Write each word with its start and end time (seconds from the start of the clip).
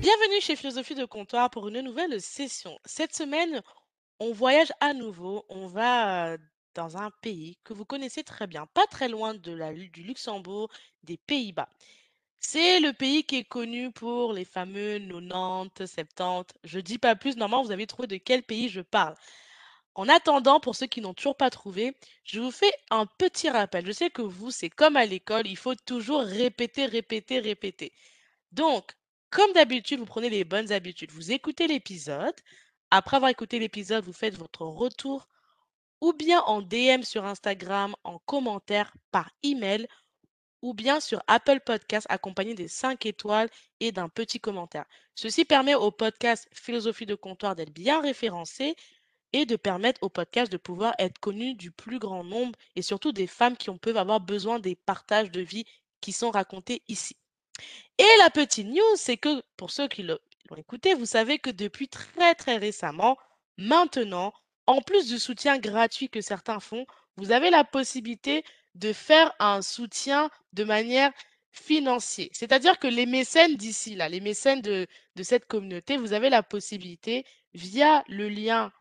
Bienvenue 0.00 0.40
chez 0.40 0.56
Philosophie 0.56 0.96
de 0.96 1.04
Comptoir 1.04 1.50
pour 1.50 1.68
une 1.68 1.80
nouvelle 1.82 2.20
session. 2.20 2.76
Cette 2.84 3.14
semaine, 3.14 3.62
on 4.18 4.32
voyage 4.32 4.72
à 4.80 4.92
nouveau. 4.92 5.44
On 5.48 5.68
va 5.68 6.32
euh, 6.32 6.38
dans 6.74 6.96
un 6.96 7.10
pays 7.22 7.58
que 7.62 7.72
vous 7.72 7.84
connaissez 7.84 8.24
très 8.24 8.48
bien, 8.48 8.66
pas 8.74 8.86
très 8.88 9.08
loin 9.08 9.34
de 9.34 9.52
la, 9.52 9.72
du 9.72 10.02
Luxembourg, 10.02 10.68
des 11.04 11.16
Pays-Bas. 11.16 11.68
C'est 12.40 12.80
le 12.80 12.92
pays 12.92 13.22
qui 13.22 13.36
est 13.36 13.44
connu 13.44 13.92
pour 13.92 14.32
les 14.32 14.44
fameux 14.44 14.98
90, 14.98 15.86
70. 15.86 16.58
Je 16.64 16.80
dis 16.80 16.98
pas 16.98 17.14
plus, 17.14 17.36
normalement, 17.36 17.64
vous 17.64 17.70
avez 17.70 17.86
trouvé 17.86 18.08
de 18.08 18.16
quel 18.16 18.42
pays 18.42 18.68
je 18.68 18.80
parle. 18.80 19.14
En 19.94 20.08
attendant, 20.08 20.58
pour 20.58 20.74
ceux 20.74 20.86
qui 20.86 21.00
n'ont 21.00 21.14
toujours 21.14 21.36
pas 21.36 21.50
trouvé, 21.50 21.96
je 22.24 22.40
vous 22.40 22.50
fais 22.50 22.72
un 22.90 23.06
petit 23.06 23.50
rappel. 23.50 23.86
Je 23.86 23.92
sais 23.92 24.10
que 24.10 24.22
vous, 24.22 24.50
c'est 24.50 24.70
comme 24.70 24.96
à 24.96 25.04
l'école, 25.04 25.46
il 25.46 25.56
faut 25.56 25.74
toujours 25.74 26.22
répéter, 26.22 26.86
répéter, 26.86 27.40
répéter. 27.40 27.92
Donc, 28.52 28.92
comme 29.30 29.52
d'habitude, 29.52 29.98
vous 29.98 30.06
prenez 30.06 30.30
les 30.30 30.44
bonnes 30.44 30.72
habitudes. 30.72 31.10
Vous 31.10 31.32
écoutez 31.32 31.66
l'épisode. 31.66 32.34
Après 32.90 33.16
avoir 33.16 33.30
écouté 33.30 33.58
l'épisode, 33.58 34.04
vous 34.04 34.12
faites 34.12 34.36
votre 34.36 34.66
retour 34.66 35.28
ou 36.02 36.12
bien 36.12 36.40
en 36.42 36.62
DM 36.62 37.02
sur 37.02 37.24
Instagram, 37.24 37.94
en 38.04 38.18
commentaire, 38.18 38.92
par 39.10 39.30
email 39.42 39.86
ou 40.62 40.74
bien 40.74 41.00
sur 41.00 41.22
Apple 41.26 41.60
Podcast 41.60 42.06
accompagné 42.10 42.54
des 42.54 42.68
5 42.68 43.04
étoiles 43.06 43.48
et 43.80 43.92
d'un 43.92 44.08
petit 44.08 44.40
commentaire. 44.40 44.84
Ceci 45.14 45.44
permet 45.44 45.74
au 45.74 45.90
podcast 45.90 46.48
Philosophie 46.52 47.06
de 47.06 47.14
comptoir 47.14 47.56
d'être 47.56 47.72
bien 47.72 48.00
référencé 48.00 48.76
et 49.32 49.46
de 49.46 49.56
permettre 49.56 50.02
au 50.02 50.08
podcast 50.08 50.50
de 50.50 50.56
pouvoir 50.56 50.94
être 50.98 51.18
connu 51.18 51.54
du 51.54 51.70
plus 51.70 51.98
grand 51.98 52.24
nombre 52.24 52.58
et 52.76 52.82
surtout 52.82 53.12
des 53.12 53.26
femmes 53.26 53.56
qui 53.56 53.70
peuvent 53.70 53.96
avoir 53.96 54.20
besoin 54.20 54.58
des 54.58 54.74
partages 54.74 55.30
de 55.30 55.40
vie 55.40 55.64
qui 56.00 56.12
sont 56.12 56.30
racontés 56.30 56.82
ici. 56.88 57.16
Et 57.98 58.18
la 58.18 58.30
petite 58.30 58.66
news, 58.66 58.96
c'est 58.96 59.16
que 59.16 59.42
pour 59.56 59.70
ceux 59.70 59.88
qui 59.88 60.02
l'ont 60.02 60.18
écouté, 60.56 60.94
vous 60.94 61.06
savez 61.06 61.38
que 61.38 61.50
depuis 61.50 61.88
très 61.88 62.34
très 62.34 62.56
récemment, 62.56 63.16
maintenant, 63.56 64.32
en 64.66 64.80
plus 64.80 65.08
du 65.08 65.18
soutien 65.18 65.58
gratuit 65.58 66.08
que 66.08 66.20
certains 66.20 66.60
font, 66.60 66.86
vous 67.16 67.32
avez 67.32 67.50
la 67.50 67.64
possibilité 67.64 68.44
de 68.74 68.92
faire 68.92 69.32
un 69.38 69.62
soutien 69.62 70.30
de 70.52 70.64
manière 70.64 71.12
financière. 71.50 72.28
C'est-à-dire 72.32 72.78
que 72.78 72.86
les 72.86 73.06
mécènes 73.06 73.56
d'ici, 73.56 73.94
là, 73.94 74.08
les 74.08 74.20
mécènes 74.20 74.62
de, 74.62 74.86
de 75.16 75.22
cette 75.22 75.46
communauté, 75.46 75.98
vous 75.98 76.14
avez 76.14 76.30
la 76.30 76.42
possibilité, 76.42 77.26
via 77.54 78.02
le 78.08 78.28
lien 78.28 78.72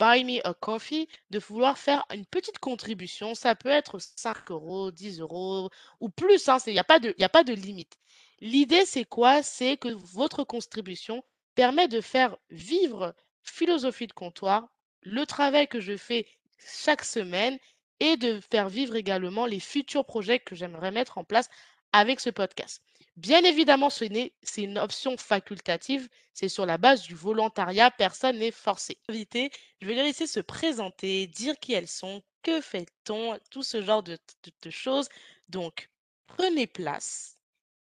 Buy 0.00 0.24
Me 0.24 0.40
a 0.46 0.54
Coffee, 0.54 1.08
de 1.30 1.38
vouloir 1.38 1.78
faire 1.78 2.04
une 2.14 2.26
petite 2.26 2.58
contribution. 2.58 3.34
Ça 3.34 3.54
peut 3.54 3.68
être 3.68 3.98
5 4.00 4.50
euros, 4.50 4.90
10 4.90 5.20
euros 5.20 5.70
ou 6.00 6.08
plus. 6.08 6.48
hein, 6.48 6.58
Il 6.66 6.72
n'y 6.72 6.78
a, 6.80 6.84
pas 6.84 6.98
de- 7.00 7.14
il 7.18 7.22
y 7.22 7.24
a 7.24 7.28
pas 7.28 7.44
de 7.44 7.52
limite. 7.54 7.96
L'idée, 8.40 8.84
c'est 8.86 9.04
quoi? 9.04 9.42
C'est 9.42 9.76
que 9.76 9.88
votre 9.88 10.44
contribution 10.44 11.22
permet 11.54 11.88
de 11.88 12.00
faire 12.00 12.36
vivre 12.50 13.14
Philosophie 13.42 14.06
de 14.06 14.12
comptoir, 14.12 14.68
le 15.02 15.26
travail 15.26 15.68
que 15.68 15.80
je 15.80 15.96
fais 15.96 16.26
chaque 16.58 17.04
semaine 17.04 17.58
et 18.00 18.16
de 18.16 18.40
faire 18.40 18.68
vivre 18.68 18.96
également 18.96 19.46
les 19.46 19.60
futurs 19.60 20.04
projets 20.06 20.40
que 20.40 20.54
j'aimerais 20.56 20.90
mettre 20.92 21.18
en 21.18 21.24
place 21.24 21.48
avec 21.92 22.20
ce 22.20 22.30
podcast. 22.30 22.82
Bien 23.20 23.44
évidemment, 23.44 23.90
ce 23.90 24.04
n'est- 24.06 24.32
c'est 24.42 24.62
une 24.62 24.78
option 24.78 25.14
facultative, 25.18 26.08
c'est 26.32 26.48
sur 26.48 26.64
la 26.64 26.78
base 26.78 27.02
du 27.02 27.14
volontariat, 27.14 27.90
personne 27.90 28.38
n'est 28.38 28.50
forcé. 28.50 28.96
Invité, 29.10 29.50
je 29.82 29.86
vais 29.86 29.94
les 29.94 30.04
laisser 30.04 30.26
se 30.26 30.40
présenter, 30.40 31.26
dire 31.26 31.54
qui 31.60 31.74
elles 31.74 31.86
sont, 31.86 32.22
que 32.42 32.62
fait-on, 32.62 33.38
tout 33.50 33.62
ce 33.62 33.82
genre 33.82 34.02
de, 34.02 34.14
de- 34.44 34.52
de 34.62 34.70
choses. 34.70 35.08
Donc, 35.50 35.90
prenez 36.28 36.66
place, 36.66 37.36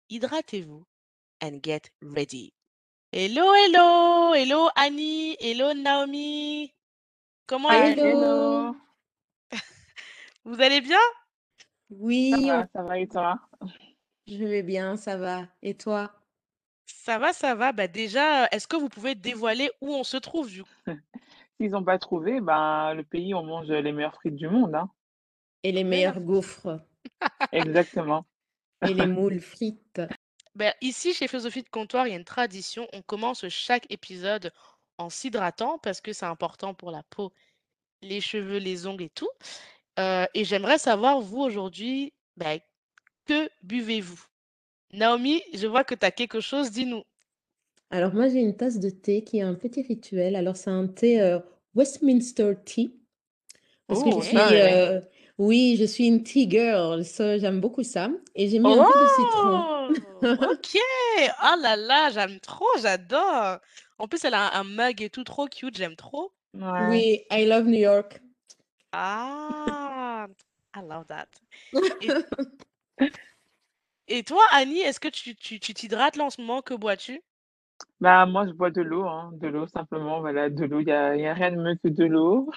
hydratez-vous, 0.10 0.86
and 1.42 1.60
get 1.64 1.84
ready. 2.02 2.52
Hello, 3.14 3.54
hello, 3.54 4.34
hello 4.34 4.70
Annie, 4.76 5.38
hello 5.40 5.74
Naomi. 5.74 6.74
Comment 7.48 7.70
allez-vous? 7.70 8.02
hello. 8.08 8.76
Vous 10.44 10.60
allez 10.62 10.82
bien? 10.82 11.00
Ça 12.30 12.42
Oui, 12.42 12.50
on- 12.52 12.60
va, 12.60 12.68
ça 12.74 12.84
va 12.84 13.00
et 13.00 13.08
toi? 13.08 13.40
Je 14.30 14.46
vais 14.46 14.64
bien, 14.64 14.96
ça 14.96 15.18
va. 15.18 15.48
Et 15.62 15.76
toi? 15.76 16.14
Ça 16.86 17.18
va, 17.20 17.34
ça 17.34 17.56
va. 17.56 17.72
Bah 17.72 17.88
déjà, 17.88 18.48
est-ce 18.48 18.68
que 18.68 18.76
vous 18.76 18.90
pouvez 18.90 19.16
dévoiler 19.16 19.70
où 19.82 19.94
on 19.94 20.04
se 20.04 20.18
trouve 20.18 20.50
du 20.50 20.64
coup? 20.64 20.70
S'ils 21.60 21.72
n'ont 21.72 21.84
pas 21.84 22.00
trouvé, 22.00 22.42
ben, 22.42 22.94
le 22.94 23.04
pays, 23.04 23.34
on 23.34 23.44
mange 23.44 23.68
les 23.68 23.92
meilleures 23.92 24.16
frites 24.16 24.36
du 24.36 24.48
monde, 24.48 24.76
hein. 24.76 24.90
Et 25.64 25.72
les 25.74 25.84
meilleurs 25.84 26.22
gaufres 26.22 26.80
Exactement. 27.52 28.26
et 28.82 28.94
les 28.94 29.08
moules 29.08 29.42
frites. 29.42 30.02
Ben, 30.56 30.74
ici, 30.82 31.14
chez 31.14 31.28
Philosophie 31.28 31.64
de 31.64 31.70
Comptoir, 31.70 32.08
il 32.08 32.12
y 32.12 32.14
a 32.14 32.18
une 32.18 32.26
tradition. 32.26 32.88
On 32.94 33.02
commence 33.02 33.48
chaque 33.50 33.92
épisode 33.92 34.52
en 34.98 35.10
s'hydratant 35.10 35.80
parce 35.80 36.02
que 36.02 36.14
c'est 36.14 36.26
important 36.26 36.74
pour 36.74 36.92
la 36.92 37.04
peau, 37.04 37.34
les 38.02 38.22
cheveux, 38.22 38.58
les 38.58 38.88
ongles 38.88 39.04
et 39.04 39.10
tout. 39.10 39.30
Euh, 40.00 40.26
et 40.34 40.46
j'aimerais 40.46 40.78
savoir, 40.78 41.20
vous, 41.22 41.42
aujourd'hui, 41.42 42.14
ben, 42.38 42.60
que 43.30 43.50
buvez-vous? 43.64 44.20
Naomi, 44.94 45.44
je 45.54 45.68
vois 45.68 45.84
que 45.84 45.96
tu 45.96 46.06
as 46.06 46.12
quelque 46.12 46.42
chose, 46.42 46.72
dis-nous. 46.72 47.04
Alors 47.92 48.14
moi, 48.14 48.28
j'ai 48.30 48.40
une 48.40 48.56
tasse 48.56 48.80
de 48.80 48.90
thé 48.90 49.24
qui 49.24 49.38
est 49.40 49.42
un 49.42 49.56
petit 49.56 49.82
rituel. 49.82 50.36
Alors 50.36 50.56
c'est 50.58 50.70
un 50.70 50.88
thé 50.88 51.22
euh, 51.22 51.40
Westminster 51.76 52.54
Tea. 52.66 52.94
Parce 53.88 54.04
que 54.04 54.12
je 54.12 54.20
Oh, 54.20 54.22
suis, 54.22 54.56
ouais. 54.56 54.56
euh, 54.58 55.02
oui, 55.40 55.78
je 55.80 55.86
suis 55.86 56.08
une 56.08 56.24
tea 56.24 56.50
girl, 56.50 57.06
so 57.06 57.38
j'aime 57.40 57.62
beaucoup 57.62 57.84
ça. 57.84 58.10
Et 58.36 58.50
j'ai 58.50 58.60
mis 58.60 58.74
un 58.74 58.84
peu 58.84 58.96
de 58.96 59.08
citron. 59.08 59.68
Oh, 59.84 59.92
ok. 60.24 60.78
Oh 61.44 61.56
là 61.62 61.76
là, 61.76 62.10
j'aime 62.12 62.40
trop, 62.40 62.68
j'adore. 62.82 63.60
En 63.98 64.08
plus, 64.08 64.24
elle 64.26 64.34
a 64.36 64.58
un, 64.58 64.62
un 64.62 64.64
mug 64.64 65.02
et 65.02 65.10
tout 65.10 65.24
trop 65.24 65.48
cute, 65.48 65.78
j'aime 65.78 65.96
trop. 65.96 66.32
Ouais. 66.54 66.62
Oui, 66.80 67.26
I 67.32 67.46
love 67.46 67.66
New 67.68 67.80
York. 67.80 68.22
Ah, 68.94 70.28
I 70.76 70.82
love 70.82 71.08
that. 71.08 71.28
Et, 72.02 72.14
et 74.08 74.24
toi, 74.24 74.44
Annie, 74.52 74.80
est-ce 74.80 75.00
que 75.00 75.08
tu 75.08 75.60
t'hydrates 75.60 76.16
là 76.16 76.26
en 76.26 76.30
ce 76.30 76.42
moment? 76.42 76.62
Que 76.62 76.74
bois-tu? 76.74 77.22
Bah, 78.02 78.26
moi, 78.26 78.46
je 78.46 78.52
bois 78.52 78.72
de 78.72 78.82
l'eau, 78.82 79.06
hein. 79.06 79.32
De 79.34 79.48
l'eau, 79.48 79.68
simplement. 79.68 80.20
Voilà, 80.20 80.50
de 80.50 80.66
l'eau. 80.66 80.80
Il 80.80 80.86
n'y 80.86 80.92
a, 80.92 81.16
y 81.16 81.28
a 81.28 81.34
rien 81.34 81.52
de 81.52 81.62
mieux 81.62 81.76
que 81.76 81.88
de 81.88 82.06
l'eau. 82.06 82.50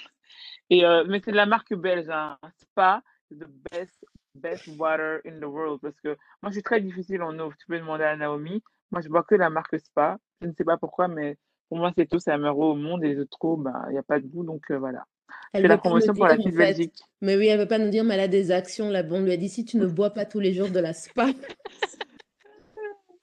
Euh, 0.73 1.05
mais 1.07 1.21
c'est 1.25 1.31
de 1.33 1.37
la 1.37 1.47
marque 1.47 1.75
belge, 1.75 2.09
hein. 2.09 2.39
Spa, 2.57 3.03
the 3.31 3.47
best, 3.71 4.05
best 4.35 4.67
water 4.79 5.21
in 5.27 5.39
the 5.41 5.45
world. 5.45 5.81
Parce 5.81 6.01
que 6.01 6.17
moi, 6.43 6.51
je 6.51 6.55
suis 6.55 6.63
très 6.63 6.81
difficile 6.81 7.23
en 7.23 7.39
eau. 7.39 7.53
Tu 7.59 7.67
peux 7.67 7.79
demander 7.79 8.05
à 8.05 8.17
Naomi. 8.17 8.63
Moi, 8.91 9.01
je 9.01 9.09
bois 9.09 9.23
que 9.23 9.35
la 9.35 9.51
marque 9.51 9.79
Spa. 9.79 10.19
Je 10.41 10.49
ne 10.49 10.53
sais 10.55 10.65
pas 10.65 10.77
pourquoi, 10.77 11.09
mais 11.09 11.37
pour 11.69 11.79
moi, 11.79 11.93
c'est 11.97 12.07
tout. 12.07 12.19
C'est 12.19 12.31
la 12.31 12.39
meilleure 12.39 12.59
au 12.59 12.75
monde. 12.75 13.05
Et 13.05 13.09
les 13.09 13.21
autres 13.21 13.39
eaux, 13.43 13.57
bah, 13.57 13.85
il 13.89 13.93
n'y 13.93 13.99
a 13.99 14.03
pas 14.03 14.19
de 14.21 14.27
goût. 14.27 14.45
Donc, 14.45 14.71
euh, 14.71 14.79
voilà. 14.79 15.05
Elle 15.53 15.63
fais 15.63 15.69
la 15.69 15.77
veut 15.77 15.81
pas 15.83 15.89
nous 15.91 15.91
promotion 15.91 16.15
pour 16.15 16.27
la 16.27 16.37
fait. 16.37 16.51
Belgique. 16.51 16.95
Mais 17.21 17.37
oui, 17.37 17.47
elle 17.47 17.59
veut 17.59 17.69
pas 17.69 17.79
nous 17.79 17.91
dire, 17.91 18.05
mais 18.05 18.15
elle 18.15 18.21
a 18.21 18.29
des 18.29 18.51
actions 18.51 18.91
là-bas. 18.91 19.17
On 19.17 19.21
lui 19.23 19.33
a 19.33 19.37
dit, 19.37 19.49
si 19.49 19.65
tu 19.65 19.77
ne 19.77 19.87
bois 19.87 20.11
pas 20.11 20.25
tous 20.25 20.41
les 20.41 20.55
jours 20.55 20.71
de 20.71 20.81
la 20.81 20.93
spa. 20.93 21.29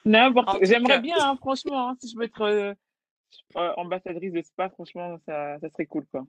N'importe 0.06 0.64
J'aimerais 0.64 1.00
bien, 1.00 1.18
hein, 1.20 1.36
franchement, 1.38 1.90
hein, 1.90 1.96
si 2.02 2.10
je 2.10 2.16
peux 2.16 2.24
être 2.24 2.42
euh, 2.42 2.74
euh, 3.58 3.74
ambassadrice 3.78 4.32
de 4.34 4.42
Spa, 4.42 4.70
franchement, 4.70 5.18
ça, 5.26 5.60
ça 5.60 5.70
serait 5.70 5.86
cool, 5.86 6.06
quoi. 6.12 6.26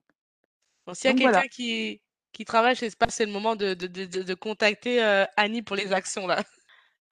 donc 0.86 0.96
s'il 0.96 1.06
y 1.06 1.08
a 1.08 1.12
Donc, 1.12 1.22
voilà. 1.22 1.40
quelqu'un 1.42 1.48
qui 1.48 2.02
qui 2.32 2.44
travaille 2.44 2.76
chez 2.76 2.90
Spa, 2.90 3.06
c'est 3.08 3.26
le 3.26 3.32
moment 3.32 3.56
de 3.56 3.74
de 3.74 3.86
de 3.86 4.04
de 4.06 4.22
de 4.22 4.34
contacter, 4.34 5.02
heu, 5.02 5.24
Annie 5.36 5.62
pour 5.62 5.76
les 5.76 5.92
actions 5.92 6.26
là. 6.26 6.42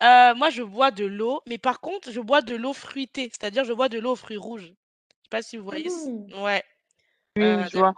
Moi, 0.37 0.50
je 0.50 0.62
bois 0.62 0.91
de 0.91 1.05
l'eau, 1.05 1.41
mais 1.49 1.59
par 1.59 1.81
contre, 1.81 2.11
je 2.11 2.20
bois 2.20 2.43
de 2.43 2.55
l'eau 2.55 2.73
fruitée, 2.73 3.31
c'est-à-dire 3.32 3.65
je 3.65 3.73
bois 3.73 3.88
de 3.88 3.99
l'eau 3.99 4.12
aux 4.12 4.17
fruits 4.17 4.37
rouges. 4.37 4.67
Je 4.67 5.25
sais 5.25 5.31
pas 5.31 5.43
si 5.43 5.56
vous 5.56 5.65
voyez 5.65 5.88
Hmm. 5.88 6.43
ouais, 6.43 6.62
Oui, 7.37 7.44
je 7.65 7.70
de 7.73 7.79
vois. 7.79 7.94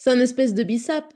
C'est 0.00 0.10
un 0.10 0.18
espèce 0.18 0.52
de 0.52 0.64
bissap. 0.64 1.14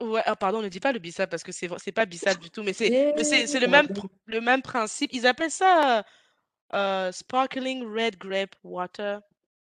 ouais, 0.00 0.22
ah 0.26 0.36
pardon, 0.36 0.62
ne 0.62 0.68
dis 0.68 0.80
pas 0.80 0.92
le 0.92 0.98
bissap 0.98 1.30
parce 1.30 1.42
que 1.42 1.52
c'est 1.52 1.68
c'est 1.78 1.92
pas 1.92 2.06
bissap 2.06 2.38
du 2.38 2.50
tout, 2.50 2.62
mais 2.62 2.72
c'est 2.72 2.92
mais 3.16 3.24
c'est 3.24 3.46
c'est 3.46 3.60
le 3.60 3.68
même 3.68 3.88
pr 3.88 4.06
le 4.26 4.40
même 4.40 4.62
principe. 4.62 5.12
Ils 5.12 5.26
appellent 5.26 5.50
ça, 5.50 6.04
heu, 6.74 7.12
sparkling 7.12 7.84
red 7.86 8.18
grape 8.18 8.56
water. 8.64 9.20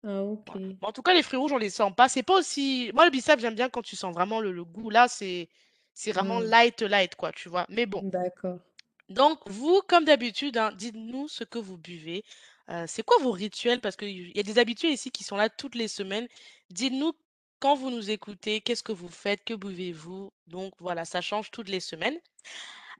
Ah, 0.02 0.22
ok. 0.24 0.50
Ouais. 0.50 0.58
Bon, 0.80 0.88
en 0.88 0.92
tout 0.92 1.02
cas, 1.02 1.14
les 1.14 1.22
fruits 1.22 1.38
rouges, 1.38 1.52
on 1.52 1.58
les 1.58 1.70
sent 1.70 1.90
pas. 1.96 2.08
C'est 2.08 2.22
pas 2.22 2.38
aussi 2.38 2.90
moi, 2.94 3.04
le 3.04 3.10
bissap, 3.10 3.40
j'aime 3.40 3.54
bien 3.54 3.68
quand 3.70 3.82
tu 3.82 3.96
sens 3.96 4.14
vraiment 4.14 4.40
le 4.40 4.52
le 4.52 4.64
goût. 4.64 4.90
Là, 4.90 5.08
c'est 5.08 5.48
c'est 5.94 6.12
vraiment 6.12 6.40
Hmm, 6.40 6.40
light, 6.40 6.80
light 6.82 7.14
quoi, 7.16 7.32
tu 7.32 7.48
vois? 7.48 7.66
Mais 7.68 7.86
bon. 7.86 8.04
D'accord. 8.14 8.60
Donc 9.08 9.40
vous, 9.48 9.80
comme 9.88 10.04
d'habitude, 10.04 10.56
hein, 10.58 10.72
dites-nous 10.76 11.28
ce 11.28 11.44
que 11.44 11.58
vous 11.58 11.78
buvez. 11.78 12.24
Heu, 12.70 12.84
c'est 12.86 13.02
quoi 13.02 13.16
vos 13.22 13.30
rituels? 13.32 13.80
Parce 13.80 13.96
qu'il 13.96 14.36
y 14.36 14.38
a 14.40 14.42
des 14.42 14.58
habitués 14.58 14.90
ici 14.92 15.10
qui 15.10 15.24
sont 15.24 15.36
là 15.36 15.48
toutes 15.48 15.74
les 15.74 15.88
semaines. 15.88 16.28
Dites-nous 16.70 17.12
quand 17.60 17.74
vous 17.74 17.90
nous 17.90 18.10
écoutez, 18.10 18.60
qu'est-ce 18.60 18.82
que 18.82 18.92
vous 18.92 19.08
faites? 19.08 19.44
Que 19.44 19.54
buvez-vous? 19.54 20.32
Donc 20.46 20.72
voilà, 20.78 21.04
ça 21.04 21.20
change 21.20 21.50
toutes 21.50 21.68
les 21.68 21.80
semaines. 21.80 22.16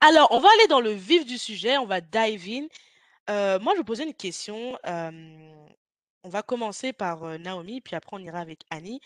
Alors, 0.01 0.29
on 0.31 0.39
va 0.39 0.49
aller 0.49 0.69
dans 0.69 0.81
le 0.81 0.93
vif 0.93 1.27
du 1.27 1.39
sujet, 1.39 1.77
on 1.79 1.87
va 1.87 2.01
dive 2.01 2.47
in. 2.49 2.67
Heu, 3.31 3.59
moi, 3.59 3.73
je 3.75 3.79
vais 3.79 3.85
poser 3.85 4.05
une 4.05 4.15
question, 4.15 4.79
on 4.85 6.29
va 6.29 6.43
commencer 6.43 6.93
par, 6.93 7.39
Naomi, 7.39 7.81
puis 7.81 7.97
après 7.97 8.17
on 8.17 8.21
ira 8.21 8.41
avec 8.41 8.61
Annie. 8.71 9.01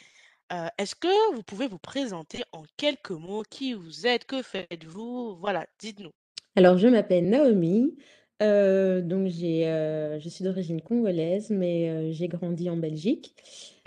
Heu, 0.52 0.68
est-ce 0.78 0.94
que 0.94 1.34
vous 1.34 1.42
pouvez 1.42 1.66
vous 1.66 1.78
présenter 1.78 2.42
en 2.52 2.62
quelques 2.76 3.10
mots? 3.10 3.42
Qui 3.48 3.74
vous 3.74 4.06
êtes? 4.06 4.26
Que 4.26 4.42
faites-vous? 4.42 5.36
Voilà, 5.36 5.66
dites-nous. 5.78 6.12
Alors 6.56 6.76
je 6.76 6.88
m'appelle 6.88 7.28
Naomi, 7.30 7.96
heu, 8.42 9.00
donc 9.02 9.28
j'ai, 9.28 9.64
je 10.20 10.28
suis 10.28 10.44
d'origine 10.44 10.82
congolaise, 10.82 11.50
mais 11.50 12.12
j'ai 12.12 12.28
grandi 12.28 12.68
en 12.68 12.76
Belgique. 12.76 13.34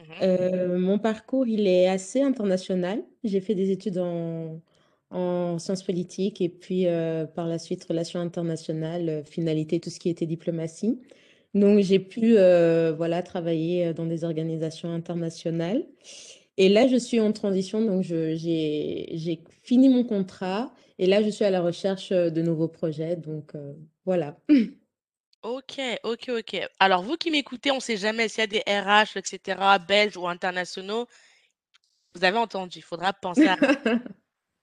Mmh 0.07 0.23
Heu, 0.23 0.77
mon 0.77 0.99
parcours, 0.99 1.47
il 1.47 1.67
est 1.67 1.87
assez 1.87 2.21
international. 2.21 3.03
J'ai 3.23 3.41
fait 3.41 3.55
des 3.55 3.71
études 3.71 3.97
en 3.99 4.61
en 5.11 5.59
sciences 5.59 5.83
politiques 5.83 6.41
et 6.41 6.49
puis, 6.49 6.87
heu, 6.87 7.27
par 7.35 7.47
la 7.47 7.59
suite 7.59 7.83
relations 7.85 8.19
internationales, 8.19 9.07
heu, 9.09 9.23
finalité 9.23 9.79
tout 9.79 9.89
ce 9.89 9.99
qui 9.99 10.09
était 10.09 10.25
diplomatie. 10.25 10.99
Donc 11.53 11.79
j'ai 11.81 11.99
pu, 11.99 12.33
voilà, 12.97 13.23
travailler, 13.23 13.93
dans 13.93 14.05
des 14.05 14.23
organisations 14.25 14.91
internationales 14.91 15.85
et 16.57 16.69
là, 16.69 16.87
je 16.87 16.97
suis 16.97 17.19
en 17.19 17.31
transition, 17.33 17.81
donc 17.85 18.03
j'ai 18.03 19.43
fini 19.63 19.89
mon 19.89 20.03
contrat 20.03 20.73
et 20.99 21.05
là, 21.07 21.21
je 21.23 21.29
suis 21.29 21.45
à 21.45 21.49
la 21.51 21.61
recherche, 21.61 22.09
de 22.11 22.41
nouveaux 22.41 22.67
projets, 22.69 23.15
donc 23.17 23.53
voilà. 24.05 24.37
OK, 25.45 25.79
OK, 26.03 26.29
OK. 26.29 26.57
Alors 26.79 27.03
vous 27.03 27.17
qui 27.17 27.29
m'écoutez, 27.31 27.71
on 27.71 27.75
ne 27.75 27.79
sait 27.81 27.97
jamais 27.97 28.29
s'il 28.29 28.41
y 28.41 28.43
a 28.43 28.47
des 28.47 28.63
RH 28.67 29.17
et 29.17 29.21
cetera, 29.25 29.77
belges 29.79 30.17
ou 30.17 30.27
internationaux, 30.27 31.07
vous 32.15 32.23
avez 32.25 32.37
entendu, 32.39 32.79
il 32.79 32.83
faudra 32.83 33.13
penser 33.13 33.49
à 33.49 33.57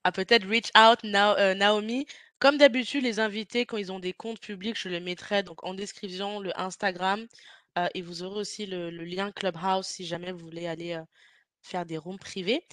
à 0.04 0.12
peut-être 0.12 0.46
reach 0.48 0.70
out 0.78 1.04
Nao 1.04 1.36
heu, 1.38 1.54
Naomi. 1.54 2.06
Comme 2.40 2.58
d'habitude, 2.58 3.04
les 3.04 3.20
invités, 3.20 3.66
quand 3.66 3.78
ils 3.78 3.92
ont 3.92 4.00
des 4.00 4.12
comptes 4.14 4.40
publics, 4.40 4.78
je 4.78 4.88
le 4.88 5.00
mettrai 5.00 5.42
donc 5.44 5.64
en 5.64 5.74
description, 5.74 6.40
le 6.40 6.58
Instagram, 6.60 7.26
heu 7.78 7.88
et 7.94 8.02
vous 8.02 8.22
aurez 8.24 8.40
aussi 8.40 8.66
le 8.66 8.90
le 8.90 9.04
lien 9.04 9.32
Clubhouse 9.32 9.86
si 9.86 10.06
jamais 10.06 10.32
vous 10.32 10.40
voulez 10.46 10.66
aller, 10.68 10.94
heu, 10.96 11.04
faire 11.62 11.86
des 11.86 11.98
rooms 11.98 12.18
privés. 12.18 12.64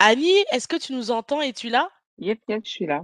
Annie, 0.00 0.44
est-ce 0.52 0.68
que 0.68 0.76
tu 0.76 0.94
nous 0.94 1.10
entends? 1.12 1.42
Es-tu 1.42 1.70
là? 1.70 1.90
Yep, 2.18 2.40
yep, 2.48 2.62
je 2.66 2.70
suis 2.70 2.86
là. 2.86 3.02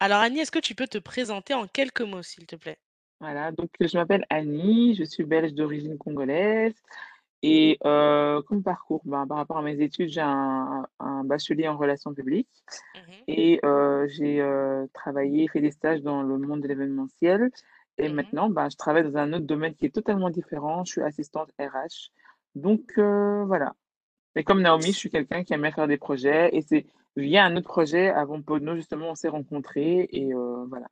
Alors 0.00 0.20
Annie, 0.20 0.40
est-ce 0.40 0.52
que 0.52 0.58
tu 0.60 0.74
peux 0.74 0.88
te 0.88 0.98
présenter 0.98 1.54
en 1.54 1.66
quelques 1.68 2.02
mots, 2.02 2.22
s'il 2.22 2.46
te 2.46 2.56
plaît? 2.56 2.78
Voilà, 3.22 3.52
donc 3.52 3.70
je 3.80 3.96
m'appelle 3.98 4.26
Annie, 4.30 4.96
je 4.96 5.04
suis 5.04 5.24
belge 5.24 5.54
d'origine 5.54 5.96
congolaise 5.96 6.74
et 7.42 7.78
heu, 7.86 8.42
comme 8.48 8.64
parcours, 8.64 9.02
ben, 9.04 9.26
par 9.28 9.38
rapport 9.38 9.58
à 9.58 9.62
mes 9.62 9.80
études, 9.80 10.10
j'ai 10.10 10.20
un 10.22 10.86
un 11.00 11.24
bachelier 11.24 11.68
en 11.68 11.76
relations 11.78 12.14
publiques 12.14 12.48
Mmh 12.96 13.24
et 13.28 13.60
heu, 13.64 14.06
j'ai, 14.08 14.40
heu, 14.42 14.88
travaillé, 14.94 15.48
fait 15.48 15.60
des 15.60 15.70
stages 15.70 16.02
dans 16.02 16.22
le 16.22 16.38
monde 16.38 16.62
de 16.62 16.68
l'événementiel 16.68 17.50
et 17.98 18.08
Mmh 18.08 18.14
maintenant, 18.16 18.50
ben, 18.50 18.68
je 18.70 18.76
travaille 18.76 19.04
dans 19.04 19.16
un 19.18 19.32
autre 19.34 19.46
domaine 19.46 19.74
qui 19.76 19.86
est 19.86 19.94
totalement 19.94 20.30
différent. 20.30 20.84
Je 20.84 20.92
suis 20.92 21.02
assistante 21.02 21.50
RH 21.60 22.10
donc 22.56 22.94
voilà. 22.98 23.74
Mais 24.36 24.44
comme 24.44 24.62
Naomi, 24.62 24.92
je 24.92 24.98
suis 24.98 25.10
quelqu'un 25.10 25.44
qui 25.44 25.54
aime 25.54 25.62
bien 25.62 25.72
faire 25.72 25.88
des 25.88 25.98
projets 25.98 26.50
et 26.56 26.62
c'est 26.62 26.86
via 27.16 27.44
un 27.46 27.56
autre 27.56 27.68
projet, 27.68 28.10
à 28.10 28.26
Pomponneau, 28.26 28.76
justement, 28.76 29.10
on 29.10 29.16
s'est 29.16 29.28
rencontrés 29.28 30.08
et 30.12 30.34
voilà. 30.68 30.88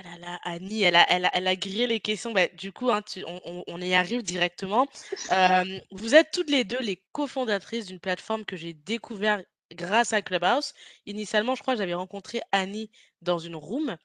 Ah 0.00 0.02
là 0.04 0.18
là, 0.18 0.40
Annie, 0.44 0.82
elle 0.82 0.96
a 0.96 1.06
elle 1.10 1.26
a 1.26 1.30
elle 1.34 1.46
a 1.46 1.56
grillé 1.56 1.86
les 1.86 2.00
questions. 2.00 2.32
Bah, 2.32 2.48
du 2.54 2.72
coup, 2.72 2.90
hein, 2.90 3.02
tu 3.02 3.22
on 3.26 3.80
y 3.82 3.94
arrive 3.94 4.22
directement. 4.22 4.88
Hem, 5.28 5.80
vous 5.92 6.14
êtes 6.14 6.30
toutes 6.32 6.50
les 6.50 6.64
2 6.64 6.80
les 6.80 7.02
cofondatrices 7.12 7.86
d'une 7.86 8.00
plateforme 8.00 8.44
que 8.46 8.56
j'ai 8.56 8.72
découvert 8.74 9.42
grâce 9.72 10.12
à 10.14 10.22
Clubhouse. 10.22 10.72
Initialement, 11.06 11.54
je 11.54 11.62
crois, 11.62 11.76
j'avais 11.76 11.94
rencontré 11.94 12.40
Annie 12.52 12.90
dans 13.22 13.38
une 13.38 13.56
room. 13.56 13.96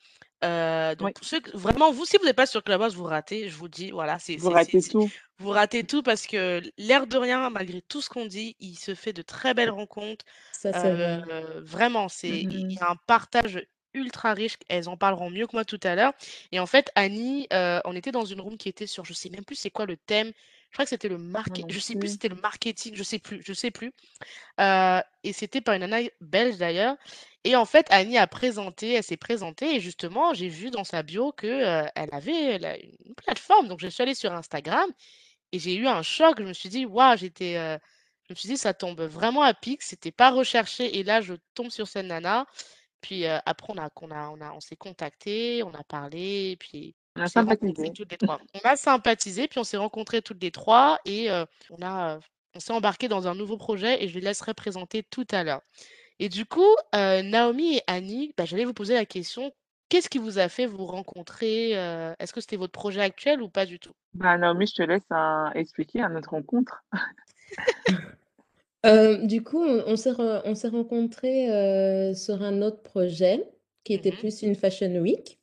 Heu, 0.43 0.95
donc 0.97 1.07
Oui, 1.07 1.13
pour 1.13 1.25
ceux 1.25 1.39
que 1.41 1.55
vraiment, 1.57 1.91
vous, 1.93 2.05
si 2.05 2.17
vous 2.17 2.25
n'êtes 2.25 2.35
pas 2.35 2.45
sur 2.47 2.63
Clubhouse, 2.63 2.95
vous 2.95 3.05
ratez, 3.05 3.49
je 3.49 3.55
vous 3.57 3.69
dis, 3.69 3.91
voilà, 3.91 4.19
c'est 4.19 4.37
vous 4.37 4.49
ratez 4.51 4.81
tout. 4.83 5.11
vous 5.39 5.49
ratez 5.49 5.83
tout 5.85 6.03
parce 6.03 6.27
que 6.27 6.61
l'air 6.77 7.07
de 7.07 7.17
rien, 7.17 7.49
malgré 7.49 7.81
tout 7.81 8.01
ce 8.01 8.09
qu'on 8.09 8.25
dit, 8.25 8.55
il 8.59 8.77
se 8.77 8.95
fait 8.95 9.13
de 9.13 9.21
très 9.21 9.53
belles 9.53 9.71
rencontres. 9.71 10.25
Ça, 10.51 10.71
vrai. 10.91 11.21
vraiment, 11.63 12.09
c'est 12.09 12.29
il 12.49 12.65
il 12.69 12.73
Mmh 12.73 12.77
y 12.81 12.83
a 12.83 12.91
un 12.91 12.95
partage 13.07 13.65
ultra 13.95 14.33
riche. 14.33 14.57
Elles 14.69 14.89
en 14.89 14.97
parleront 14.97 15.31
mieux 15.31 15.47
que 15.47 15.55
moi 15.55 15.65
tout 15.65 15.79
à 15.83 15.95
l'heure. 15.95 16.13
Et 16.51 16.59
en 16.59 16.67
fait, 16.67 16.91
Annie, 16.95 17.47
heu, 17.53 17.81
on 17.85 17.95
était 17.95 18.11
dans 18.11 18.25
une 18.25 18.41
room 18.41 18.57
qui 18.57 18.69
était 18.69 18.87
sur 18.87 19.05
je 19.05 19.13
sais 19.13 19.29
même 19.29 19.45
plus 19.45 19.55
c'est 19.55 19.71
quoi 19.71 19.85
le 19.87 19.97
thème. 19.97 20.31
Je 20.71 20.75
crois 20.77 20.85
que 20.85 20.89
c'était 20.89 21.09
le 21.09 21.17
Moi 21.33 21.43
market 21.43 21.65
non 21.65 21.69
je 21.69 21.79
sais 21.79 21.95
plus 21.95 22.09
c'était 22.09 22.29
le 22.29 22.35
marketing, 22.35 22.95
je 22.95 23.03
sais 23.03 23.19
plus, 23.19 23.41
je 23.45 23.53
sais 23.53 23.71
plus. 23.71 23.93
Heu 24.59 25.01
et 25.23 25.33
c'était 25.33 25.61
par 25.61 25.75
une 25.75 25.81
nana 25.81 25.99
belge 26.21 26.57
d'ailleurs 26.57 26.95
et 27.43 27.55
en 27.55 27.65
fait, 27.65 27.87
Annie 27.91 28.17
a 28.17 28.27
présenté 28.27 28.93
elle 28.93 29.03
s'est 29.03 29.17
présentée 29.17 29.75
et 29.75 29.79
justement, 29.81 30.33
j'ai 30.33 30.49
vu 30.49 30.71
dans 30.71 30.83
sa 30.83 31.03
bio 31.03 31.31
que, 31.31 31.47
heu, 31.85 31.87
elle 31.95 32.09
avait 32.13 32.55
elle 32.55 32.79
une 33.05 33.15
plateforme. 33.15 33.67
Donc 33.67 33.79
je 33.81 33.87
suis 33.87 34.01
allée 34.03 34.15
sur 34.15 34.33
Instagram 34.33 34.89
et 35.51 35.59
j'ai 35.59 35.75
eu 35.75 35.87
un 35.87 36.03
choc. 36.03 36.35
Je 36.39 36.45
me 36.45 36.53
suis 36.53 36.69
dit: 36.69 36.85
«Waouh!» 36.85 37.17
j'étais, 37.17 37.55
je 37.55 38.33
me 38.33 38.35
suis 38.35 38.49
dit: 38.49 38.57
«Ça 38.57 38.73
tombe 38.73 39.01
vraiment 39.01 39.43
à 39.43 39.53
pic». 39.53 39.81
C'était 39.83 40.11
pas 40.11 40.31
recherché 40.31 40.97
et 40.99 41.03
là, 41.03 41.21
je 41.21 41.35
tombe 41.55 41.69
sur 41.71 41.87
cette 41.87 42.05
nana 42.07 42.45
puis, 43.05 43.25
après 43.27 43.67
on 43.69 43.77
a 43.77 43.89
qu'on 43.91 44.09
a 44.09 44.29
on 44.29 44.41
a 44.41 44.51
on 44.51 44.59
s'est 44.59 44.75
contactés, 44.75 45.61
on 45.63 45.73
a 45.75 45.83
parlé 45.83 46.51
et 46.51 46.55
puis 46.57 46.95
On 47.15 47.21
on 47.21 47.23
a 47.23 47.27
sympathisé. 47.27 47.91
toutes 47.93 48.11
les 48.11 48.17
3. 48.17 48.39
On 48.55 48.67
a 48.67 48.75
sympathisé, 48.75 49.47
puis 49.47 49.59
on 49.59 49.63
s'est 49.63 49.77
rencontrés 49.77 50.21
toutes 50.23 50.41
les 50.41 50.49
3 50.51 50.99
et 51.05 51.29
on 51.69 51.81
a, 51.85 52.19
on 52.55 52.59
s'est 52.59 52.73
embarqués 52.73 53.07
dans 53.07 53.27
un 53.27 53.35
nouveau 53.35 53.57
projet 53.57 54.03
et 54.03 54.07
je 54.07 54.15
les 54.15 54.21
laisserai 54.21 54.55
présenter 54.55 55.03
tout 55.03 55.27
à 55.31 55.43
l'heure. 55.43 55.61
Et 56.19 56.29
du 56.29 56.45
coup, 56.45 56.75
Naomi 56.93 57.75
et 57.77 57.81
Annie, 57.85 58.33
bah, 58.37 58.45
j'allais 58.45 58.65
vous 58.65 58.73
poser 58.73 58.95
la 58.95 59.05
question, 59.05 59.51
qu'est-ce 59.89 60.09
qui 60.09 60.17
vous 60.17 60.39
a 60.39 60.49
fait 60.49 60.65
vous 60.65 60.85
rencontrer? 60.87 61.71
Est-ce 62.19 62.33
que 62.33 62.41
c'était 62.41 62.57
votre 62.57 62.73
projet 62.73 63.01
actuel 63.01 63.41
ou 63.41 63.49
pas 63.49 63.67
du 63.67 63.79
tout? 63.79 63.93
Bah, 64.15 64.37
Naomi, 64.37 64.65
je 64.65 64.73
te 64.73 64.81
laisse, 64.81 65.03
hein, 65.11 65.51
expliquer 65.53 66.01
à 66.01 66.09
notre 66.09 66.31
rencontre. 66.31 66.83
Heu, 68.85 69.25
du 69.27 69.43
coup, 69.43 69.57
on 69.63 69.83
on 69.87 69.95
s'est 69.97 70.11
re 70.11 70.41
on 70.45 70.55
s'est 70.55 70.69
rencontrés, 70.69 71.49
heu, 71.49 72.13
sur 72.13 72.41
un 72.41 72.61
autre 72.61 72.81
projet 72.83 73.43
qui 73.83 73.93
était 73.93 74.11
Mmh 74.11 74.13
plus 74.13 74.41
une 74.43 74.55
fashion 74.55 74.95
week. 75.01 75.39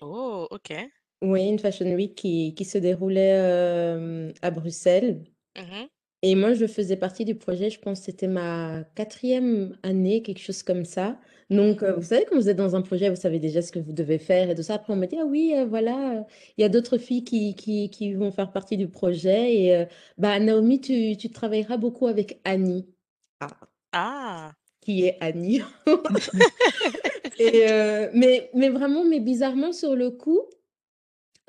Oh, 0.00 0.46
OK. 0.52 0.92
Oui, 1.22 1.46
une 1.48 1.58
fashion 1.58 1.86
week 1.94 2.14
qui 2.16 2.54
qui 2.54 2.64
se 2.64 2.78
déroulait, 2.78 3.30
hem, 3.30 4.32
à 4.42 4.50
Bruxelles. 4.50 5.24
Mmh 5.56 5.88
Et 6.22 6.34
moi, 6.36 6.54
je 6.54 6.66
faisais 6.66 6.96
partie 6.96 7.24
du 7.26 7.34
projet, 7.36 7.68
je 7.70 7.78
pense 7.80 8.00
que 8.00 8.06
c'était 8.06 8.28
ma 8.28 8.84
quatrième 8.94 9.76
année, 9.82 10.22
quelque 10.22 10.40
chose 10.40 10.62
comme 10.62 10.84
ça. 10.86 11.20
Mmh 11.60 11.74
Donc, 11.74 11.82
vous 11.84 12.02
savez, 12.02 12.24
quand 12.28 12.36
vous 12.36 12.48
êtes 12.48 12.56
dans 12.56 12.74
un 12.76 12.82
projet, 12.82 13.10
vous 13.10 13.16
savez 13.16 13.38
déjà 13.38 13.60
ce 13.62 13.70
que 13.72 13.78
vous 13.78 13.92
devez 13.92 14.18
faire 14.18 14.48
et 14.50 14.54
tout 14.54 14.62
ça. 14.62 14.74
Après, 14.74 14.92
on 14.94 14.96
me 14.96 15.06
dit: 15.06 15.16
«Ah 15.20 15.26
oui, 15.26 15.54
voilà, 15.68 16.26
il 16.56 16.62
y 16.62 16.64
a 16.64 16.70
d'autres 16.70 16.96
filles 16.98 17.24
qui 17.24 17.54
qui 17.56 17.90
qui 17.90 18.14
vont 18.14 18.32
faire 18.32 18.52
partie 18.52 18.76
du 18.78 18.88
projet 18.88 19.54
et 19.54 19.86
bah, 20.18 20.38
Naomi, 20.40 20.80
tu 20.80 21.16
tu 21.18 21.30
travailleras 21.30 21.76
beaucoup 21.76 22.06
avec 22.06 22.40
Annie». 22.44 22.93
Ah, 23.40 23.68
Ah! 23.92 24.54
qui 24.80 25.04
est 25.04 25.16
Annie? 25.20 25.62
Et 27.38 27.66
heu, 27.68 28.10
mais 28.14 28.50
mais 28.54 28.68
vraiment, 28.70 29.04
mais 29.04 29.20
bizarrement 29.20 29.72
sur 29.72 29.94
le 29.96 30.10
coup, 30.10 30.42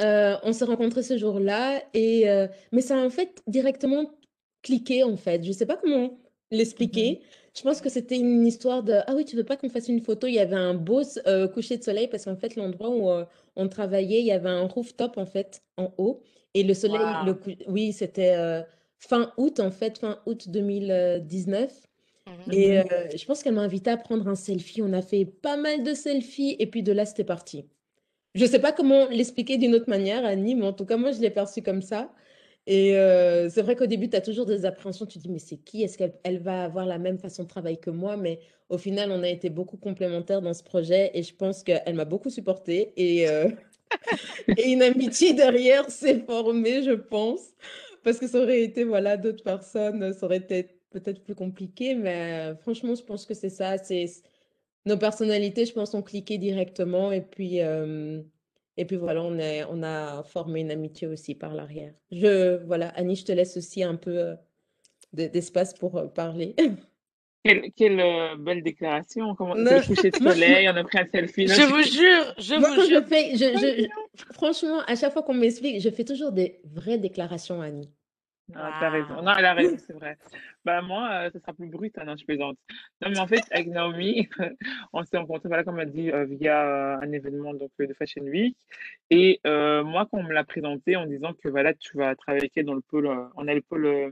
Heu, 0.02 0.38
on 0.44 0.52
s'est 0.54 0.66
rencontrés 0.66 1.04
ce 1.04 1.18
jour-là 1.18 1.82
et 1.94 2.28
heu, 2.30 2.50
mais 2.74 2.82
ça 2.82 2.98
a 3.02 3.06
en 3.06 3.10
fait 3.10 3.42
directement 3.48 4.12
cliqué 4.62 5.04
en 5.04 5.16
fait. 5.18 5.44
Je 5.44 5.52
sais 5.54 5.66
pas 5.66 5.78
comment 5.78 6.20
Mmh 6.80 6.92
l'expliquer. 6.92 7.22
Je 7.56 7.62
pense 7.62 7.80
que 7.82 7.90
c'était 7.90 8.18
une 8.18 8.46
histoire 8.46 8.84
de: 8.84 8.94
«Ah 9.08 9.16
oui, 9.16 9.24
tu 9.26 9.38
veux 9.38 9.46
pas 9.46 9.56
qu'on 9.58 9.70
fasse 9.70 9.88
une 9.88 10.02
photo?» 10.02 10.28
il 10.28 10.34
y 10.34 10.40
avait 10.40 10.56
un 10.58 10.74
beau 10.74 11.02
coucher 11.54 11.78
de 11.78 11.84
soleil 11.84 12.08
parce 12.10 12.26
qu'en 12.26 12.36
fait 12.36 12.56
l'endroit 12.58 12.90
où, 12.90 13.10
on 13.56 13.70
travaillait, 13.70 14.20
il 14.20 14.26
y 14.26 14.32
avait 14.32 14.50
un 14.50 14.68
rooftop 14.68 15.18
en 15.18 15.26
fait 15.26 15.62
en 15.78 15.94
haut 15.98 16.22
et 16.54 16.64
le 16.64 16.74
soleil 16.74 17.16
le 17.22 17.34
cou 17.34 17.52
oui, 17.68 17.94
c'était, 17.94 18.36
fin 19.08 19.34
août 19.38 19.60
en 19.60 19.72
fait, 19.72 19.98
fin 20.00 20.20
août 20.26 20.50
2019 20.50 21.74
Mmh 22.28 22.32
et 22.52 22.78
heu, 22.80 22.84
Mmh 22.84 23.18
je 23.18 23.26
pense 23.26 23.44
qu'elle 23.44 23.56
m'a 23.56 23.62
invitée 23.62 23.90
à 23.92 23.98
prendre 23.98 24.28
un 24.28 24.36
selfie. 24.36 24.82
On 24.82 24.94
a 24.94 25.02
fait 25.02 25.26
pas 25.26 25.58
mal 25.58 25.84
de 25.84 25.94
selfies 25.94 26.56
et 26.60 26.68
puis 26.68 26.84
de 26.84 26.92
là, 26.92 27.06
c'était 27.06 27.24
parti. 27.24 27.66
Je 28.36 28.46
sais 28.46 28.60
pas 28.60 28.72
comment 28.74 29.08
l'expliquer 29.08 29.58
d'une 29.58 29.76
autre 29.76 29.90
manière, 29.90 30.26
Annie, 30.26 30.56
mais 30.56 30.66
en 30.66 30.74
tout 30.74 30.86
cas, 30.86 30.98
moi, 30.98 31.12
je 31.12 31.22
l'ai 31.22 31.30
perçu 31.32 31.62
comme 31.62 31.82
ça 31.82 32.14
et 32.68 32.96
heu, 32.98 33.48
c'est 33.50 33.62
vrai 33.62 33.76
qu'au 33.76 33.86
début, 33.86 34.10
tu 34.10 34.18
as 34.18 34.22
toujours 34.22 34.46
des 34.48 34.66
appréhensions. 34.66 35.06
Tu 35.06 35.20
te 35.20 35.24
dis: 35.24 35.30
«Mais 35.30 35.40
c'est 35.40 35.58
qui? 35.58 35.84
Est-ce 35.84 35.98
qu'elle 36.00 36.16
elle 36.24 36.40
va 36.40 36.64
avoir 36.64 36.86
la 36.88 36.98
même 37.00 37.20
façon 37.20 37.44
de 37.44 37.48
travail 37.48 37.80
que 37.80 37.92
moi?» 37.92 38.18
mais 38.18 38.40
au 38.70 38.78
final, 38.80 39.12
on 39.12 39.22
a 39.24 39.30
été 39.30 39.50
beaucoup 39.52 39.78
complémentaires 39.78 40.42
dans 40.42 40.54
ce 40.56 40.64
projet 40.64 41.12
et 41.14 41.22
je 41.24 41.36
pense 41.36 41.64
qu'elle 41.64 41.94
m'a 41.96 42.06
beaucoup 42.06 42.30
supportée 42.32 42.94
et 42.98 43.28
et 44.58 44.72
une 44.72 44.82
amitié 44.84 45.34
derrière 45.34 45.90
s'est 45.90 46.20
formée, 46.26 46.84
je 46.84 46.92
pense. 46.92 47.42
Parce 48.06 48.20
que 48.20 48.28
ça 48.28 48.40
aurait 48.40 48.62
été, 48.62 48.84
voilà, 48.84 49.18
d'autres 49.18 49.44
personnes, 49.44 50.14
ça 50.14 50.26
aurait 50.28 50.38
été 50.38 50.80
peut-être 50.92 51.24
plus 51.24 51.34
compliqué, 51.36 51.96
mais 51.96 52.52
heu, 52.52 52.56
franchement, 52.56 52.94
je 52.96 53.04
pense 53.04 53.26
que 53.26 53.34
c'est 53.34 53.50
ça, 53.50 53.80
c'est 53.80 54.06
nos 54.86 54.98
personnalités, 54.98 55.66
je 55.66 55.74
pense, 55.74 55.96
ont 55.96 56.04
cliqué 56.04 56.38
directement 56.38 57.12
et 57.12 57.22
puis, 57.22 57.58
hem 57.58 58.24
et 58.78 58.86
puis 58.86 58.98
voilà, 58.98 59.24
on 59.24 59.84
a 59.84 60.24
formé 60.24 60.62
une 60.62 60.72
amitié 60.72 61.08
aussi 61.08 61.34
par 61.34 61.54
l'arrière. 61.56 61.94
Je 62.12 62.64
voilà, 62.66 62.90
Annie, 62.90 63.16
je 63.16 63.26
te 63.26 63.32
laisse 63.32 63.58
aussi 63.58 63.84
un 63.84 63.96
peu, 63.96 64.36
d'e 65.14 65.28
d'espace 65.28 65.74
pour, 65.74 66.14
parler. 66.14 66.56
Quelle 67.46 67.72
quelle, 67.74 68.00
heu, 68.00 68.38
belle 68.38 68.64
déclaration. 68.64 69.36
Comment 69.36 69.54
le 69.54 69.64
Non, 69.64 69.82
coucher 69.84 70.10
de 70.10 70.16
soleil, 70.18 70.68
on 70.68 70.76
a 70.76 70.84
pris 70.84 70.98
un 70.98 71.06
selfie. 71.06 71.46
Non, 71.46 71.54
Je 71.54 71.62
vous 71.62 71.84
jure, 71.84 72.34
je 72.40 72.56
moi 72.60 72.70
vous 72.70 72.82
jure 72.88 73.02
je 73.02 73.08
fais 73.08 73.38
je 73.38 73.46
trop 73.46 73.60
je 73.60 73.76
mignon. 73.82 73.90
je 74.18 74.34
franchement, 74.34 74.80
à 74.88 74.96
chaque 74.96 75.14
fois 75.14 75.22
qu'on 75.22 75.36
m'explique, 75.36 75.80
je 75.80 75.90
fais 75.92 76.04
toujours 76.04 76.32
des 76.32 76.60
vraies 76.66 76.98
déclarations, 76.98 77.62
Annie. 77.62 77.92
Ah, 78.56 78.78
t'as 78.80 78.90
raison. 78.90 79.22
Non, 79.22 79.32
elle 79.38 79.46
a 79.46 79.54
raison, 79.54 79.76
c'est 79.78 79.94
vrai. 79.94 80.18
Bah, 80.64 80.82
moi, 80.82 81.10
euh, 81.12 81.32
ça 81.32 81.40
sera 81.40 81.54
plus 81.54 81.68
brut. 81.68 81.94
Ah 81.98 82.06
non, 82.06 82.16
je 82.16 82.26
plaisante. 82.26 82.58
Non, 83.02 83.10
mais 83.12 83.20
en 83.20 83.28
fait, 83.28 83.42
avec 83.52 83.68
Naomi, 83.68 84.28
on 84.94 85.04
s'est 85.04 85.18
rencontrés, 85.18 85.48
voilà, 85.50 85.64
comme 85.64 85.80
elle 85.80 85.92
dit, 85.92 86.12
euh, 86.12 86.26
via 86.26 86.64
euh, 86.64 86.98
un 87.02 87.12
événement 87.12 87.54
donc, 87.54 87.72
de 87.80 87.94
Fashion 87.94 88.22
Week. 88.24 88.56
Et 89.10 89.40
euh, 89.48 89.84
moi, 89.84 90.08
quand 90.10 90.20
on 90.20 90.24
me 90.24 90.34
l'a 90.34 90.44
présenté 90.44 90.96
en 90.96 91.06
disant 91.08 91.34
que 91.34 91.48
voilà, 91.50 91.74
tu 91.76 91.98
vas 91.98 92.16
travailler 92.16 92.44
avec 92.44 92.58
elle 92.58 92.66
dans 92.66 92.76
le 92.76 92.82
pôle, 92.82 93.08
euh, 93.08 93.26
on 93.36 93.48
a 93.48 93.54
le 93.54 93.62
pôle 93.62 94.12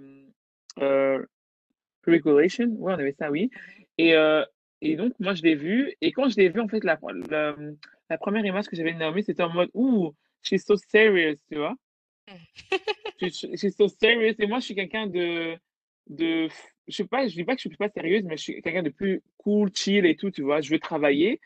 Regulation. 2.06 2.68
Ouais, 2.78 2.94
on 2.94 3.00
avait 3.00 3.16
ça, 3.18 3.32
oui. 3.32 3.50
Et, 3.98 4.16
euh, 4.16 4.44
et 4.82 4.96
donc, 4.96 5.14
moi, 5.20 5.34
je 5.34 5.44
l'ai 5.44 5.56
vu. 5.56 5.94
Et 6.02 6.12
quand 6.12 6.30
je 6.30 6.36
l'ai 6.38 6.50
vu, 6.50 6.60
en 6.60 6.68
fait, 6.68 6.84
la, 6.84 7.00
la, 7.30 7.56
la 8.10 8.18
première 8.18 8.46
image 8.46 8.66
que 8.68 8.76
j'avais 8.76 8.94
de 8.94 8.98
Naomi, 9.00 9.24
c'était 9.24 9.44
en 9.44 9.50
mode, 9.50 9.70
ouh, 9.74 10.14
she's 10.42 10.66
so 10.66 10.76
serious, 10.76 11.36
tu 11.52 11.58
vois. 11.58 11.76
She's 13.22 13.76
so 13.78 13.88
serious. 13.88 14.36
Et 14.40 14.48
moi, 14.48 14.60
je 14.60 14.66
suis 14.66 14.76
quelqu'un 14.76 15.08
de, 15.08 15.56
de, 16.10 16.48
je 16.88 16.96
sais 16.96 17.06
pas, 17.06 17.28
je 17.28 17.34
dis 17.34 17.44
pas 17.44 17.56
que 17.56 17.62
je 17.62 17.70
suis 17.70 17.78
pas 17.78 17.90
sérieuse, 17.90 18.24
mais 18.24 18.36
je 18.38 18.44
suis 18.44 18.62
quelqu'un 18.62 18.84
de 18.84 18.90
plus 18.90 19.22
cool, 19.38 19.70
chill 19.74 20.06
et 20.06 20.16
tout, 20.16 20.32
tu 20.32 20.42
vois. 20.42 20.60
Je 20.62 20.70
veux 20.70 20.80
travailler, 20.80 21.40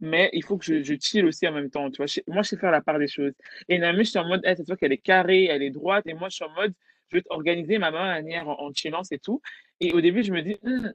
mais 0.00 0.28
il 0.32 0.44
faut 0.44 0.58
que 0.58 0.64
je, 0.64 0.82
je 0.82 0.94
chill 1.00 1.24
aussi 1.24 1.46
en 1.48 1.52
même 1.52 1.70
temps, 1.70 1.90
tu 1.90 1.98
vois. 1.98 2.06
Je- 2.06 2.20
moi, 2.26 2.42
je 2.42 2.50
sais 2.50 2.56
faire 2.58 2.70
la 2.70 2.82
part 2.82 2.98
des 2.98 3.08
choses. 3.08 3.32
Et 3.68 3.78
Naomi, 3.78 4.04
je 4.04 4.10
suis 4.10 4.18
en 4.18 4.28
mode, 4.28 4.42
ça 4.44 4.56
se 4.56 4.64
voit 4.64 4.76
qu'elle 4.76 4.92
est 4.92 4.98
carrée, 4.98 5.44
elle 5.44 5.62
est 5.62 5.70
droite, 5.70 6.04
et 6.06 6.14
moi, 6.14 6.28
je 6.28 6.34
suis 6.36 6.44
en 6.44 6.50
mode, 6.50 6.74
je 7.10 7.16
veux 7.16 7.22
organiser 7.30 7.78
ma 7.78 7.90
manière 7.90 8.48
en, 8.48 8.60
en 8.60 8.72
chillant, 8.74 9.02
c'est 9.04 9.20
tout. 9.22 9.40
Et 9.82 9.92
au 9.92 10.00
début, 10.00 10.22
je 10.22 10.32
me 10.32 10.42
dis, 10.42 10.56
Hum, 10.62 10.92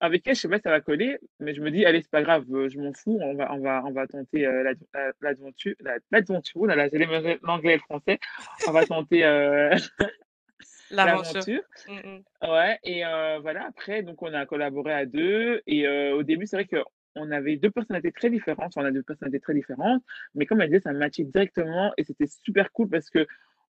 avec 0.00 0.26
elle, 0.26 0.34
je 0.34 0.40
sais 0.40 0.48
pas 0.48 0.56
si 0.56 0.62
ça 0.62 0.70
va 0.70 0.80
coller, 0.80 1.18
mais 1.38 1.54
je 1.54 1.60
me 1.60 1.70
dis, 1.70 1.84
allez, 1.84 2.00
c'est 2.00 2.10
pas 2.10 2.22
grave, 2.22 2.44
euh, 2.50 2.68
je 2.70 2.78
m'en 2.78 2.94
fous, 2.94 3.18
on 3.20 3.34
va, 3.34 3.52
on 3.52 3.58
va, 3.60 3.82
on 3.84 3.92
va 3.92 4.06
tenter 4.06 4.46
euh, 4.46 4.62
l'ad- 4.62 4.78
euh, 4.96 5.12
l'aventure, 5.20 5.74
la- 5.80 5.98
l'aventure, 6.10 6.66
là 6.66 6.88
j'ai 6.88 6.98
l'anglais 7.42 7.72
et 7.74 7.76
le 7.76 7.82
français, 7.82 8.18
on 8.66 8.72
va 8.72 8.84
tenter 8.86 9.24
euh, 9.24 9.74
L'aventure. 10.90 11.32
l'aventure. 11.34 11.62
Mm, 11.88 12.08
mm. 12.08 12.50
Ouais, 12.50 12.78
et 12.84 13.04
euh, 13.04 13.38
voilà, 13.40 13.66
après, 13.66 14.02
donc 14.02 14.22
on 14.22 14.32
a 14.32 14.46
collaboré 14.46 14.92
à 14.94 15.04
deux, 15.06 15.60
et 15.66 15.86
au 16.12 16.22
début, 16.22 16.46
c'est 16.46 16.56
vrai 16.56 16.66
que 16.66 16.82
on 17.14 17.30
avait 17.30 17.56
deux 17.56 17.70
personnalités 17.70 18.12
très 18.12 18.30
différentes, 18.30 18.72
on 18.76 18.84
a 18.84 18.90
deux 18.92 19.02
personnalités 19.02 19.40
très 19.40 19.54
différentes, 19.54 20.02
mais 20.34 20.46
comme 20.46 20.60
elle 20.60 20.68
disait, 20.68 20.80
ça 20.80 20.92
matchait 20.92 21.24
directement, 21.24 21.92
et 21.96 22.04
c'était 22.04 22.28
super 22.44 22.70
cool 22.72 22.88
parce 22.88 23.10
que, 23.10 23.26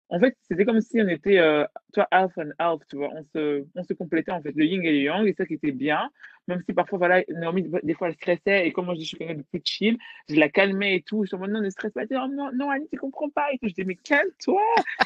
en 0.10 0.20
fait, 0.20 0.36
c'était 0.42 0.66
comme 0.66 0.82
si 0.82 1.00
on 1.00 1.08
était, 1.08 1.38
euh, 1.38 1.66
toi, 1.94 2.08
half 2.10 2.36
and 2.38 2.50
half, 2.58 2.82
tu 2.90 2.98
vois, 2.98 3.10
on 3.14 3.24
se, 3.24 3.66
on 3.76 3.84
se 3.84 3.94
complétait, 3.94 4.32
en 4.32 4.42
fait, 4.42 4.54
le 4.56 4.66
yin 4.66 4.82
et 4.84 4.92
le 4.92 4.98
yang, 4.98 5.28
et 5.28 5.34
ça 5.34 5.46
qui 5.46 5.54
était 5.54 5.72
bien, 5.72 6.10
même 6.48 6.64
si 6.66 6.74
parfois, 6.74 6.98
voilà, 6.98 7.24
Naomi, 7.30 7.70
des 7.84 7.94
fois, 7.94 8.08
elle 8.08 8.16
stressait, 8.16 8.68
et 8.68 8.72
comme 8.72 8.86
moi, 8.86 8.96
je 8.96 9.02
suis 9.02 9.18
quelqu'un 9.18 9.36
de 9.36 9.44
plus 9.44 9.62
chill, 9.64 9.98
je 10.28 10.36
la 10.36 10.50
calmais 10.50 10.96
et 10.96 11.02
tout, 11.04 11.26
je 11.26 11.36
mode, 11.36 11.52
non, 11.52 11.62
ne 11.62 11.70
stresse 11.70 11.94
pas, 11.94 12.02
elle 12.10 12.20
oh, 12.24 12.28
non, 12.28 12.50
non, 12.54 12.72
Annie, 12.72 12.88
tu 12.92 12.98
comprends 12.98 13.30
pas, 13.30 13.54
et 13.54 13.60
tout, 13.60 13.70
je 13.70 13.74
dis, 13.76 13.86
mais 13.86 13.96
calme-toi, 13.96 14.62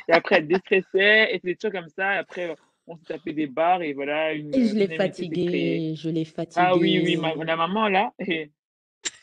et 0.08 0.14
après, 0.14 0.38
elle 0.38 0.48
déstressait, 0.48 1.30
et 1.32 1.34
c'était 1.34 1.54
des 1.54 1.58
choses 1.62 1.72
comme 1.72 1.90
ça, 1.90 2.16
et 2.16 2.18
après, 2.20 2.56
on 2.88 2.96
se 2.98 3.04
tapait 3.04 3.34
des 3.34 3.48
barres, 3.48 3.82
et 3.82 3.94
voilà, 3.94 4.34
une, 4.34 4.54
Et 4.54 4.66
je 4.66 4.76
l'ai 4.76 4.88
fatiguée, 4.96 5.94
je 5.96 6.10
l'ai 6.10 6.26
Ah 6.56 6.78
oui, 6.78 7.02
oui, 7.04 7.18
ma- 7.18 7.30
fatiguée. 7.30 7.46
la 7.46 7.56
maman, 7.58 7.90
là, 7.90 8.14
et, 8.20 8.52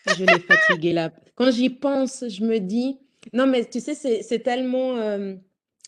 Je 0.06 0.25
l'ai 0.25 0.40
fatiguée 0.40 0.92
là. 0.92 1.10
Quand 1.37 1.50
j'y 1.50 1.70
pense, 1.70 2.28
je 2.28 2.44
me 2.44 2.58
dis, 2.58 2.99
non, 3.32 3.46
mais 3.46 3.64
tu 3.64 3.80
sais, 3.80 3.94
c'est 3.94 4.22
c'est 4.22 4.40
tellement, 4.40 4.96
euh, 4.96 5.37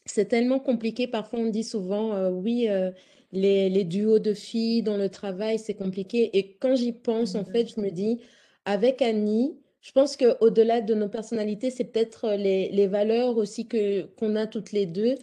c'est 0.04 0.26
tellement 0.26 0.60
compliqué. 0.60 1.06
Parfois, 1.08 1.40
on 1.40 1.46
dit 1.50 1.64
souvent, 1.64 2.14
euh, 2.14 2.30
oui, 2.30 2.68
euh, 2.68 2.90
les, 3.32 3.68
les 3.70 3.84
duos 3.84 4.18
de 4.18 4.34
filles 4.34 4.82
dans 4.82 4.96
le 4.96 5.08
travail, 5.10 5.58
c'est 5.58 5.74
compliqué. 5.74 6.36
Et 6.38 6.56
quand 6.58 6.74
j'y 6.76 6.92
pense, 6.92 7.34
en 7.34 7.44
fait, 7.44 7.66
je 7.74 7.80
me 7.80 7.90
dis, 7.90 8.20
avec 8.64 9.02
Annie, 9.02 9.58
je 9.80 9.92
pense 9.92 10.16
qu'au-delà 10.16 10.80
de 10.80 10.94
nos 10.94 11.08
personnalités, 11.08 11.70
c'est 11.70 11.84
peut-être 11.84 12.24
euh, 12.26 12.36
les, 12.36 12.70
les 12.70 12.86
valeurs 12.86 13.36
aussi 13.36 13.66
que 13.68 14.02
qu'on 14.16 14.36
a 14.36 14.46
toutes 14.46 14.72
les 14.72 14.86
deux. 14.86 15.16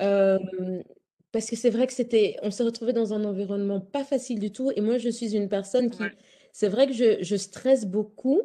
Euh, 0.00 0.38
parce 1.32 1.50
que 1.50 1.56
c'est 1.56 1.70
vrai 1.70 1.86
que 1.86 1.92
c'était, 1.92 2.36
on 2.42 2.50
s'est 2.50 2.62
retrouvés 2.62 2.92
dans 2.92 3.12
un 3.12 3.24
environnement 3.24 3.80
pas 3.80 4.04
facile 4.04 4.38
du 4.40 4.52
tout. 4.52 4.70
Et 4.74 4.80
moi, 4.80 4.98
je 4.98 5.08
suis 5.10 5.34
une 5.36 5.48
personne 5.48 5.90
qui, 5.90 6.02
ouais, 6.02 6.12
c'est 6.52 6.68
vrai 6.68 6.86
que 6.86 6.92
je, 6.94 7.22
je 7.22 7.36
stresse 7.36 7.84
beaucoup, 7.86 8.42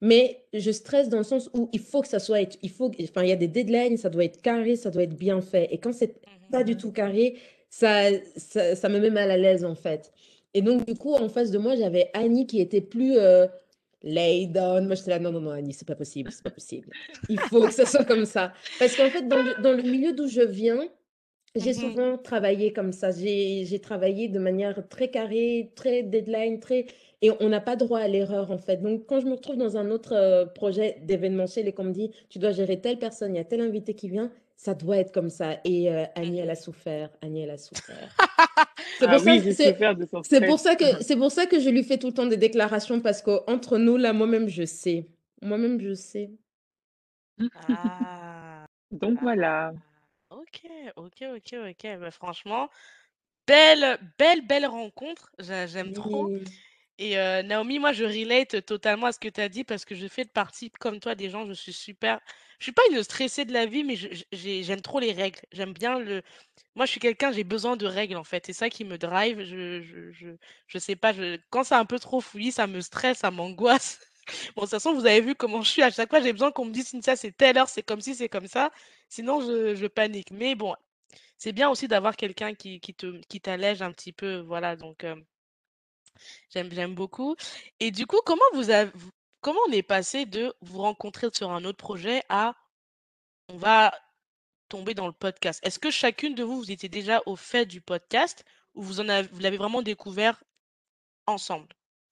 mais 0.00 0.44
je 0.54 0.70
stresse 0.70 1.08
dans 1.08 1.18
le 1.18 1.24
sens 1.24 1.50
où 1.54 1.68
il 1.72 1.80
faut 1.80 2.02
que 2.02 2.08
ça 2.08 2.18
soit, 2.18 2.42
être- 2.42 2.58
il 2.62 2.70
faut, 2.70 2.90
enfin, 3.02 3.22
il 3.22 3.28
y 3.28 3.32
a 3.32 3.36
des 3.36 3.48
deadlines, 3.48 3.96
ça 3.96 4.10
doit 4.10 4.24
être 4.24 4.40
carré, 4.42 4.76
ça 4.76 4.90
doit 4.90 5.02
être 5.04 5.16
bien 5.16 5.40
fait. 5.40 5.68
Et 5.72 5.78
quand 5.78 5.92
c'est 5.92 6.14
pas 6.50 6.64
du 6.64 6.74
mhm, 6.74 6.76
tout 6.76 6.92
carré, 6.92 7.36
ça, 7.68 8.10
ça, 8.36 8.74
ça 8.76 8.88
me 8.88 8.98
met 9.00 9.10
mal 9.10 9.30
à 9.30 9.36
l'aise 9.36 9.64
en 9.64 9.74
fait. 9.74 10.12
Et 10.54 10.62
donc, 10.62 10.86
du 10.86 10.96
coup, 10.96 11.14
en 11.14 11.28
face 11.28 11.50
de 11.50 11.58
moi, 11.58 11.76
j'avais 11.76 12.10
Annie 12.14 12.46
qui 12.46 12.60
était 12.60 12.80
plus 12.80 13.16
euh, 13.18 13.46
lay 14.02 14.46
down. 14.46 14.86
Moi, 14.86 14.94
j'étais 14.96 15.10
là, 15.10 15.18
non, 15.18 15.32
non, 15.32 15.40
non, 15.40 15.50
Annie, 15.50 15.72
c'est 15.74 15.86
pas 15.86 15.94
possible, 15.96 16.32
c'est 16.32 16.42
pas 16.42 16.50
possible. 16.50 16.90
Il 17.28 17.40
faut 17.40 17.66
que 17.66 17.72
ça 17.74 17.86
soit 17.86 18.04
comme 18.04 18.24
ça. 18.24 18.52
Parce 18.78 18.96
qu'en 18.96 19.10
fait, 19.10 19.28
dans 19.28 19.42
le, 19.42 19.54
dans 19.62 19.72
le 19.72 19.82
milieu 19.82 20.12
d'où 20.12 20.26
je 20.28 20.40
viens, 20.42 20.88
j'ai 21.56 21.70
Mhm. 21.70 21.74
souvent 21.74 22.18
travaillé 22.18 22.72
comme 22.72 22.92
ça. 22.92 23.10
J'ai 23.10 23.80
travaillé 23.82 24.28
de 24.28 24.38
manière 24.38 24.86
très 24.88 25.10
carrée, 25.10 25.72
très 25.74 26.02
deadline, 26.02 26.60
très... 26.60 26.86
Et 27.22 27.30
on 27.40 27.48
n'a 27.50 27.60
pas 27.60 27.76
droit 27.76 27.98
à 28.00 28.08
l'erreur, 28.08 28.50
en 28.50 28.58
fait. 28.58 28.78
Donc, 28.78 29.06
quand 29.06 29.20
je 29.20 29.26
me 29.26 29.32
retrouve 29.34 29.56
dans 29.56 29.76
un 29.76 29.90
autre 29.90 30.50
projet 30.54 30.98
d'événementiel 31.02 31.68
et 31.68 31.72
qu'on 31.72 31.84
me 31.84 31.92
dit, 31.92 32.10
tu 32.30 32.38
dois 32.38 32.52
gérer 32.52 32.80
telle 32.80 32.98
personne, 32.98 33.34
il 33.34 33.38
y 33.38 33.40
a 33.40 33.44
tel 33.44 33.60
invité 33.60 33.94
qui 33.94 34.08
vient, 34.08 34.30
ça 34.56 34.74
doit 34.74 34.98
être 34.98 35.12
comme 35.12 35.30
ça. 35.30 35.58
Et 35.64 35.90
euh, 35.92 36.04
Annie, 36.14 36.38
elle 36.40 36.50
a 36.50 36.54
souffert. 36.54 37.10
Annie, 37.22 37.42
elle 37.42 37.50
a 37.50 37.58
souffert. 37.58 38.16
C'est 38.98 39.06
Ah 39.08 39.16
pour 39.16 39.24
oui, 39.26 39.40
c'est 40.22 40.40
pour 40.46 40.58
ça 40.58 40.76
que, 40.76 40.84
c'est 41.02 41.16
pour 41.16 41.30
ça 41.30 41.46
que 41.46 41.58
je 41.60 41.70
lui 41.70 41.82
fais 41.84 41.98
tout 41.98 42.08
le 42.08 42.12
temps 42.14 42.26
des 42.26 42.36
déclarations 42.36 43.00
parce 43.00 43.22
qu'entre 43.22 43.78
nous, 43.78 43.96
là, 43.96 44.12
moi-même, 44.12 44.48
je 44.48 44.64
sais. 44.64 45.06
Moi-même, 45.42 45.80
je 45.80 45.94
sais. 45.94 46.30
Ah, 47.68 48.66
Donc 48.90 49.18
ah, 49.18 49.20
voilà. 49.22 49.72
Ok, 50.54 50.70
ok, 50.96 51.22
ok, 51.36 51.54
ok. 51.70 51.98
Bah, 52.00 52.10
franchement, 52.10 52.70
belle, 53.46 53.98
belle, 54.18 54.46
belle 54.46 54.66
rencontre. 54.66 55.32
J'a- 55.40 55.66
J'aime 55.68 55.92
trop. 55.92 56.32
Oui. 56.32 56.44
Et 56.98 57.18
euh, 57.18 57.42
Naomi, 57.42 57.78
moi, 57.80 57.92
je 57.92 58.04
relate 58.04 58.64
totalement 58.66 59.06
à 59.08 59.12
ce 59.12 59.20
que 59.20 59.28
tu 59.28 59.40
as 59.40 59.48
dit 59.50 59.64
parce 59.64 59.84
que 59.86 59.94
je 59.96 60.08
fais 60.08 60.24
partie, 60.26 60.70
comme 60.70 61.00
toi, 61.00 61.14
des 61.16 61.30
gens, 61.30 61.46
je 61.46 61.54
suis 61.54 61.72
super. 61.74 62.20
Je 62.60 62.64
suis 62.66 62.72
pas 62.72 62.82
une 62.92 63.02
stressée 63.04 63.44
de 63.46 63.52
la 63.54 63.66
vie, 63.66 63.84
mais 63.84 63.96
je- 63.96 64.08
je- 64.14 64.24
j'ai- 64.32 64.62
j'aime 64.64 64.82
trop 64.82 65.00
les 65.00 65.12
règles. 65.12 65.40
J'aime 65.52 65.72
bien 65.74 65.98
le. 66.00 66.22
Moi, 66.76 66.86
je 66.86 66.92
suis 66.92 67.00
quelqu'un, 67.00 67.32
j'ai 67.32 67.44
besoin 67.44 67.76
de 67.76 67.86
règles, 67.86 68.16
en 68.16 68.24
fait. 68.24 68.46
C'est 68.46 68.54
ça 68.54 68.70
qui 68.70 68.84
me 68.84 68.98
drive. 68.98 69.42
Je, 69.44 69.82
je, 69.82 70.12
je, 70.12 70.28
je 70.68 70.78
sais 70.78 70.96
pas, 70.96 71.12
je... 71.14 71.38
quand 71.50 71.64
c'est 71.64 71.76
un 71.76 71.86
peu 71.86 71.98
trop 72.00 72.20
fouillis, 72.22 72.52
ça 72.52 72.66
me 72.68 72.80
stresse, 72.82 73.18
ça 73.20 73.30
m'angoisse. 73.32 74.00
Bon, 74.56 74.62
de 74.62 74.66
toute 74.66 74.70
façon, 74.70 74.94
vous 74.94 75.06
avez 75.06 75.20
vu 75.20 75.34
comment 75.34 75.62
je 75.62 75.70
suis. 75.70 75.82
À 75.82 75.90
chaque 75.90 76.10
fois, 76.10 76.20
j'ai 76.20 76.32
besoin 76.32 76.52
qu'on 76.52 76.64
me 76.66 76.72
dise 76.72 76.92
ça, 77.02 77.16
c'est 77.16 77.32
telle 77.32 77.58
heure, 77.58 77.68
c'est 77.68 77.82
comme 77.82 78.00
si, 78.00 78.14
c'est 78.14 78.28
comme 78.28 78.46
ça. 78.48 78.70
Sinon, 79.08 79.40
je, 79.40 79.86
panique. 79.86 80.30
Mais 80.30 80.54
bon, 80.54 80.74
c'est 81.38 81.52
bien 81.52 81.70
aussi 81.70 81.88
d'avoir 81.88 82.16
quelqu'un 82.16 82.54
qui, 82.54 82.80
qui 82.80 82.94
te, 82.94 83.20
qui 83.28 83.40
t'allège 83.40 83.82
un 83.82 83.92
petit 83.92 84.12
peu. 84.12 84.38
Voilà, 84.40 84.76
donc. 84.76 85.04
euh, 85.04 85.16
J'aime 86.50 86.94
beaucoup. 86.94 87.36
Et 87.80 87.90
du 87.90 88.06
coup, 88.06 88.20
comment 88.24 88.42
vous 88.54 88.70
avez, 88.70 88.90
comment 89.40 89.60
on 89.68 89.72
est 89.72 89.82
passé 89.82 90.26
de 90.26 90.54
vous 90.60 90.78
rencontrer 90.82 91.28
sur 91.32 91.50
un 91.50 91.64
autre 91.64 91.78
projet 91.78 92.22
à 92.28 92.54
on 93.48 93.56
va 93.56 93.92
tomber 94.68 94.94
dans 94.94 95.06
le 95.06 95.12
podcast? 95.12 95.60
Est-ce 95.64 95.78
que 95.78 95.90
chacune 95.90 96.34
de 96.34 96.44
vous, 96.44 96.58
vous 96.58 96.72
étiez 96.72 96.88
déjà 96.88 97.22
au 97.26 97.36
fait 97.36 97.66
du 97.66 97.80
podcast 97.80 98.44
ou 98.74 98.82
vous 98.82 99.00
en 99.00 99.22
vous 99.24 99.40
l'avez 99.40 99.56
vraiment 99.58 99.82
découvert 99.82 100.42
ensemble? 101.26 101.68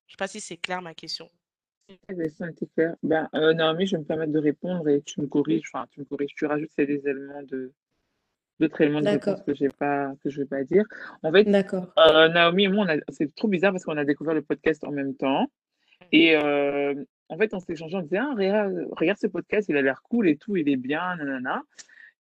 Je 0.06 0.12
sais 0.14 0.16
pas 0.18 0.28
si 0.28 0.40
c'est 0.40 0.56
clair 0.58 0.82
ma 0.82 0.94
question. 0.94 1.30
Ben, 3.02 3.28
euh, 3.34 3.54
Naomi, 3.54 3.86
je 3.86 3.96
vais 3.96 4.02
me 4.02 4.06
permettre 4.06 4.32
de 4.32 4.38
répondre 4.38 4.88
et 4.88 5.00
tu 5.02 5.20
me 5.20 5.26
corriges, 5.26 5.70
enfin, 5.72 5.86
tu 5.90 6.00
me 6.00 6.04
corriges, 6.04 6.34
tu 6.34 6.44
rajoutes 6.46 6.70
des 6.76 7.00
éléments 7.06 7.42
de, 7.42 7.72
d'autres 8.60 8.80
éléments 8.80 9.00
de 9.00 9.08
réponse 9.08 9.42
que 9.42 9.54
j'ai 9.54 9.68
pas, 9.68 10.12
que 10.22 10.30
je 10.30 10.42
vais 10.42 10.46
pas 10.46 10.64
dire. 10.64 10.84
En 11.22 11.32
fait, 11.32 11.46
euh, 11.98 12.28
Naomi 12.28 12.64
et 12.64 12.68
moi, 12.68 12.86
c'est 13.08 13.34
trop 13.34 13.48
bizarre 13.48 13.72
parce 13.72 13.84
qu'on 13.84 13.96
a 13.96 14.04
découvert 14.04 14.34
le 14.34 14.42
podcast 14.42 14.84
en 14.84 14.90
même 14.90 15.14
temps. 15.14 15.46
Et 16.12 16.36
euh, 16.36 16.94
en 17.28 17.36
fait, 17.36 17.54
on 17.54 17.60
s'est 17.60 17.72
échangé, 17.72 17.96
on 17.96 18.02
disait, 18.02 18.18
ah, 18.18 18.34
regarde, 18.36 18.88
regarde 18.92 19.18
ce 19.18 19.26
podcast, 19.26 19.68
il 19.68 19.76
a 19.76 19.82
l'air 19.82 20.02
cool 20.02 20.28
et 20.28 20.36
tout, 20.36 20.56
il 20.56 20.68
est 20.68 20.76
bien, 20.76 21.16
nanana. 21.16 21.62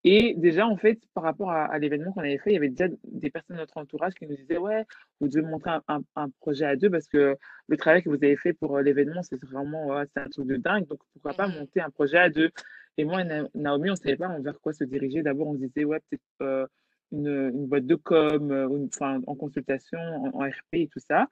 Et 0.07 0.35
déjà, 0.37 0.67
en 0.67 0.77
fait, 0.77 0.99
par 1.15 1.23
rapport 1.23 1.49
à, 1.51 1.65
à 1.65 1.79
l'événement 1.79 2.11
qu'on 2.13 2.21
avait 2.21 2.37
fait, 2.37 2.51
il 2.51 2.53
y 2.53 2.57
avait 2.57 2.69
déjà 2.69 2.87
des 3.05 3.31
personnes 3.31 3.55
de 3.55 3.61
notre 3.61 3.77
entourage 3.77 4.13
qui 4.13 4.27
nous 4.27 4.35
disaient, 4.35 4.59
ouais, 4.59 4.85
vous 5.19 5.27
devez 5.27 5.41
montrer 5.41 5.71
un, 5.71 5.81
un- 5.87 6.01
un 6.15 6.29
projet 6.29 6.65
à 6.65 6.75
deux 6.75 6.91
parce 6.91 7.07
que 7.07 7.35
le 7.67 7.77
travail 7.77 8.03
que 8.03 8.09
vous 8.09 8.15
avez 8.15 8.37
fait 8.37 8.53
pour 8.53 8.77
euh, 8.77 8.83
l'événement, 8.83 9.23
c'est 9.23 9.43
vraiment, 9.43 9.87
ouais, 9.87 10.03
c'est 10.13 10.21
un 10.21 10.29
truc 10.29 10.45
de 10.47 10.57
dingue. 10.57 10.85
Donc, 10.87 10.99
pourquoi 11.13 11.33
pas 11.33 11.47
monter 11.47 11.81
un 11.81 11.89
projet 11.89 12.19
à 12.19 12.29
deux? 12.29 12.51
Et 12.97 13.03
moi 13.03 13.21
et 13.21 13.25
Naomi, 13.55 13.89
on 13.89 13.93
ne 13.93 13.97
savait 13.97 14.15
pas 14.15 14.27
vers 14.39 14.59
quoi 14.61 14.73
se 14.73 14.83
diriger. 14.83 15.23
D'abord, 15.23 15.47
on 15.47 15.53
se 15.55 15.59
disait, 15.65 15.85
ouais, 15.85 15.99
peut-être 16.09 16.21
euh, 16.43 16.67
une, 17.11 17.27
une 17.27 17.65
boîte 17.65 17.87
de 17.87 17.95
com, 17.95 18.51
euh, 18.51 18.69
une- 18.69 18.89
en 19.27 19.35
consultation, 19.35 19.97
en, 19.99 20.27
en 20.39 20.47
RP 20.47 20.73
et 20.73 20.87
tout 20.87 20.99
ça. 20.99 21.27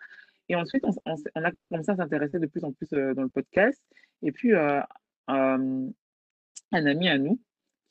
Et 0.50 0.56
ensuite, 0.56 0.84
on, 1.06 1.15
a 1.44 1.51
commencé 1.70 1.92
à 1.92 1.96
s'intéresser 1.96 2.39
de 2.39 2.48
plus 2.48 2.63
en 2.63 2.72
plus 2.74 2.92
euh, 2.94 3.13
dans 3.13 3.22
le 3.24 3.30
podcast. 3.30 3.80
Et 4.24 4.32
puis, 4.32 4.53
euh, 4.53 4.82
un 5.27 6.86
ami 6.86 7.08
à 7.10 7.18
nous, 7.18 7.39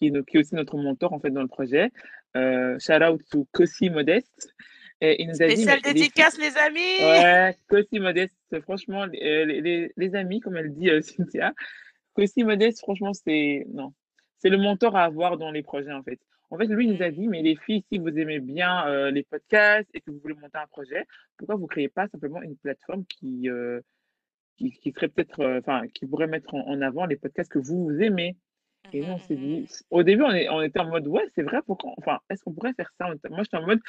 qui 0.02 0.08
est, 0.08 0.10
no- 0.10 0.24
qui 0.24 0.36
est 0.36 0.40
aussi 0.40 0.54
notre 0.56 0.76
mentor 0.76 1.12
en 1.12 1.20
fait 1.20 1.30
dans 1.30 1.42
le 1.42 1.48
projet, 1.48 1.90
euh, 2.36 2.76
shout 2.80 3.02
out 3.04 3.22
to 3.30 3.46
Kossi 3.52 3.88
Modeste, 3.88 4.52
et 5.00 5.22
il 5.22 5.28
nous 5.28 5.40
a 5.42 5.46
dit, 5.54 5.64
mais 5.64 5.76
les 5.76 5.80
dédicace, 5.94 6.38
les 6.38 6.56
amis! 6.56 6.80
ouais, 7.00 7.56
Kossi 7.68 8.00
Modeste, 8.00 8.60
franchement, 8.62 9.06
les, 9.06 9.44
les, 9.46 9.60
les- 9.60 9.92
les 9.96 10.14
amis, 10.16 10.40
comme 10.40 10.56
elle 10.56 10.72
dit 10.72 10.90
euh, 10.90 11.00
Cynthia, 11.02 11.52
Kossi 12.14 12.42
Modeste, 12.42 12.80
franchement, 12.80 13.12
c'est, 13.12 13.64
non, 13.72 13.92
c'est 14.38 14.50
le 14.50 14.58
mentor 14.58 14.96
à 14.96 15.04
avoir 15.04 15.38
dans 15.38 15.52
les 15.52 15.62
projets 15.62 15.92
en 15.92 16.02
fait. 16.02 16.18
En 16.50 16.58
fait, 16.58 16.66
lui, 16.66 16.86
il 16.86 16.92
nous 16.94 17.02
a 17.02 17.10
dit, 17.10 17.28
mais 17.28 17.40
les 17.42 17.54
filles, 17.56 17.84
si 17.90 17.98
vous 17.98 18.08
aimez 18.08 18.40
bien 18.40 18.86
euh, 18.88 19.10
les 19.12 19.22
podcasts 19.22 19.88
et 19.94 20.00
que 20.00 20.10
vous 20.10 20.18
voulez 20.18 20.34
monter 20.34 20.58
un 20.58 20.66
projet, 20.66 21.06
pourquoi 21.38 21.54
vous 21.54 21.66
créez 21.68 21.88
pas 21.88 22.08
simplement 22.08 22.42
une 22.42 22.56
plateforme 22.56 23.06
qui, 23.06 23.48
euh, 23.48 23.80
qui, 24.58 24.70
qui 24.72 24.92
serait 24.92 25.08
peut-être, 25.08 25.40
euh, 25.40 25.86
qui 25.94 26.06
pourrait 26.06 26.26
mettre 26.26 26.54
en, 26.54 26.66
en 26.68 26.82
avant 26.82 27.06
les 27.06 27.16
podcasts 27.16 27.50
que 27.50 27.58
vous, 27.58 27.84
vous 27.84 28.02
aimez? 28.02 28.36
Et 28.92 29.00
nous, 29.02 29.12
on 29.12 29.18
s'est 29.18 29.36
dit, 29.36 29.62
mh. 29.62 29.66
au 29.90 30.02
début, 30.02 30.22
on, 30.22 30.30
est, 30.32 30.48
on 30.48 30.60
était 30.62 30.80
en 30.80 30.88
mode, 30.88 31.06
ouais, 31.06 31.24
c'est 31.34 31.42
vrai, 31.42 31.58
pourquoi, 31.66 31.92
enfin, 31.98 32.18
est-ce 32.30 32.42
qu'on 32.42 32.52
pourrait 32.52 32.74
faire 32.74 32.90
ça? 32.98 33.06
Moi, 33.30 33.42
j'étais 33.42 33.56
en 33.56 33.66
mode, 33.66 33.80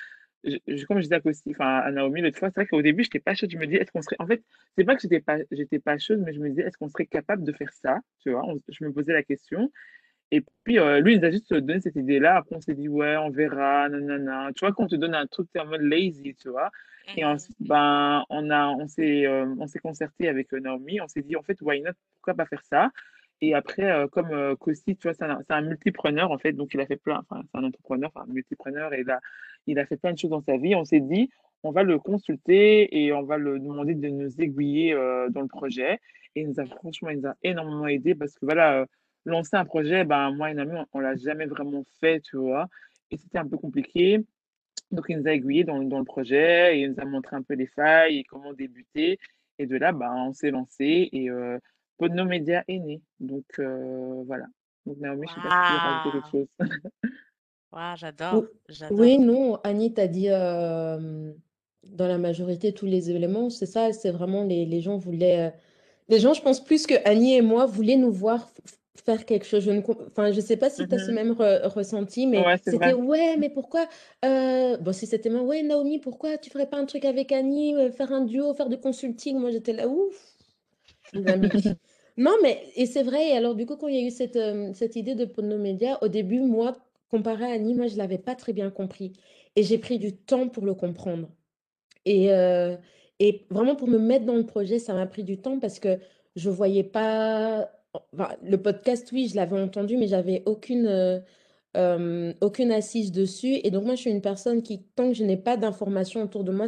je- 0.43 0.57
je- 0.67 0.85
comme 0.85 0.97
je 0.97 1.03
disais 1.03 1.15
à 1.15 1.21
enfin, 1.49 1.77
à 1.79 1.91
Naomi 1.91 2.21
l'autre 2.21 2.37
fois, 2.39 2.49
c'est 2.49 2.61
vrai 2.61 2.67
qu'au 2.67 2.81
début, 2.81 3.03
j'étais 3.03 3.19
pas 3.19 3.33
chaude. 3.35 3.49
Je 3.51 3.57
me 3.57 3.65
dis, 3.67 3.75
est-ce 3.75 3.91
qu'on 3.91 4.01
serait, 4.01 4.15
en 4.19 4.27
fait, 4.27 4.43
c'est 4.77 4.83
pas 4.83 4.95
que 4.95 5.01
j'étais 5.01 5.21
pas, 5.21 5.37
j'étais 5.51 5.79
pas 5.79 5.97
chaude, 5.97 6.19
mais 6.25 6.33
je 6.33 6.39
me 6.39 6.49
disais, 6.49 6.63
est-ce 6.63 6.77
qu'on 6.77 6.89
serait 6.89 7.05
capable 7.07 7.43
de 7.43 7.51
faire 7.53 7.71
ça? 7.73 7.99
Tu 8.21 8.31
vois, 8.31 8.45
on- 8.45 8.61
je 8.69 8.83
me 8.85 8.91
posais 8.93 9.13
la 9.13 9.23
question. 9.23 9.71
Et 10.31 10.43
puis, 10.63 10.79
euh, 10.79 10.99
lui, 10.99 11.13
il 11.13 11.19
nous 11.19 11.25
a 11.25 11.31
juste 11.31 11.53
donné 11.53 11.79
cette 11.79 11.95
idée-là. 11.95 12.37
Après, 12.37 12.55
on 12.55 12.61
s'est 12.61 12.73
dit, 12.73 12.89
ouais, 12.89 13.17
on 13.17 13.29
verra, 13.29 13.87
nanana. 13.89 14.49
Tu 14.55 14.65
vois, 14.65 14.73
quand 14.73 14.85
on 14.85 14.87
te 14.87 14.95
donne 14.95 15.13
un 15.15 15.27
truc, 15.27 15.47
t'es 15.53 15.59
en 15.59 15.67
mode 15.67 15.81
lazy, 15.81 16.35
tu 16.35 16.49
vois. 16.49 16.71
Et 17.15 17.23
Mmh 17.23 17.27
ensuite, 17.27 17.57
ben, 17.59 18.25
on 18.29 18.49
a, 18.49 18.67
on 18.69 18.87
s'est, 18.87 19.25
euh, 19.27 19.45
concerté 19.83 20.27
avec 20.29 20.53
euh, 20.53 20.59
Naomi. 20.59 20.99
On 21.01 21.07
s'est 21.07 21.21
dit, 21.21 21.35
en 21.35 21.43
fait, 21.43 21.61
why 21.61 21.81
not? 21.81 21.91
Pourquoi 22.15 22.33
pas 22.33 22.45
faire 22.47 22.63
ça? 22.63 22.91
Et 23.41 23.53
après, 23.53 23.91
euh, 23.91 24.07
comme 24.07 24.31
euh, 24.31 24.55
Kosti, 24.55 24.95
tu 24.95 25.07
vois, 25.07 25.13
c'est 25.13 25.53
un, 25.53 25.61
multipreneur, 25.61 26.31
en 26.31 26.37
fait. 26.37 26.53
Donc, 26.53 26.73
il 26.73 26.79
a 26.79 26.85
fait 26.85 26.95
plein, 26.95 27.19
enfin, 27.19 27.41
c'est 27.51 27.59
un 27.59 27.63
entrepreneur, 27.63 28.09
enfin, 28.13 28.25
multipreneur. 28.31 28.93
Et 28.93 29.01
il 29.01 29.11
a, 29.11 29.19
il 29.67 29.79
a 29.79 29.85
fait 29.85 29.97
plein 29.97 30.13
de 30.13 30.17
choses 30.17 30.31
dans 30.31 30.41
sa 30.41 30.57
vie. 30.57 30.75
On 30.75 30.85
s'est 30.85 31.01
dit, 31.01 31.29
on 31.63 31.71
va 31.71 31.83
le 31.83 31.99
consulter 31.99 33.03
et 33.03 33.11
on 33.13 33.23
va 33.23 33.37
le 33.37 33.59
demander 33.59 33.95
de 33.95 34.07
nous 34.09 34.41
aiguiller 34.41 34.93
euh, 34.93 35.29
dans 35.29 35.41
le 35.41 35.47
projet. 35.47 35.99
Et 36.35 36.41
il 36.41 36.49
nous 36.49 36.59
a, 36.59 36.65
franchement, 36.65 37.09
il 37.09 37.19
nous 37.19 37.27
a 37.27 37.35
énormément 37.43 37.87
aidé 37.87 38.15
parce 38.15 38.33
que, 38.33 38.45
voilà, 38.45 38.85
lancer 39.25 39.55
un 39.57 39.65
projet, 39.65 40.05
ben, 40.05 40.31
moi 40.31 40.51
et 40.51 40.53
Naomi, 40.53 40.77
on, 40.77 40.85
on 40.93 40.99
l'a 40.99 41.15
jamais 41.15 41.45
vraiment 41.45 41.83
fait, 41.99 42.21
tu 42.21 42.37
vois. 42.37 42.67
Et 43.11 43.17
c'était 43.17 43.39
un 43.39 43.47
peu 43.47 43.57
compliqué. 43.57 44.25
Donc, 44.91 45.05
il 45.09 45.17
nous 45.17 45.27
a 45.27 45.33
aiguillés 45.33 45.63
dans, 45.63 45.81
dans 45.83 45.99
le 45.99 46.05
projet 46.05 46.77
et 46.77 46.81
il 46.81 46.91
nous 46.91 46.99
a 46.99 47.05
montré 47.05 47.35
un 47.35 47.41
peu 47.41 47.55
les 47.55 47.67
failles 47.67 48.19
et 48.19 48.23
comment 48.23 48.53
débuter. 48.53 49.19
Et 49.59 49.65
de 49.65 49.75
là, 49.75 49.91
ben, 49.91 50.13
on 50.15 50.33
s'est 50.33 50.51
lancé 50.51 51.09
et 51.11 51.29
Podno 51.97 52.25
Media 52.25 52.63
est 52.67 52.79
né. 52.79 53.01
Donc, 53.19 53.45
euh, 53.59 54.23
voilà. 54.25 54.45
Donc, 54.85 54.97
Naomi, 54.97 55.27
je 55.27 55.33
sais 55.35 55.41
pas 55.41 55.49
si 55.49 55.55
tu 55.67 55.73
veux 55.73 55.79
rajouter 55.79 56.11
quelque 56.11 56.29
chose. 56.31 56.47
Waouh, 57.71 57.95
j'adore, 57.97 58.43
Ou- 58.43 58.47
Oui, 58.89 59.17
j'adore. 59.17 59.19
non, 59.19 59.55
Annie 59.63 59.93
t'a 59.93 60.07
dit 60.07 60.29
euh, 60.29 61.33
dans 61.83 62.07
la 62.07 62.17
majorité 62.17 62.73
tous 62.73 62.85
les 62.85 63.09
éléments, 63.11 63.49
c'est 63.49 63.65
ça, 63.65 63.93
c'est 63.93 64.11
vraiment 64.11 64.43
les, 64.43 64.65
les 64.65 64.81
gens 64.81 64.97
voulaient, 64.97 65.47
euh, 65.47 65.51
les 66.09 66.19
gens, 66.19 66.33
je 66.33 66.41
pense 66.41 66.63
plus 66.63 66.85
que 66.85 66.95
Annie 67.05 67.35
et 67.35 67.41
moi 67.41 67.65
voulaient 67.65 67.95
nous 67.97 68.11
voir 68.11 68.51
faire 69.05 69.25
quelque 69.25 69.45
chose. 69.45 69.63
Je 69.63 69.71
ne, 69.71 69.81
com- 69.81 69.97
enfin, 70.09 70.31
je 70.31 70.39
sais 70.41 70.57
pas 70.57 70.69
si 70.69 70.87
tu 70.87 70.93
as 70.95 70.99
ce 70.99 71.11
Mhm. 71.11 71.15
même 71.15 71.31
re- 71.33 71.67
ressenti, 71.67 72.27
mais 72.27 72.43
Ouais, 72.43 72.57
c'était 72.57 72.77
vrai. 72.77 72.93
ouais, 72.93 73.37
mais 73.37 73.49
pourquoi, 73.49 73.87
euh, 74.25 74.77
bon, 74.77 74.93
si 74.93 75.07
c'était 75.07 75.29
moi, 75.29 75.41
ouais, 75.41 75.63
Naomi, 75.63 75.99
pourquoi 75.99 76.37
tu 76.37 76.49
ferais 76.49 76.69
pas 76.69 76.77
un 76.77 76.85
truc 76.85 77.05
avec 77.05 77.31
Annie, 77.31 77.75
euh, 77.75 77.91
faire 77.91 78.11
un 78.11 78.21
duo, 78.21 78.53
faire 78.53 78.69
du 78.69 78.77
consulting? 78.79 79.37
Moi, 79.39 79.51
j'étais 79.51 79.73
là, 79.73 79.87
ouf. 79.87 80.32
Non, 82.17 82.31
mais 82.43 82.63
et 82.75 82.85
c'est 82.85 83.03
vrai. 83.03 83.29
Et 83.29 83.37
alors, 83.37 83.55
du 83.55 83.65
coup, 83.65 83.75
quand 83.75 83.87
il 83.87 83.95
y 83.95 84.03
a 84.03 84.07
eu 84.07 84.11
cette, 84.11 84.35
euh, 84.35 84.71
cette 84.73 84.95
idée 84.95 85.15
de 85.15 85.25
Média, 85.57 85.97
au 86.03 86.07
début, 86.07 86.41
moi, 86.41 86.77
comparé 87.09 87.45
à 87.45 87.53
Annie, 87.53 87.73
moi, 87.73 87.87
je 87.87 87.93
ne 87.93 87.97
l'avais 87.99 88.17
pas 88.19 88.35
très 88.35 88.53
bien 88.53 88.69
compris. 88.69 89.13
Et 89.55 89.63
j'ai 89.63 89.77
pris 89.77 89.99
du 89.99 90.15
temps 90.15 90.47
pour 90.49 90.65
le 90.65 90.75
comprendre. 90.75 91.29
Et, 92.05 92.31
euh, 92.33 92.77
et 93.19 93.45
vraiment, 93.49 93.75
pour 93.75 93.87
me 93.87 93.99
mettre 93.99 94.25
dans 94.25 94.35
le 94.35 94.45
projet, 94.45 94.79
ça 94.79 94.93
m'a 94.93 95.07
pris 95.07 95.23
du 95.23 95.39
temps 95.41 95.59
parce 95.59 95.79
que 95.79 95.99
je 96.35 96.49
voyais 96.49 96.83
pas. 96.83 97.71
Le 98.43 98.57
podcast, 98.57 99.11
oui, 99.11 99.27
je 99.29 99.35
l'avais 99.35 99.59
entendu, 99.59 99.97
mais 99.97 100.07
j'avais 100.07 100.43
aucune, 100.45 100.87
euh, 101.75 102.33
aucune 102.41 102.71
assise 102.71 103.11
dessus. 103.11 103.59
Et 103.63 103.71
donc, 103.71 103.85
moi, 103.85 103.95
je 103.95 104.01
suis 104.01 104.11
une 104.11 104.21
personne 104.21 104.63
qui, 104.63 104.83
tant 104.95 105.09
que 105.09 105.15
je 105.15 105.23
n'ai 105.23 105.37
pas 105.37 105.57
d'informations 105.57 106.23
autour 106.23 106.43
de 106.43 106.51
moi, 106.51 106.67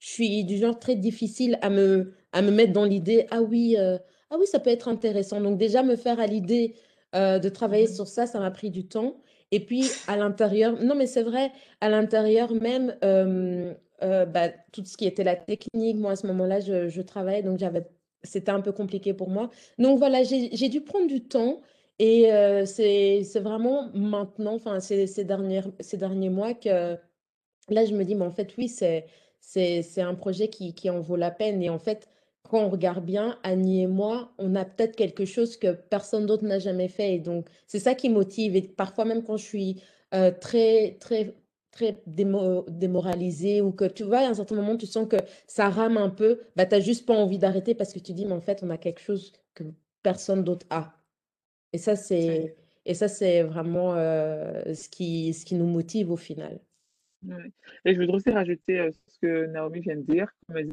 je 0.00 0.08
suis 0.10 0.44
du 0.44 0.58
genre 0.58 0.78
très 0.78 0.96
difficile 0.96 1.58
à 1.62 1.70
me, 1.70 2.14
à 2.32 2.42
me 2.42 2.50
mettre 2.50 2.72
dans 2.72 2.84
l'idée, 2.84 3.26
ah 3.30 3.42
oui, 3.42 3.76
euh, 3.78 3.98
ah 4.30 4.36
oui, 4.40 4.46
ça 4.46 4.60
peut 4.60 4.70
être 4.70 4.88
intéressant. 4.88 5.40
Donc, 5.40 5.58
déjà, 5.58 5.82
me 5.82 5.96
faire 5.96 6.20
à 6.20 6.26
l'idée 6.26 6.74
euh, 7.14 7.38
de 7.38 7.48
travailler 7.48 7.86
Mhm. 7.86 7.94
sur 7.94 8.08
ça, 8.08 8.26
ça 8.26 8.40
m'a 8.40 8.50
pris 8.50 8.70
du 8.70 8.86
temps. 8.88 9.20
Et 9.52 9.60
puis, 9.64 10.02
à 10.06 10.16
l'intérieur, 10.16 10.82
non, 10.82 10.94
mais 10.94 11.06
c'est 11.06 11.22
vrai, 11.24 11.52
à 11.80 11.88
l'intérieur 11.90 12.52
même, 12.54 12.96
euh, 13.04 13.74
bah, 14.26 14.48
tout 14.72 14.84
ce 14.84 14.96
qui 14.96 15.06
était 15.06 15.24
la 15.24 15.36
technique, 15.36 15.96
moi, 15.96 16.12
à 16.12 16.16
ce 16.16 16.26
moment-là, 16.28 16.60
je, 16.60 16.88
je 16.88 17.02
travaillais, 17.02 17.42
donc 17.42 17.58
j'avais, 17.58 17.84
c'était 18.22 18.50
un 18.52 18.60
peu 18.60 18.72
compliqué 18.72 19.12
pour 19.14 19.28
moi. 19.30 19.50
Donc, 19.78 19.98
voilà, 19.98 20.22
j'ai, 20.22 20.68
dû 20.68 20.80
prendre 20.82 21.06
du 21.08 21.22
temps. 21.26 21.60
Et 21.98 22.30
c'est, 22.66 23.22
vraiment 23.40 23.90
maintenant, 23.92 24.54
enfin, 24.54 24.80
ces, 24.80 25.06
ces 25.06 25.26
ces 25.80 25.96
derniers 25.98 26.30
mois 26.30 26.54
que 26.54 26.96
là, 27.68 27.84
je 27.84 27.94
me 27.94 28.04
dis, 28.04 28.14
mais 28.14 28.24
en 28.24 28.30
fait, 28.30 28.54
oui, 28.58 28.68
c'est, 28.68 29.06
c'est, 29.40 29.82
un 30.00 30.14
projet 30.14 30.48
qui, 30.48 30.74
qui 30.74 30.90
en 30.90 31.00
vaut 31.00 31.16
la 31.16 31.30
peine. 31.30 31.62
Et 31.62 31.70
en 31.70 31.78
fait, 31.78 32.08
quand 32.48 32.60
on 32.64 32.68
regarde 32.70 33.04
bien, 33.04 33.38
Annie 33.42 33.82
et 33.82 33.86
moi, 33.86 34.32
on 34.38 34.54
a 34.54 34.64
peut-être 34.64 34.96
quelque 34.96 35.24
chose 35.24 35.56
que 35.56 35.72
personne 35.72 36.26
d'autre 36.26 36.44
n'a 36.44 36.58
jamais 36.58 36.88
fait. 36.88 37.14
Et 37.14 37.18
donc, 37.18 37.46
c'est 37.66 37.78
ça 37.80 37.94
qui 37.94 38.08
motive. 38.08 38.56
Et 38.56 38.62
parfois, 38.62 39.04
même 39.04 39.22
quand 39.24 39.36
je 39.36 39.44
suis 39.44 39.82
euh, 40.14 40.30
très, 40.32 40.96
très, 41.00 41.34
très 41.70 42.02
démo- 42.08 42.64
démoralisée 42.70 43.60
ou 43.62 43.72
que 43.72 43.84
tu 43.84 44.02
vois, 44.04 44.18
à 44.20 44.28
un 44.28 44.34
certain 44.34 44.56
moment, 44.56 44.76
tu 44.76 44.86
sens 44.86 45.08
que 45.08 45.16
ça 45.46 45.68
rame 45.70 45.96
un 45.96 46.10
peu, 46.10 46.40
bah, 46.56 46.66
tu 46.66 46.74
n'as 46.74 46.80
juste 46.80 47.06
pas 47.06 47.14
envie 47.14 47.38
d'arrêter 47.38 47.74
parce 47.74 47.92
que 47.92 47.98
tu 48.00 48.12
dis, 48.12 48.26
mais 48.26 48.32
en 48.32 48.40
fait, 48.40 48.62
on 48.62 48.70
a 48.70 48.78
quelque 48.78 49.00
chose 49.00 49.32
que 49.54 49.64
personne 50.02 50.44
d'autre 50.44 50.66
a. 50.70 50.94
Et 51.72 51.78
ça, 51.78 51.96
C'est- 51.96 52.56
et 52.86 52.94
ça, 52.94 53.08
c'est 53.08 53.42
vraiment 53.42 53.94
euh, 53.96 54.74
ce 54.74 54.88
qui, 54.88 55.34
ce 55.34 55.44
qui 55.44 55.54
nous 55.54 55.66
motive 55.66 56.10
au 56.10 56.16
final. 56.16 56.60
ouais. 57.22 57.52
Et 57.84 57.94
je 57.94 58.00
voudrais 58.00 58.16
aussi 58.16 58.30
rajouter 58.30 58.80
euh, 58.80 58.90
que 59.20 59.46
Naomi 59.46 59.80
vient 59.80 59.96
de 59.96 60.02
dire. 60.02 60.28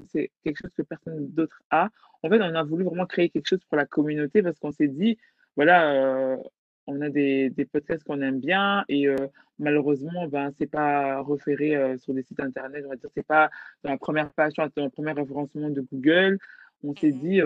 C'est 0.07 0.31
quelque 0.43 0.57
chose 0.57 0.71
que 0.75 0.81
personne 0.83 1.27
d'autre 1.29 1.61
a. 1.69 1.89
En 2.23 2.29
fait, 2.29 2.39
on 2.41 2.55
a 2.55 2.63
voulu 2.63 2.83
vraiment 2.83 3.05
créer 3.05 3.29
quelque 3.29 3.47
chose 3.47 3.63
pour 3.65 3.77
la 3.77 3.85
communauté 3.85 4.41
parce 4.41 4.57
qu'on 4.59 4.71
s'est 4.71 4.87
dit, 4.87 5.17
voilà, 5.55 5.91
euh, 5.93 6.37
on 6.87 7.01
a 7.01 7.09
des, 7.09 7.49
des 7.49 7.65
podcasts 7.65 8.03
qu'on 8.03 8.21
aime 8.21 8.39
bien 8.39 8.85
et 8.89 9.07
euh, 9.07 9.15
malheureusement, 9.59 10.27
ben, 10.27 10.51
c'est 10.57 10.67
pas 10.71 11.21
référé 11.23 11.75
euh, 11.75 11.97
sur 11.97 12.13
des 12.13 12.23
sites 12.23 12.39
internet. 12.39 12.83
On 12.85 12.89
va 12.89 12.95
dire, 12.95 13.09
c'est 13.13 13.25
pas 13.25 13.49
dans 13.83 13.91
la 13.91 13.97
première 13.97 14.31
page, 14.31 14.53
dans 14.55 14.69
le 14.85 14.89
premier 14.89 15.11
référencement 15.11 15.69
de 15.69 15.81
Google. 15.81 16.37
On 16.83 16.93
s'est 16.95 17.11
Mhm. 17.11 17.19
dit, 17.19 17.41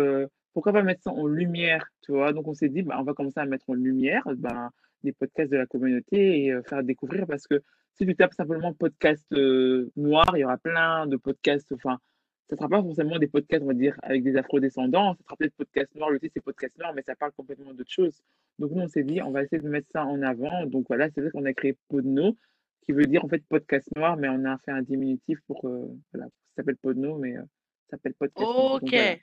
pourquoi 0.53 0.73
pas 0.73 0.83
mettre 0.83 1.03
ça 1.03 1.11
en 1.11 1.25
lumière, 1.27 1.85
tu 2.01 2.11
vois? 2.11 2.33
Donc, 2.33 2.47
on 2.47 2.53
s'est 2.53 2.69
dit, 2.69 2.81
ben, 2.83 2.97
on 2.99 3.03
va 3.03 3.13
commencer 3.13 3.39
à 3.39 3.45
mettre 3.45 3.69
en 3.69 3.73
lumière 3.73 4.23
ben, 4.35 4.69
des 5.03 5.13
podcasts 5.13 5.51
de 5.51 5.57
la 5.57 5.65
communauté 5.65 6.45
et 6.45 6.61
faire 6.67 6.83
découvrir 6.83 7.25
parce 7.25 7.47
que 7.47 7.61
si 7.95 8.05
tu 8.05 8.15
tapes 8.15 8.33
simplement 8.33 8.73
podcast 8.73 9.25
euh, 9.33 9.91
noir, 9.95 10.25
il 10.35 10.39
y 10.41 10.43
aura 10.45 10.57
plein 10.57 11.05
de 11.07 11.17
podcasts, 11.17 11.71
enfin, 11.73 11.99
ça 12.47 12.55
ne 12.55 12.57
sera 12.57 12.69
pas 12.69 12.81
forcément 12.81 13.17
des 13.19 13.27
podcasts, 13.27 13.63
on 13.63 13.67
va 13.67 13.73
dire, 13.73 13.97
avec 14.03 14.23
des 14.23 14.35
afro-descendants, 14.37 15.13
ça 15.15 15.23
sera 15.23 15.35
peut-être 15.37 15.55
podcast 15.55 15.93
noir, 15.95 16.09
le 16.09 16.19
titre 16.19 16.33
c'est 16.35 16.43
podcast 16.43 16.77
noir, 16.77 16.93
mais 16.93 17.01
ça 17.03 17.15
parle 17.15 17.31
complètement 17.33 17.73
d'autre 17.73 17.91
chose. 17.91 18.21
Donc 18.59 18.71
nous, 18.71 18.81
on 18.81 18.87
s'est 18.87 19.03
dit, 19.03 19.21
on 19.21 19.31
va 19.31 19.43
essayer 19.43 19.61
de 19.61 19.67
mettre 19.69 19.87
ça 19.91 20.05
en 20.05 20.21
avant. 20.21 20.65
Donc 20.65 20.85
voilà, 20.87 21.09
c'est 21.11 21.21
vrai 21.21 21.31
qu'on 21.31 21.45
a 21.45 21.53
créé 21.53 21.77
Podno, 21.89 22.37
qui 22.81 22.91
veut 22.91 23.05
dire 23.05 23.23
en 23.23 23.29
fait 23.29 23.43
podcast 23.47 23.87
noir, 23.95 24.17
mais 24.17 24.27
on 24.29 24.43
a 24.45 24.57
fait 24.59 24.71
un 24.71 24.81
diminutif 24.81 25.39
pour, 25.47 25.67
euh, 25.67 25.87
voilà, 26.13 26.27
ça 26.27 26.57
s'appelle 26.57 26.77
Podno, 26.77 27.17
mais 27.17 27.37
euh, 27.37 27.41
ça 27.89 27.91
s'appelle 27.97 28.13
podcast 28.15 28.49
noir. 28.49 28.79
Donc 28.79 28.83
Ok. 28.83 28.89
voilà, 28.91 29.15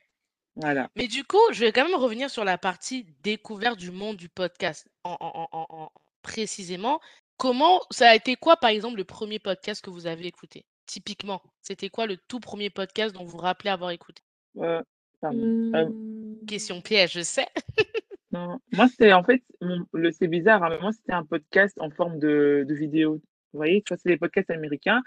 voilà. 0.56 0.90
Mais 0.96 1.06
du 1.06 1.24
coup, 1.24 1.36
je 1.52 1.60
vais 1.64 1.72
quand 1.72 1.84
même 1.84 2.00
revenir 2.00 2.30
sur 2.30 2.44
la 2.44 2.56
partie 2.58 3.06
découverte 3.22 3.78
du 3.78 3.90
monde 3.90 4.16
du 4.16 4.28
podcast. 4.28 4.88
En- 5.04 5.90
précisément, 6.22 7.00
comment 7.38 7.80
ça 7.90 8.10
a 8.10 8.14
été 8.14 8.36
quoi, 8.36 8.56
par 8.56 8.70
exemple, 8.70 8.96
le 8.98 9.04
premier 9.04 9.38
podcast 9.38 9.82
que 9.82 9.90
vous 9.90 10.06
avez 10.06 10.26
écouté? 10.26 10.66
Typiquement, 10.86 11.42
c'était 11.62 11.88
quoi 11.88 12.06
le 12.06 12.16
tout 12.16 12.40
premier 12.40 12.70
podcast 12.70 13.14
dont 13.14 13.24
vous 13.24 13.30
vous 13.32 13.38
rappelez 13.38 13.70
avoir 13.70 13.90
écouté? 13.90 14.22
Euh. 14.58 14.82
Euh, 15.24 15.32
Mmh. 15.88 16.46
Question 16.46 16.80
piège, 16.80 17.14
je 17.14 17.22
sais. 17.22 17.46
non, 18.30 18.58
moi, 18.72 18.86
c'était 18.88 19.12
en 19.12 19.24
fait, 19.24 19.42
mon- 19.60 19.84
le, 19.92 20.12
c'est 20.12 20.28
bizarre, 20.28 20.62
hein, 20.62 20.68
mais 20.70 20.78
moi, 20.80 20.92
c'était 20.92 21.12
un 21.12 21.24
podcast 21.24 21.76
en 21.80 21.90
forme 21.90 22.18
de, 22.20 22.64
de 22.68 22.74
vidéo. 22.74 23.14
Vous 23.52 23.58
voyez, 23.58 23.82
vois, 23.88 23.96
c'est 23.96 24.10
des 24.10 24.16
podcasts 24.16 24.50
américains. 24.50 25.02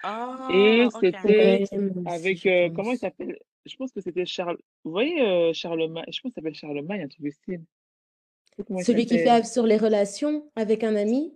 Et 0.52 0.82
Ah, 0.84 0.90
c'était 1.00 1.64
avec, 2.06 2.46
euh, 2.46 2.70
comment 2.76 2.92
il 2.92 2.98
s'appelle? 2.98 3.38
Je 3.66 3.76
pense 3.78 3.92
que 3.92 4.02
c'était 4.02 4.26
Charles. 4.26 4.58
Vous 4.84 4.92
voyez, 4.92 5.22
euh, 5.22 5.54
Charlemagne, 5.54 6.04
je 6.12 6.20
pense 6.20 6.34
qu'il 6.34 6.42
s'appelle 6.42 6.56
Charlemagne, 6.56 7.04
un 7.04 7.08
truc 7.08 7.22
du 7.22 7.32
style. 7.32 7.64
Celui 8.84 9.06
qui 9.06 9.18
fait 9.20 9.46
sur 9.46 9.66
les 9.66 9.78
relations 9.78 10.52
avec 10.56 10.84
un 10.84 10.96
ami? 10.96 11.34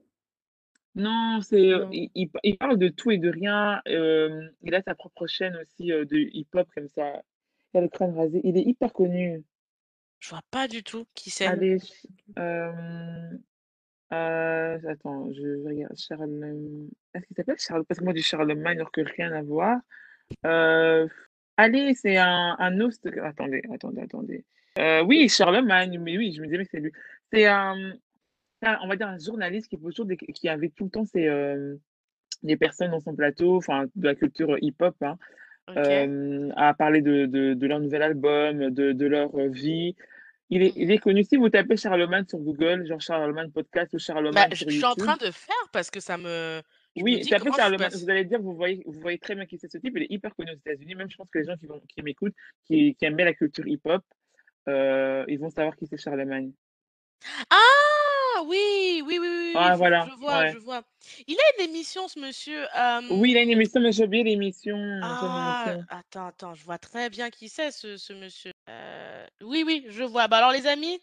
Non, 0.95 1.39
c'est, 1.41 1.73
euh, 1.73 1.85
Non. 1.85 1.89
il, 1.91 2.09
il- 2.15 2.29
il 2.43 2.57
parle 2.57 2.77
de 2.77 2.87
tout 2.87 3.11
et 3.11 3.17
de 3.17 3.29
rien. 3.29 3.81
euh, 3.87 4.47
il 4.63 4.73
a 4.75 4.81
sa 4.81 4.95
propre 4.95 5.27
chaîne 5.27 5.55
aussi 5.57 5.91
euh, 5.91 6.05
de 6.05 6.17
hip-hop 6.17 6.67
comme 6.73 6.87
ça. 6.89 7.21
Il 7.73 7.77
a 7.79 7.81
le 7.81 7.89
crâne 7.89 8.15
rasé. 8.15 8.39
Il 8.43 8.57
est 8.57 8.61
hyper 8.63 8.93
connu. 8.93 9.43
Je 10.21 10.29
vois 10.29 10.41
pas 10.49 10.67
du 10.67 10.81
tout 10.83 11.05
qui 11.13 11.29
c'est. 11.29 11.45
Allez, 11.45 11.79
ch- 11.79 12.07
euh, 12.39 12.71
euh, 14.13 14.79
attends, 14.87 15.31
je 15.33 15.67
regarde. 15.67 15.97
Charlemagne. 15.97 16.87
Est-ce 17.13 17.25
qu'il 17.25 17.35
s'appelle 17.35 17.59
Charles? 17.59 17.85
Parce 17.85 17.99
que 17.99 18.05
moi, 18.05 18.13
du 18.13 18.21
Charlemagne, 18.21 18.77
alors 18.77 18.91
que 18.91 19.01
rien 19.01 19.31
à 19.33 19.41
voir. 19.41 19.77
Euh, 20.45 21.07
allez, 21.57 21.93
c'est 21.95 22.17
un, 22.17 22.55
un 22.57 22.79
host. 22.79 23.07
Attendez, 23.21 23.61
attendez, 23.73 24.01
attendez. 24.01 24.45
Euh, 24.79 25.03
oui, 25.03 25.27
Charlemagne, 25.29 25.99
mais 25.99 26.17
oui, 26.17 26.33
je 26.33 26.41
me 26.41 26.47
disais 26.47 26.63
que 26.63 26.69
c'est 26.71 26.79
lui. 26.79 26.91
C'est 27.31 27.45
un, 27.45 27.93
un 28.65 28.79
on 28.81 28.87
va 28.87 28.95
dire 28.95 29.07
un 29.07 29.17
journaliste 29.19 29.69
qui 29.69 29.77
toujours 29.77 30.05
des 30.05 30.17
qui 30.17 30.49
invite 30.49 30.75
tout 30.75 30.85
le 30.85 30.89
temps 30.89 31.05
ses, 31.05 31.23
hem, 31.23 31.79
des 32.43 32.57
personnes 32.57 32.91
dans 32.91 32.99
son 32.99 33.15
plateau, 33.15 33.57
enfin 33.57 33.85
de 33.95 34.07
la 34.07 34.15
culture 34.15 34.57
hip-hop, 34.61 34.95
hein, 35.01 35.17
hem, 35.75 36.53
à 36.55 36.73
parler 36.73 37.01
de 37.01 37.25
de 37.25 37.53
de 37.53 37.67
leur 37.67 37.79
nouvel 37.79 38.01
album, 38.01 38.69
de 38.69 38.91
de 38.91 39.05
leur, 39.05 39.29
vie. 39.49 39.95
Il 40.49 40.61
est 40.61 40.73
il 40.75 40.91
est 40.91 40.99
connu, 40.99 41.23
si 41.23 41.37
vous 41.37 41.49
tapez 41.49 41.75
Charlemagne 41.75 42.25
sur 42.27 42.37
Google, 42.37 42.85
genre 42.85 43.01
Charlemagne 43.01 43.49
podcast 43.51 43.93
ou 43.93 43.97
Bah, 43.97 44.03
Charlemagne 44.03 44.49
je 44.51 44.57
sur 44.57 44.69
je 44.69 44.75
suis 44.75 44.85
en 44.85 44.93
train 44.93 45.17
de 45.17 45.31
faire 45.31 45.69
parce 45.71 45.89
que 45.89 45.99
ça 45.99 46.17
me 46.17 46.61
je 46.95 47.01
me 47.01 47.03
oui, 47.03 47.19
dis 47.21 47.29
tapez 47.29 47.51
Charlemagne, 47.51 47.89
vous 47.91 48.09
allez 48.09 48.25
dire, 48.25 48.41
vous 48.41 48.55
voyez 48.55 48.83
vous 48.85 48.99
voyez 48.99 49.17
très 49.17 49.33
bien 49.35 49.45
qui 49.45 49.57
c'est 49.57 49.71
ce 49.71 49.79
type, 49.79 49.93
il 49.95 50.03
est 50.03 50.11
hyper 50.11 50.35
connu 50.35 50.51
aux 50.51 50.55
États-Unis, 50.55 50.95
même 50.95 51.09
je 51.09 51.17
pense 51.17 51.29
que 51.31 51.39
les 51.39 51.45
gens 51.45 51.57
qui 51.57 51.65
vont 51.65 51.81
qui 51.89 52.01
m'écoutent, 52.03 52.35
qui 52.65 52.95
qui 52.95 53.05
aiment 53.05 53.15
bien 53.15 53.25
la 53.25 53.33
culture 53.33 53.67
hip-hop, 53.67 54.03
ils 54.67 55.39
vont 55.39 55.49
savoir 55.49 55.75
qui 55.75 55.87
c'est 55.87 55.97
Charlemagne. 55.97 56.51
Ah! 57.49 58.04
Oui, 58.47 59.01
oui, 59.05 59.19
oui, 59.19 59.27
oui, 59.55 59.55
Ah 59.55 59.75
je 59.75 59.77
voilà, 59.77 60.09
je 60.11 60.11
vois, 60.11 60.45
ouais. 60.45 60.55
je 60.55 60.57
vois. 60.57 60.83
Il 61.27 61.37
a 61.39 61.43
une 61.63 61.69
émission 61.69 62.07
ce 62.07 62.19
monsieur, 62.19 62.65
Oui, 63.09 63.31
il 63.31 63.37
a 63.37 63.41
une 63.41 63.49
émission, 63.49 63.81
mais 63.81 63.91
j'ai 63.91 64.03
oublié 64.05 64.23
l'émission, 64.23 64.77
Ah! 65.01 65.75
Attends, 65.87 66.27
attends, 66.27 66.55
je 66.55 66.63
vois 66.63 66.77
très 66.79 67.09
bien 67.09 67.29
qui 67.29 67.49
c'est 67.49 67.71
ce 67.71 67.97
ce 67.97 68.13
monsieur. 68.13 68.51
Heu, 68.69 69.27
oui, 69.41 69.63
oui, 69.65 69.85
je 69.89 70.03
vois. 70.03 70.27
Bah, 70.27 70.37
alors 70.37 70.51
les 70.51 70.65
amis, 70.67 70.99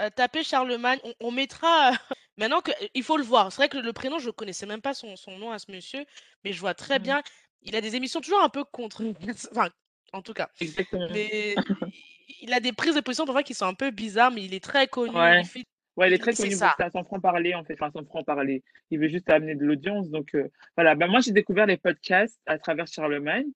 heu, 0.00 0.10
tapez 0.16 0.44
Charlemagne, 0.44 1.00
on 1.04 1.14
on 1.20 1.32
mettra 1.32 1.92
maintenant 2.38 2.60
que 2.62 2.72
il 2.94 3.02
faut 3.04 3.16
le 3.18 3.24
voir. 3.24 3.52
C'est 3.52 3.58
vrai 3.58 3.68
que 3.70 3.78
le 3.78 3.92
prénom, 3.92 4.18
je 4.20 4.30
connaissais 4.30 4.66
même 4.66 4.82
pas 4.82 4.94
son 4.94 5.16
son 5.16 5.38
nom 5.38 5.52
à 5.52 5.58
ce 5.60 5.70
monsieur, 5.72 6.06
mais 6.44 6.52
je 6.52 6.60
vois 6.60 6.74
très 6.74 6.98
Mmh. 6.98 7.00
bien, 7.00 7.22
il 7.62 7.76
a 7.76 7.80
des 7.82 7.96
émissions 7.96 8.20
toujours 8.20 8.42
un 8.42 8.50
peu 8.50 8.64
controversées, 8.64 9.48
enfin, 9.52 9.70
en 10.12 10.22
tout 10.22 10.34
cas, 10.34 10.50
Exactement. 10.60 11.08
mais 11.08 11.56
il 12.42 12.52
a 12.54 12.60
des 12.60 12.72
prises 12.72 12.94
de 12.96 13.00
position 13.00 13.26
parfois 13.26 13.42
qui 13.42 13.54
sont 13.54 13.66
un 13.66 13.74
peu 13.74 13.90
bizarres, 13.90 14.30
mais 14.32 14.44
il 14.44 14.54
est 14.54 14.64
très 14.64 14.88
connu, 14.88 15.20
Ouais. 15.22 15.42
il 15.42 15.46
fait 15.46 15.64
Ouais, 15.96 16.08
il 16.08 16.14
est 16.14 16.18
très 16.18 16.32
c'est 16.32 16.42
connu 16.44 16.58
pour 16.58 16.58
ça. 16.58 16.76
ça, 16.78 16.90
son 16.90 17.04
franc-parler, 17.04 17.54
en 17.54 17.64
fait, 17.64 17.74
enfin 17.74 17.90
son 17.94 18.04
franc-parler. 18.06 18.62
Il 18.90 18.98
veut 18.98 19.08
juste 19.08 19.28
amener 19.30 19.54
de 19.54 19.64
l'audience, 19.64 20.08
donc 20.10 20.34
heu, 20.34 20.50
voilà. 20.76 20.94
Bah, 20.94 21.06
moi, 21.06 21.20
j'ai 21.20 21.32
découvert 21.32 21.66
les 21.66 21.76
podcasts 21.76 22.40
à 22.46 22.58
travers 22.58 22.86
Charlemagne 22.86 23.46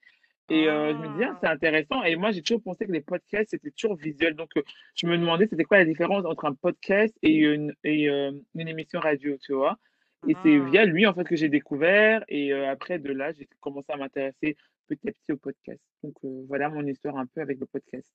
et 0.51 0.69
heu, 0.69 0.93
je 0.95 0.99
me 0.99 1.09
dis: 1.09 1.23
«Ah, 1.25 1.33
Ah! 1.33 1.41
c'est 1.41 1.49
intéressant» 1.49 2.03
et 2.05 2.17
moi, 2.17 2.33
j'ai 2.33 2.43
toujours 2.43 2.63
pensé 2.63 2.87
que 2.87 2.93
les 2.93 3.01
podcasts, 3.01 3.51
c'était 3.51 3.71
toujours 3.71 3.97
visuel, 3.97 4.35
donc 4.35 4.51
heu, 4.57 4.65
je 4.95 5.07
me 5.07 5.17
demandais 5.19 5.47
c'était 5.49 5.65
quoi 5.65 5.79
la 5.79 5.85
différence 5.87 6.25
entre 6.27 6.45
un 6.47 6.55
podcast 6.55 7.15
et 7.23 7.35
une 7.37 7.75
et 7.85 8.05
hem, 8.05 8.43
une 8.55 8.69
émission 8.69 9.01
radio, 9.01 9.37
tu 9.39 9.55
vois? 9.55 9.79
Et 10.27 10.35
c'est 10.43 10.59
Ah! 10.59 10.61
via 10.61 10.85
lui, 10.85 11.07
en 11.07 11.15
fait, 11.15 11.25
que 11.25 11.37
j'ai 11.37 11.49
découvert 11.49 12.23
et 12.29 12.53
après 12.53 12.99
de 12.99 13.13
là, 13.13 13.33
j'ai 13.33 13.49
commencé 13.61 13.87
à 13.93 13.97
m'intéresser 13.97 14.57
petit 14.89 15.09
à 15.09 15.13
petit 15.13 15.33
au 15.33 15.37
podcast. 15.39 15.81
Donc 16.03 16.15
voilà 16.49 16.69
mon 16.69 16.87
histoire 16.87 17.17
un 17.19 17.27
peu 17.27 17.41
avec 17.41 17.59
le 17.61 17.67
podcast. 17.67 18.13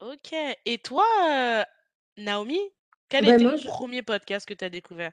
OK 0.00 0.34
et 0.64 0.78
toi, 0.78 1.04
Naomi, 2.16 2.60
quel 3.08 3.26
Bah, 3.26 3.38
moi, 3.38 3.54
le 3.54 3.58
je 3.58 3.68
1er 3.68 4.02
podcast 4.02 4.46
que 4.48 4.54
tu 4.54 4.64
as 4.64 4.70
découvert? 4.70 5.12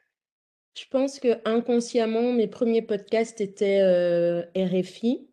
je 0.78 0.86
pense 0.90 1.20
qu'inconsciemment, 1.20 2.34
mes 2.34 2.48
premiers 2.48 2.82
podcasts 2.82 3.40
étaient, 3.42 3.82
RFI. 4.56 5.30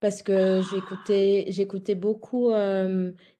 Parce 0.00 0.22
que 0.22 0.62
Ah! 0.68 0.68
j'écoutais 0.70 1.46
j'écoutais 1.48 1.94
beaucoup, 1.96 2.50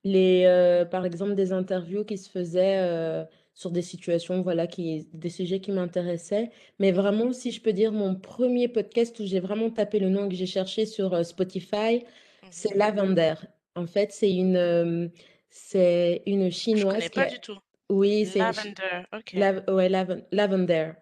les, 0.04 0.84
par 0.90 1.06
exemple, 1.06 1.34
des 1.34 1.52
interviews 1.52 2.04
qui 2.04 2.18
se 2.18 2.30
faisaient, 2.30 3.26
sur 3.54 3.70
des 3.72 3.82
situations, 3.82 4.42
voilà, 4.42 4.66
qui 4.68 5.08
des 5.12 5.30
sujets 5.30 5.60
qui 5.60 5.72
m'intéressaient. 5.72 6.50
Mais 6.80 6.92
vraiment, 6.92 7.32
si 7.32 7.52
je 7.52 7.60
peux 7.62 7.72
dire, 7.74 7.92
mon 7.92 8.14
premier 8.16 8.68
podcast 8.68 9.18
où 9.20 9.26
j'ai 9.26 9.40
vraiment 9.40 9.70
tapé 9.70 9.98
le 10.00 10.10
nom 10.10 10.26
et 10.26 10.28
que 10.30 10.34
j'ai 10.36 10.46
cherché 10.46 10.86
sur, 10.86 11.24
Spotify, 11.26 12.04
c'est 12.50 12.74
Mmh 12.74 12.76
Lavender. 12.76 13.34
En 13.76 13.86
fait, 13.86 14.12
c'est 14.12 14.32
une, 14.34 15.12
c'est 15.50 16.22
une 16.26 16.50
Je 16.72 16.84
Chinoise 16.84 16.86
connais 16.86 17.10
qui 17.10 17.20
pas 17.20 17.24
a 17.24 17.30
du 17.30 17.40
tout. 17.40 17.58
Oui, 17.90 18.26
c'est 18.26 18.42
une 18.42 18.52
Lavender, 18.52 19.06
OK, 19.12 19.34
lav 19.34 19.64
ouais, 19.68 19.88
Laven 19.88 20.24
Lavender. 20.32 20.92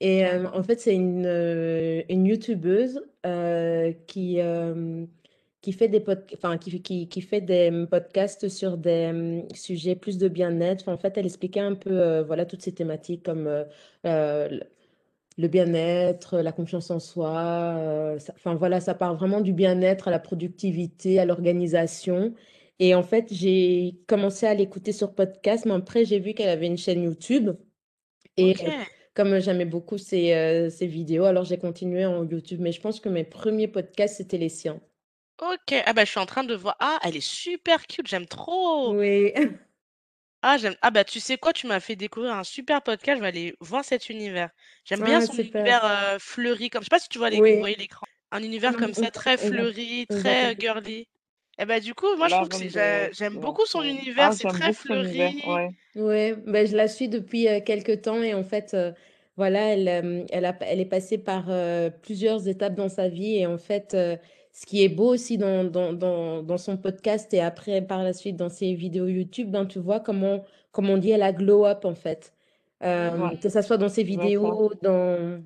Et 0.00 0.18
OK. 0.20 0.20
hem, 0.20 0.50
en 0.54 0.62
fait, 0.64 0.80
c'est 0.80 0.94
une, 0.94 1.26
heu, 1.26 2.04
une 2.10 2.26
youtubeuse, 2.26 3.02
heu, 3.26 3.94
qui, 4.08 4.38
hem, 4.38 5.08
qui 5.62 5.72
fait 5.72 5.88
des 5.88 6.00
pod 6.00 6.24
enfin 6.34 6.58
qui 6.58 6.82
qui 6.82 7.08
qui 7.08 7.22
fait 7.22 7.40
des, 7.42 7.86
podcasts 7.90 8.48
sur 8.48 8.78
des, 8.78 9.12
mmh, 9.12 9.48
sujets 9.54 9.96
plus 9.96 10.18
de 10.18 10.28
bien-être. 10.28 10.82
Enfin, 10.82 10.94
en 10.94 10.98
fait, 10.98 11.18
elle 11.18 11.26
expliquait 11.26 11.60
un 11.60 11.74
peu, 11.76 11.92
heu, 11.92 12.22
voilà, 12.22 12.46
toutes 12.46 12.62
ces 12.62 12.74
thématiques 12.74 13.24
comme, 13.24 13.46
heu 13.48 13.66
heu, 14.06 14.48
le 14.50 14.62
le 15.38 15.48
bien-être, 15.48 16.38
la 16.40 16.52
confiance 16.52 16.90
en 16.90 16.98
soi, 17.00 17.74
heu, 18.16 18.18
ça 18.18 18.32
enfin 18.36 18.54
voilà, 18.56 18.80
ça 18.80 18.94
part 18.94 19.14
vraiment 19.16 19.40
du 19.40 19.52
bien-être 19.52 20.08
à 20.08 20.10
la 20.10 20.18
productivité, 20.18 21.20
à 21.20 21.24
l'organisation. 21.24 22.34
Et 22.80 22.94
en 22.94 23.02
fait, 23.02 23.26
j'ai 23.32 24.00
commencé 24.06 24.46
à 24.46 24.54
l'écouter 24.54 24.92
sur 24.92 25.14
podcast, 25.14 25.64
mais 25.66 25.72
après 25.74 26.04
j'ai 26.04 26.20
vu 26.20 26.34
qu'elle 26.34 26.48
avait 26.48 26.66
une 26.66 26.78
chaîne 26.78 27.02
YouTube 27.02 27.50
et 28.36 28.54
OK, 28.54 28.88
comme 29.14 29.38
j'aimais 29.40 29.64
beaucoup 29.66 29.98
ses, 29.98 30.70
ses 30.70 30.86
vidéos, 30.88 31.24
alors 31.26 31.44
j'ai 31.44 31.58
continué 31.58 32.06
en 32.06 32.24
YouTube, 32.24 32.60
mais 32.62 32.72
je 32.72 32.80
pense 32.80 33.00
que 33.00 33.08
mes 33.10 33.24
premiers 33.24 33.68
podcasts, 33.68 34.16
c'était 34.18 34.38
les 34.38 34.48
siens. 34.50 34.80
OK. 35.40 35.72
Ah 35.86 35.92
bah, 35.94 36.04
je 36.04 36.10
suis 36.10 36.20
en 36.20 36.26
train 36.26 36.44
de 36.44 36.54
voir. 36.54 36.76
Ah, 36.80 36.98
elle 37.02 37.16
est 37.16 37.20
super 37.20 37.86
cute, 37.88 38.06
j'aime 38.08 38.26
trop! 38.26 38.96
Oui. 38.96 39.32
Ah, 40.42 40.56
j'aime 40.58 40.76
ah 40.82 40.90
bah, 40.92 41.04
tu 41.04 41.18
sais 41.20 41.36
quoi? 41.36 41.52
Tu 41.52 41.66
m'as 41.66 41.80
fait 41.80 41.96
découvrir 41.96 42.32
un 42.34 42.44
super 42.44 42.82
podcast, 42.82 43.16
je 43.18 43.22
vais 43.22 43.28
aller 43.28 43.56
voir 43.60 43.84
cet 43.84 44.08
univers. 44.08 44.50
J'aime 44.84 45.02
bien 45.02 45.20
Ah 45.20 45.20
son 45.20 45.34
super. 45.34 45.74
univers, 45.74 45.84
heu, 46.14 46.18
fleuri, 46.20 46.70
comme 46.70 46.82
je 46.82 46.86
sais 46.86 46.90
pas 46.90 47.00
si 47.00 47.08
tu 47.08 47.18
vois 47.18 47.30
les 47.30 47.40
vous 47.40 47.46
Oui, 47.46 47.58
voyez 47.58 47.74
l'écran? 47.76 48.06
Un 48.30 48.42
univers 48.44 48.76
non, 48.76 48.76
comme 48.76 48.94
ça, 48.94 49.10
voit 49.10 49.10
très 49.10 49.36
fleuri, 49.36 50.06
très, 50.08 50.54
girly. 50.58 51.08
Et 51.58 51.64
bah, 51.64 51.80
du 51.80 51.94
coup, 51.94 52.06
moi, 52.16 52.28
je 52.28 52.34
trouve 52.34 52.48
que 52.48 52.56
j'aime 53.12 53.38
beaucoup 53.38 53.66
son 53.66 53.82
d'accord. 53.82 53.98
univers, 54.00 54.28
Ah, 54.30 54.32
c'est 54.32 54.48
très 54.48 54.72
fleuri. 54.72 55.42
ouais. 55.46 55.70
Ouais, 55.96 56.36
bah, 56.46 56.64
je 56.64 56.76
la 56.76 56.86
suis 56.86 57.08
depuis, 57.08 57.48
heu, 57.48 57.60
quelque 57.60 57.92
temps 57.92 58.22
et 58.22 58.34
en 58.34 58.44
fait, 58.44 58.74
heu, 58.74 58.94
voilà, 59.36 59.72
elle, 59.72 59.88
hem, 59.88 60.26
elle 60.30 60.44
a 60.44 60.56
elle 60.62 60.80
est 60.80 60.84
passée 60.84 61.18
par, 61.18 61.50
plusieurs 62.02 62.46
étapes 62.46 62.74
dans 62.74 62.88
sa 62.88 63.08
vie 63.08 63.36
et 63.36 63.46
en 63.46 63.58
fait, 63.58 63.92
ce 64.52 64.66
qui 64.66 64.82
est 64.84 64.88
beau 64.88 65.12
aussi 65.14 65.38
dans 65.38 65.64
dans 65.64 65.92
dans 65.92 66.42
dans 66.42 66.58
son 66.58 66.76
podcast 66.76 67.32
et 67.34 67.40
après 67.40 67.82
par 67.82 68.02
la 68.02 68.12
suite 68.12 68.36
dans 68.36 68.48
ses 68.48 68.74
vidéos 68.74 69.06
YouTube, 69.06 69.50
ben, 69.50 69.66
tu 69.66 69.78
vois 69.78 70.00
comment 70.00 70.44
comme 70.72 70.90
on 70.90 70.98
dit, 70.98 71.10
elle 71.10 71.22
a 71.22 71.32
glow 71.32 71.64
up 71.66 71.84
en 71.84 71.94
fait. 71.94 72.32
Ouais, 72.82 73.38
que 73.42 73.48
ça 73.48 73.62
soit 73.62 73.78
dans 73.78 73.88
ses 73.88 74.02
vidéos, 74.04 74.72
dans 74.82 75.42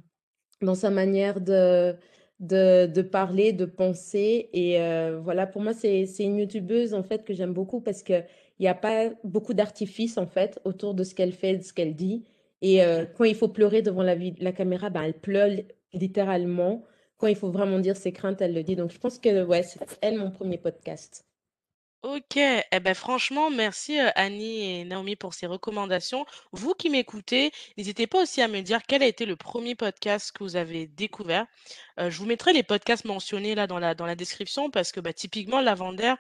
dans 0.63 0.75
sa 0.75 0.91
manière 0.91 1.41
de 1.41 1.97
de 2.43 2.87
de 2.87 3.03
parler, 3.03 3.53
de 3.55 3.65
penser 3.67 4.51
et 4.53 4.79
heu, 4.81 5.19
voilà, 5.25 5.47
pour 5.47 5.63
moi, 5.63 5.73
c'est 5.75 6.05
une 6.21 6.39
youtubeuse, 6.39 6.95
en 6.95 7.03
fait, 7.05 7.25
que 7.25 7.35
j'aime 7.35 7.55
beaucoup 7.55 7.81
parce 7.81 8.03
qu'il 8.03 8.27
y 8.61 8.69
a 8.69 8.75
pas 8.75 9.11
beaucoup 9.25 9.55
d'artifice, 9.55 10.19
en 10.19 10.27
fait, 10.27 10.61
autour 10.65 10.95
de 10.95 11.05
ce 11.05 11.15
qu'elle 11.15 11.33
fait, 11.33 11.59
de 11.59 11.63
ce 11.65 11.73
qu'elle 11.73 11.95
dit 11.97 12.25
et 12.63 12.83
heu, 12.85 13.09
quand 13.17 13.25
il 13.25 13.35
faut 13.35 13.49
pleurer 13.49 13.83
devant 13.83 14.03
la 14.05 14.15
la 14.17 14.53
caméra, 14.53 14.91
ben, 14.91 15.03
elle 15.03 15.15
pleure 15.21 15.49
li 15.49 15.67
littéralement. 15.95 16.85
Quand 17.19 17.27
il 17.29 17.37
faut 17.37 17.51
vraiment 17.51 17.79
dire 17.81 17.97
ses 17.97 18.13
craintes, 18.13 18.41
elle 18.43 18.55
le 18.55 18.63
dit. 18.65 18.77
Donc 18.77 18.91
je 18.93 18.99
pense 18.99 19.19
que, 19.19 19.45
ouais, 19.45 19.63
c'est 19.63 19.81
elle 20.03 20.19
mon 20.19 20.31
premier 20.31 20.59
podcast. 20.59 21.25
OK. 22.03 22.37
Eh 22.37 22.81
ben, 22.81 22.95
franchement, 22.95 23.49
merci, 23.51 23.99
heu, 24.01 24.11
Annie 24.17 24.81
et 24.81 24.85
Naomi 24.85 25.15
pour 25.15 25.35
ces 25.35 25.47
recommandations. 25.47 26.27
Vous 26.51 26.75
qui 26.75 26.91
m'écoutez, 26.91 27.53
n'hésitez 27.79 28.09
pas 28.09 28.23
aussi 28.23 28.43
à 28.43 28.49
me 28.49 28.61
dire 28.61 28.81
quel 28.89 29.03
a 29.05 29.07
été 29.07 29.25
le 29.25 29.37
premier 29.37 29.77
podcast 29.77 30.33
que 30.33 30.43
vous 30.43 30.57
avez 30.57 30.89
découvert. 30.89 31.47
Heu, 32.01 32.11
je 32.11 32.19
vous 32.19 32.27
mettrai 32.27 32.53
les 32.53 32.65
podcasts 32.65 33.05
mentionnés 33.05 33.55
là 33.55 33.67
dans 33.69 33.79
la 33.81 33.95
dans 33.95 34.07
la 34.07 34.17
description 34.17 34.71
parce 34.71 34.91
que, 34.93 35.01
bah, 35.01 35.13
typiquement 35.13 35.61
Lavender, 35.61 36.15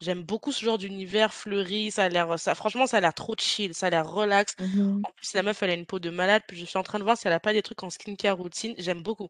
j'aime 0.00 0.22
beaucoup 0.24 0.50
ce 0.52 0.64
genre 0.64 0.78
d'univers 0.78 1.32
fleuri, 1.34 1.90
ça 1.92 2.04
a 2.04 2.08
l'air, 2.08 2.38
ça 2.38 2.54
franchement, 2.56 2.86
ça 2.88 2.98
a 2.98 3.00
l'air 3.00 3.14
trop 3.14 3.34
chill, 3.38 3.74
ça 3.74 3.86
a 3.88 3.90
l'air 3.90 4.08
relax. 4.10 4.56
Mmh 4.58 5.04
En 5.04 5.10
plus, 5.12 5.34
la 5.34 5.42
meuf, 5.44 5.62
elle 5.62 5.70
a 5.70 5.74
une 5.74 5.86
peau 5.86 6.00
de 6.00 6.10
malade, 6.10 6.42
puis 6.48 6.56
je 6.58 6.64
suis 6.66 6.78
en 6.78 6.82
train 6.84 6.98
de 7.00 7.04
voir 7.04 7.16
si 7.18 7.26
elle 7.28 7.34
a 7.34 7.40
pas 7.40 7.52
des 7.52 7.62
trucs 7.62 7.82
en 7.84 7.90
skincare 7.90 8.36
routine. 8.38 8.74
J'aime 8.78 9.02
beaucoup. 9.02 9.28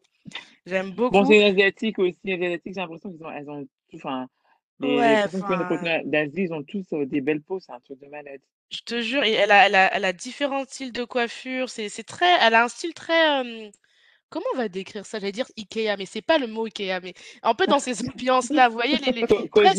J'aime 0.65 0.91
Bon, 1.09 1.23
beaucoup. 1.23 1.25
c'est 1.25 1.43
asiatique 1.43 1.97
aussi, 1.99 2.19
les 2.23 2.33
asiatiques, 2.35 2.73
j'ai 2.75 2.81
l'impression 2.81 3.11
qu'ils 3.11 3.23
ont 3.25 3.31
elles 3.31 3.49
ont 3.49 3.65
tout 3.89 3.97
enfin, 3.97 4.27
les 4.79 5.17
Ouais, 5.17 5.19
personnes 5.19 5.43
qui 5.43 5.47
viennent 5.49 5.65
de 5.67 6.09
d'Asie, 6.09 6.43
ils 6.43 6.53
ont 6.53 6.63
tous, 6.63 6.85
heu, 6.93 7.05
des 7.05 7.21
belles 7.21 7.41
peaux, 7.41 7.59
c'est 7.59 7.71
un 7.73 7.79
truc 7.81 7.99
de 7.99 8.07
malade. 8.07 8.41
Je 8.71 8.81
te 8.85 9.01
jure 9.01 9.23
et 9.23 9.31
elle 9.33 9.51
a 9.51 9.65
elle 9.65 9.75
a 9.75 9.93
elle 9.95 10.05
a 10.05 10.13
différents 10.13 10.63
styles 10.65 10.91
de 10.91 11.03
coiffure, 11.03 11.69
c'est 11.69 11.89
très 12.03 12.27
elle 12.41 12.53
a 12.53 12.63
un 12.65 12.67
style 12.67 12.93
très, 12.93 13.71
comment 14.29 14.45
on 14.53 14.57
va 14.57 14.69
décrire 14.69 15.05
ça? 15.05 15.19
J'allais 15.19 15.31
dire 15.31 15.47
IKEA, 15.57 15.97
mais 15.97 16.05
c'est 16.05 16.21
pas 16.21 16.37
le 16.37 16.47
mot 16.47 16.65
IKEA, 16.67 16.99
mais 17.01 17.13
un 17.43 17.55
peu 17.55 17.67
dans 17.67 17.79
ces 17.79 18.01
ambiances-là, 18.07 18.69
vous 18.69 18.75
voyez 18.75 18.99
les 18.99 19.11
les 19.11 19.25
Co 19.27 19.47
très 19.55 19.73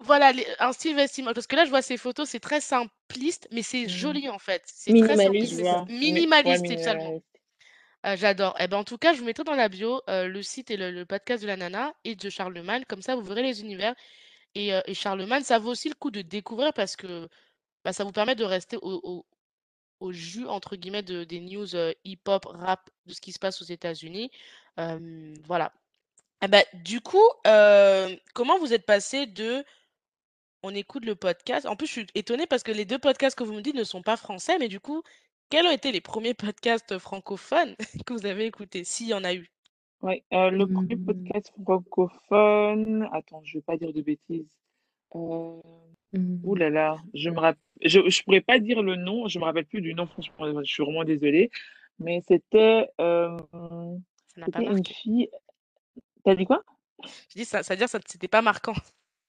voilà, 0.00 0.32
les 0.32 0.46
un 0.60 0.72
style 0.72 0.96
vestimentaire 0.96 1.34
parce 1.36 1.46
que 1.48 1.56
là, 1.56 1.64
je 1.66 1.70
vois 1.70 1.82
ses 1.82 1.96
photos, 1.98 2.28
c'est 2.30 2.40
très 2.40 2.60
simpliste, 2.60 3.48
mais 3.52 3.62
c'est 3.62 3.88
Mmh 3.88 3.88
joli, 3.88 4.28
en 4.30 4.38
fait. 4.40 4.62
C'est 4.66 4.94
très 4.94 5.16
simpliste, 5.18 5.62
Minimaliste. 5.62 5.72
ouais, 6.44 6.58
minimaliste, 6.58 7.37
Heu, 8.08 8.16
j'adore. 8.16 8.54
Et 8.60 8.68
ben, 8.68 8.78
en 8.78 8.84
tout 8.84 8.98
cas, 8.98 9.12
je 9.12 9.18
vous 9.20 9.24
mettrai 9.24 9.44
dans 9.44 9.54
la 9.54 9.68
bio, 9.68 10.02
heu, 10.08 10.28
le 10.28 10.42
site 10.42 10.70
et 10.70 10.76
le 10.76 11.04
podcast 11.04 11.42
de 11.42 11.48
la 11.48 11.56
nana 11.56 11.94
et 12.04 12.14
de 12.16 12.30
Charlemagne, 12.30 12.84
comme 12.88 13.02
ça, 13.02 13.14
vous 13.16 13.22
verrez 13.22 13.42
les 13.42 13.60
univers 13.60 13.94
et 14.56 14.70
et 14.86 14.94
Charlemagne, 14.94 15.42
ça 15.44 15.58
vaut 15.58 15.70
aussi 15.72 15.88
le 15.90 15.94
coup 15.96 16.10
de 16.10 16.22
découvrir 16.22 16.72
parce 16.74 16.96
que, 16.96 17.28
bah, 17.84 17.92
ça 17.94 18.04
vous 18.04 18.12
permet 18.12 18.34
de 18.36 18.44
rester 18.44 18.78
au 20.00 20.12
jus 20.12 20.46
entre 20.46 20.76
guillemets 20.76 21.02
de 21.02 21.24
des 21.24 21.40
news, 21.40 21.74
heu, 21.76 21.94
hip-hop, 22.04 22.46
rap, 22.46 22.90
de 23.06 23.12
ce 23.14 23.20
qui 23.20 23.32
se 23.32 23.38
passe 23.38 23.62
aux 23.62 23.66
États-Unis. 23.66 24.30
Voilà. 25.46 25.72
Et 26.42 26.48
bah, 26.48 26.64
du 26.74 27.00
coup, 27.00 27.24
comment 28.34 28.58
vous 28.60 28.72
êtes 28.74 28.86
passé 28.86 29.26
de 29.26 29.64
on 30.62 30.74
écoute 30.74 31.04
le 31.04 31.14
podcast 31.16 31.66
en 31.66 31.76
plus, 31.76 31.86
je 31.86 31.92
suis 31.92 32.06
étonnée 32.14 32.46
parce 32.46 32.62
que 32.62 32.72
les 32.72 32.84
2 32.84 32.98
podcasts 32.98 33.36
que 33.38 33.44
vous 33.44 33.52
me 33.54 33.60
dites 33.62 33.74
ne 33.76 33.84
sont 33.84 34.02
pas 34.02 34.16
français, 34.16 34.58
mais 34.58 34.68
du 34.68 34.80
coup, 34.80 35.02
quels 35.50 35.66
ont 35.66 35.70
été 35.72 35.92
les 35.92 36.00
premiers 36.00 36.34
podcasts 36.34 36.98
francophones 36.98 37.74
que 38.06 38.12
vous 38.14 38.26
avez 38.26 38.46
écoutés, 38.46 38.84
s'il 38.84 39.08
y 39.08 39.14
en 39.14 39.24
a 39.24 39.34
eu? 39.34 39.50
Ouais, 40.02 40.24
euh, 40.32 40.50
le 40.50 40.66
premier 40.66 40.96
Mmh. 40.96 41.04
podcast 41.04 41.52
francophone. 41.62 43.08
Attends, 43.12 43.42
je 43.44 43.58
vais 43.58 43.62
pas 43.62 43.76
dire 43.76 43.92
de 43.92 44.02
bêtises. 44.02 44.46
Euh... 45.14 45.60
Ouh 46.44 46.54
Mmh. 46.54 46.54
là 46.56 46.70
là, 46.70 46.96
je 47.14 47.30
me 47.30 47.38
rappelle, 47.40 47.60
je, 47.84 48.08
je 48.08 48.22
pourrais 48.24 48.40
pas 48.40 48.60
dire 48.60 48.82
le 48.82 48.96
nom, 48.96 49.28
je 49.28 49.38
me 49.38 49.44
rappelle 49.44 49.66
plus 49.66 49.80
du 49.82 49.94
nom, 49.94 50.06
franchement, 50.06 50.62
je 50.64 50.72
suis 50.72 50.82
vraiment 50.84 51.04
désolée. 51.04 51.50
Mais 51.98 52.22
c'était, 52.28 52.88
euh, 53.00 53.36
Ça 54.28 54.40
n'a 54.40 54.48
pas 54.48 54.60
c'était 54.60 54.64
une 54.64 54.84
marqué. 54.84 54.94
fille. 54.94 55.30
T'as 56.24 56.34
dit 56.36 56.46
quoi? 56.46 56.62
Je 57.30 57.38
dis 57.38 57.44
ça, 57.44 57.62
ça 57.62 57.74
veut 57.74 57.78
dire 57.78 57.88
ça 57.88 57.98
c'était 58.06 58.28
pas 58.28 58.42
marquant. 58.42 58.74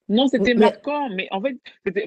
Non, 0.09 0.27
c'était 0.27 0.55
mais 0.55 0.61
marquant, 0.61 1.07
mais 1.09 1.27
en 1.29 1.39
fait, 1.39 1.55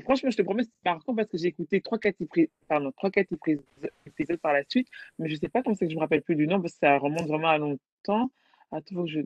franchement, 0.03 0.31
je 0.31 0.37
te 0.37 0.43
promets, 0.43 0.65
c'était 0.65 0.91
marquant 0.91 1.15
parce 1.15 1.29
que 1.29 1.39
j'ai 1.39 1.47
écouté 1.47 1.81
trois, 1.81 1.99
quatre 1.99 2.21
épri- 2.21 2.51
pardon, 2.67 2.91
trois, 2.93 3.11
quatre 3.11 3.31
épri- 3.31 3.61
épisodes 4.05 4.41
par 4.41 4.53
la 4.53 4.65
suite, 4.69 4.89
mais 5.21 5.29
je 5.29 5.37
sais 5.37 5.49
pas 5.49 5.63
comment 5.63 5.77
c'est 5.77 5.87
que 5.87 5.93
je 5.93 5.97
me 5.97 6.01
rappelle 6.01 6.23
plus 6.23 6.35
du 6.35 6.49
nom 6.49 6.61
parce 6.61 6.73
que 6.75 6.81
ça 6.81 6.99
remonte 6.99 7.29
vraiment 7.29 7.49
à 7.49 7.59
longtemps. 7.59 8.31
Attends, 8.73 9.07
je... 9.07 9.21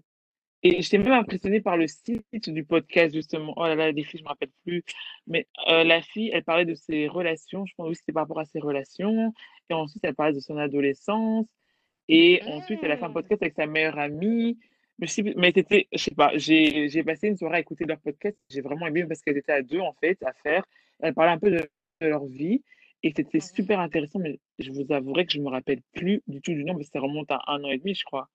Et 0.63 0.83
j'étais 0.83 0.99
même 0.99 1.13
impressionnée 1.13 1.61
par 1.61 1.77
le 1.77 1.87
site 1.87 2.51
du 2.51 2.65
podcast, 2.65 3.15
justement. 3.15 3.55
Oh 3.57 3.65
là 3.65 3.77
là, 3.77 3.93
les 3.93 4.05
filles, 4.05 4.19
je 4.21 4.25
me 4.25 4.29
rappelle 4.29 4.51
plus. 4.65 4.83
Mais 5.27 5.47
euh, 5.69 5.85
la 5.85 6.03
fille, 6.03 6.31
elle 6.33 6.45
parlait 6.45 6.65
de 6.65 6.75
ses 6.75 7.09
relations, 7.09 7.65
je 7.67 7.75
pense 7.77 7.89
que 7.89 7.95
c'était 7.95 8.13
par 8.13 8.25
rapport 8.25 8.41
à 8.41 8.47
ses 8.47 8.59
relations, 8.59 9.33
et 9.71 9.75
ensuite, 9.75 10.03
elle 10.05 10.15
parlait 10.15 10.33
de 10.35 10.41
son 10.41 10.57
adolescence, 10.59 11.47
et 12.09 12.43
ensuite, 12.47 12.81
elle 12.83 12.91
a 12.93 12.97
fait 12.97 13.05
un 13.05 13.09
Mmh. 13.09 13.15
podcast 13.15 13.43
avec 13.43 13.55
sa 13.55 13.67
meilleure 13.67 13.99
amie. 13.99 14.59
Mais, 14.99 15.07
mais 15.37 15.53
c'était, 15.55 15.89
je 15.93 15.99
sais 15.99 16.15
pas, 16.15 16.33
j'ai 16.37 17.03
passé 17.05 17.29
une 17.29 17.37
soirée 17.37 17.59
à 17.59 17.61
écouter 17.61 17.85
leur 17.85 17.99
podcast. 17.99 18.37
J'ai 18.51 18.61
vraiment 18.61 18.87
aimé 18.87 19.05
parce 19.05 19.21
qu'elles 19.21 19.37
étaient 19.37 19.53
à 19.53 19.63
deux, 19.63 19.81
en 19.81 19.93
fait, 19.95 20.23
à 20.25 20.33
faire. 20.33 20.65
Elles 21.01 21.15
parlaient 21.15 21.33
un 21.33 21.39
peu 21.39 21.51
de, 21.51 21.69
de 22.01 22.07
leur 22.07 22.25
vie. 22.25 22.63
Et 23.03 23.13
c'était 23.15 23.41
super 23.41 23.79
intéressant, 23.79 24.19
mais 24.19 24.41
je 24.59 24.73
vous 24.73 24.91
avouerai 24.91 25.27
que 25.27 25.33
je 25.33 25.41
me 25.41 25.49
rappelle 25.49 25.81
plus 25.93 26.23
du 26.27 26.41
tout 26.41 26.53
du 26.53 26.65
nom, 26.65 26.75
parce 26.75 26.87
que 26.87 26.93
ça 26.93 27.01
remonte 27.01 27.31
à 27.31 27.41
un 27.47 27.63
an 27.63 27.71
et 27.71 27.79
demi, 27.79 27.95
je 27.95 28.05
crois. 28.05 28.29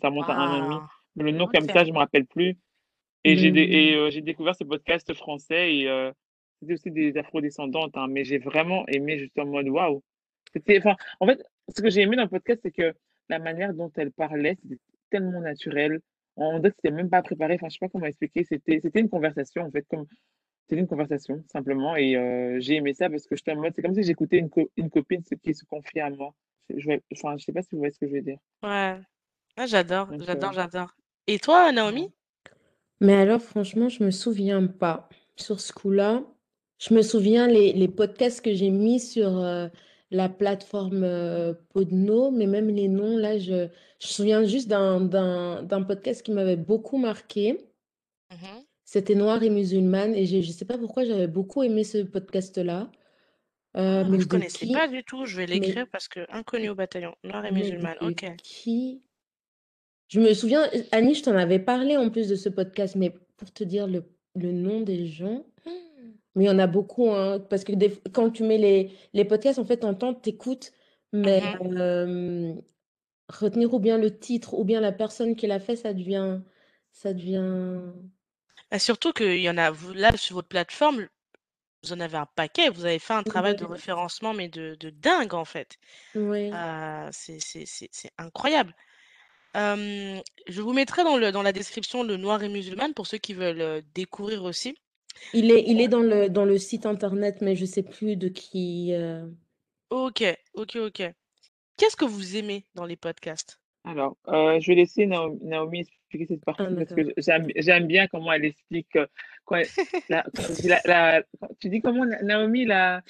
Ça 0.00 0.08
remonte 0.08 0.28
à 0.28 0.34
un 0.36 0.50
an 0.50 0.56
et 0.56 0.68
demi. 0.68 0.80
Mais 1.16 1.24
le 1.24 1.30
nom 1.32 1.46
comme 1.46 1.68
ça, 1.68 1.84
je 1.84 1.92
me 1.92 1.98
rappelle 1.98 2.26
plus. 2.26 2.56
Et 3.24 3.36
j'ai 3.36 3.50
Mmh. 3.50 3.96
euh, 3.96 4.10
j'ai 4.10 4.20
découvert 4.20 4.54
ce 4.54 4.64
podcast 4.64 5.12
français 5.14 5.76
et 5.76 5.88
euh, 5.88 6.10
c'était 6.60 6.74
aussi 6.74 6.90
des 6.90 7.16
afro-descendantes, 7.16 7.96
hein, 7.96 8.06
mais 8.08 8.24
j'ai 8.24 8.38
vraiment 8.38 8.86
aimé, 8.88 9.18
juste 9.18 9.38
en 9.38 9.46
mode 9.46 9.68
waouh. 9.68 10.02
En 11.20 11.26
fait, 11.26 11.42
ce 11.74 11.80
que 11.80 11.90
j'ai 11.90 12.02
aimé 12.02 12.16
dans 12.16 12.24
le 12.24 12.28
podcast, 12.28 12.60
c'est 12.62 12.72
que 12.72 12.94
la 13.28 13.38
manière 13.38 13.72
dont 13.74 13.90
elle 13.96 14.12
parlait, 14.12 14.56
c'était 14.60 14.80
tellement 15.12 15.40
naturel. 15.40 16.00
On 16.36 16.58
dirait 16.58 16.70
que 16.72 16.76
c'était 16.82 16.94
même 16.96 17.10
pas 17.10 17.22
préparé. 17.22 17.54
Enfin, 17.54 17.68
je 17.68 17.74
sais 17.74 17.78
pas 17.86 17.90
comment 17.90 18.06
expliquer. 18.06 18.44
C'était, 18.44 18.80
c'était 18.82 19.00
une 19.00 19.10
conversation, 19.10 19.62
en 19.64 19.70
fait, 19.70 19.86
comme 19.90 20.06
c'était 20.68 20.80
une 20.80 20.88
conversation, 20.88 21.44
simplement. 21.52 21.96
Et 21.96 22.16
euh, 22.16 22.58
j'ai 22.60 22.76
aimé 22.76 22.94
ça 22.94 23.10
parce 23.10 23.26
que 23.26 23.36
j'étais 23.36 23.52
en 23.52 23.56
mode, 23.56 23.74
c'est 23.76 23.82
comme 23.82 23.94
si 23.94 24.02
j'écoutais 24.02 24.38
une, 24.38 24.50
co- 24.50 24.70
une 24.76 24.90
copine 24.90 25.22
qui 25.44 25.54
se 25.54 25.64
confiait 25.66 26.02
à 26.02 26.10
moi. 26.10 26.34
Je, 26.70 26.78
je, 26.78 26.88
vais- 26.88 27.02
enfin, 27.14 27.36
je 27.38 27.44
sais 27.44 27.52
pas 27.52 27.62
si 27.62 27.70
vous 27.72 27.78
voyez 27.78 27.92
ce 27.92 27.98
que 28.00 28.08
je 28.08 28.14
veux 28.14 28.22
dire. 28.22 28.38
Ouais. 28.62 28.98
Ah, 29.56 29.66
j'adore, 29.66 30.06
Donc, 30.08 30.22
j'adore, 30.24 30.50
euh, 30.50 30.54
j'adore. 30.54 30.96
Et 31.26 31.38
toi. 31.38 31.70
Naomi? 31.72 32.10
Mais 33.00 33.14
alors, 33.14 33.40
franchement, 33.42 33.88
je 33.88 34.04
me 34.04 34.10
souviens 34.10 34.66
pas 34.66 35.08
sur 35.36 35.60
ce 35.60 35.72
coup-là. 35.72 36.22
Je 36.78 36.94
me 36.94 37.02
souviens 37.02 37.46
les, 37.46 37.72
les 37.72 37.88
podcasts 37.88 38.44
que 38.44 38.54
j'ai 38.54 38.70
mis 38.70 39.00
sur 39.00 39.38
euh, 39.38 39.68
la 40.10 40.28
plateforme 40.28 41.04
euh, 41.04 41.54
Podno, 41.72 42.30
mais 42.30 42.46
même 42.46 42.68
les 42.68 42.88
noms, 42.88 43.16
là, 43.16 43.38
je, 43.38 43.68
je 44.02 44.08
me 44.08 44.12
souviens 44.12 44.44
juste 44.44 44.68
d'un, 44.68 45.84
podcast 45.86 46.22
qui 46.24 46.32
m'avait 46.32 46.56
beaucoup 46.56 46.98
marqué. 46.98 47.52
Mhm. 48.32 48.64
C'était 48.84 49.14
Noir 49.14 49.42
et 49.42 49.50
musulmane, 49.50 50.14
et 50.14 50.26
j'ai- 50.26 50.42
je 50.42 50.48
ne 50.48 50.52
sais 50.52 50.64
pas 50.64 50.76
pourquoi 50.76 51.04
j'avais 51.04 51.28
beaucoup 51.28 51.62
aimé 51.62 51.84
ce 51.84 51.98
podcast-là. 51.98 52.90
Euh, 53.76 54.02
Ah, 54.04 54.08
mais 54.10 54.18
je 54.18 54.24
de 54.24 54.28
connaissais 54.28 54.66
qui? 54.66 54.72
pas 54.72 54.88
du 54.88 55.02
tout. 55.04 55.24
Je 55.24 55.36
vais 55.36 55.46
l'écrire 55.46 55.86
parce 55.90 56.08
que 56.08 56.20
inconnu 56.30 56.68
au 56.68 56.74
bataillon. 56.74 57.14
Noir 57.24 57.46
et 57.46 57.52
mais 57.52 57.60
musulmane. 57.60 57.96
de 58.02 58.06
Ok. 58.08 58.36
qui? 58.42 59.02
Je 60.08 60.20
me 60.20 60.34
souviens, 60.34 60.68
Annie, 60.90 61.14
je 61.14 61.22
t'en 61.22 61.36
avais 61.36 61.58
parlé 61.60 61.96
en 61.96 62.10
plus 62.10 62.28
de 62.28 62.34
ce 62.36 62.48
podcast, 62.50 62.96
mais 62.96 63.14
pour 63.38 63.50
te 63.52 63.64
dire 63.64 63.86
le, 63.86 64.04
le 64.34 64.52
nom 64.52 64.80
des 64.82 65.06
gens, 65.06 65.46
mais 66.34 66.44
il 66.44 66.46
y 66.48 66.50
en 66.50 66.58
a 66.58 66.66
beaucoup, 66.66 67.10
hein, 67.10 67.38
parce 67.40 67.64
que 67.64 67.72
des- 67.72 67.96
quand 68.12 68.30
tu 68.30 68.42
mets 68.42 68.58
les, 68.58 68.90
les 69.14 69.24
podcasts, 69.24 69.58
en 69.58 69.64
fait, 69.64 69.78
t'entends, 69.78 70.12
t'écoutes, 70.12 70.72
mais 71.14 71.40
Mhm. 71.62 72.60
Retenir 73.32 73.74
ou 73.74 73.78
bien 73.80 73.98
le 73.98 74.16
titre 74.18 74.54
ou 74.54 74.64
bien 74.64 74.80
la 74.80 74.92
personne 74.92 75.36
qui 75.36 75.46
l'a 75.46 75.60
fait, 75.60 75.76
ça 75.76 75.92
devient, 75.94 76.40
ça 76.92 77.12
devient... 77.14 77.92
Bah, 78.70 78.78
surtout 78.78 79.12
qu'il 79.12 79.38
y 79.40 79.50
en 79.50 79.58
a, 79.58 79.70
là, 79.94 80.16
sur 80.16 80.34
votre 80.36 80.48
plateforme, 80.48 81.08
vous 81.84 81.92
en 81.94 82.00
avez 82.00 82.18
un 82.18 82.26
paquet. 82.36 82.70
Vous 82.70 82.84
avez 82.86 82.98
fait 82.98 83.14
un 83.14 83.24
travail 83.24 83.56
de 83.56 83.64
référencement, 83.64 84.34
mais 84.34 84.48
de, 84.48 84.76
de 84.80 84.90
dingue, 84.90 85.34
en 85.34 85.44
fait. 85.46 85.78
ouais. 86.14 86.52
Euh, 86.54 87.08
c'est 87.12 88.12
incroyable. 88.18 88.74
Euh, 89.56 90.20
je 90.48 90.62
vous 90.62 90.72
mettrai 90.74 91.04
dans 91.04 91.16
le, 91.18 91.32
dans 91.32 91.42
la 91.42 91.52
description 91.52 92.04
le 92.04 92.16
Noir 92.18 92.42
et 92.44 92.48
musulmane 92.50 92.94
pour 92.94 93.06
ceux 93.08 93.18
qui 93.18 93.34
veulent 93.34 93.60
euh, 93.62 93.82
découvrir 93.94 94.44
aussi. 94.44 94.76
Il 95.34 95.50
est, 95.50 95.64
il 95.68 95.80
est 95.82 95.88
dans 95.88 96.00
le, 96.00 96.28
dans 96.30 96.44
le 96.46 96.56
site 96.58 96.86
internet, 96.86 97.38
mais 97.42 97.54
je 97.56 97.64
sais 97.66 97.82
plus 97.82 98.16
de 98.16 98.28
qui. 98.28 98.94
euh, 98.94 99.26
Ok, 99.90 100.20
ok, 100.54 100.74
ok. 100.76 101.00
Qu'est-ce 101.76 101.96
que 101.96 102.04
vous 102.04 102.36
aimez 102.36 102.64
dans 102.74 102.84
les 102.84 102.96
podcasts? 102.96 103.58
Alors, 103.84 104.16
euh, 104.28 104.60
je 104.60 104.68
vais 104.68 104.76
laisser 104.76 105.06
Naomi, 105.06 105.38
Naomi 105.42 105.80
expliquer 105.80 106.26
cette 106.26 106.42
Ah, 106.46 106.52
partie 106.54 106.74
parce 106.74 106.94
que 106.94 107.12
j'aime, 107.56 107.86
bien 107.86 108.06
comment 108.06 108.32
elle 108.32 108.44
explique. 108.44 108.94
euh, 108.96 109.06
Quand 109.44 109.56
elle- 109.56 109.68
la, 110.08 110.22
quand 110.36 110.42
tu 110.44 110.52
dis 110.62 110.68
la- 110.68 110.80
la- 110.84 111.22
tu 111.58 111.68
dis 111.68 111.80
comment, 111.80 112.04
Na- 112.04 112.22
Naomi, 112.22 112.64
la, 112.64 113.02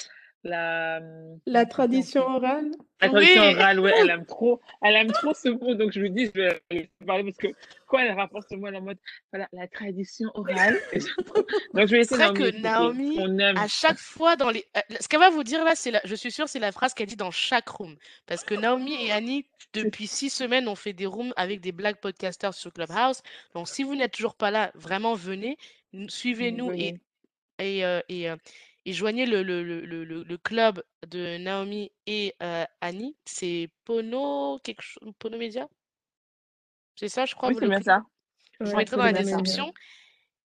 la, 0.44 0.98
hum, 1.00 1.38
La 1.46 1.66
tradition 1.66 2.22
orale? 2.22 2.70
La 3.00 3.09
tradition 3.09 3.42
Oui! 3.42 3.55
orale, 3.55 3.81
ouais, 3.81 3.92
elle 3.98 4.11
aime 4.11 4.26
trop, 4.26 4.61
elle 4.83 4.96
aime 4.96 5.12
trop 5.12 5.35
ce 5.35 5.48
mot, 5.48 5.74
donc 5.74 5.92
je 5.92 6.00
lui 6.00 6.11
dis, 6.11 6.31
je 6.35 6.40
vais 6.70 6.90
parler 7.07 7.24
parce 7.24 7.37
que 7.37 7.48
quand 7.87 7.98
elle 7.98 8.12
rapporte 8.12 8.48
ce 8.50 8.57
mot, 8.57 8.68
en 8.68 8.81
mode, 8.81 8.98
voilà, 9.33 9.48
la 9.52 9.68
tradition 9.68 10.31
orale. 10.35 10.78
Donc 11.74 11.87
je 11.88 11.96
vais 11.96 12.05
C'est 12.05 12.16
vrai 12.16 12.33
Naomi 12.33 12.38
que. 12.38 12.59
Naomi, 12.61 13.16
On 13.20 13.38
aime. 13.38 13.57
à 13.59 13.68
chaque 13.68 13.98
fois 13.98 14.37
dans 14.37 14.50
les... 14.50 14.64
euh, 14.76 14.81
Ce 15.00 15.09
qu'elle 15.09 15.20
va 15.20 15.31
vous 15.31 15.44
dire 15.44 15.64
là, 15.64 15.74
c'est 15.74 15.90
la... 15.90 16.00
je 16.05 16.14
suis 16.14 16.31
sûre, 16.33 16.48
c'est 16.48 16.59
la 16.59 16.72
phrase 16.72 16.94
qu'elle 16.94 17.07
dit 17.07 17.16
dans 17.16 17.31
chaque 17.31 17.68
room. 17.68 17.96
Parce 18.26 18.44
que 18.44 18.55
Naomi 18.55 18.94
et 19.05 19.12
Annie, 19.12 19.46
depuis 19.74 20.07
six 20.07 20.31
semaines, 20.31 20.68
ont 20.68 20.74
fait 20.74 20.92
des 20.94 21.07
rooms 21.07 21.33
avec 21.37 21.61
des 21.61 21.72
black 21.72 22.00
podcasters 22.00 22.55
sur 22.55 22.72
Clubhouse. 22.72 23.22
Donc 23.55 23.68
si 23.68 23.83
vous 23.83 23.94
n'êtes 23.94 24.12
toujours 24.12 24.35
pas 24.37 24.50
là, 24.50 24.70
vraiment 24.74 25.14
venez, 25.14 25.57
suivez-nous 26.09 26.72
et, 26.72 26.94
euh, 27.85 28.00
et, 28.09 28.31
euh, 28.31 28.37
et 28.85 28.92
joignez 28.92 29.27
le, 29.27 29.42
le, 29.42 29.62
le, 29.62 29.81
le, 29.85 30.05
le- 30.05 30.23
le 30.25 30.38
club 30.38 30.83
de 31.07 31.37
Naomi 31.38 31.90
et 32.07 32.35
euh, 32.42 32.64
Annie. 32.81 33.16
C'est 33.25 33.71
Pono, 33.85 34.59
quelque 34.64 34.83
chose, 34.83 35.12
Pono 35.18 35.38
Media? 35.38 35.68
C'est 36.97 37.09
ça, 37.09 37.25
je 37.25 37.35
crois, 37.35 37.49
Oui, 37.51 37.57
c'est 37.59 37.68
bien 37.68 37.81
ça. 37.81 38.03
Je 38.61 38.64
vous 38.66 38.71
Ouais, 38.73 38.79
mettrai 38.79 38.97
dans 38.97 39.05
la 39.05 39.12
description. 39.12 39.73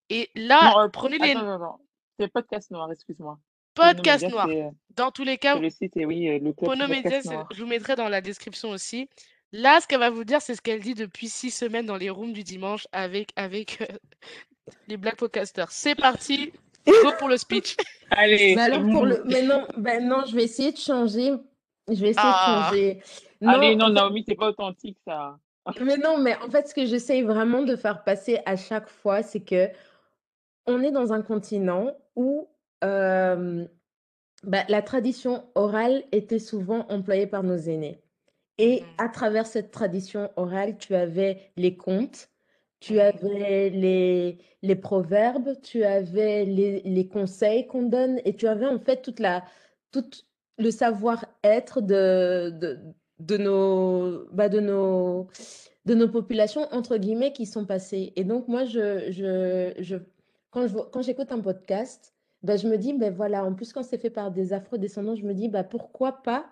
Et 0.10 0.30
là, 0.36 0.73
Non, 0.73 0.80
euh, 0.82 0.88
prenez 0.89 1.17
les 1.17 1.32
attends, 1.32 1.39
attends, 1.39 1.54
attends. 1.56 1.82
C'est 2.19 2.28
podcast 2.32 2.71
noir, 2.71 2.91
excuse-moi. 2.91 3.39
Pono 3.76 4.02
c'est 4.04 4.34
euh, 4.34 4.69
Dans 4.95 5.12
tous 5.12 5.23
les 5.23 5.38
cas, 5.38 5.60
le 5.60 5.69
site 5.69 5.95
et 5.97 6.06
oui, 6.06 6.28
euh, 6.30 6.39
le 6.39 6.54
club 6.54 6.71
Pono 6.71 6.88
Media, 6.88 7.04
podcast 7.04 7.26
noir. 7.26 7.47
je 7.54 7.62
vous 7.62 7.67
mettrai 7.69 7.95
dans 7.95 8.10
la 8.10 8.21
description 8.21 8.69
aussi. 8.69 9.10
Là, 9.52 9.80
ce 9.82 9.88
qu'elle 9.88 10.00
va 10.00 10.10
vous 10.10 10.23
dire, 10.23 10.41
c'est 10.41 10.56
ce 10.56 10.62
qu'elle 10.62 10.80
dit 10.82 10.93
depuis 10.95 11.30
six 11.30 11.52
semaines 11.52 11.86
dans 11.86 11.95
les 11.97 12.10
rooms 12.10 12.34
du 12.34 12.43
dimanche 12.43 12.88
avec, 12.91 13.32
avec 13.36 13.82
euh, 13.82 13.86
les 14.88 14.97
Black 14.97 15.17
Podcasters. 15.17 15.71
C'est 15.71 15.95
parti, 15.95 16.52
go 16.91 17.12
pour 17.19 17.28
le 17.30 17.38
speech. 17.38 17.76
Allez, 18.12 18.56
Mais 18.56 18.65
c'est 18.67 18.73
alors 18.73 18.88
pour 18.89 18.91
bon. 19.02 19.04
le, 19.06 19.23
mais 19.26 19.41
non, 19.43 19.67
ben 19.78 20.08
non, 20.08 20.23
je 20.28 20.36
vais 20.36 20.43
essayer 20.43 20.71
de 20.71 20.78
changer. 20.78 21.34
Je 21.88 21.93
vais 22.02 22.10
essayer 22.10 22.13
de 22.13 22.17
Ah, 22.17 22.69
changer. 22.69 23.02
Allez, 23.45 23.76
Non, 23.76 23.76
non, 23.76 23.86
en 23.86 23.93
fait, 23.93 23.93
Naomi, 23.93 24.23
c'est 24.28 24.36
pas 24.36 24.50
authentique, 24.50 24.97
ça. 25.06 25.39
mais 25.82 25.97
non, 25.97 26.17
mais 26.17 26.36
en 26.38 26.50
fait, 26.50 26.67
ce 26.67 26.73
que 26.73 26.86
j'essaye 26.86 27.21
vraiment 27.23 27.62
de 27.63 27.76
faire 27.76 28.04
passer 28.04 28.39
à 28.45 28.56
chaque 28.56 28.89
fois, 28.89 29.23
c'est 29.23 29.41
que 29.41 29.69
on 30.65 30.82
est 30.84 30.91
dans 30.91 31.13
un 31.13 31.21
continent 31.21 31.95
où 32.15 32.47
euh, 32.84 33.65
bah, 34.43 34.63
la 34.69 34.82
tradition 34.82 35.50
orale 35.56 36.04
était 36.12 36.39
souvent 36.39 36.86
employée 36.89 37.28
par 37.28 37.43
nos 37.43 37.58
aînés. 37.58 38.02
Et 38.58 38.82
mhm, 38.82 38.88
à 38.97 39.10
travers 39.10 39.45
cette 39.45 39.71
tradition 39.71 40.32
orale, 40.36 40.78
tu 40.78 40.95
avais 40.95 41.52
les 41.58 41.76
contes, 41.78 42.30
tu 42.79 42.99
avais 42.99 43.69
les, 43.69 44.39
les 44.61 44.75
proverbes, 44.75 45.59
tu 45.61 45.83
avais 45.83 46.45
les, 46.45 46.81
les 46.81 47.07
conseils 47.07 47.67
qu'on 47.67 47.83
donne 47.83 48.19
et 48.25 48.35
tu 48.35 48.47
avais 48.47 48.67
en 48.67 48.79
fait 48.79 49.01
toute 49.01 49.19
la, 49.19 49.43
tout 49.91 50.05
le 50.57 50.71
savoir-être 50.71 51.81
de, 51.81 52.51
de, 52.51 52.79
de 53.19 53.37
nos, 53.37 54.25
bah, 54.31 54.49
de 54.49 54.59
nos, 54.59 55.27
de 55.85 55.93
nos 55.95 56.09
populations, 56.09 56.67
entre 56.71 56.97
guillemets, 56.97 57.33
qui 57.33 57.45
sont 57.45 57.65
passées. 57.65 58.13
Et 58.15 58.23
donc, 58.23 58.47
moi, 58.47 58.65
je, 58.65 59.11
je, 59.11 59.73
je, 59.79 59.97
quand 60.51 60.67
je, 60.67 60.75
quand 60.75 61.01
j'écoute 61.01 61.31
un 61.31 61.41
podcast, 61.41 62.13
bah, 62.43 62.57
je 62.57 62.67
me 62.67 62.77
dis, 62.77 62.93
ben 62.93 63.13
voilà, 63.13 63.43
en 63.43 63.53
plus, 63.53 63.73
quand 63.73 63.83
c'est 63.83 63.97
fait 63.97 64.09
par 64.09 64.31
des 64.31 64.53
afro-descendants, 64.53 65.15
je 65.15 65.25
me 65.25 65.33
dis, 65.33 65.49
bah, 65.49 65.63
pourquoi 65.63 66.21
pas 66.23 66.49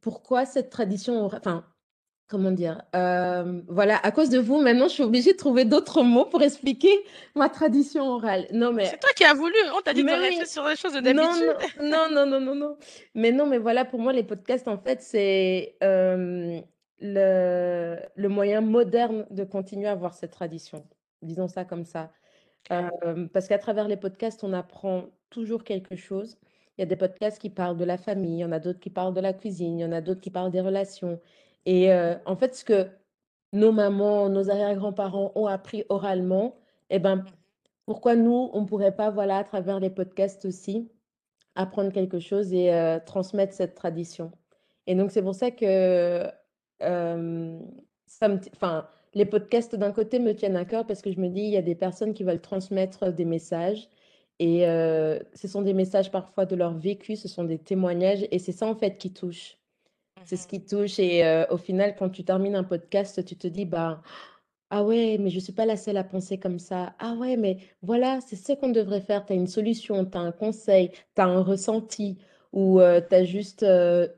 pourquoi 0.00 0.46
cette 0.46 0.70
tradition, 0.70 1.24
enfin, 1.24 1.64
comment 2.28 2.50
dire? 2.52 2.82
Hem, 2.92 3.64
voilà, 3.68 3.96
à 3.98 4.10
cause 4.12 4.30
de 4.30 4.38
vous, 4.38 4.60
maintenant, 4.60 4.88
je 4.88 4.94
suis 4.94 5.02
obligée 5.02 5.32
de 5.32 5.36
trouver 5.38 5.64
d'autres 5.64 6.02
mots 6.02 6.26
pour 6.26 6.42
expliquer 6.42 6.90
ma 7.34 7.48
tradition 7.48 8.04
orale. 8.04 8.46
Non, 8.52 8.72
mais 8.72 8.86
C'est 8.86 9.00
toi 9.00 9.10
qui 9.16 9.24
as 9.24 9.34
voulu, 9.34 9.54
on 9.76 9.80
t'a 9.82 9.94
dit 9.94 10.04
de 10.04 10.06
mais 10.06 10.14
rester 10.14 10.44
oui, 10.44 10.46
sur 10.46 10.64
les 10.66 10.76
choses 10.76 10.92
de 10.94 11.00
non, 11.04 11.22
d'habitude. 11.30 11.56
non, 11.80 12.08
non, 12.10 12.10
non, 12.10 12.26
non, 12.26 12.40
non, 12.40 12.54
non. 12.54 12.76
Mais 13.14 13.32
non, 13.32 13.46
mais 13.46 13.58
voilà, 13.58 13.84
pour 13.84 14.00
moi, 14.00 14.12
les 14.12 14.24
podcasts, 14.24 14.68
en 14.68 14.78
fait, 14.78 15.02
c'est, 15.02 15.76
hem, 15.80 16.62
le 17.00 17.98
le 18.16 18.28
moyen 18.28 18.60
moderne 18.60 19.26
de 19.30 19.44
continuer 19.44 19.86
à 19.88 19.92
avoir 19.92 20.14
cette 20.14 20.32
tradition. 20.32 20.88
Disons 21.22 21.48
ça 21.48 21.64
comme 21.64 21.84
ça. 21.84 22.12
Hem, 22.70 23.28
parce 23.30 23.48
qu'à 23.48 23.58
travers 23.58 23.88
les 23.88 23.96
podcasts, 23.96 24.44
on 24.44 24.52
apprend 24.52 25.06
toujours 25.30 25.64
quelque 25.64 25.96
chose. 25.96 26.38
Il 26.78 26.82
y 26.82 26.84
a 26.84 26.86
des 26.86 26.96
podcasts 26.96 27.40
qui 27.40 27.50
parlent 27.50 27.76
de 27.76 27.84
la 27.84 27.98
famille, 27.98 28.36
il 28.38 28.40
y 28.40 28.44
en 28.44 28.52
a 28.52 28.60
d'autres 28.60 28.80
qui 28.80 28.90
parlent 28.90 29.14
de 29.14 29.20
la 29.20 29.32
cuisine, 29.34 29.78
il 29.78 29.82
y 29.82 29.84
en 29.86 29.92
a 29.92 30.00
d'autres 30.00 30.20
qui 30.20 30.30
parlent 30.30 30.50
des 30.52 30.60
relations 30.60 31.20
et 31.66 31.92
en 32.26 32.36
fait, 32.36 32.54
ce 32.54 32.64
que 32.64 32.88
nos 33.52 33.72
mamans, 33.72 34.28
nos 34.30 34.50
arrière-grands-parents 34.50 35.32
ont 35.36 35.46
appris 35.46 35.84
oralement 35.90 36.56
et 36.90 36.98
ben, 36.98 37.16
Mmh 37.18 37.24
pourquoi 37.86 38.16
nous, 38.16 38.50
on 38.54 38.62
ne 38.62 38.66
pourrait 38.66 38.96
pas, 38.96 39.10
voilà, 39.10 39.38
à 39.38 39.44
travers 39.44 39.80
les 39.80 39.90
podcasts 39.90 40.44
aussi, 40.46 40.90
apprendre 41.56 41.92
quelque 41.92 42.20
chose 42.20 42.52
et 42.54 42.72
transmettre 43.06 43.54
cette 43.54 43.74
tradition? 43.76 44.32
Et 44.88 44.94
donc 44.96 45.10
c'est 45.12 45.22
pour 45.22 45.34
ça 45.36 45.50
que, 45.52 46.26
ça 46.80 48.28
me 48.28 48.38
les 49.14 49.26
podcasts 49.26 49.76
d'un 49.76 49.92
côté 49.92 50.18
me 50.20 50.34
tiennent 50.34 50.56
à 50.56 50.64
cœur 50.66 50.86
parce 50.86 51.02
que 51.02 51.12
je 51.12 51.20
me 51.20 51.28
dis: 51.30 51.42
«Il 51.42 51.50
y 51.50 51.56
a 51.58 51.62
des 51.62 51.74
personnes 51.76 52.14
qui 52.14 52.24
veulent 52.24 52.40
transmettre 52.42 53.12
des 53.12 53.24
messages» 53.26 53.88
et 54.40 54.62
ce 55.34 55.48
sont 55.48 55.62
des 55.62 55.74
messages 55.74 56.10
parfois 56.12 56.46
de 56.46 56.56
leur 56.56 56.74
vécu, 56.78 57.16
ce 57.16 57.28
sont 57.28 57.44
des 57.44 57.58
témoignages 57.58 58.26
et 58.32 58.38
c'est 58.40 58.52
ça 58.52 58.66
en 58.66 58.76
fait 58.76 58.98
qui 58.98 59.12
touche. 59.14 59.57
C'est 60.28 60.36
ce 60.36 60.46
qui 60.46 60.62
touche 60.62 60.98
et 60.98 61.46
au 61.50 61.56
final 61.56 61.96
quand 61.96 62.10
tu 62.10 62.22
termines 62.22 62.54
un 62.54 62.64
podcast, 62.64 63.24
tu 63.24 63.34
te 63.36 63.46
dis: 63.48 63.64
«Bah, 63.64 64.02
ah 64.70 64.84
ouais, 64.84 65.16
mais 65.18 65.30
je 65.30 65.40
suis 65.40 65.52
pas 65.54 65.66
la 65.66 65.76
seule 65.78 65.96
à 65.96 66.04
penser 66.04 66.38
comme 66.38 66.58
ça. 66.58 66.94
Ah 66.98 67.14
ouais, 67.14 67.36
mais 67.38 67.58
voilà, 67.82 68.20
c'est 68.20 68.36
ce 68.36 68.52
qu'on 68.52 68.68
devrait 68.70 69.00
faire. 69.00 69.24
Tu 69.26 69.32
as 69.32 69.36
une 69.36 69.46
solution, 69.46 70.04
tu 70.04 70.18
as 70.18 70.20
un 70.20 70.32
conseil, 70.32 70.90
tu 71.16 71.22
as 71.22 71.26
un 71.26 71.42
ressenti 71.42 72.18
ou 72.52 72.80
heu, 72.80 73.02
tu 73.08 73.14
as 73.16 73.24
juste, 73.24 73.62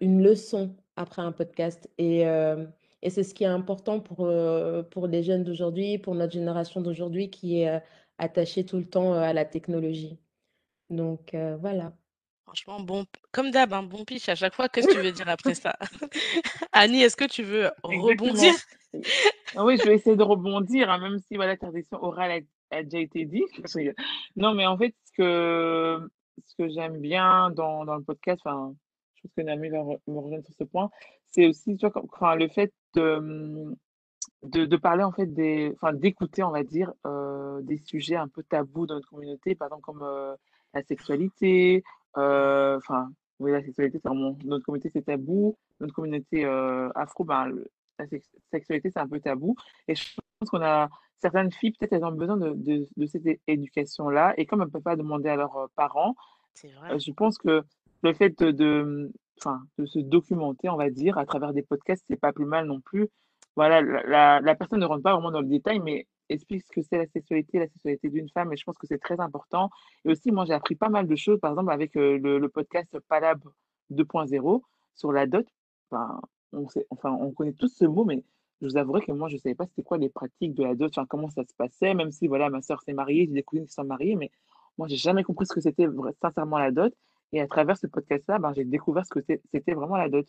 une 0.01 0.23
leçon 0.23 0.75
après 0.97 1.23
un 1.23 1.33
podcast 1.33 1.89
et 1.99 2.25
et 3.03 3.11
c'est 3.11 3.23
ce 3.25 3.35
qui 3.35 3.45
est 3.45 3.47
important 3.47 4.01
pour, 4.01 4.29
pour 4.91 5.07
les 5.07 5.23
jeunes 5.23 5.45
d'aujourd'hui, 5.45 5.99
pour 5.99 6.15
notre 6.15 6.33
génération 6.33 6.81
d'aujourd'hui 6.83 7.31
qui 7.31 7.63
est, 7.63 7.83
attachée 8.19 8.65
tout 8.67 8.77
le 8.79 8.85
temps, 8.89 9.15
à 9.15 9.33
la 9.33 9.45
technologie. 9.45 10.19
Donc 10.91 11.35
voilà. 11.61 11.95
Franchement, 12.51 12.81
bon 12.81 13.07
comme 13.31 13.53
d'hab, 13.53 13.73
hein, 13.73 13.85
bon 13.85 14.05
pitch 14.05 14.29
à 14.29 14.35
chaque 14.35 14.55
fois. 14.55 14.69
Qu'est-ce 14.69 14.89
que 14.89 14.95
tu 14.95 14.99
veux 14.99 15.13
dire 15.13 15.29
après 15.29 15.55
ça? 15.55 15.77
Annie, 16.73 17.01
est-ce 17.01 17.17
que 17.17 17.25
tu 17.27 17.45
veux 17.45 17.71
rebondir? 17.85 18.53
Ah 19.55 19.65
oui, 19.65 19.77
je 19.77 19.85
vais 19.85 19.95
essayer 19.95 20.17
de 20.17 20.23
rebondir, 20.25 20.91
hein, 20.91 20.99
même 20.99 21.21
si 21.21 21.37
voilà, 21.37 21.57
tradition 21.57 22.03
orale 22.03 22.33
a 22.33 22.77
a 22.77 22.83
déjà 22.83 22.99
été 22.99 23.25
dit. 23.25 23.45
Je 23.65 23.79
rigole. 23.79 23.95
Non, 24.35 24.55
mais 24.55 24.67
en 24.67 24.77
fait, 24.77 24.97
ce 25.05 25.13
que 25.13 26.11
ce 26.45 26.57
que 26.57 26.69
j'aime 26.69 26.99
bien 26.99 27.51
dans 27.51 27.85
dans 27.85 27.95
le 27.95 28.03
podcast, 28.03 28.43
enfin, 28.45 28.75
je 29.15 29.23
pense 29.23 29.33
que 29.37 29.43
va 29.43 29.83
re 29.83 29.99
me 30.09 30.19
rejoindre 30.19 30.45
sur 30.45 30.55
ce 30.55 30.65
point, 30.65 30.91
c'est 31.31 31.47
aussi, 31.47 31.77
tu 31.77 31.87
vois, 31.87 32.35
le 32.35 32.49
fait 32.49 32.73
de, 32.97 33.77
de 34.43 34.67
de 34.67 34.77
parler, 34.77 35.05
en 35.05 35.13
fait, 35.13 35.27
des 35.27 35.71
enfin, 35.77 35.93
d'écouter, 35.93 36.43
on 36.43 36.51
va 36.51 36.65
dire, 36.65 36.93
heu, 37.07 37.61
des 37.63 37.79
sujets 37.79 38.17
un 38.17 38.27
peu 38.27 38.43
tabous 38.43 38.87
dans 38.87 38.97
notre 38.97 39.09
communauté, 39.09 39.55
par 39.55 39.69
exemple, 39.69 39.83
comme, 39.83 40.03
heu, 40.03 40.35
la 40.75 40.83
sexualité, 40.83 41.85
enfin, 42.15 43.11
oui, 43.39 43.53
la 43.53 43.63
sexualité, 43.63 43.99
c'est 44.01 44.09
vraiment 44.09 44.37
notre 44.45 44.65
communauté, 44.65 44.91
c'est 44.93 45.03
tabou. 45.05 45.57
Notre 45.81 45.95
communauté, 45.95 46.45
heu, 46.45 46.91
afro, 46.95 47.25
ben, 47.25 47.47
le 47.47 47.67
la 47.99 48.07
sex 48.07 48.27
sexualité, 48.51 48.91
c'est 48.91 49.01
un 49.01 49.09
peu 49.09 49.21
tabou 49.21 49.55
et 49.87 49.95
je 49.95 50.05
pense 50.39 50.51
qu'on 50.51 50.63
a 50.63 50.89
certaines 51.19 51.53
filles, 51.53 51.73
peut-être, 51.73 51.93
elles 51.93 52.05
ont 52.05 52.13
besoin 52.13 52.37
de 52.37 52.53
de 52.55 52.87
de 52.97 53.07
cette 53.07 53.27
éducation-là 53.47 54.35
et 54.37 54.47
comme 54.47 54.61
elles 54.61 54.69
ne 54.69 54.73
peuvent 54.73 54.83
pas 54.83 54.97
demander 54.97 55.29
à 55.29 55.37
leurs, 55.37 55.57
heu, 55.59 55.69
parents, 55.77 56.15
vrai. 56.65 56.99
je 56.99 57.13
pense 57.13 57.39
que 57.39 57.63
le 58.03 58.15
fait 58.15 58.39
de 58.39 58.51
de, 58.51 59.13
enfin, 59.39 59.63
de 59.79 59.87
se 59.87 59.99
documenter, 59.99 60.69
on 60.69 60.77
va 60.77 60.91
dire, 60.91 61.19
à 61.19 61.27
travers 61.27 61.53
des 61.53 61.63
podcasts, 61.63 62.05
c'est 62.09 62.17
pas 62.21 62.33
plus 62.33 62.47
mal 62.47 62.67
non 62.67 62.81
plus. 62.81 63.09
Voilà, 63.57 63.83
la 63.83 64.03
la 64.05 64.41
la 64.41 64.55
personne 64.55 64.81
ne 64.81 64.87
rentre 64.87 65.03
pas 65.03 65.13
vraiment 65.13 65.31
dans 65.31 65.41
le 65.43 65.49
détail, 65.49 65.81
mais 65.81 66.07
explique 66.33 66.63
ce 66.63 66.73
que 66.73 66.83
c'est 66.83 66.99
la 66.99 67.07
sexualité, 67.07 67.59
la 67.59 67.69
sexualité 67.69 68.09
d'une 68.09 68.29
femme 68.31 68.53
et 68.53 68.57
je 68.57 68.65
pense 68.65 68.79
que 68.79 68.87
c'est 68.87 68.99
très 68.99 69.21
important 69.21 69.71
et 70.05 70.11
aussi, 70.11 70.31
moi, 70.33 70.45
j'ai 70.47 70.55
appris 70.55 70.75
pas 70.75 70.89
mal 70.89 71.07
de 71.07 71.17
choses, 71.17 71.41
par 71.41 71.53
exemple, 71.53 71.73
avec, 71.73 71.97
heu, 71.97 72.17
le 72.19 72.39
le 72.39 72.49
podcast 72.49 72.99
Palab 73.09 73.43
2.0 73.91 74.63
sur 74.95 75.13
la 75.13 75.27
dot. 75.27 75.47
Enfin, 75.91 76.21
on 76.53 76.69
sait 76.69 76.87
enfin, 76.91 77.11
on 77.13 77.33
connaît 77.33 77.53
tous 77.53 77.69
ce 77.69 77.85
mot, 77.85 78.05
mais 78.05 78.25
je 78.61 78.67
vous 78.67 78.77
avouerai 78.77 79.01
que 79.03 79.13
moi, 79.13 79.29
je 79.29 79.37
savais 79.39 79.55
pas 79.55 79.67
c'était 79.67 79.83
quoi 79.83 79.99
les 79.99 80.09
pratiques 80.09 80.55
de 80.55 80.63
la 80.63 80.75
dot, 80.75 80.91
enfin, 80.97 81.07
comment 81.07 81.31
ça 81.31 81.45
se 81.45 81.55
passait, 81.55 81.95
même 81.95 82.13
si, 82.13 82.27
voilà, 82.29 82.51
ma 82.51 82.63
sœur 82.63 82.83
s'est 82.83 82.93
mariée, 82.93 83.27
j'ai 83.27 83.33
des 83.33 83.43
cousines 83.43 83.67
qui 83.67 83.73
sont 83.73 83.85
mariées, 83.85 84.17
mais 84.17 84.31
moi, 84.79 84.89
j'ai 84.89 84.97
jamais 84.97 85.25
compris 85.25 85.47
ce 85.47 85.53
que 85.53 85.61
c'était 85.61 85.87
sincèrement 86.23 86.59
la 86.59 86.71
dot 86.71 86.95
et 87.33 87.41
à 87.41 87.47
travers 87.47 87.77
ce 87.77 87.87
podcast-là, 87.87 88.39
ben, 88.39 88.53
j'ai 88.55 88.65
découvert 88.65 89.05
ce 89.07 89.11
que 89.11 89.21
c'était 89.53 89.75
vraiment 89.75 89.97
la 89.97 90.09
dot. 90.09 90.27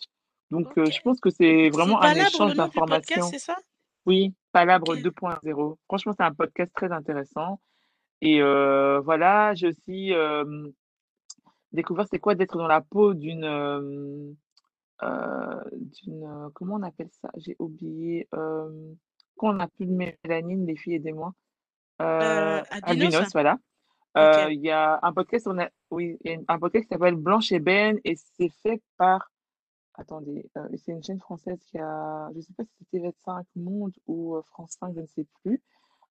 Donc, 0.51 0.67
OK. 0.77 0.91
je 0.91 1.01
pense 1.01 1.19
que 1.19 1.29
c'est 1.29 1.69
vraiment 1.69 2.01
un 2.01 2.13
échange 2.13 2.55
d'informations. 2.55 3.23
c'est 3.23 3.39
ça? 3.39 3.57
Oui, 4.05 4.33
Palabre 4.51 4.95
OK. 4.95 4.97
2.0. 4.97 5.77
Franchement, 5.87 6.13
c'est 6.17 6.23
un 6.23 6.33
podcast 6.33 6.71
très 6.75 6.91
intéressant 6.91 7.59
et 8.21 8.41
heu, 8.41 8.99
voilà, 9.03 9.53
j'ai 9.55 9.67
aussi, 9.69 10.13
découvert 11.71 12.05
c'est 12.09 12.19
quoi 12.19 12.35
d'être 12.35 12.57
dans 12.57 12.67
la 12.67 12.81
peau 12.81 13.13
d'une, 13.13 13.45
heu, 13.45 14.35
d'une, 15.73 16.49
comment 16.53 16.75
on 16.75 16.83
appelle 16.83 17.09
ça? 17.21 17.29
J'ai 17.37 17.55
oublié, 17.59 18.27
quand 18.31 19.55
on 19.55 19.59
a 19.59 19.67
plus 19.67 19.87
de 19.87 19.93
mélanine, 19.93 20.65
les 20.67 20.75
filles, 20.75 20.95
aidez-moi. 20.95 21.33
Heu, 22.01 22.05
Heu, 22.21 22.63
albinos? 22.69 22.83
albinos, 22.83 23.31
voilà. 23.33 23.57
Il 24.51 24.61
y 24.61 24.69
a 24.69 24.99
un 25.01 25.13
podcast, 25.13 25.47
on 25.47 25.57
a 25.57 25.69
oui, 25.89 26.17
un 26.47 26.59
podcast 26.59 26.85
qui 26.85 26.89
s'appelle 26.93 27.15
Blanche 27.15 27.51
et 27.51 27.59
Ben 27.59 27.97
et 28.03 28.15
c'est 28.15 28.51
fait 28.61 28.81
par 28.97 29.30
attendez, 29.95 30.49
heu, 30.57 30.69
c'est 30.77 30.91
une 30.91 31.03
chaîne 31.03 31.19
française 31.19 31.59
qui 31.65 31.77
a 31.77 32.29
je 32.35 32.41
sais 32.41 32.53
pas 32.53 32.63
si 32.65 32.71
c'était 32.79 32.99
TV5 33.09 33.45
Monde 33.55 33.93
ou, 34.07 34.35
heu, 34.37 34.41
France 34.43 34.77
5, 34.79 34.93
je 34.95 35.01
ne 35.01 35.05
sais 35.07 35.25
plus. 35.43 35.61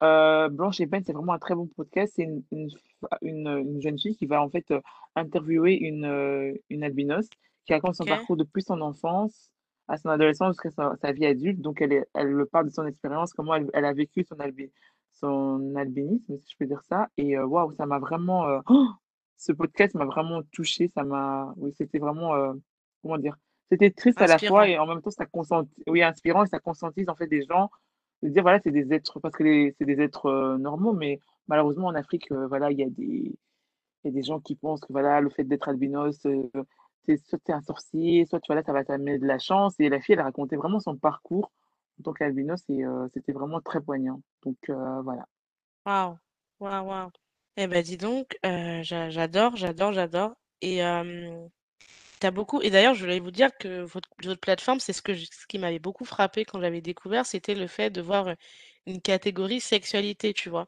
Heu, 0.02 0.48
Blanche 0.50 0.80
et 0.80 0.86
Ben, 0.86 1.02
c'est 1.04 1.12
vraiment 1.12 1.32
un 1.34 1.38
très 1.38 1.54
bon 1.54 1.66
podcast. 1.68 2.14
C'est 2.16 2.24
une 2.24 2.42
une 2.52 2.70
f 2.70 3.04
une, 3.22 3.48
une 3.48 3.80
jeune 3.82 3.98
fille 3.98 4.16
qui 4.16 4.26
va 4.26 4.42
en 4.42 4.48
fait, 4.50 4.72
interviewer 5.16 5.74
une, 5.76 6.56
une 6.70 6.84
albinos 6.84 7.28
qui 7.66 7.72
raconte 7.74 7.94
son 7.96 8.06
parcours 8.06 8.36
depuis 8.36 8.62
son 8.62 8.80
enfance 8.80 9.50
à 9.88 9.98
son 9.98 10.08
adolescence 10.08 10.54
jusqu'à 10.56 10.70
sa 10.70 10.96
sa 10.96 11.12
vie 11.12 11.26
adulte. 11.26 11.60
Donc 11.60 11.80
elle 11.82 11.92
est 11.92 12.06
elle 12.14 12.34
me 12.34 12.46
parle 12.46 12.66
de 12.66 12.70
son 12.72 12.86
expérience, 12.86 13.32
comment 13.34 13.54
elle 13.54 13.70
elle 13.74 13.84
a 13.84 13.92
vécu 13.92 14.24
son 14.24 14.38
albi 14.40 14.70
son 15.12 15.74
albinisme, 15.76 16.38
si 16.38 16.50
je 16.52 16.56
peux 16.58 16.66
dire 16.66 16.82
ça 16.82 17.08
et 17.16 17.38
waouh, 17.38 17.72
ça 17.72 17.86
m'a 17.86 17.98
vraiment, 18.00 18.60
ce 19.36 19.52
podcast 19.52 19.94
m'a 19.94 20.04
vraiment 20.06 20.42
touchée, 20.52 20.88
ça 20.88 21.04
m'a 21.04 21.54
oui, 21.56 21.72
c'était 21.76 21.98
vraiment, 21.98 22.54
comment 23.02 23.18
dire? 23.18 23.36
C'était 23.70 23.90
triste 23.90 24.20
à 24.22 24.26
la 24.26 24.38
fois 24.40 24.68
et 24.68 24.78
en 24.78 24.86
même 24.86 25.00
temps 25.02 25.10
ça 25.10 25.26
consent 25.26 25.62
oui, 25.88 26.02
inspirant 26.02 26.44
et 26.44 26.48
ça 26.48 26.60
conscientise 26.60 27.08
en 27.08 27.16
fait 27.16 27.26
des 27.26 27.42
gens 27.44 27.70
de 28.22 28.28
dire 28.30 28.42
voilà, 28.42 28.60
c'est 28.62 28.70
des 28.70 28.92
êtres 28.92 29.20
parce 29.20 29.34
que 29.36 29.72
c'est 29.78 29.84
des 29.86 30.00
êtres, 30.00 30.28
heu, 30.30 30.58
normaux, 30.58 30.92
mais 30.94 31.20
malheureusement 31.48 31.88
en 31.88 31.94
Afrique, 31.94 32.30
heu, 32.32 32.46
voilà, 32.48 32.70
il 32.72 32.78
y 32.78 32.82
a 32.84 32.88
des 32.90 33.36
il 34.04 34.06
y 34.06 34.08
a 34.08 34.12
des 34.12 34.22
gens 34.22 34.40
qui 34.40 34.56
pensent 34.56 34.80
que 34.82 34.92
voilà, 34.92 35.20
le 35.20 35.30
fait 35.30 35.44
d'être 35.44 35.68
albinos, 35.68 36.24
heu, 36.26 36.50
c'est 37.06 37.16
soit 37.18 37.38
tu 37.44 37.52
es 37.52 37.54
un 37.54 37.62
sorcier, 37.62 38.26
soit 38.26 38.40
tu 38.40 38.48
vois 38.48 38.56
là, 38.56 38.62
ça 38.64 38.72
va 38.72 38.84
t'amener 38.84 39.18
de 39.18 39.26
la 39.26 39.38
chance 39.38 39.74
et 39.80 39.88
la 39.90 40.00
fille, 40.00 40.14
elle 40.14 40.20
a 40.20 40.24
raconté 40.24 40.56
vraiment 40.56 40.80
son 40.80 40.96
parcours 40.96 41.52
en 42.00 42.04
tant 42.04 42.12
qu'albinos 42.14 42.62
et 42.70 42.84
heu, 42.84 43.08
c'était 43.14 43.32
vraiment 43.32 43.60
très 43.60 43.80
poignant. 43.82 44.22
Donc 44.44 44.58
voilà. 44.68 45.26
Waouh! 45.86 46.18
Waouh, 46.60 46.86
waouh! 46.88 47.10
Eh 47.56 47.66
ben, 47.68 47.82
dis 47.82 47.96
donc, 47.96 48.38
j'adore, 48.42 49.56
j'adore, 49.56 49.92
j'adore 49.92 50.34
et 50.60 50.80
tu 52.28 52.30
beaucoup 52.32 52.60
et 52.62 52.70
d'ailleurs, 52.70 52.94
je 52.94 53.00
voulais 53.04 53.20
vous 53.20 53.30
dire 53.30 53.50
que 53.58 53.82
votre 53.82 54.08
votre 54.22 54.40
plateforme, 54.40 54.80
c'est 54.80 54.92
ce 54.92 55.02
que 55.02 55.14
ce 55.16 55.46
qui 55.48 55.58
m'avait 55.58 55.78
beaucoup 55.78 56.04
frappé 56.04 56.44
quand 56.44 56.60
j'avais 56.60 56.80
découvert, 56.80 57.26
c'était 57.26 57.54
le 57.54 57.66
fait 57.66 57.90
de 57.90 58.00
voir, 58.02 58.34
une 58.86 59.00
catégorie 59.02 59.60
sexualité, 59.60 60.32
tu 60.34 60.48
vois? 60.50 60.66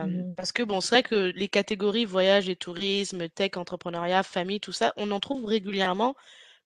Mmh 0.00 0.22
parce 0.36 0.52
que 0.52 0.62
bon, 0.62 0.80
c'est 0.80 0.96
vrai 0.96 1.02
que 1.02 1.14
les 1.34 1.48
catégories 1.48 2.04
voyage 2.04 2.48
et 2.48 2.56
tourisme, 2.56 3.28
tech, 3.30 3.52
entrepreneuriat, 3.56 4.22
famille, 4.22 4.60
tout 4.60 4.72
ça, 4.72 4.92
on 4.96 5.10
en 5.10 5.20
trouve 5.20 5.44
régulièrement, 5.46 6.14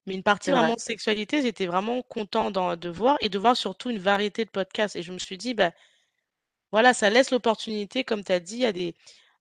mais 0.06 0.14
une 0.14 0.22
partie 0.24 0.52
vraiment 0.52 0.78
sexualité, 0.78 1.42
j'étais 1.42 1.66
vraiment 1.66 2.02
content 2.02 2.50
de 2.52 2.88
voir 2.90 3.16
et 3.22 3.28
de 3.30 3.38
voir 3.38 3.56
surtout 3.56 3.90
une 3.90 3.98
variété 4.00 4.44
de 4.46 4.50
podcasts 4.50 4.96
et 4.96 5.02
je 5.02 5.12
me 5.12 5.18
suis 5.18 5.38
dit: 5.38 5.54
«Bah, 5.54 5.72
voilà, 6.72 6.94
ça 6.94 7.10
laisse 7.10 7.30
l'opportunité, 7.30 8.04
comme 8.04 8.24
tu 8.24 8.32
as 8.32 8.40
dit, 8.40 8.64
à 8.64 8.72
des 8.72 8.94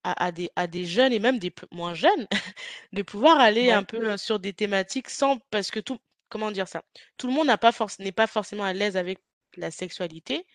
à 0.04 0.26
à 0.28 0.32
des 0.32 0.50
à 0.56 0.68
des 0.68 0.86
jeunes 0.86 1.14
et 1.14 1.20
même 1.20 1.40
des 1.40 1.54
moins 1.72 1.94
jeunes 1.94 2.28
de 2.94 3.02
pouvoir 3.04 3.40
aller 3.40 3.72
un 3.72 3.84
peu, 3.84 4.12
heu, 4.14 4.18
sur 4.18 4.40
des 4.40 4.54
thématiques 4.54 5.10
sans 5.10 5.40
parce 5.52 5.72
que 5.72 5.80
tout 5.80 6.00
comment 6.30 6.52
dire 6.52 6.68
ça? 6.68 6.84
Tout 7.18 7.28
le 7.28 7.34
monde 7.34 7.48
n'a 7.48 7.58
pas 7.58 7.72
n'est 8.00 8.12
pas 8.14 8.28
forcément 8.28 8.64
à 8.66 8.74
l'aise 8.74 8.98
avec 8.98 9.20
la 9.58 9.72
sexualité, 9.72 10.46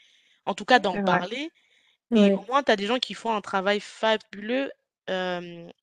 en 0.47 0.55
tout 0.55 0.65
cas 0.67 0.79
d'en 0.81 0.99
parler 1.01 1.51
et 2.15 2.33
au 2.33 2.43
moins 2.47 2.63
tu 2.65 2.73
as 2.73 2.77
des 2.77 2.87
gens 2.87 2.99
qui 3.01 3.15
font 3.15 3.35
un 3.35 3.41
travail 3.43 3.81
fabuleux, 3.81 4.71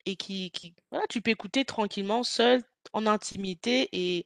et 0.05 0.15
qui 0.15 0.51
qui 0.51 0.73
voilà, 0.91 1.05
tu 1.07 1.21
peux 1.21 1.31
écouter 1.31 1.65
tranquillement 1.65 2.23
seul, 2.23 2.61
en 2.93 3.05
intimité 3.07 3.89
et 3.93 4.25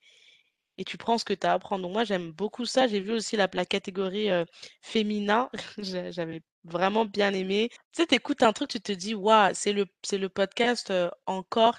et 0.78 0.86
tu 0.86 0.98
prends 0.98 1.18
ce 1.18 1.26
que 1.26 1.34
tu 1.34 1.48
as 1.48 1.52
à 1.52 1.56
apprendre. 1.56 1.84
Donc 1.84 1.94
moi, 1.94 2.04
j'aime 2.06 2.32
beaucoup 2.32 2.66
ça. 2.66 2.88
J'ai 2.88 3.00
vu 3.02 3.12
aussi 3.14 3.38
la, 3.38 3.48
la 3.54 3.66
catégorie 3.66 4.32
euh, 4.32 4.46
féminin. 4.82 5.50
J'a- 5.80 6.12
J'avais 6.12 6.42
vraiment 6.66 7.06
bien 7.06 7.34
aimé. 7.34 7.70
Tu 7.72 8.02
sais, 8.02 8.08
t'écoutes 8.08 8.44
un 8.44 8.54
truc, 8.54 8.70
tu 8.70 8.82
te 8.82 8.92
dis, 8.92 9.16
waouh, 9.16 9.52
c'est 9.54 9.74
le, 9.74 9.86
c'est 10.04 10.18
le 10.18 10.30
podcast 10.30 10.92
euh, 10.92 11.10
encore 11.26 11.78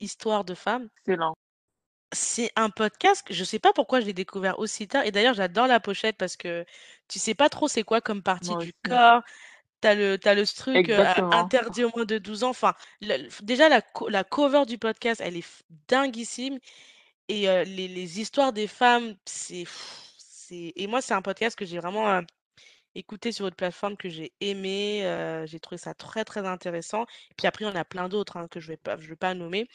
Histoire 0.00 0.44
de 0.44 0.54
femmes. 0.54 0.88
Excellent. 1.06 1.34
C'est 2.12 2.50
un 2.56 2.70
podcast 2.70 3.24
que 3.26 3.34
je 3.34 3.44
sais 3.44 3.58
pas 3.58 3.72
pourquoi 3.72 4.00
je 4.00 4.06
l'ai 4.06 4.14
découvert 4.14 4.58
aussi 4.58 4.88
tard. 4.88 5.04
Et 5.04 5.12
d'ailleurs, 5.12 5.34
j'adore 5.34 5.66
la 5.66 5.78
pochette 5.78 6.16
parce 6.16 6.36
que 6.36 6.64
tu 7.06 7.18
sais 7.18 7.34
pas 7.34 7.48
trop 7.48 7.68
c'est 7.68 7.82
quoi 7.84 8.00
comme 8.00 8.22
partie 8.22 8.48
Moi 8.50 8.58
du 8.58 8.68
aussi. 8.68 8.72
corps. 8.88 9.22
T'as 9.82 9.94
le, 9.94 10.18
t'as 10.18 10.34
le 10.34 10.46
truc 10.46 10.88
euh, 10.90 11.04
interdit 11.32 11.84
au 11.84 11.90
moins 11.94 12.04
de 12.04 12.18
12 12.18 12.44
ans. 12.44 12.50
Enfin, 12.50 12.74
le- 13.00 13.28
déjà, 13.42 13.68
la, 13.68 13.80
la 14.08 14.24
cover 14.24 14.64
du 14.66 14.76
podcast, 14.78 15.20
elle 15.24 15.36
est 15.36 15.64
dinguissime. 15.88 16.58
Et 17.28 17.48
euh, 17.48 17.62
les, 17.64 17.88
les 17.88 18.20
histoires 18.20 18.52
des 18.52 18.66
femmes, 18.66 19.14
c'est. 19.24 19.64
Et 20.50 20.86
moi, 20.88 21.00
c'est 21.00 21.14
un 21.14 21.22
podcast 21.22 21.56
que 21.56 21.64
j'ai 21.64 21.78
vraiment 21.78 22.22
écouté 22.94 23.32
sur 23.32 23.44
votre 23.46 23.56
plateforme, 23.56 23.96
que 23.96 24.08
j'ai 24.08 24.32
aimé. 24.40 25.04
euh, 25.06 25.46
j'ai 25.46 25.60
trouvé 25.60 25.78
ça 25.78 25.94
très, 25.94 26.24
très 26.24 26.46
intéressant. 26.46 27.04
Et 27.30 27.34
puis 27.36 27.46
après, 27.46 27.64
il 27.64 27.68
y 27.68 27.70
en 27.70 27.76
a 27.76 27.84
plein 27.84 28.08
d'autres 28.08 28.36
hein, 28.36 28.48
que 28.48 28.60
je 28.60 28.68
vais 28.68 28.76
pas, 28.76 28.96
je 28.98 29.08
vais 29.08 29.16
pas 29.16 29.34
nommer. 29.34 29.68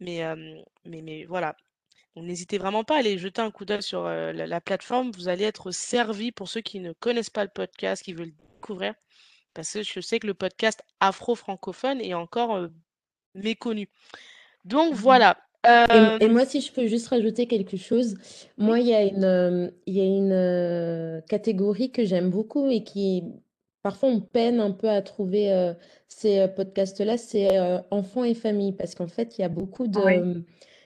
Mais, 0.00 0.24
euh, 0.24 0.36
mais, 0.84 1.02
mais 1.02 1.24
voilà. 1.26 1.56
Donc, 2.16 2.24
N'hésitez 2.26 2.58
vraiment 2.58 2.84
pas 2.84 2.96
à 2.96 2.98
aller 3.00 3.18
jeter 3.18 3.40
un 3.42 3.50
coup 3.50 3.64
d'œil 3.64 3.82
sur 3.82 4.06
euh, 4.06 4.32
la, 4.32 4.46
la 4.46 4.60
plateforme. 4.60 5.10
Vous 5.12 5.28
allez 5.28 5.44
être 5.44 5.70
servi 5.72 6.32
pour 6.32 6.48
ceux 6.48 6.60
qui 6.62 6.80
ne 6.80 6.92
connaissent 6.94 7.30
pas 7.30 7.44
le 7.44 7.50
podcast, 7.50 8.02
qui 8.04 8.14
veulent 8.14 8.28
le 8.28 8.34
découvrir. 8.60 8.94
Parce 9.54 9.72
que 9.72 9.82
je 9.82 10.00
sais 10.00 10.18
que 10.20 10.26
le 10.26 10.34
podcast 10.34 10.82
afro-francophone 11.00 12.00
est 12.00 12.14
encore 12.14 12.56
euh, 12.56 12.68
méconnu. 13.34 13.88
Donc 14.64 14.94
Mhm. 14.94 14.96
voilà. 14.96 15.38
Et, 15.88 16.16
Euh, 16.16 16.18
et 16.20 16.28
moi, 16.28 16.44
si 16.44 16.60
je 16.60 16.72
peux 16.72 16.86
juste 16.86 17.08
rajouter 17.08 17.46
quelque 17.46 17.76
chose, 17.76 18.14
moi, 18.56 18.80
il 18.80 18.86
y 18.88 18.94
a 18.94 19.02
une, 19.04 19.24
euh, 19.24 19.70
il 19.86 19.94
y 19.96 20.00
a 20.00 20.04
une 20.04 20.32
euh, 20.32 21.20
catégorie 21.22 21.90
que 21.92 22.04
j'aime 22.04 22.30
beaucoup 22.30 22.68
et 22.70 22.82
qui, 22.84 23.24
parfois, 23.82 24.08
on 24.10 24.20
peine 24.20 24.60
un 24.60 24.70
peu 24.72 24.88
à 24.88 25.02
trouver 25.02 25.52
euh, 25.52 25.74
ces 26.08 26.48
podcasts-là, 26.48 27.16
c'est 27.18 27.58
euh, 27.58 27.78
enfants 27.90 28.24
et 28.24 28.34
famille, 28.34 28.72
parce 28.72 28.94
qu'en 28.94 29.06
fait, 29.08 29.38
il 29.38 29.42
y 29.42 29.44
a 29.44 29.48
beaucoup 29.48 29.86
Oui. 29.94 30.24
de, 30.26 30.44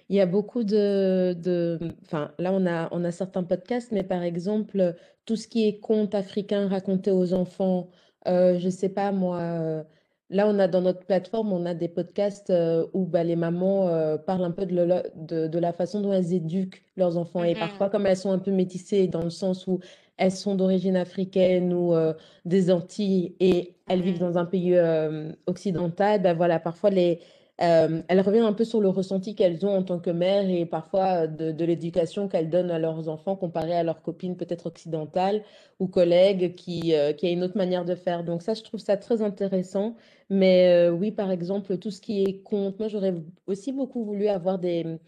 il 0.08 0.16
y 0.16 0.20
a 0.20 0.26
beaucoup 0.26 0.64
de, 0.64 1.34
de, 1.38 1.78
enfin, 2.04 2.32
là, 2.38 2.52
on 2.52 2.66
a, 2.66 2.88
on 2.92 3.04
a 3.04 3.10
certains 3.12 3.44
podcasts, 3.44 3.92
mais 3.92 4.02
par 4.04 4.22
exemple, 4.22 4.94
tout 5.24 5.36
ce 5.36 5.48
qui 5.48 5.66
est 5.68 5.80
contes 5.80 6.14
africains 6.14 6.68
racontés 6.68 7.10
aux 7.12 7.32
enfants, 7.34 7.90
je 8.26 8.68
sais 8.70 8.88
pas, 8.88 9.12
moi. 9.12 9.84
Là, 10.28 10.48
on 10.48 10.58
a 10.58 10.66
dans 10.68 10.80
notre 10.82 11.04
plateforme, 11.06 11.52
on 11.52 11.66
a 11.66 11.74
des 11.74 11.88
podcasts 11.88 12.50
euh, 12.50 12.86
où 12.94 13.06
bah, 13.06 13.22
les 13.22 13.36
mamans 13.36 13.88
euh, 13.88 14.18
parlent 14.18 14.42
un 14.44 14.50
peu 14.50 14.66
de, 14.66 14.74
la- 14.82 15.04
de, 15.14 15.46
de 15.46 15.58
la 15.58 15.72
façon 15.72 16.00
dont 16.00 16.12
elles 16.12 16.32
éduquent 16.34 16.82
leurs 16.96 17.16
enfants. 17.16 17.44
Et 17.44 17.54
Mhm, 17.54 17.56
parfois, 17.56 17.90
comme 17.90 18.06
elles 18.06 18.16
sont 18.16 18.32
un 18.32 18.38
peu 18.40 18.50
métissées, 18.50 19.06
dans 19.06 19.22
le 19.22 19.30
sens 19.30 19.66
où 19.68 19.78
elles 20.16 20.32
sont 20.32 20.56
d'origine 20.56 20.96
africaine 20.96 21.72
ou 21.72 21.94
euh, 21.94 22.12
des 22.44 22.70
Antilles 22.72 23.36
et 23.40 23.76
elles 23.88 24.02
vivent 24.02 24.18
mhm, 24.18 24.18
dans 24.18 24.36
un 24.38 24.46
pays 24.46 24.76
occidental, 25.46 26.22
ben 26.22 26.34
voilà, 26.34 26.58
parfois 26.60 26.90
les, 26.90 27.20
euh, 27.62 28.02
elles 28.08 28.20
reviennent 28.20 28.44
un 28.44 28.52
peu 28.52 28.64
sur 28.64 28.82
le 28.82 28.88
ressenti 28.90 29.34
qu'elles 29.34 29.64
ont 29.64 29.74
en 29.78 29.82
tant 29.82 29.98
que 29.98 30.10
mères 30.10 30.48
et 30.48 30.66
parfois 30.66 31.24
euh, 31.24 31.26
de, 31.26 31.64
l'éducation 31.64 32.28
qu'elles 32.28 32.50
donnent 32.50 32.70
à 32.70 32.78
leurs 32.78 33.08
enfants 33.08 33.34
comparé 33.34 33.74
à 33.74 33.82
leurs 33.82 34.02
copines 34.02 34.36
peut-être 34.36 34.66
occidentales 34.66 35.42
ou 35.80 35.86
collègues 35.88 36.54
qui, 36.54 36.94
euh, 36.94 37.12
a 37.20 37.26
une 37.28 37.42
autre 37.42 37.56
manière 37.56 37.86
de 37.86 37.94
faire. 37.94 38.24
Donc 38.24 38.42
ça, 38.42 38.52
je 38.52 38.62
trouve 38.62 38.80
ça 38.80 38.98
très 38.98 39.22
intéressant. 39.22 39.96
Mais 40.28 40.68
euh, 40.68 40.90
oui, 40.90 41.12
par 41.12 41.30
exemple, 41.30 41.78
tout 41.78 41.90
ce 41.90 42.00
qui 42.00 42.24
est 42.24 42.42
conte, 42.42 42.78
moi 42.78 42.88
j'aurais 42.88 43.14
aussi 43.46 43.72
beaucoup 43.72 44.04
voulu 44.04 44.28
avoir 44.28 44.58
des, 44.58 44.98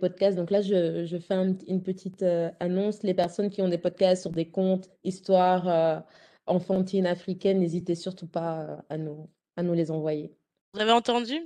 podcasts. 0.00 0.36
Donc 0.36 0.50
là, 0.50 0.62
je, 0.62 1.18
fais 1.18 1.34
un- 1.34 1.56
une 1.68 1.82
petite 1.82 2.24
annonce. 2.60 3.02
Les 3.02 3.14
personnes 3.14 3.50
qui 3.50 3.60
ont 3.62 3.68
des 3.68 3.78
podcasts 3.78 4.22
sur 4.22 4.30
des 4.30 4.48
contes, 4.48 4.88
histoires 5.04 6.04
enfantines 6.46 7.06
africaines, 7.06 7.58
n'hésitez 7.60 7.94
surtout 7.94 8.26
pas 8.26 8.84
à 8.88 8.96
nous 8.98 9.74
les 9.74 9.90
envoyer. 9.90 10.39
Vous 10.74 10.80
avez 10.80 10.92
entendu? 10.92 11.40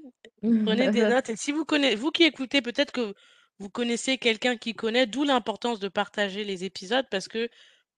Prenez 0.64 0.88
des 0.88 1.06
notes. 1.06 1.30
Et 1.30 1.36
si 1.36 1.52
vous 1.52 1.64
connaissez, 1.64 1.96
vous 1.96 2.10
qui 2.10 2.24
écoutez, 2.24 2.62
peut-être 2.62 2.92
que 2.92 3.14
vous 3.58 3.70
connaissez 3.70 4.18
quelqu'un 4.18 4.56
qui 4.56 4.74
connaît, 4.74 5.06
d'où 5.06 5.24
l'importance 5.24 5.78
de 5.80 5.88
partager 5.88 6.44
les 6.44 6.64
épisodes 6.64 7.06
parce 7.10 7.28
que 7.28 7.48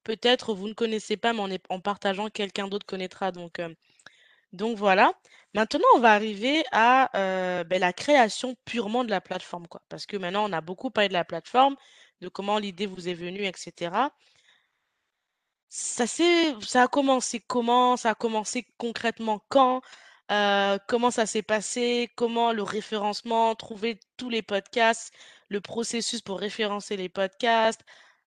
peut-être 0.05 0.55
vous 0.55 0.68
ne 0.68 0.74
connaissez 0.74 1.16
pas, 1.16 1.33
mais 1.33 1.41
en, 1.41 1.51
est- 1.51 1.64
en 1.70 1.81
partageant, 1.81 2.29
quelqu'un 2.31 2.68
d'autre 2.68 2.87
connaîtra. 2.87 3.33
Donc, 3.33 3.59
euh, 3.61 3.74
donc 4.53 4.79
voilà. 4.79 5.12
Maintenant, 5.55 5.85
on 5.97 6.01
va 6.01 6.12
arriver 6.14 6.64
à 6.72 7.11
euh, 7.18 7.64
ben, 7.64 7.81
la 7.81 7.93
création 7.93 8.57
purement 8.66 9.05
de 9.05 9.11
la 9.11 9.20
plateforme, 9.22 9.68
quoi. 9.68 9.83
Parce 9.89 10.07
que 10.07 10.16
maintenant, 10.18 10.49
on 10.51 10.53
a 10.55 10.61
beaucoup 10.62 10.91
parlé 10.91 11.09
de 11.09 11.14
la 11.14 11.24
plateforme, 11.24 11.77
de 12.22 12.29
comment 12.29 12.59
l'idée 12.59 12.87
vous 12.87 13.09
est 13.09 13.14
venue, 13.14 13.45
etc. 13.47 14.11
Ça 15.68 16.07
ça 16.09 16.83
a 16.83 16.89
commencé 16.89 17.41
comment? 17.41 17.97
Ça 17.97 18.11
a 18.11 18.14
commencé 18.14 18.66
concrètement 18.79 19.45
quand? 19.49 19.83
Euh, 20.33 20.79
comment 20.89 21.11
ça 21.11 21.27
s'est 21.27 21.43
passé? 21.43 22.11
Comment 22.16 22.53
le 22.53 22.62
référencement, 22.62 23.55
trouver 23.55 24.01
tous 24.16 24.29
les 24.29 24.43
podcasts, 24.43 25.12
le 25.49 25.61
processus 25.61 26.20
pour 26.20 26.41
référencer 26.41 26.97
les 26.97 27.09
podcasts, 27.09 27.83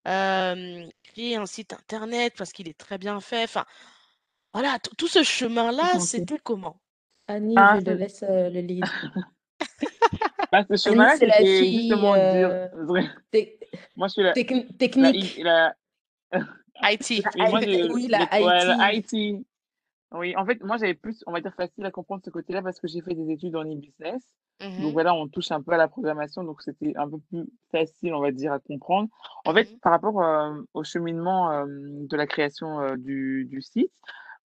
euh, 0.08 0.88
créer 1.04 1.36
un 1.36 1.46
site 1.46 1.74
internet 1.74 2.34
parce 2.38 2.54
qu'il 2.54 2.70
est 2.70 2.78
très 2.78 2.98
bien 2.98 3.20
fait. 3.20 3.44
Enfin, 3.44 3.66
voilà, 4.54 4.78
tout 4.98 5.08
ce 5.08 5.24
chemin-là, 5.24 6.00
c'était 6.00 6.40
comment? 6.40 6.80
Annie, 7.28 7.56
Ah, 7.58 7.76
je 7.80 7.86
te 7.86 7.90
laisse 7.92 8.24
euh, 8.24 8.50
le 8.50 8.62
lead. 8.62 8.86
bah, 10.52 10.64
ce 10.70 10.78
chemin-là, 10.90 11.16
c'est 11.18 11.28
la 11.28 11.38
fille 11.38 11.92
Moi, 13.96 14.08
je 14.08 14.14
suis 14.14 14.24
la, 14.24 14.34
techni- 14.34 14.68
la, 14.72 14.78
technique. 14.78 15.38
la, 15.38 15.76
IT. 16.92 17.24
La 17.36 17.50
oui, 17.50 18.08
ouais, 18.08 18.66
la 18.66 18.94
IT. 18.94 19.46
Oui, 20.12 20.36
en 20.36 20.46
fait, 20.46 20.64
moi, 20.64 20.78
j'avais 20.78 20.96
plus, 20.96 21.24
on 21.28 21.32
va 21.32 21.42
dire, 21.42 21.54
facile 21.54 21.86
à 21.86 21.92
comprendre 21.92 22.24
ce 22.26 22.32
côté-là 22.32 22.62
parce 22.64 22.80
que 22.80 22.88
j'ai 22.88 23.02
fait 23.02 23.14
des 23.14 23.32
études 23.32 23.56
en 23.56 23.64
e-business. 23.64 24.24
Donc 24.78 24.94
Mhm, 24.94 24.94
voilà, 24.94 25.14
on 25.14 25.28
touche 25.28 25.52
un 25.52 25.62
peu 25.62 25.74
à 25.74 25.78
la 25.78 25.88
programmation, 25.88 26.44
donc 26.44 26.62
c'était 26.62 26.94
un 26.96 27.08
peu 27.10 27.18
plus 27.30 27.46
facile, 27.72 28.14
on 28.14 28.22
va 28.22 28.32
dire, 28.32 28.54
à 28.54 28.60
comprendre. 28.60 29.10
En 29.46 29.54
fait, 29.54 29.70
mhm, 29.70 29.80
par 29.82 29.92
rapport 29.92 30.22
euh, 30.24 30.62
au 30.74 30.84
cheminement 30.84 31.52
euh, 31.52 31.66
de 31.68 32.16
la 32.18 32.26
création 32.28 32.80
euh, 32.82 32.96
du, 32.98 33.46
du 33.46 33.62
site, 33.62 33.92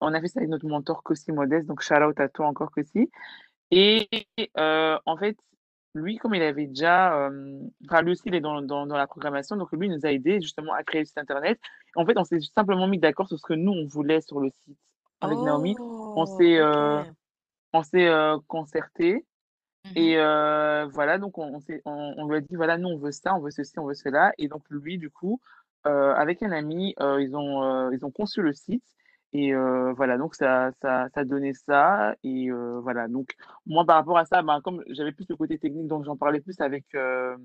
on 0.01 0.13
a 0.13 0.21
fait 0.21 0.29
ça 0.29 0.41
avec 0.41 0.51
notre 0.51 0.67
mentor 0.67 1.03
Cossi 1.03 1.33
Modeste, 1.33 1.67
donc 1.67 1.83
shout 1.83 1.95
out 1.95 2.19
à 2.21 2.29
toi 2.29 2.47
encore 2.47 2.71
Cossi. 2.73 3.11
Et 3.71 4.09
en 4.67 5.17
fait, 5.19 5.37
lui, 5.95 6.17
comme 6.19 6.35
il 6.35 6.43
avait 6.43 6.67
déjà, 6.67 7.31
enfin 7.87 8.03
lui 8.03 8.13
aussi, 8.13 8.23
il 8.27 8.35
est 8.35 8.41
dans, 8.41 8.63
dans, 8.63 8.87
dans 8.87 8.97
la 8.97 9.07
programmation, 9.07 9.57
donc 9.57 9.73
lui, 9.73 9.87
il 9.87 9.93
nous 9.93 10.05
a 10.07 10.13
aidé 10.13 10.41
justement 10.41 10.73
à 10.75 10.83
créer 10.85 11.03
le 11.03 11.07
site 11.07 11.19
internet. 11.19 11.61
En 11.97 12.05
fait, 12.07 12.19
on 12.19 12.25
s'est 12.25 12.41
simplement 12.41 12.87
mis 12.89 12.99
d'accord 12.99 13.29
sur 13.29 13.39
ce 13.39 13.45
que 13.47 13.55
nous, 13.55 13.73
on 13.73 13.87
voulait 13.87 14.21
sur 14.21 14.41
le 14.41 14.51
site 14.51 14.79
avec 15.21 15.39
Naomi. 15.39 15.77
On 15.79 16.23
Oh, 16.23 16.27
s'est 16.27 16.59
euh, 16.59 17.03
on 17.73 17.83
s'est 17.83 18.07
euh, 18.07 18.39
concerté. 18.47 19.27
Mhm, 19.85 19.93
Et 19.97 20.19
euh, 20.19 20.87
voilà, 20.87 21.19
donc 21.19 21.39
on, 21.39 21.61
on, 21.85 22.15
on, 22.17 22.29
lui 22.29 22.37
a 22.37 22.41
dit, 22.41 22.55
voilà, 22.57 22.79
nous, 22.79 22.89
on 22.89 22.99
veut 22.99 23.11
ça, 23.11 23.35
on 23.35 23.41
veut 23.41 23.51
ceci, 23.51 23.79
on 23.79 23.87
veut 23.87 23.95
cela. 23.95 24.33
Et 24.39 24.49
donc, 24.49 24.63
lui, 24.71 24.99
du 24.99 25.11
coup, 25.11 25.41
avec 25.85 26.43
un 26.43 26.53
ami, 26.53 26.95
ils 26.99 27.37
ont, 27.37 27.91
ils 27.91 28.05
ont 28.05 28.11
conçu 28.11 28.43
le 28.43 28.53
site. 28.53 28.85
Et 29.35 29.53
euh, 29.53 29.93
voilà, 29.95 30.17
donc 30.17 30.37
ça, 30.37 30.71
ça, 30.81 31.09
ça 31.13 31.25
donnait 31.25 31.55
ça. 31.55 32.15
Et 32.23 32.51
euh, 32.51 32.79
voilà, 32.81 33.09
donc 33.09 33.35
moi, 33.67 33.85
par 33.85 33.97
rapport 33.97 34.17
à 34.17 34.25
ça, 34.25 34.43
ben, 34.43 34.61
comme 34.61 34.85
j'avais 34.89 35.11
plus 35.11 35.27
le 35.29 35.37
côté 35.37 35.59
technique, 35.59 35.89
donc 35.89 36.05
j'en 36.05 36.17
parlais 36.17 36.41
plus 36.41 36.61
avec, 36.61 36.85
euh, 36.95 37.37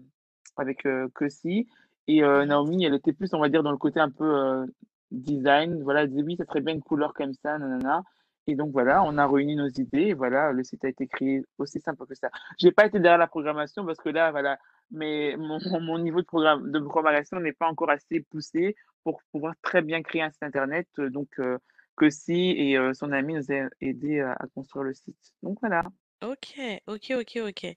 avec 0.55 0.87
Kessie. 1.17 1.67
Et 2.07 2.21
mhm. 2.21 2.43
Naomi, 2.43 2.85
elle 2.85 2.93
était 2.93 3.11
plus, 3.11 3.33
on 3.33 3.39
va 3.39 3.49
dire, 3.49 3.63
dans 3.63 3.71
le 3.71 3.77
côté 3.77 3.99
un 3.99 4.11
peu 4.11 4.67
design. 5.11 5.81
Voilà, 5.83 6.05
oui, 6.05 6.35
ça 6.37 6.45
serait 6.45 6.61
bien 6.61 6.75
une 6.75 6.81
couleur 6.81 7.13
comme 7.13 7.33
ça, 7.33 7.57
nanana. 7.57 8.03
Et 8.49 8.55
donc 8.55 8.71
voilà, 8.71 9.03
on 9.03 9.17
a 9.19 9.27
réuni 9.27 9.55
nos 9.55 9.67
idées 9.67 10.07
et 10.07 10.13
voilà, 10.15 10.51
le 10.51 10.63
site 10.63 10.83
a 10.83 10.87
été 10.87 11.05
créé 11.05 11.43
aussi 11.59 11.79
simple 11.79 12.07
que 12.07 12.15
ça. 12.15 12.31
J'ai 12.57 12.71
pas 12.71 12.87
été 12.87 12.99
derrière 12.99 13.19
la 13.19 13.27
programmation 13.27 13.85
parce 13.85 13.99
que 13.99 14.09
là, 14.09 14.31
voilà, 14.31 14.57
mais 14.89 15.35
mon, 15.37 15.59
niveau 15.99 16.21
de, 16.21 16.25
programme, 16.25 16.71
de 16.71 16.79
programmation 16.79 17.39
n'est 17.39 17.53
pas 17.53 17.67
encore 17.67 17.91
assez 17.91 18.21
poussé 18.21 18.75
pour 19.03 19.21
pouvoir 19.31 19.53
très 19.61 19.83
bien 19.83 20.01
créer 20.01 20.23
un 20.23 20.31
site 20.31 20.41
internet. 20.41 20.87
Euh, 20.97 21.11
Donc, 21.11 21.29
euh, 21.37 21.59
que 21.95 22.09
si 22.09 22.55
et 22.57 22.77
euh, 22.77 22.93
son 22.93 23.11
ami 23.11 23.35
nous 23.35 23.51
a 23.51 23.69
aidé 23.81 24.21
à, 24.21 24.35
construire 24.55 24.83
le 24.83 24.93
site. 24.93 25.33
Donc 25.43 25.59
voilà. 25.61 25.83
Ok, 26.23 26.55
ok, 26.87 27.13
ok, 27.19 27.39
ok. 27.49 27.75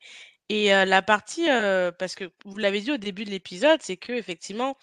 Et 0.49 0.75
euh, 0.75 0.85
la 0.85 1.03
partie, 1.03 1.49
parce 1.99 2.15
que 2.15 2.31
vous 2.45 2.57
l'avez 2.57 2.81
dit 2.81 2.93
au 2.93 2.97
début 2.97 3.25
de 3.25 3.31
l'épisode, 3.31 3.81
c'est 3.83 3.97
que 3.97 4.13
effectivement, 4.13 4.77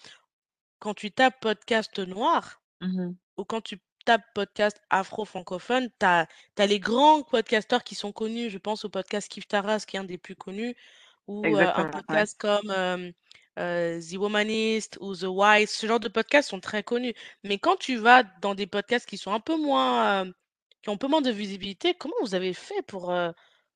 quand 0.80 0.94
tu 0.94 1.12
tapes 1.12 1.40
podcast 1.40 1.98
noir 2.00 2.60
Mhm. 2.80 3.16
ou 3.36 3.44
quand 3.44 3.60
tu 3.60 3.80
tapes 4.06 4.24
podcast 4.34 4.80
afro-francophone, 4.90 5.90
tu 6.00 6.06
as, 6.06 6.26
les 6.58 6.80
grands 6.80 7.22
podcasteurs 7.22 7.84
qui 7.84 7.94
sont 7.94 8.12
connus. 8.12 8.50
Je 8.50 8.58
pense 8.58 8.84
au 8.84 8.88
podcast 8.88 9.28
Kif 9.28 9.46
Taras, 9.46 9.84
qui 9.86 9.96
est 9.96 10.00
un 10.00 10.04
des 10.04 10.18
plus 10.18 10.36
connus, 10.36 10.74
ou 11.26 11.44
euh, 11.44 11.72
un 11.74 11.84
ouais. 11.84 11.90
podcast 11.90 12.36
comme 12.38 12.70
euh, 12.70 13.12
euh, 13.58 14.00
The 14.00 14.14
Womanist 14.16 14.98
ou 15.00 15.14
The 15.14 15.24
Wise. 15.28 15.70
Ce 15.70 15.86
genre 15.86 16.00
de 16.00 16.08
podcasts 16.08 16.50
sont 16.50 16.60
très 16.60 16.82
connus. 16.82 17.14
Mais 17.44 17.58
quand 17.58 17.76
tu 17.76 17.96
vas 17.96 18.22
dans 18.40 18.54
des 18.54 18.66
podcasts 18.66 19.06
qui 19.08 19.18
sont 19.18 19.32
un 19.32 19.40
peu 19.40 19.56
moins, 19.56 20.26
qui 20.82 20.88
ont 20.88 20.94
un 20.94 20.96
peu 20.96 21.08
moins 21.08 21.22
de 21.22 21.30
visibilité, 21.30 21.94
comment 21.94 22.14
vous 22.22 22.34
avez 22.34 22.54
fait 22.54 22.82
pour, 22.86 23.10
euh, 23.10 23.32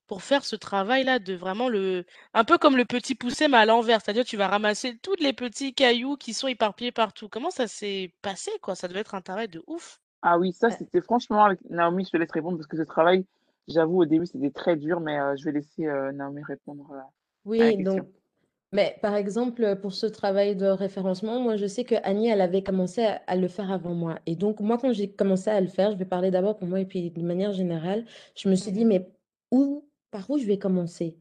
pour 0.06 0.22
faire 0.22 0.44
ce 0.44 0.56
travail-là 0.56 1.18
de 1.18 1.34
vraiment 1.34 1.68
le 1.68 2.04
un 2.34 2.44
peu 2.44 2.58
comme 2.58 2.76
le 2.76 2.84
petit 2.84 3.14
poussé 3.14 3.48
mais 3.48 3.56
à 3.58 3.66
l'envers, 3.66 4.00
c'est-à-dire 4.02 4.24
tu 4.24 4.36
vas 4.36 4.48
ramasser 4.48 4.98
tous 4.98 5.16
les 5.20 5.32
petits 5.32 5.74
cailloux 5.74 6.16
qui 6.16 6.34
sont 6.34 6.48
éparpillés 6.48 6.92
partout. 6.92 7.28
Comment 7.28 7.50
ça 7.50 7.66
s'est 7.68 8.14
passé, 8.22 8.50
quoi? 8.62 8.74
Ça 8.74 8.88
devait 8.88 9.00
être 9.00 9.14
un 9.14 9.20
travail 9.22 9.48
de 9.48 9.62
ouf. 9.66 10.00
Ah 10.22 10.38
oui, 10.38 10.52
ça, 10.52 10.70
c'était 10.70 11.00
franchement 11.02 11.44
avec 11.44 11.60
Naomi, 11.70 12.04
je 12.04 12.10
te 12.10 12.16
laisse 12.16 12.32
répondre 12.32 12.56
parce 12.58 12.66
que 12.66 12.76
ce 12.76 12.82
travail, 12.82 13.26
j'avoue, 13.68 14.02
au 14.02 14.04
début, 14.06 14.26
c'était 14.26 14.50
très 14.50 14.76
dur, 14.76 14.98
mais 15.00 15.18
heu, 15.20 15.36
je 15.36 15.44
vais 15.44 15.52
laisser, 15.52 15.86
heu, 15.86 16.10
Naomi 16.12 16.42
répondre, 16.42 16.92
à 17.58 17.64
la 17.66 17.74
Oui, 17.74 17.76
question. 17.76 18.04
donc 18.04 18.08
mais 18.72 18.98
par 19.02 19.16
exemple, 19.16 19.78
pour 19.80 19.94
ce 19.94 20.06
travail 20.06 20.56
de 20.56 20.66
référencement, 20.66 21.40
moi, 21.40 21.56
je 21.56 21.66
sais 21.66 21.84
qu'Annie, 21.84 22.28
elle 22.28 22.40
avait 22.42 22.62
commencé 22.64 23.04
à 23.04 23.22
à 23.28 23.36
le 23.36 23.48
faire 23.48 23.70
avant 23.72 23.94
moi 23.94 24.20
et 24.26 24.36
donc 24.36 24.60
moi, 24.60 24.78
quand 24.78 24.92
j'ai 24.92 25.12
commencé 25.14 25.50
à 25.50 25.60
le 25.60 25.68
faire, 25.68 25.92
je 25.92 25.96
vais 25.98 26.04
parler 26.06 26.30
d'abord 26.30 26.58
pour 26.58 26.68
moi 26.68 26.80
et 26.80 26.86
puis 26.86 27.10
de 27.10 27.22
manière 27.22 27.52
générale, 27.52 28.06
je 28.36 28.48
me 28.48 28.54
suis 28.56 28.72
dit: 28.72 28.84
Mmh 28.84 28.86
«Mais 28.86 29.12
où 29.52 29.88
par 30.14 30.30
où 30.30 30.38
je 30.38 30.46
vais 30.46 30.58
commencer?» 30.58 31.18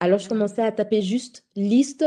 Alors 0.00 0.18
je 0.18 0.28
commençais 0.30 0.62
à 0.62 0.72
taper 0.72 1.02
juste 1.02 1.44
liste 1.56 2.06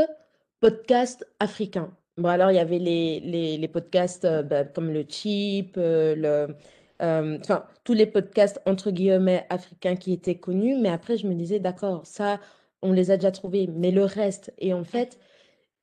podcast 0.60 1.24
africain. 1.38 1.96
Bon 2.16 2.28
alors 2.28 2.50
il 2.50 2.56
y 2.56 2.58
avait 2.58 2.80
les 2.80 3.20
les 3.20 3.56
les 3.56 3.68
podcasts, 3.68 4.24
heu, 4.24 4.42
bah, 4.42 4.64
comme 4.64 4.90
le 4.90 5.04
Cheap, 5.08 5.76
heu, 5.78 6.14
le, 6.16 6.56
hem, 6.98 7.38
enfin 7.40 7.64
tous 7.84 7.94
les 7.94 8.06
podcasts 8.06 8.60
entre 8.66 8.90
guillemets 8.90 9.46
«africains» 9.48 9.94
qui 9.94 10.12
étaient 10.12 10.40
connus, 10.40 10.76
mais 10.76 10.88
après 10.90 11.16
je 11.16 11.28
me 11.28 11.34
disais: 11.34 11.60
«D'accord, 11.60 12.04
ça 12.04 12.40
on 12.82 12.92
les 12.92 13.10
a 13.12 13.16
déjà 13.16 13.30
trouvés, 13.30 13.68
mais 13.68 13.92
le 13.92 14.04
reste?» 14.04 14.52
et 14.58 14.74
en 14.74 14.84
fait, 14.84 15.18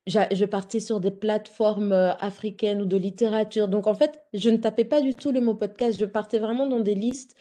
je 0.07 0.45
partais 0.45 0.81
sur 0.81 0.99
des 0.99 1.11
plateformes, 1.11 1.93
africaines 2.19 2.81
ou 2.81 2.85
de 2.85 2.97
littérature. 2.97 3.67
Donc 3.69 3.87
en 3.87 3.95
fait, 3.95 4.21
je 4.33 4.49
ne 4.49 4.57
tapais 4.57 4.85
pas 4.85 5.01
du 5.01 5.15
tout 5.15 5.31
le 5.31 5.41
mot 5.41 5.55
podcast, 5.55 5.99
je 5.99 6.05
partais 6.05 6.39
vraiment 6.39 6.67
dans 6.67 6.81
des 6.81 6.95
listes 6.95 7.35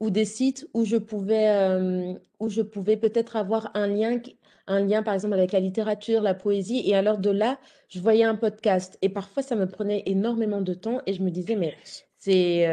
ou 0.00 0.10
des 0.10 0.24
sites 0.24 0.68
où 0.74 0.84
je 0.84 0.96
pouvais, 0.96 1.44
hem, 1.44 2.18
où 2.40 2.48
je 2.48 2.62
pouvais 2.62 2.96
peut-être 2.96 3.36
avoir 3.36 3.70
un 3.74 3.86
lien 3.86 4.18
un 4.66 4.80
lien 4.84 5.02
par 5.02 5.14
exemple 5.14 5.34
avec 5.34 5.52
la 5.52 5.60
littérature, 5.60 6.22
la 6.22 6.34
poésie 6.34 6.82
et 6.88 6.94
alors 6.94 7.18
de 7.18 7.30
là, 7.30 7.58
je 7.88 7.98
voyais 8.00 8.24
un 8.24 8.36
podcast 8.36 8.98
et 9.02 9.08
parfois 9.08 9.42
ça 9.42 9.56
me 9.56 9.66
prenait 9.66 10.02
énormément 10.06 10.60
de 10.60 10.74
temps 10.74 11.00
et 11.06 11.12
je 11.12 11.22
me 11.22 11.30
disais: 11.30 11.56
«Mais 11.56 11.74
c'est, 12.18 12.66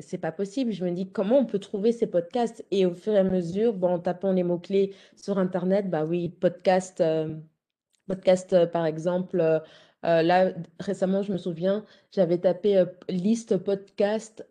c'est 0.00 0.18
pas 0.18 0.32
possible». 0.32 0.72
Je 0.72 0.84
me 0.84 0.90
dis: 0.90 1.08
«Comment 1.10 1.38
on 1.38 1.46
peut 1.46 1.58
trouver 1.58 1.92
ces 1.92 2.06
podcasts?» 2.06 2.64
et 2.70 2.84
au 2.86 2.94
fur 2.94 3.14
et 3.14 3.18
à 3.18 3.24
mesure, 3.24 3.72
bon, 3.74 3.94
en 3.94 3.98
tapant 3.98 4.32
les 4.32 4.42
mots-clés 4.42 4.94
sur 5.16 5.38
internet, 5.38 5.88
bah 5.90 6.04
oui, 6.04 6.28
podcast, 6.28 7.00
hem 7.00 7.42
Podcast, 8.08 8.52
heu, 8.52 8.68
par 8.70 8.84
exemple, 8.86 9.38
là, 10.02 10.52
récemment, 10.80 11.22
je 11.22 11.32
me 11.32 11.38
souviens, 11.38 11.84
j'avais 12.12 12.38
tapé, 12.38 12.84
liste 13.08 13.56
podcast, 13.58 14.46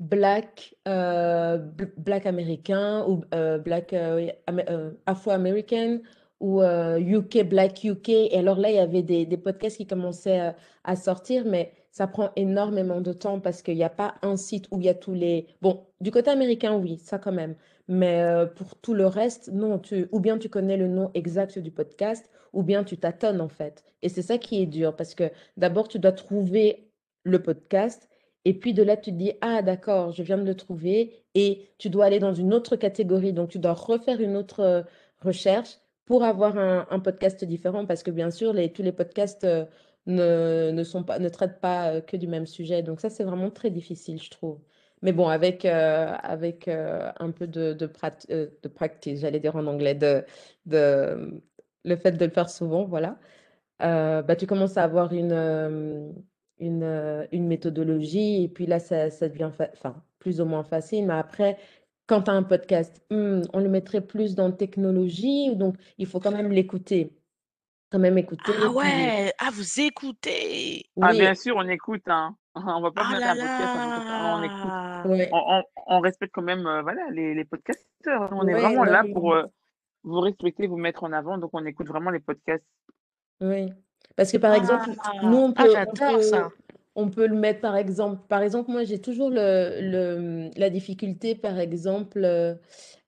black, 0.00 0.74
heu, 0.86 1.58
b 1.58 1.84
black 1.96 2.26
américain 2.26 3.04
ou 3.08 3.22
heu, 3.34 3.58
black, 3.58 3.92
heu, 3.92 4.16
oui, 4.16 4.30
amé 4.46 4.64
heu, 4.70 4.98
afro-américain 5.06 6.00
ou 6.40 6.60
UK, 6.62 7.44
black 7.48 7.82
UK 7.84 8.08
et 8.10 8.38
alors 8.38 8.58
là, 8.58 8.70
il 8.70 8.76
y 8.76 8.78
avait 8.78 9.02
des 9.02 9.24
des 9.26 9.36
podcasts 9.38 9.78
qui 9.78 9.86
commençaient, 9.86 10.52
à 10.84 10.96
sortir, 10.96 11.44
mais 11.46 11.72
ça 11.90 12.06
prend 12.06 12.30
énormément 12.36 13.00
de 13.00 13.12
temps 13.14 13.40
parce 13.40 13.62
qu'il 13.62 13.76
y 13.76 13.84
a 13.84 13.88
pas 13.88 14.14
un 14.22 14.36
site 14.36 14.66
où 14.70 14.78
il 14.78 14.84
y 14.84 14.88
a 14.90 14.94
tous 14.94 15.14
les 15.14 15.46
bon, 15.62 15.86
du 16.02 16.10
côté 16.10 16.30
américain, 16.30 16.74
oui, 16.76 16.98
ça 16.98 17.18
quand 17.18 17.32
même, 17.32 17.56
mais 17.88 18.22
pour 18.56 18.76
tout 18.76 18.92
le 18.94 19.06
reste, 19.06 19.50
non, 19.52 19.78
tu 19.78 20.08
ou 20.12 20.20
bien 20.20 20.36
tu 20.38 20.48
connais 20.50 20.76
le 20.76 20.88
nom 20.88 21.10
exact 21.14 21.58
du 21.58 21.70
podcast 21.70 22.28
ou 22.52 22.62
bien 22.62 22.84
tu 22.84 22.98
tâtonnes 22.98 23.40
en 23.40 23.48
fait. 23.48 23.82
Et 24.02 24.08
c'est 24.10 24.22
ça 24.22 24.36
qui 24.38 24.60
est 24.62 24.66
dur 24.66 24.94
parce 24.94 25.14
que 25.14 25.30
d'abord 25.56 25.88
tu 25.88 25.98
dois 25.98 26.12
trouver 26.12 26.90
le 27.24 27.42
podcast 27.42 28.08
et 28.46 28.54
puis 28.54 28.74
de 28.74 28.82
là 28.84 28.96
tu 28.96 29.10
te 29.10 29.16
dis 29.16 29.32
ah 29.40 29.60
d'accord, 29.60 30.12
je 30.12 30.22
viens 30.22 30.38
de 30.38 30.44
le 30.44 30.54
trouver. 30.54 31.24
Et 31.34 31.68
tu 31.78 31.90
dois 31.90 32.06
aller 32.06 32.20
dans 32.20 32.32
une 32.32 32.54
autre 32.54 32.76
catégorie. 32.76 33.32
Donc 33.32 33.50
tu 33.50 33.58
dois 33.58 33.72
refaire 33.74 34.20
une 34.20 34.36
autre 34.36 34.60
euh, 34.60 34.82
recherche 35.20 35.78
pour 36.06 36.22
avoir 36.22 36.56
un, 36.56 37.00
podcast 37.00 37.44
différent 37.44 37.86
parce 37.86 38.04
que 38.04 38.12
bien 38.12 38.30
sûr 38.30 38.54
tous 38.72 38.82
les 38.82 38.92
podcasts 38.92 39.44
euh, 39.44 39.64
ne, 40.06 40.70
ne 40.70 41.28
traitent 41.28 41.60
pas 41.60 41.94
euh, 41.94 42.00
que 42.00 42.16
du 42.16 42.28
même 42.28 42.46
sujet. 42.46 42.82
Donc 42.82 43.00
ça 43.00 43.10
c'est 43.10 43.24
vraiment 43.24 43.50
très 43.50 43.70
difficile 43.70 44.22
je 44.22 44.30
trouve. 44.30 44.60
Mais 45.02 45.12
bon, 45.12 45.28
avec, 45.28 45.64
avec 45.66 46.68
un 46.68 47.30
peu 47.30 47.46
de, 47.46 47.74
de, 47.74 47.86
practice, 48.68 49.20
j'allais 49.20 49.40
dire 49.40 49.56
en 49.56 49.66
anglais, 49.66 49.94
de, 49.94 50.24
le 51.84 51.96
fait 51.96 52.12
de 52.12 52.24
le 52.24 52.30
faire 52.30 52.48
souvent, 52.48 52.84
voilà, 52.84 53.18
bah, 53.80 54.36
tu 54.36 54.46
commences 54.46 54.76
à 54.78 54.84
avoir 54.84 55.12
une, 55.12 56.14
une, 56.58 56.82
heu, 56.84 57.28
une 57.32 57.46
méthodologie 57.46 58.44
et 58.44 58.48
puis 58.48 58.66
là, 58.66 58.78
ça 58.80 59.10
ça 59.10 59.28
devient 59.28 59.50
fa 59.52 59.68
enfin, 59.72 60.02
plus 60.18 60.40
ou 60.40 60.44
moins 60.46 60.64
facile. 60.64 61.06
Mais 61.06 61.14
après, 61.14 61.58
quand 62.06 62.22
tu 62.22 62.30
as 62.30 62.34
un 62.34 62.42
podcast, 62.42 63.02
mmh, 63.10 63.42
on 63.52 63.60
le 63.60 63.68
mettrait 63.68 64.00
plus 64.06 64.34
dans 64.34 64.52
technologie, 64.52 65.54
donc 65.56 65.76
il 65.98 66.06
faut 66.06 66.20
quand 66.20 66.32
même 66.32 66.52
l'écouter, 66.52 67.12
quand 67.90 67.98
même 68.00 68.18
Ah 68.18 68.22
écouter 68.22 68.52
puis 68.70 68.72
ouais! 68.76 69.32
Ah 69.38 69.50
vous 69.52 69.80
écoutez! 69.80 70.86
Ah 71.00 71.12
oui, 71.12 71.18
bien 71.18 71.34
sûr, 71.34 71.56
on 71.56 71.68
écoute, 71.68 72.02
hein. 72.06 72.36
On 72.54 72.80
va 72.80 72.90
pas 72.90 73.04
Ah 73.04 73.14
mettre 73.14 73.28
un 73.28 73.36
podcast 73.36 73.74
écouter, 73.76 74.02
on 74.08 74.42
écoute. 74.42 74.74
ouais, 75.04 75.28
On 75.32 75.42
on 75.58 75.62
on 75.86 76.00
respecte 76.00 76.32
quand 76.34 76.42
même, 76.42 76.66
heu, 76.66 76.82
voilà, 76.82 77.08
les 77.10 77.34
les 77.34 77.44
podcasteurs, 77.44 78.22
hein. 78.22 78.30
On 78.32 78.46
est 78.46 78.54
ouais, 78.54 78.60
vraiment 78.60 78.84
là 78.84 79.04
pour, 79.12 79.34
heu, 79.34 79.46
vous 80.04 80.20
respecter, 80.20 80.66
vous 80.68 80.76
mettre 80.78 81.04
en 81.04 81.12
avant, 81.12 81.38
donc 81.38 81.50
on 81.54 81.64
écoute 81.66 81.88
vraiment 81.88 82.10
les 82.10 82.20
podcasts. 82.20 82.64
Oui, 83.40 83.72
parce 84.16 84.32
que 84.32 84.38
par 84.38 84.54
exemple, 84.54 84.90
nous 85.22 85.36
Ah! 85.36 85.38
on 85.38 85.52
Ah 85.56 85.66
peut 85.66 85.78
on 85.84 85.96
ça! 85.96 86.06
peut 86.06 86.50
on 86.96 87.10
peut 87.10 87.26
le 87.26 87.36
mettre 87.36 87.60
par 87.60 87.76
exemple 87.76 88.22
par 88.28 88.42
exemple 88.42 88.70
moi 88.70 88.84
j'ai 88.84 89.00
toujours 89.00 89.30
le 89.30 89.80
le, 89.82 90.50
la 90.56 90.70
difficulté 90.70 91.34
par 91.34 91.58
exemple, 91.58 92.24
heu, 92.24 92.58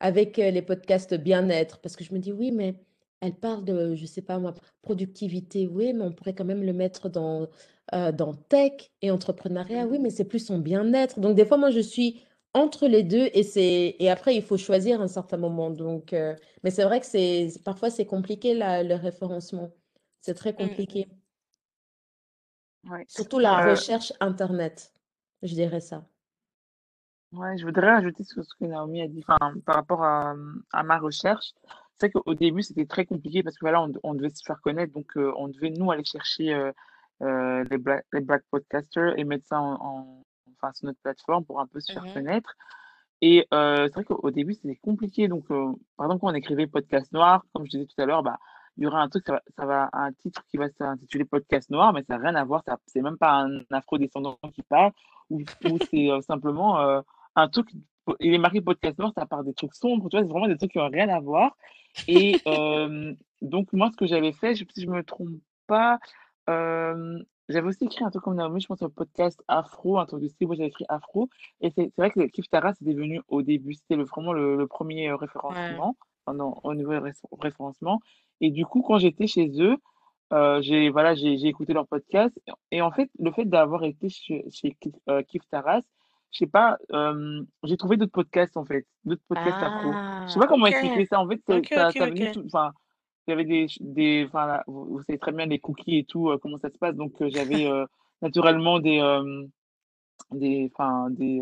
avec, 0.00 0.38
heu, 0.38 0.50
les 0.50 0.62
podcasts 0.62 1.14
bien-être 1.14 1.80
parce 1.80 1.96
que 1.96 2.04
je 2.04 2.12
me 2.14 2.18
dis: 2.20 2.32
«Oui 2.32 2.50
mais 2.52 2.74
elle 3.20 3.34
parle 3.36 3.64
de 3.64 3.94
je 3.96 4.06
sais 4.06 4.22
pas 4.22 4.38
moi, 4.38 4.54
productivité, 4.82 5.66
oui 5.66 5.92
mais 5.94 6.04
on 6.04 6.12
pourrait 6.12 6.34
quand 6.34 6.44
même 6.44 6.62
le 6.64 6.72
mettre 6.74 7.08
dans, 7.08 7.48
heu, 7.94 8.12
dans 8.12 8.34
tech 8.34 8.72
et 9.02 9.10
entrepreneuriat, 9.10 9.86
oui 9.86 9.98
mais 10.00 10.10
c'est 10.10 10.24
plus 10.26 10.40
son 10.46 10.58
bien-être». 10.58 11.20
Donc 11.20 11.36
des 11.36 11.44
fois 11.46 11.56
moi 11.58 11.70
je 11.70 11.80
suis 11.80 12.22
entre 12.54 12.86
les 12.88 13.02
2 13.02 13.28
et 13.34 13.42
c'est 13.42 13.96
et 13.98 14.10
après 14.10 14.34
il 14.36 14.42
faut 14.42 14.56
choisir 14.58 15.00
à 15.00 15.04
un 15.04 15.08
certain 15.08 15.36
moment 15.38 15.70
donc 15.70 16.14
mais 16.64 16.70
c'est 16.70 16.84
vrai 16.84 17.00
que 17.00 17.06
c'est 17.06 17.48
parfois 17.64 17.90
c'est 17.90 18.06
compliqué 18.06 18.54
le 18.54 18.94
référencement. 18.94 19.77
C'est 20.20 20.34
très 20.34 20.54
Mmh 20.58 20.64
compliqué. 20.68 21.08
mh. 22.84 22.90
Ouais, 22.90 23.06
Surtout 23.08 23.40
la 23.40 23.58
recherche 23.60 24.12
internet, 24.20 24.92
je 25.42 25.52
dirais 25.52 25.80
ça. 25.80 26.08
ouais, 27.32 27.56
je 27.58 27.64
voudrais 27.64 27.88
ajouter 27.90 28.24
sur 28.24 28.44
ce 28.44 28.54
que 28.58 28.64
Naomi 28.64 29.02
a 29.02 29.08
dit, 29.08 29.24
enfin, 29.26 29.54
par 29.64 29.76
rapport 29.76 30.04
à, 30.04 30.34
mmh, 30.34 30.62
à 30.72 30.82
ma 30.82 30.98
recherche. 30.98 31.52
C'est 31.96 32.10
vrai 32.12 32.20
qu'au 32.22 32.34
début, 32.34 32.62
c'était 32.62 32.86
très 32.86 33.06
compliqué 33.06 33.42
parce 33.42 33.56
que 33.56 33.64
voilà, 33.64 33.82
on 33.82 33.92
on 34.04 34.14
devait 34.14 34.30
se 34.30 34.42
faire 34.46 34.60
connaître, 34.60 34.92
donc 34.92 35.12
on 35.16 35.48
devait 35.48 35.70
nous 35.70 35.90
aller 35.90 36.04
chercher, 36.04 36.70
les 37.20 37.78
black 37.78 38.06
les 38.12 38.20
black 38.20 38.44
podcasters 38.50 39.18
et 39.18 39.24
mettre 39.24 39.46
ça 39.46 39.60
en 39.60 39.74
en 39.82 40.24
enfin, 40.56 40.72
sur 40.74 40.86
notre 40.86 41.00
plateforme 41.00 41.44
pour 41.44 41.60
un 41.60 41.66
peu 41.66 41.80
se 41.80 41.92
faire 41.92 42.06
Mmh 42.06 42.12
connaître. 42.14 42.54
Et 43.20 43.46
c'est 43.50 43.88
vrai 43.94 44.04
qu'au 44.04 44.30
début, 44.30 44.54
c'était 44.54 44.76
compliqué 44.76 45.28
donc 45.28 45.48
par 45.48 46.06
exemple, 46.06 46.20
quand 46.20 46.30
on 46.32 46.34
écrivait 46.34 46.66
podcast 46.68 47.12
noir, 47.12 47.44
comme 47.52 47.64
je 47.66 47.70
disais 47.70 47.86
tout 47.86 48.00
à 48.00 48.06
l'heure, 48.06 48.22
bah, 48.22 48.38
il 48.78 48.84
y 48.84 48.86
aura 48.86 49.00
un 49.02 49.08
truc, 49.08 49.26
ça 49.26 49.34
va 49.34 49.42
ça 49.56 49.66
va 49.66 49.90
un 49.92 50.12
titre 50.12 50.42
qui 50.50 50.56
va 50.56 50.68
s'intituler 50.70 51.24
podcast 51.26 51.70
noir, 51.70 51.92
mais 51.92 52.02
ça 52.04 52.14
a 52.14 52.18
rien 52.18 52.34
à 52.36 52.44
voir, 52.44 52.62
c'est 52.86 53.02
même 53.02 53.18
pas 53.18 53.32
un 53.32 53.60
afro-descendant 53.70 54.38
qui 54.54 54.62
parle 54.62 54.92
ou 55.30 55.42
ou 55.62 55.78
c'est, 55.92 56.08
heu, 56.10 56.20
simplement, 56.22 56.80
heu, 56.80 57.02
un 57.36 57.48
truc 57.48 57.70
il 58.20 58.32
est 58.34 58.38
marqué 58.38 58.62
podcast 58.62 58.98
noir, 58.98 59.12
ça 59.16 59.26
part 59.26 59.44
des 59.44 59.54
trucs 59.54 59.74
sombres, 59.74 60.08
tu 60.08 60.16
vois? 60.16 60.24
C'est 60.26 60.32
vraiment 60.32 60.48
des 60.48 60.56
trucs 60.56 60.72
qui 60.72 60.78
ont 60.78 60.88
rien 60.88 61.08
à 61.10 61.20
voir 61.20 61.56
et 62.08 62.40
hem, 62.46 63.16
donc 63.42 63.72
moi, 63.72 63.90
ce 63.92 63.96
que 63.96 64.06
j'avais 64.06 64.32
fait, 64.32 64.54
je 64.54 64.64
si 64.74 64.82
je 64.82 64.88
me 64.90 65.02
trompe 65.04 65.30
pas, 65.66 65.98
j'avais 67.48 67.66
aussi 67.68 67.84
écrit 67.84 68.04
un 68.04 68.10
truc 68.10 68.22
comme 68.24 68.36
Naomi, 68.36 68.60
je 68.60 68.66
pense, 68.66 68.82
un 68.82 68.90
podcast 68.90 69.42
afro, 69.48 69.98
un 69.98 70.06
truc 70.06 70.20
du 70.22 70.28
style, 70.28 70.46
moi 70.46 70.56
j'avais 70.56 70.68
écrit 70.68 70.84
afro 70.88 71.28
et 71.60 71.70
c'est 71.70 71.90
c'est 71.94 72.02
vrai 72.02 72.10
que 72.10 72.20
Kif 72.28 72.48
Taras, 72.50 72.74
c'était 72.74 72.94
venu 72.94 73.20
au 73.28 73.42
début, 73.42 73.74
c'était 73.74 73.96
le 73.96 74.04
vraiment 74.04 74.32
le 74.32 74.56
le 74.56 74.66
1er, 74.66 75.10
Ouais. 75.10 75.16
référencement, 75.16 75.96
au 76.64 76.74
niveau 76.74 76.90
réf 77.00 77.16
référencement. 77.40 78.00
Et 78.40 78.50
du 78.50 78.64
coup, 78.66 78.82
quand 78.82 78.98
j'étais 78.98 79.26
chez 79.26 79.50
eux, 79.60 79.76
heu, 80.32 80.60
j'ai 80.62 80.90
voilà, 80.90 81.14
j'ai 81.14 81.32
écouté 81.46 81.72
leur 81.72 81.86
podcast. 81.86 82.38
Et 82.70 82.82
en 82.82 82.90
fait, 82.90 83.10
le 83.18 83.30
fait 83.32 83.44
d'avoir 83.46 83.84
été 83.84 84.08
chez 84.08 84.44
chez 84.50 84.76
Kif, 84.80 84.94
Kif 85.28 85.42
Taras, 85.50 85.82
je 86.30 86.38
sais 86.38 86.46
pas, 86.46 86.76
hem, 86.92 87.46
j'ai 87.64 87.76
trouvé 87.76 87.96
d'autres 87.96 88.12
podcasts, 88.12 88.56
en 88.56 88.64
fait, 88.64 88.86
d'autres 89.04 89.22
podcasts 89.28 89.62
afro. 89.62 89.92
Je 90.26 90.32
sais 90.32 90.38
Ah! 90.38 90.42
pas 90.42 90.46
comment 90.48 90.66
expliquer 90.66 91.06
ça, 91.06 91.20
en 91.20 91.28
fait, 91.28 91.40
ça 91.46 91.56
OK, 91.56 91.66
ça 91.70 91.90
venait 92.06 92.32
tout 92.32 92.44
enfin, 92.46 92.72
il 93.26 93.30
y 93.30 93.32
avait 93.32 93.44
des 93.44 93.66
des 93.80 94.24
enfin, 94.26 94.60
vous 94.66 94.84
vous 94.86 95.02
savez 95.02 95.18
très 95.18 95.32
bien 95.32 95.46
les 95.46 95.58
cookies 95.58 95.98
et 95.98 96.04
tout, 96.04 96.30
comment 96.42 96.58
ça 96.58 96.70
se 96.70 96.78
passe. 96.78 96.94
Donc 96.94 97.12
j'avais, 97.28 97.66
naturellement 98.22 98.78
des, 98.78 99.00
des 100.32 100.70
enfin 100.74 101.08
des, 101.10 101.40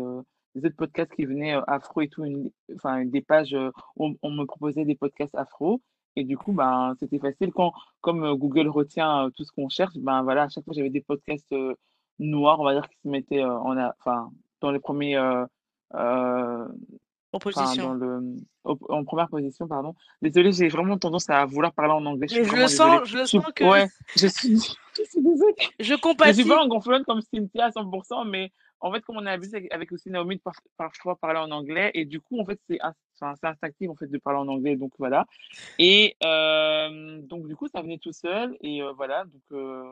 des 0.59 0.65
autres 0.67 0.75
podcasts 0.75 1.13
qui 1.13 1.25
venaient, 1.25 1.55
afro 1.67 2.01
et 2.01 2.07
tout, 2.09 2.23
une 2.25 2.51
enfin 2.75 3.05
des 3.05 3.21
pages, 3.21 3.55
où 3.95 4.05
on 4.07 4.15
on 4.21 4.31
me 4.31 4.45
proposait 4.45 4.85
des 4.85 4.95
podcasts 4.95 5.35
afro 5.35 5.81
et 6.15 6.23
du 6.23 6.35
coup, 6.35 6.51
ben, 6.51 6.95
c'était 6.99 7.19
facile 7.19 7.51
quand 7.53 7.73
comme, 8.01 8.33
Google 8.35 8.67
retient, 8.69 9.29
tout 9.35 9.43
ce 9.43 9.51
qu'on 9.51 9.69
cherche, 9.69 9.93
ben, 9.97 10.23
voilà, 10.23 10.43
à 10.43 10.49
chaque 10.49 10.63
fois 10.65 10.73
j'avais 10.75 10.89
des 10.89 11.01
podcasts, 11.01 11.53
noirs, 12.19 12.59
on 12.59 12.63
va 12.63 12.73
dire, 12.73 12.89
qui 12.89 12.97
se 13.03 13.07
mettaient, 13.07 13.43
en 13.43 13.77
enfin 13.99 14.31
dans 14.61 14.71
les 14.71 14.79
premiers, 14.79 15.13
ers 15.13 15.45
enfin 17.33 17.73
dans 17.77 17.93
le 17.93 18.37
en 18.63 19.03
première 19.05 19.29
position, 19.29 19.67
pardon. 19.67 19.93
Désolée, 20.21 20.51
j'ai 20.51 20.67
vraiment 20.67 20.97
tendance 20.97 21.29
à 21.29 21.45
vouloir 21.45 21.73
parler 21.73 21.93
en 21.93 22.05
anglais, 22.05 22.27
je 22.27 22.35
je 22.35 22.39
le 22.39 22.45
vraiment 22.47 22.65
désolée. 22.67 22.97
sens, 22.97 23.07
je 23.09 23.17
le 23.17 23.25
sens 23.25 23.45
que 23.55 23.63
ouais, 23.63 23.87
je 24.15 24.27
suis 24.27 24.57
je 24.97 25.03
suis 25.03 25.21
désolée. 25.21 25.53
je 25.79 25.83
Je 25.83 25.93
suis 25.93 26.01
compatis. 26.01 26.43
pas 26.45 26.63
anglophone 26.63 27.03
comme 27.05 27.21
Cynthia 27.21 27.65
à 27.65 27.71
100 27.71 28.25
mais 28.25 28.51
en 28.79 28.91
fait, 28.91 29.01
comme 29.01 29.17
on 29.17 29.25
a 29.25 29.31
habitué 29.31 29.67
avec 29.71 29.91
aussi 29.91 30.09
Naomi 30.09 30.37
de 30.37 30.41
par 30.41 30.55
parfois 30.77 31.15
parler 31.15 31.39
en 31.39 31.51
anglais 31.51 31.91
et 31.93 32.05
du 32.05 32.19
coup, 32.19 32.39
en 32.39 32.45
fait, 32.45 32.59
c'est 32.69 32.79
enfin, 32.81 33.33
instinctif, 33.43 33.89
en 33.89 33.95
fait, 33.95 34.07
de 34.07 34.17
parler 34.17 34.39
en 34.39 34.47
anglais, 34.47 34.75
donc 34.75 34.91
voilà 34.99 35.25
et 35.79 36.15
hem, 36.21 37.25
donc 37.27 37.47
du 37.47 37.55
coup, 37.55 37.67
ça 37.67 37.81
venait 37.81 37.97
tout 37.97 38.13
seul 38.13 38.57
et 38.61 38.81
heu, 38.81 38.91
voilà, 38.95 39.25
donc 39.25 39.41
heu 39.51 39.83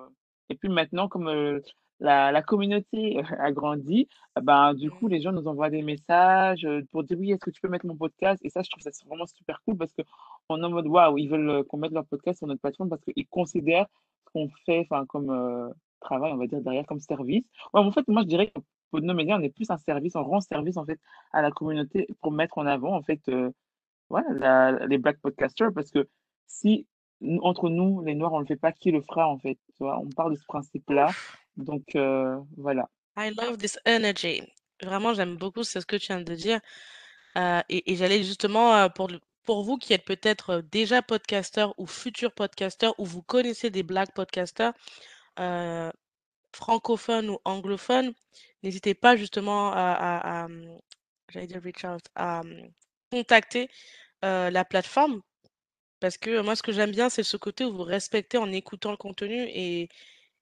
et 0.49 0.55
puis 0.55 0.69
maintenant, 0.69 1.07
comme, 1.07 1.61
la 1.99 2.41
communauté 2.43 3.19
a 3.39 3.51
grandi, 3.51 4.07
ben, 4.41 4.73
du 4.73 4.91
coup, 4.91 5.07
les 5.07 5.21
gens 5.21 5.31
nous 5.31 5.47
envoient 5.47 5.69
des 5.69 5.81
messages, 5.81 6.67
pour 6.91 7.03
dire: 7.03 7.17
«Oui, 7.19 7.31
est-ce 7.31 7.39
que 7.39 7.49
tu 7.49 7.61
peux 7.61 7.69
mettre 7.69 7.87
mon 7.87 7.95
podcast?» 7.95 8.39
et 8.45 8.49
ça, 8.49 8.61
je 8.61 8.69
trouve 8.69 8.83
ça 8.83 8.91
vraiment 9.07 9.25
super 9.25 9.61
cool 9.65 9.77
parce 9.77 9.91
qu'on 9.93 10.61
est 10.61 10.65
en 10.65 10.69
mode 10.69 10.87
waouh, 10.87 11.17
ils 11.17 11.29
veulent, 11.29 11.63
qu'on 11.63 11.77
mette 11.77 11.93
leur 11.93 12.05
podcast 12.05 12.39
sur 12.39 12.47
notre 12.47 12.61
plateforme 12.61 12.89
parce 12.89 13.01
qu'ils 13.03 13.27
considèrent 13.27 13.87
ce 14.27 14.33
qu'on 14.33 14.49
fait, 14.65 14.81
enfin, 14.81 15.05
comme, 15.07 15.73
travail, 15.99 16.31
on 16.33 16.37
va 16.37 16.47
dire, 16.47 16.61
derrière, 16.61 16.85
comme 16.85 16.99
service. 16.99 17.43
En 17.73 17.91
fait, 17.91 18.07
moi, 18.07 18.21
je 18.21 18.27
dirais 18.27 18.47
que 18.47 18.61
pour 18.91 19.01
nos 19.01 19.13
médias, 19.13 19.37
on 19.37 19.41
est 19.41 19.49
plus 19.49 19.69
un 19.71 19.77
service, 19.77 20.15
on 20.15 20.23
rend 20.23 20.41
service, 20.41 20.77
en 20.77 20.85
fait, 20.85 20.99
à 21.31 21.41
la 21.41 21.51
communauté 21.51 22.07
pour 22.21 22.31
mettre 22.31 22.57
en 22.57 22.65
avant, 22.65 22.95
en 22.95 23.01
fait, 23.03 23.21
heu, 23.29 23.51
voilà, 24.09 24.85
les 24.87 24.97
black 24.97 25.19
podcasters 25.19 25.71
parce 25.73 25.91
que 25.91 26.07
si 26.47 26.87
entre 27.41 27.69
nous, 27.69 28.03
les 28.05 28.13
noirs, 28.13 28.33
on 28.33 28.39
le 28.39 28.45
fait 28.45 28.55
pas, 28.57 28.71
qui 28.71 28.91
le 28.91 29.01
fera, 29.01 29.27
en 29.27 29.37
fait? 29.39 29.57
On 29.79 30.09
part 30.09 30.29
de 30.29 30.35
ce 30.35 30.45
principe-là, 30.47 31.09
donc 31.57 31.83
heu, 31.95 32.37
voilà. 32.57 32.89
I 33.17 33.31
love 33.37 33.57
this 33.57 33.79
energy. 33.85 34.41
Vraiment, 34.83 35.13
j'aime 35.13 35.37
beaucoup 35.37 35.63
ce 35.63 35.79
que 35.79 35.95
tu 35.95 36.07
viens 36.07 36.21
de 36.21 36.35
dire, 36.35 36.59
heu 37.37 37.61
et 37.69 37.95
j'allais 37.95 38.23
justement, 38.23 38.89
pour 38.89 39.09
pour 39.43 39.63
vous 39.63 39.77
qui 39.77 39.93
êtes 39.93 40.05
peut-être, 40.05 40.61
déjà 40.71 41.01
podcasteurs 41.03 41.73
ou 41.77 41.85
futurs 41.85 42.31
podcasteurs 42.33 42.93
ou 42.99 43.05
vous 43.05 43.21
connaissez 43.21 43.69
des 43.69 43.83
black 43.83 44.13
podcasters, 44.13 44.73
francophones 46.55 47.29
ou 47.31 47.39
anglophones, 47.45 48.13
n'hésitez 48.63 48.93
pas 48.95 49.17
justement 49.17 49.71
à 49.73 49.79
à 49.93 50.43
à, 50.45 50.47
mmh, 50.49 50.79
j'allais 51.31 51.47
dire 51.47 51.61
reach 51.63 51.85
out, 51.85 52.03
à, 52.15 52.43
mmh, 52.43 52.69
contacter, 53.11 53.69
heu, 54.25 54.49
la 54.51 54.65
plateforme 54.65 55.21
parce 55.99 56.17
que 56.17 56.41
moi, 56.41 56.55
ce 56.55 56.63
que 56.63 56.71
j'aime 56.71 56.91
bien, 56.91 57.09
c'est 57.09 57.23
ce 57.23 57.37
côté 57.37 57.65
où 57.65 57.73
vous 57.75 57.83
respectez 57.83 58.37
en 58.37 58.51
écoutant 58.51 58.91
le 58.91 58.97
contenu 58.97 59.43
et 59.49 59.89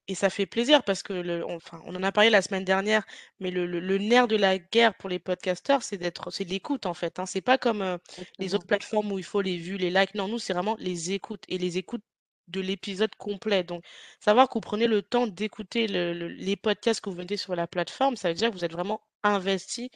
et 0.08 0.14
ça 0.16 0.30
fait 0.30 0.46
plaisir 0.46 0.84
parce 0.84 1.02
que 1.02 1.12
le 1.14 1.44
on 1.46 1.56
enfin, 1.56 1.82
on 1.86 1.94
en 1.96 2.02
a 2.02 2.12
parlé 2.12 2.30
la 2.30 2.42
semaine 2.42 2.64
dernière, 2.64 3.04
mais 3.40 3.50
le 3.50 3.66
le 3.66 3.80
le 3.80 3.98
nerf 3.98 4.28
de 4.28 4.36
la 4.36 4.58
guerre 4.58 4.94
pour 4.96 5.08
les 5.10 5.18
podcasteurs, 5.20 5.82
c'est 5.82 5.98
d'être 5.98 6.30
c'est 6.30 6.44
l'écoute, 6.44 6.86
en 6.86 6.94
fait, 6.94 7.18
hein. 7.20 7.26
C'est 7.26 7.40
pas 7.42 7.58
comme, 7.58 7.82
heu, 7.82 7.98
les 8.40 8.54
autres 8.54 8.66
plateformes 8.66 9.12
où 9.12 9.18
il 9.18 9.24
faut 9.24 9.40
les 9.42 9.56
vues, 9.58 9.78
les 9.78 9.90
likes. 9.90 10.14
Non, 10.14 10.28
nous, 10.28 10.38
c'est 10.40 10.52
vraiment 10.54 10.76
les 10.80 11.12
écoutes 11.12 11.44
et 11.48 11.58
les 11.58 11.78
écoutes 11.78 12.04
de 12.48 12.60
l'épisode 12.60 13.14
complet. 13.16 13.64
Donc 13.64 13.84
savoir 14.20 14.48
que 14.48 14.54
vous 14.54 14.60
prenez 14.60 14.86
le 14.86 15.02
temps 15.02 15.26
d'écouter 15.26 15.86
le 15.88 16.12
le 16.12 16.28
les 16.28 16.56
podcasts 16.56 17.00
que 17.00 17.10
vous 17.10 17.16
mettez 17.16 17.36
sur 17.36 17.54
la 17.56 17.66
plateforme, 17.66 18.16
ça 18.16 18.28
veut 18.28 18.34
dire 18.34 18.50
que 18.50 18.54
vous 18.56 18.64
êtes 18.64 18.72
vraiment 18.72 19.02
investis 19.22 19.90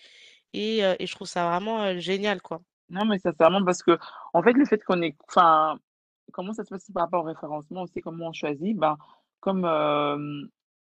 et 0.55 0.79
et 0.81 1.07
je 1.07 1.15
trouve 1.15 1.29
ça 1.29 1.49
vraiment, 1.49 1.99
génial, 2.01 2.43
quoi. 2.43 2.63
Non, 2.91 3.05
mais 3.05 3.19
sincèrement, 3.19 3.65
parce 3.65 3.83
qu'en 3.83 4.43
fait, 4.43 4.53
le 4.55 4.65
fait 4.65 4.83
qu'on 4.85 5.03
ait 5.03 5.17
enfin, 5.29 5.79
comment 6.33 6.53
ça 6.55 6.65
se 6.65 6.71
passe 6.71 6.91
par 6.93 7.05
rapport 7.05 7.23
au 7.23 7.27
référencement 7.27 7.83
aussi, 7.83 8.01
comment 8.01 8.29
on 8.29 8.33
choisit? 8.33 8.77
Ben, 8.79 8.97
comme, 9.41 9.65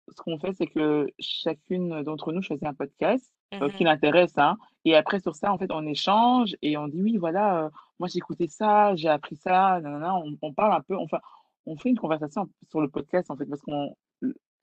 ce 0.08 0.22
qu'on 0.22 0.38
fait, 0.38 0.52
c'est 0.52 0.66
que 0.68 1.08
chacune 1.18 2.02
d'entre 2.02 2.32
nous 2.32 2.42
choisit 2.42 2.64
un 2.66 2.74
podcast, 2.74 3.32
heu, 3.62 3.70
qui 3.70 3.82
Mmh 3.82 3.84
l'intéresse, 3.84 4.38
hein 4.38 4.56
et 4.84 4.94
après 4.94 5.18
sur 5.20 5.34
ça, 5.34 5.52
en 5.52 5.58
fait, 5.58 5.70
on 5.72 5.84
échange 5.86 6.54
et 6.62 6.76
on 6.76 6.86
dit: 6.88 7.02
«Oui, 7.02 7.16
voilà, 7.16 7.70
moi 7.98 8.08
j'ai 8.08 8.18
écouté 8.18 8.46
ça, 8.48 8.94
j'ai 8.94 9.08
appris 9.08 9.36
ça, 9.36 9.80
nanana». 9.80 10.14
On 10.16 10.36
on 10.42 10.52
parle 10.54 10.74
un 10.74 10.80
peu, 10.82 10.96
enfin, 10.96 11.18
on 11.66 11.76
fait 11.76 11.90
une 11.90 11.98
conversation 11.98 12.48
sur 12.70 12.80
le 12.80 12.88
podcast, 12.88 13.30
en 13.30 13.36
fait, 13.36 13.46
parce 13.46 13.60
qu'on 13.60 13.94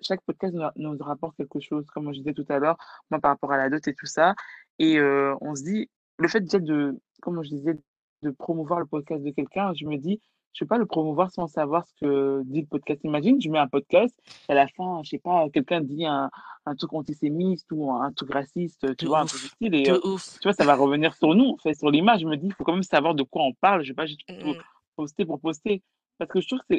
chaque 0.02 0.22
podcast 0.22 0.54
nous 0.76 0.96
nous 0.96 1.04
rapporte 1.04 1.36
quelque 1.38 1.60
chose, 1.60 1.86
comme 1.94 2.12
je 2.14 2.20
disais 2.20 2.34
tout 2.34 2.46
à 2.50 2.60
l'heure, 2.60 2.78
moi 3.10 3.20
par 3.20 3.32
rapport 3.32 3.52
à 3.52 3.58
la 3.58 3.70
dot 3.70 3.88
et 3.88 3.94
tout 3.94 4.06
ça 4.06 4.36
et 4.80 4.98
heu, 4.98 5.34
on 5.42 5.56
se 5.56 5.64
dit 5.64 5.90
le 6.18 6.28
fait 6.28 6.42
déjà 6.42 6.60
de 6.60 7.00
comme 7.22 7.42
je 7.44 7.50
disais, 7.50 7.78
de 8.22 8.32
promouvoir 8.32 8.80
le 8.80 8.86
podcast 8.86 9.24
de 9.24 9.30
quelqu'un, 9.32 9.74
je 9.74 9.86
me 9.86 9.98
dis: 9.98 10.20
«Je 10.54 10.64
ne 10.64 10.66
vais 10.66 10.70
pas 10.70 10.78
le 10.78 10.86
promouvoir 10.86 11.32
sans 11.32 11.48
savoir 11.48 11.86
ce 11.88 11.94
que 12.02 12.42
dit 12.46 12.62
le 12.62 12.68
podcast». 12.68 13.02
Imagine, 13.04 13.42
je 13.42 13.50
mets 13.50 13.60
un 13.60 13.68
podcast 13.68 14.18
et 14.50 14.52
à 14.52 14.56
la 14.56 14.68
fin, 14.68 15.02
je 15.04 15.10
sais 15.12 15.20
pas, 15.20 15.50
quelqu'un 15.50 15.82
dit 15.82 16.06
un 16.06 16.30
un 16.66 16.76
truc 16.76 16.94
antisémite 16.94 17.66
ou 17.72 17.92
un 17.92 18.12
truc 18.14 18.32
raciste, 18.34 18.96
tu 18.96 19.06
De 19.06 19.10
vois? 19.10 19.20
Un 19.20 19.26
truc 19.26 19.42
ouf, 19.42 19.52
style 19.52 19.76
et 19.76 19.92
ouf. 19.92 20.40
tu 20.40 20.48
vois, 20.48 20.54
ça 20.54 20.64
va 20.66 20.76
revenir 20.76 21.14
sur 21.16 21.36
nous, 21.36 21.50
en 21.50 21.58
fait, 21.58 21.74
sur 21.74 21.90
l'image. 21.92 22.22
Je 22.22 22.26
me 22.28 22.38
dis: 22.38 22.48
«Il 22.48 22.54
faut 22.54 22.64
quand 22.64 22.74
même 22.74 22.84
savoir 22.84 23.16
de 23.16 23.24
quoi 23.24 23.44
on 23.44 23.54
parle». 23.54 23.84
Je 23.84 23.90
vais 23.90 23.96
pas 23.96 24.06
juste 24.06 24.22
po 24.26 24.54
mh. 24.54 24.58
poster 24.96 25.26
pour 25.26 25.40
poster. 25.42 25.82
Parce 26.18 26.30
que 26.30 26.42
je 26.42 26.48
trouve 26.48 26.62
que 26.70 26.76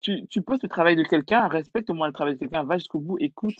tu 0.00 0.26
tu 0.28 0.42
postes 0.42 0.62
le 0.62 0.68
travail 0.68 0.96
de 0.96 1.02
quelqu'un, 1.02 1.48
respecte 1.48 1.90
au 1.90 1.94
moins 1.94 2.06
le 2.06 2.12
travail 2.12 2.34
de 2.34 2.38
quelqu'un, 2.38 2.64
va 2.64 2.78
jusqu'au 2.78 3.00
bout, 3.00 3.18
écoute 3.18 3.56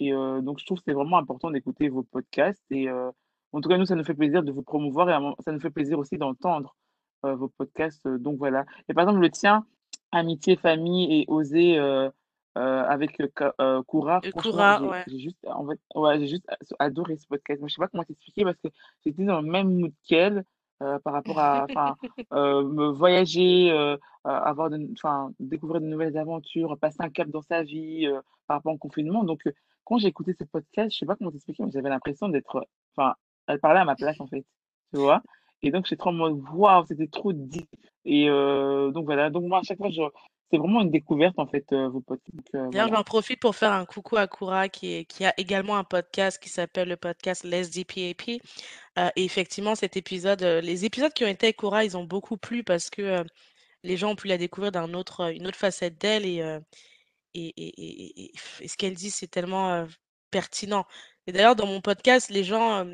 et 0.00 0.12
heu, 0.12 0.40
donc 0.42 0.60
je 0.60 0.66
trouve 0.66 0.78
que 0.78 0.84
c'est 0.86 0.92
vraiment 0.92 1.18
important 1.18 1.50
d'écouter 1.50 1.88
vos 1.88 2.04
podcasts 2.04 2.64
et 2.70 2.88
heu, 2.88 3.10
en 3.52 3.60
tout 3.60 3.68
cas, 3.68 3.78
nous, 3.78 3.86
ça 3.86 3.96
nous 3.96 4.04
fait 4.04 4.14
plaisir 4.14 4.42
de 4.42 4.52
vous 4.52 4.62
promouvoir 4.62 5.08
et 5.08 5.42
ça 5.42 5.50
nous 5.52 5.60
fait 5.60 5.70
plaisir 5.70 5.98
aussi 5.98 6.18
d'entendre, 6.18 6.76
heu, 7.24 7.32
vos 7.32 7.48
podcasts, 7.48 8.06
donc 8.06 8.38
voilà 8.38 8.64
et 8.88 8.94
par 8.94 9.04
exemple, 9.04 9.20
le 9.20 9.30
tien, 9.30 9.66
Amitié, 10.12 10.56
famille 10.56 11.20
et 11.20 11.24
oser, 11.28 11.78
avec, 12.54 13.22
Koura, 13.86 14.20
Koura, 14.36 14.82
ouais. 14.82 15.04
j'ai 15.06 15.18
juste 15.18 15.38
en 15.46 15.66
fait 15.66 15.80
ouais, 15.94 16.26
juste 16.26 16.46
adoré 16.78 17.16
ce 17.16 17.26
podcast. 17.26 17.60
Moi, 17.60 17.68
je 17.68 17.74
sais 17.74 17.80
pas 17.80 17.88
comment 17.88 18.04
t'expliquer 18.04 18.44
parce 18.44 18.56
que 18.56 18.68
j'étais 19.04 19.24
dans 19.24 19.40
le 19.40 19.48
même 19.48 19.78
mood 19.78 19.92
qu'elle, 20.04 20.44
heu, 20.82 20.98
par 21.00 21.12
rapport 21.14 21.38
à 21.38 21.66
me 22.32 22.88
voyager, 22.88 23.70
heu, 23.70 23.98
avoir 24.24 24.70
de 24.70 24.78
découvrir 25.40 25.80
de 25.80 25.86
nouvelles 25.86 26.16
aventures, 26.16 26.76
passer 26.78 26.98
un 27.00 27.10
cap 27.10 27.28
dans 27.28 27.42
sa 27.42 27.62
vie, 27.62 28.06
heu, 28.06 28.20
par 28.46 28.58
rapport 28.58 28.72
au 28.74 28.78
confinement. 28.78 29.24
Donc 29.24 29.42
quand 29.84 29.98
j'ai 29.98 30.08
écouté 30.08 30.34
ce 30.38 30.44
podcast, 30.44 30.92
je 30.92 30.98
sais 30.98 31.06
pas 31.06 31.16
comment 31.16 31.30
t'expliquer, 31.30 31.64
mais 31.64 31.70
j'avais 31.70 31.88
l'impression 31.88 32.28
d'être, 32.28 32.66
enfin, 32.96 33.14
elle 33.46 33.60
parlait 33.60 33.80
à 33.80 33.84
ma 33.84 33.96
place, 33.96 34.20
en 34.20 34.26
fait, 34.26 34.44
tu 34.92 35.00
vois? 35.00 35.22
Et 35.62 35.70
donc 35.70 35.86
j'étais 35.86 35.96
trop 35.96 36.10
en 36.10 36.12
mode: 36.12 36.40
«Waouh, 36.52 36.84
c'était 36.86 37.08
trop 37.08 37.32
deep» 37.32 37.68
et 38.04 38.28
donc 38.28 39.04
voilà, 39.04 39.30
donc 39.30 39.44
moi, 39.44 39.58
à 39.58 39.62
chaque 39.62 39.78
fois, 39.78 39.90
je 39.90 40.02
c'est 40.50 40.58
vraiment 40.58 40.80
une 40.82 40.90
découverte, 40.90 41.38
en 41.38 41.46
fait, 41.46 41.72
heu, 41.72 41.88
vos 41.88 42.00
podcasts, 42.00 42.54
heu, 42.54 42.70
D'ailleurs, 42.70 42.88
voilà. 42.88 42.96
j'en 42.98 43.02
profite 43.04 43.40
pour 43.40 43.56
faire 43.56 43.72
un 43.72 43.84
coucou 43.86 44.16
à 44.16 44.26
Koura 44.26 44.68
qui 44.68 44.92
est 44.94 45.04
qui 45.04 45.24
a 45.24 45.34
également 45.38 45.76
un 45.76 45.84
podcast 45.84 46.42
qui 46.42 46.48
s'appelle 46.48 46.88
le 46.88 46.96
podcast 46.96 47.44
Let's 47.44 47.70
DPAP. 47.70 48.40
Heu 48.98 49.10
et 49.16 49.24
effectivement 49.24 49.74
cet 49.74 49.96
épisode, 49.96 50.42
heu, 50.42 50.60
les 50.60 50.84
épisodes 50.84 51.12
qui 51.12 51.24
ont 51.24 51.28
été 51.28 51.46
avec 51.46 51.56
Koura, 51.56 51.84
ils 51.84 51.96
ont 51.96 52.04
beaucoup 52.04 52.36
plu 52.36 52.64
parce 52.64 52.90
que, 52.90 53.24
les 53.84 53.96
gens 53.96 54.10
ont 54.12 54.16
pu 54.16 54.28
la 54.28 54.38
découvrir 54.38 54.72
d'un 54.72 54.94
autre, 54.94 55.32
une 55.34 55.46
autre 55.46 55.58
facette 55.58 55.98
d'elle 56.00 56.26
et 56.26 56.40
et 57.34 57.54
et 57.56 58.32
et 58.64 58.68
ce 58.68 58.76
qu'elle 58.76 58.94
dit, 58.94 59.10
c'est 59.10 59.28
tellement, 59.28 59.86
pertinent 60.30 60.86
et 61.26 61.32
d'ailleurs 61.32 61.56
dans 61.56 61.66
mon 61.66 61.80
podcast, 61.82 62.30
les 62.30 62.44
gens, 62.44 62.84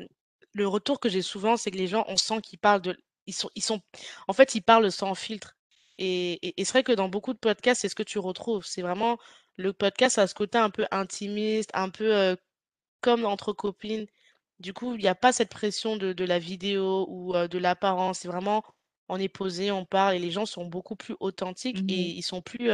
le 0.53 0.67
retour 0.67 0.99
que 0.99 1.09
j'ai 1.09 1.21
souvent, 1.23 1.57
c'est 1.57 1.71
que 1.71 1.77
les 1.77 1.87
gens, 1.87 2.05
on 2.09 2.17
sent 2.17 2.41
qu'ils 2.41 2.59
parlent 2.59 2.81
de 2.81 2.97
ils 3.27 3.33
sont 3.35 3.49
ils 3.55 3.63
sont 3.63 3.81
en 4.27 4.33
fait, 4.33 4.55
ils 4.55 4.61
parlent 4.63 4.91
sans 4.91 5.15
filtre 5.15 5.54
et 5.97 6.33
et 6.47 6.61
et 6.61 6.65
c'est 6.65 6.73
vrai 6.73 6.83
que 6.83 6.91
dans 6.91 7.09
beaucoup 7.09 7.33
de 7.33 7.39
podcasts, 7.39 7.81
c'est 7.81 7.89
ce 7.89 7.95
que 7.95 8.03
tu 8.03 8.19
retrouves. 8.19 8.65
C'est 8.65 8.81
vraiment 8.81 9.17
le 9.57 9.73
podcast 9.73 10.17
a 10.19 10.27
ce 10.27 10.35
côté 10.35 10.57
un 10.57 10.69
peu 10.69 10.85
intimiste, 10.91 11.71
un 11.73 11.89
peu, 11.89 12.37
comme 13.01 13.25
entre 13.25 13.53
copines. 13.53 14.07
Du 14.59 14.73
coup, 14.73 14.95
il 14.95 15.01
y 15.03 15.07
a 15.07 15.15
pas 15.15 15.33
cette 15.33 15.49
pression 15.51 15.97
de 15.97 16.13
de 16.13 16.25
la 16.25 16.39
vidéo 16.39 17.07
ou, 17.09 17.33
de 17.33 17.57
l'apparence. 17.57 18.19
C'est 18.19 18.27
vraiment 18.29 18.63
on 19.09 19.19
est 19.19 19.29
posé, 19.29 19.71
on 19.71 19.85
parle 19.85 20.15
et 20.15 20.19
les 20.19 20.31
gens 20.31 20.45
sont 20.47 20.65
beaucoup 20.65 20.95
plus 20.95 21.15
authentiques 21.19 21.77
et 21.77 21.81
Mmh 21.81 22.17
ils 22.17 22.23
sont 22.23 22.41
plus, 22.41 22.71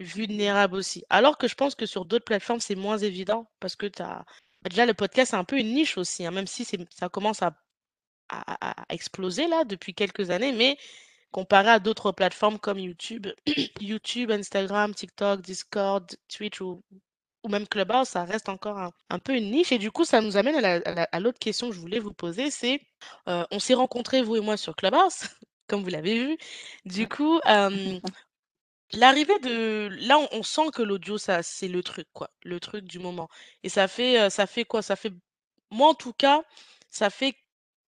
vulnérables 0.00 0.76
aussi. 0.76 1.04
Alors 1.10 1.38
que 1.38 1.48
je 1.48 1.54
pense 1.54 1.74
que 1.74 1.86
sur 1.86 2.04
d'autres 2.04 2.24
plateformes, 2.24 2.60
c'est 2.60 2.74
moins 2.74 2.98
évident 2.98 3.50
parce 3.60 3.76
que 3.76 3.86
tu 3.86 4.02
as 4.02 4.24
déjà 4.68 4.86
le 4.86 4.94
podcast, 4.94 5.30
c'est 5.30 5.36
un 5.36 5.44
peu 5.44 5.58
une 5.58 5.74
niche 5.74 5.98
aussi, 5.98 6.26
hein, 6.26 6.30
même 6.30 6.46
si 6.46 6.66
ça 6.90 7.08
commence 7.08 7.42
à 7.42 7.54
à 8.28 8.68
à 8.68 8.82
à 8.82 8.94
exploser 8.94 9.48
là 9.48 9.64
depuis 9.64 9.94
quelques 9.94 10.30
années, 10.30 10.52
mais 10.52 10.78
comparé 11.32 11.70
à 11.70 11.78
d'autres 11.80 12.12
plateformes 12.12 12.58
comme 12.58 12.78
YouTube 12.78 13.28
YouTube, 13.80 14.30
Instagram, 14.30 14.94
TikTok, 14.94 15.42
Discord, 15.42 16.06
Twitch 16.28 16.60
ou 16.60 16.82
ou 17.44 17.48
même 17.48 17.66
Clubhouse, 17.68 18.08
ça 18.08 18.24
reste 18.24 18.48
encore 18.50 18.78
un 18.78 18.92
un 19.10 19.18
peu 19.18 19.34
une 19.36 19.50
niche 19.50 19.72
et 19.72 19.78
du 19.78 19.90
coup, 19.92 20.04
ça 20.04 20.20
nous 20.20 20.36
amène 20.36 20.56
à 20.56 20.60
la 20.62 20.74
à 20.86 20.94
la 20.94 21.04
à 21.12 21.20
l'autre 21.20 21.38
question 21.38 21.70
que 21.70 21.74
je 21.76 21.80
voulais 21.80 21.98
vous 22.00 22.12
poser, 22.12 22.50
c'est, 22.50 22.80
heu, 23.28 23.44
on 23.50 23.58
s'est 23.60 23.74
rencontrés 23.74 24.22
vous 24.22 24.36
et 24.36 24.40
moi 24.40 24.56
sur 24.58 24.76
Clubhouse, 24.76 25.22
comme 25.68 25.82
vous 25.82 25.88
l'avez 25.90 26.18
vu. 26.18 26.38
Du 26.86 27.08
coup, 27.08 27.40
hem, 27.46 28.00
l'arrivée 28.94 29.38
de 29.40 29.88
là, 30.02 30.18
on 30.18 30.28
on 30.32 30.42
sent 30.42 30.70
que 30.74 30.82
l'audio, 30.82 31.18
ça 31.18 31.42
c'est 31.42 31.68
le 31.68 31.82
truc 31.82 32.08
quoi, 32.12 32.30
le 32.44 32.60
truc 32.60 32.84
du 32.86 32.98
moment 32.98 33.28
et 33.62 33.68
ça 33.70 33.88
fait, 33.88 34.26
heu, 34.26 34.30
ça 34.30 34.46
fait 34.46 34.64
quoi? 34.64 34.82
Ça 34.82 34.96
fait 34.96 35.12
moi 35.70 35.88
en 35.90 35.94
tout 35.94 36.12
cas, 36.14 36.42
ça 36.90 37.10
fait 37.10 37.34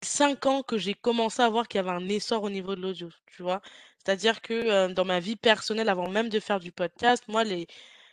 5 0.06 0.46
ans 0.46 0.62
que 0.62 0.78
j'ai 0.78 0.94
commencé 0.94 1.42
à 1.42 1.48
voir 1.50 1.68
qu'il 1.68 1.78
y 1.78 1.80
avait 1.80 1.90
un 1.90 2.08
essor 2.08 2.42
au 2.42 2.50
niveau 2.50 2.74
de 2.76 2.80
l'audio, 2.82 3.10
tu 3.26 3.42
vois? 3.42 3.60
C'est-à-dire 3.98 4.40
que, 4.40 4.92
dans 4.92 5.04
ma 5.04 5.20
vie 5.20 5.36
personnelle, 5.36 5.88
avant 5.88 6.08
même 6.08 6.28
de 6.30 6.40
faire 6.40 6.60
du 6.60 6.72
podcast, 6.72 7.24
moi 7.28 7.44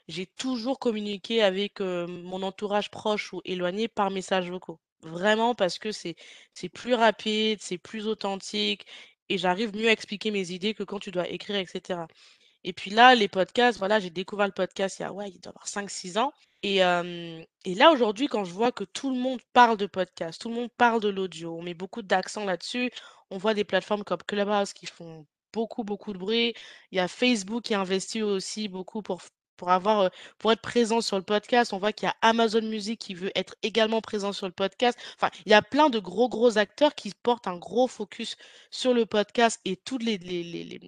j'ai 0.08 0.26
toujours 0.28 0.80
communiqué 0.80 1.44
avec, 1.44 1.80
mon 1.82 2.44
entourage 2.44 2.90
proche 2.92 3.34
ou 3.34 3.42
éloigné 3.46 3.88
par 3.88 4.12
messages 4.12 4.50
vocaux. 4.50 4.80
vraiment 5.04 5.56
parce 5.56 5.80
que 5.80 5.92
c'est 5.92 6.16
plus 6.74 6.94
rapide, 6.96 7.60
c'est 7.62 7.78
plus 7.78 8.08
authentique 8.08 8.86
et 9.30 9.38
j'arrive 9.38 9.76
mieux 9.76 9.88
à 9.90 9.92
expliquer 9.92 10.32
mes 10.32 10.52
idées 10.52 10.74
que 10.74 10.84
quand 10.84 11.00
tu 11.00 11.12
dois 11.12 11.28
écrire, 11.30 11.58
et 11.58 11.66
cetera. 11.66 12.08
Et 12.64 12.74
puis 12.74 12.92
là, 12.92 13.16
les 13.16 13.28
podcasts, 13.28 13.78
voilà, 13.80 14.00
j'ai 14.00 14.10
découvert 14.10 14.46
le 14.48 14.54
podcast 14.54 15.00
il 15.00 15.04
y 15.04 15.06
a, 15.06 15.14
ouais, 15.14 15.30
il 15.30 15.40
doit 15.40 15.52
avoir 15.52 15.68
5-6 15.68 16.18
ans. 16.18 16.34
Et, 16.64 16.78
et 17.66 17.76
là, 17.76 17.92
aujourd'hui, 17.92 18.28
quand 18.28 18.46
je 18.46 18.54
vois 18.54 18.72
que 18.72 18.86
tout 18.86 19.10
le 19.14 19.20
monde 19.20 19.42
parle 19.52 19.78
de 19.78 19.86
podcast, 19.86 20.42
tout 20.42 20.50
le 20.50 20.56
monde 20.56 20.70
parle 20.78 21.02
de 21.02 21.10
l'audio, 21.10 21.58
on 21.58 21.62
met 21.62 21.74
beaucoup 21.74 22.02
d'accent 22.02 22.46
là-dessus, 22.46 22.90
on 23.30 23.38
voit 23.38 23.54
des 23.54 23.66
plateformes 23.66 24.04
comme 24.04 24.24
Clubhouse 24.24 24.74
qui 24.74 24.86
font 24.86 25.26
beaucoup, 25.54 25.84
beaucoup 25.84 26.14
de 26.14 26.18
bruit. 26.18 26.54
Il 26.92 26.98
y 26.98 27.00
a 27.00 27.08
Facebook 27.08 27.64
qui 27.64 27.76
investit 27.76 28.22
aussi 28.24 28.68
beaucoup 28.68 29.02
pour, 29.02 29.22
pour, 29.58 29.72
avoir, 29.72 30.12
pour 30.40 30.52
être 30.52 30.62
présent 30.62 31.02
sur 31.02 31.18
le 31.18 31.24
podcast. 31.24 31.74
On 31.74 31.78
voit 31.78 31.94
qu'il 31.94 32.08
y 32.08 32.10
a 32.10 32.16
Amazon 32.22 32.62
Music 32.62 33.00
qui 33.00 33.14
veut 33.14 33.32
être 33.36 33.56
également 33.64 34.02
présent 34.02 34.34
sur 34.34 34.48
le 34.48 34.52
podcast. 34.52 34.98
Enfin, 35.18 35.30
il 35.46 35.52
y 35.52 35.56
a 35.56 35.62
plein 35.62 35.90
de 35.90 36.00
gros, 36.00 36.30
gros 36.30 36.58
acteurs 36.58 36.96
qui 36.96 37.12
portent 37.24 37.48
un 37.48 37.58
gros 37.58 37.88
focus 37.88 38.36
sur 38.72 38.94
le 38.94 39.06
podcast 39.06 39.60
et 39.66 39.76
tous 39.78 39.98
les, 39.98 40.18
les, 40.18 40.44
les, 40.44 40.64
les, 40.64 40.80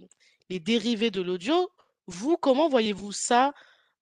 les 0.50 0.60
dérivés 0.60 1.12
de 1.12 1.22
l'audio. 1.22 1.70
Vous, 2.08 2.38
comment 2.38 2.70
voyez-vous 2.70 3.12
ça 3.12 3.54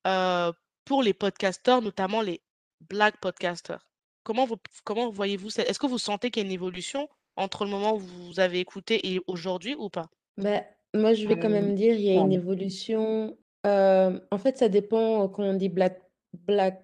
euh, 0.07 0.51
pour 0.85 1.03
les 1.03 1.13
podcasteurs, 1.13 1.81
notamment 1.81 2.21
les 2.21 2.41
black 2.89 3.19
podcasters 3.21 3.87
Comment, 4.23 4.45
vous, 4.45 4.57
comment 4.85 5.09
voyez-vous 5.09 5.49
ça? 5.49 5.63
Est-ce 5.63 5.79
que 5.79 5.87
vous 5.87 5.97
sentez 5.97 6.31
qu'il 6.31 6.43
y 6.43 6.45
a 6.45 6.47
une 6.47 6.53
évolution 6.53 7.09
entre 7.35 7.65
le 7.65 7.71
moment 7.71 7.95
où 7.95 7.99
vous 7.99 8.39
avez 8.39 8.59
écouté 8.59 9.13
et 9.13 9.21
aujourd'hui 9.27 9.75
ou 9.77 9.89
pas? 9.89 10.07
Bah, 10.37 10.63
moi, 10.93 11.13
je 11.13 11.27
vais 11.27 11.37
quand 11.37 11.49
même 11.49 11.75
dire, 11.75 11.95
il 11.95 12.01
y 12.01 12.11
a 12.11 12.21
une 12.21 12.31
évolution. 12.31 13.37
euh, 13.65 14.19
en 14.31 14.37
fait, 14.37 14.57
ça 14.57 14.69
dépend 14.69 15.23
euh, 15.23 15.27
quand 15.27 15.43
on 15.43 15.53
dit 15.53 15.69
black, 15.69 16.01
black 16.33 16.83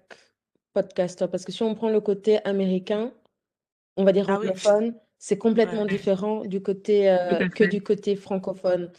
podcaster, 0.72 1.26
parce 1.30 1.44
que 1.44 1.52
si 1.52 1.62
on 1.62 1.74
prend 1.74 1.88
le 1.88 2.00
côté 2.00 2.44
américain, 2.46 3.12
on 3.96 4.04
va 4.04 4.12
dire 4.12 4.26
Ah 4.28 4.38
oui, 4.40 4.48
anglophone, 4.48 4.94
c'est 5.18 5.38
complètement 5.38 5.82
ouais, 5.82 5.88
différent 5.88 6.44
du 6.44 6.62
côté, 6.62 7.16
Tout 7.30 7.34
euh, 7.44 7.48
que 7.48 7.64
du 7.64 7.82
côté 7.82 8.16
francophone. 8.16 8.90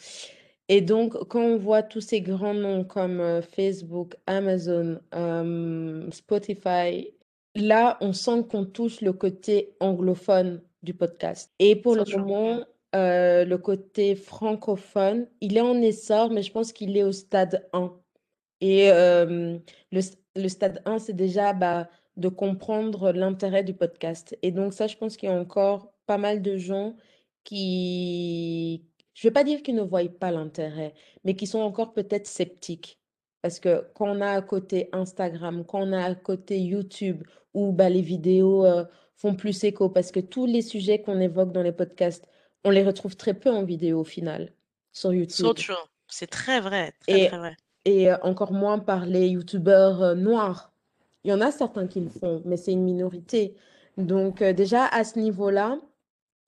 Et 0.74 0.80
donc, 0.80 1.18
quand 1.28 1.42
on 1.42 1.58
voit 1.58 1.84
tous 1.84 2.00
ces 2.00 2.22
grands 2.22 2.54
noms 2.54 2.86
comme 2.86 3.20
euh, 3.20 3.42
Facebook, 3.42 4.16
Amazon, 4.26 5.02
euh, 5.14 6.10
Spotify, 6.12 7.10
là, 7.56 7.98
on 8.00 8.14
sent 8.14 8.46
qu'on 8.50 8.64
touche 8.64 9.02
le 9.02 9.12
côté 9.12 9.76
anglophone 9.82 10.62
du 10.82 10.94
podcast. 10.94 11.52
Et 11.60 11.76
pour 11.76 11.96
le 11.96 12.06
moment, 12.18 12.64
euh, 12.96 13.44
le 13.44 13.58
côté 13.58 14.16
francophone, 14.16 15.28
il 15.42 15.58
est 15.58 15.62
en 15.62 15.76
essor, 15.82 16.30
mais 16.32 16.42
je 16.42 16.54
pense 16.54 16.72
qu'il 16.72 16.96
est 16.96 17.04
au 17.04 17.12
stade 17.12 17.68
1. 17.74 17.92
Et 18.62 18.92
euh, 18.92 19.58
le, 19.92 20.02
le 20.38 20.48
stade 20.48 20.82
1, 20.86 21.00
c'est 21.00 21.18
déjà 21.18 21.52
bah, 21.52 21.90
de 22.16 22.30
comprendre 22.30 23.12
l'intérêt 23.12 23.66
du 23.66 23.74
podcast. 23.74 24.38
Et 24.42 24.52
donc 24.52 24.74
ça, 24.74 24.88
je 24.88 24.96
pense 24.96 25.18
qu'il 25.18 25.28
y 25.28 25.32
a 25.34 25.36
encore 25.36 25.92
pas 26.06 26.18
mal 26.18 26.42
de 26.42 26.56
gens 26.56 26.96
qui, 27.44 28.86
je 29.14 29.28
vais 29.28 29.32
pas 29.32 29.44
dire 29.44 29.62
qu'ils 29.64 29.76
ne 29.76 29.82
voient 29.82 30.04
pas 30.20 30.32
l'intérêt, 30.32 30.94
mais 31.24 31.36
qui 31.36 31.48
sont 31.48 31.60
encore 31.60 31.94
peut-être 31.94 32.28
sceptiques. 32.28 33.00
Parce 33.42 33.60
que 33.60 33.88
quand 33.96 34.08
on 34.08 34.22
a 34.22 34.32
à 34.32 34.42
côté 34.42 34.90
Instagram, 34.94 35.66
quand 35.66 35.82
on 35.82 35.94
a 35.94 36.04
à 36.06 36.16
côté 36.16 36.60
YouTube, 36.60 37.24
où 37.54 37.72
bah, 37.72 37.90
les 37.90 38.02
vidéos 38.02 38.66
euh, 38.66 38.86
font 39.16 39.36
plus 39.36 39.64
écho, 39.64 39.90
parce 39.90 40.12
que 40.12 40.20
tous 40.20 40.46
les 40.46 40.62
sujets 40.62 41.02
qu'on 41.02 41.20
évoque 41.20 41.52
dans 41.52 41.64
les 41.64 41.72
podcasts, 41.72 42.28
on 42.64 42.70
les 42.70 42.84
retrouve 42.84 43.16
très 43.16 43.34
peu 43.34 43.50
en 43.50 43.64
vidéo 43.64 44.02
au 44.02 44.04
final 44.04 44.54
sur 44.92 45.14
YouTube. 45.14 45.48
C'est 46.08 46.28
très 46.28 46.60
vrai, 46.62 46.94
très 47.00 47.22
Et 47.22 47.28
très 47.28 47.38
vrai. 47.38 47.58
et 47.86 48.12
euh, 48.12 48.18
encore 48.22 48.52
moins 48.54 48.80
par 48.80 49.06
les 49.06 49.30
youtubeurs 49.30 50.02
euh, 50.04 50.16
noirs. 50.16 50.72
Il 51.24 51.32
y 51.32 51.34
en 51.34 51.42
a 51.42 51.52
certains 51.52 51.88
qui 51.88 52.00
le 52.02 52.10
font, 52.10 52.42
mais 52.46 52.58
c'est 52.58 52.72
une 52.72 52.84
minorité. 52.84 53.56
Donc 53.98 54.42
déjà 54.42 54.86
à 54.86 55.04
ce 55.04 55.20
niveau-là, 55.20 55.80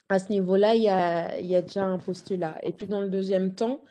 à 0.09 0.19
ce 0.19 0.29
niveau-là, 0.29 0.75
il 0.75 0.83
y 0.83 0.89
a, 0.89 1.61
déjà 1.61 1.83
un 1.83 1.97
postulat. 1.97 2.57
Et 2.63 2.71
puis 2.71 2.87
dans 2.87 3.01
le 3.01 3.09
deuxième 3.09 3.53
temps, 3.55 3.81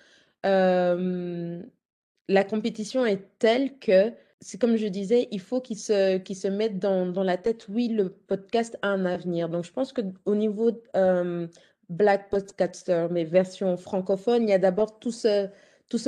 la 2.29 2.45
compétition 2.45 3.05
est 3.05 3.39
telle 3.39 3.79
que, 3.79 4.13
c'est 4.41 4.61
comme 4.61 4.77
je 4.77 4.87
disais, 4.87 5.29
il 5.31 5.41
faut 5.41 5.61
qu'ils 5.61 5.79
se, 5.79 6.49
mettent 6.49 6.79
dans, 6.79 7.23
la 7.23 7.37
tête, 7.37 7.67
oui, 7.69 7.89
le 7.89 8.11
podcast 8.11 8.79
a 8.83 8.89
un 8.89 9.05
avenir. 9.07 9.49
Donc 9.49 9.65
je 9.65 9.73
pense 9.73 9.93
qu'au 9.93 10.35
niveau 10.35 10.71
Black 11.89 12.31
Podcaster, 12.31 13.07
mais 13.11 13.25
version 13.25 13.77
francophone, 13.77 14.45
il 14.45 14.51
y 14.51 14.55
a 14.55 14.59
d'abord 14.59 14.99
tout 14.99 15.13
ce, 15.13 15.49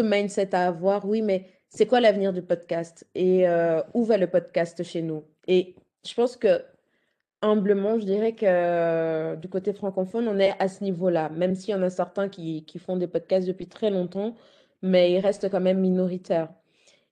mindset 0.03 0.55
à 0.55 0.67
avoir, 0.67 1.07
oui, 1.07 1.23
mais 1.23 1.49
c'est 1.69 1.87
quoi 1.87 2.01
l'avenir 2.01 2.33
du 2.33 2.43
podcast? 2.43 3.07
Et 3.15 3.47
où 3.95 4.05
va 4.05 4.17
le 4.17 4.29
podcast 4.29 4.83
chez 4.83 5.03
nous? 5.03 5.25
Et 5.47 5.75
je 6.07 6.15
pense 6.15 6.37
que 6.37 6.63
humblement, 7.45 7.99
je 8.01 8.05
dirais 8.07 8.35
que 8.35 8.47
euh, 8.47 9.37
du 9.37 9.49
côté 9.49 9.73
francophone, 9.73 10.29
on 10.29 10.39
est 10.39 10.55
à 10.59 10.69
ce 10.69 10.83
niveau-là, 10.85 11.29
même 11.31 11.55
s'il 11.55 11.71
y 11.71 11.75
en 11.75 11.83
a 11.83 11.91
certains 11.91 12.29
qui, 12.29 12.65
font 12.79 12.97
des 12.97 13.07
podcasts 13.07 13.47
depuis 13.47 13.67
très 13.69 13.91
longtemps, 13.91 14.35
mais 14.83 15.13
ils 15.13 15.21
restent 15.21 15.51
quand 15.51 15.61
même 15.61 15.81
minoritaires. 15.81 16.49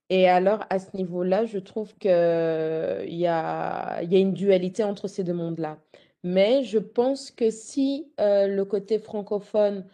Et 0.09 0.29
alors, 0.29 0.65
à 0.69 0.79
ce 0.79 0.95
niveau-là, 0.97 1.45
je 1.45 1.59
trouve 1.59 1.95
qu'il 1.97 2.09
y 2.11 3.27
a, 3.27 4.01
il 4.03 4.13
y 4.13 4.15
a 4.15 4.19
une 4.19 4.33
dualité 4.33 4.83
entre 4.83 5.07
ces 5.07 5.23
deux 5.23 5.33
mondes-là. 5.33 5.77
Mais 6.23 6.63
je 6.63 6.77
pense 6.79 7.31
que 7.31 7.49
si 7.49 8.11
euh, 8.19 8.47
le 8.47 8.65
côté 8.65 8.99
francophone 8.99 9.85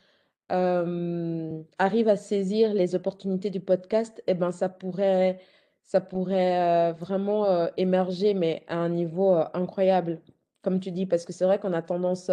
euh, 0.52 1.62
arrive 1.78 2.08
à 2.08 2.16
saisir 2.16 2.74
les 2.74 2.96
opportunités 2.96 3.50
du 3.50 3.60
podcast, 3.60 4.24
eh 4.28 4.34
ben, 4.34 4.52
ça 4.52 4.70
pourrait, 4.70 5.40
ça 5.90 6.02
pourrait 6.02 6.92
euh, 6.92 6.94
vraiment 6.94 7.46
euh, 7.46 7.68
émerger, 7.78 8.36
mais 8.36 8.64
à 8.68 8.78
un 8.78 8.90
niveau 8.90 9.34
euh, 9.36 9.46
incroyable, 9.56 10.22
comme 10.62 10.80
tu 10.80 10.92
dis, 10.92 11.08
parce 11.08 11.26
que 11.26 11.34
c'est 11.34 11.46
vrai 11.46 11.60
qu'on 11.60 11.74
a 11.74 11.82
tendance 11.82 12.30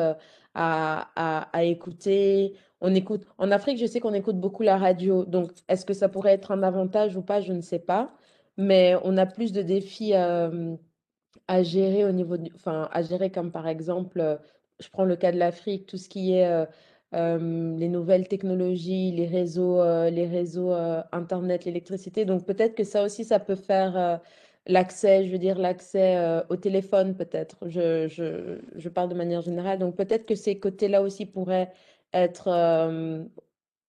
à, 0.54 1.48
à, 1.54 1.64
écouter. 1.64 2.54
On 2.82 2.94
écoute, 2.94 3.24
en 3.38 3.50
Afrique, 3.50 3.78
je 3.78 3.86
sais 3.86 4.00
qu'on 4.00 4.12
écoute 4.12 4.38
beaucoup 4.38 4.62
la 4.62 4.76
radio, 4.76 5.24
donc 5.24 5.52
est-ce 5.68 5.86
que 5.86 5.94
ça 5.94 6.10
pourrait 6.10 6.34
être 6.34 6.50
un 6.50 6.62
avantage 6.62 7.16
ou 7.16 7.22
pas, 7.22 7.40
je 7.40 7.54
ne 7.54 7.62
sais 7.62 7.78
pas, 7.78 8.12
mais 8.58 8.94
on 9.04 9.16
a 9.16 9.24
plus 9.26 9.52
de 9.52 9.62
défis 9.62 10.12
à 10.14 11.62
gérer 11.62 12.04
au 12.04 12.12
niveau 12.12 12.36
enfin, 12.56 12.88
à 12.92 13.02
gérer 13.02 13.30
comme 13.30 13.52
par 13.52 13.68
exemple, 13.68 14.38
je 14.80 14.88
prends 14.90 15.04
le 15.04 15.16
cas 15.16 15.32
de 15.32 15.38
l'Afrique, 15.38 15.86
tout 15.86 15.96
ce 15.96 16.08
qui 16.08 16.34
est 16.34 16.66
les 17.12 17.88
nouvelles 17.88 18.28
technologies, 18.28 19.12
les 19.12 19.26
réseaux, 19.26 19.82
les 20.10 20.26
réseaux 20.26 20.72
Internet, 21.12 21.64
l'électricité. 21.64 22.24
Donc 22.24 22.46
peut-être 22.46 22.74
que 22.74 22.84
ça 22.84 23.04
aussi, 23.04 23.24
ça 23.24 23.40
peut 23.40 23.54
faire 23.56 24.20
l'accès, 24.66 25.24
je 25.24 25.32
veux 25.32 25.38
dire, 25.38 25.58
l'accès 25.58 26.42
au 26.50 26.56
téléphone 26.56 27.16
peut-être. 27.16 27.68
Je, 27.68 28.08
je, 28.08 28.60
je 28.74 28.88
parle 28.88 29.08
de 29.08 29.14
manière 29.14 29.42
générale. 29.42 29.78
Donc 29.78 29.96
peut-être 29.96 30.26
que 30.26 30.34
ces 30.34 30.58
côtés-là 30.58 31.02
aussi 31.02 31.26
pourraient 31.26 31.72
être 32.12 32.48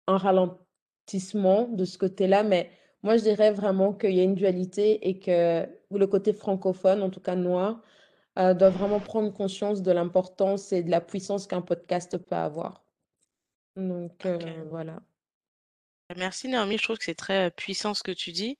un 0.08 0.18
ralentissement 0.18 1.68
de 1.70 1.86
ce 1.86 1.98
côté-là, 1.98 2.44
mais 2.44 2.70
moi 3.04 3.18
je 3.18 3.24
dirais 3.24 3.52
vraiment 3.52 3.94
qu'il 3.94 4.14
y 4.16 4.20
a 4.20 4.24
une 4.24 4.36
dualité 4.36 5.08
et 5.10 5.20
que 5.20 5.68
le 5.92 6.08
côté 6.08 6.34
francophone, 6.34 7.02
en 7.04 7.10
tout 7.10 7.20
cas 7.22 7.36
noir, 7.36 7.82
euh, 8.40 8.54
doit 8.54 8.70
vraiment 8.72 9.02
prendre 9.02 9.34
conscience 9.34 9.82
de 9.84 9.92
l'importance 9.92 10.74
et 10.74 10.84
de 10.84 10.92
la 10.92 11.02
puissance 11.02 11.48
qu'un 11.48 11.62
podcast 11.62 12.18
peut 12.18 12.36
avoir. 12.36 12.87
Donc 13.78 14.26
euh, 14.26 14.38
Ok. 14.38 14.68
voilà. 14.70 15.00
Merci 16.18 16.48
Naomi, 16.50 16.78
je 16.78 16.84
trouve 16.84 16.98
que 16.98 17.06
c'est 17.06 17.16
très 17.16 17.48
euh, 17.48 17.50
puissant 17.50 17.94
ce 17.94 18.04
que 18.04 18.12
tu 18.12 18.32
dis. 18.32 18.58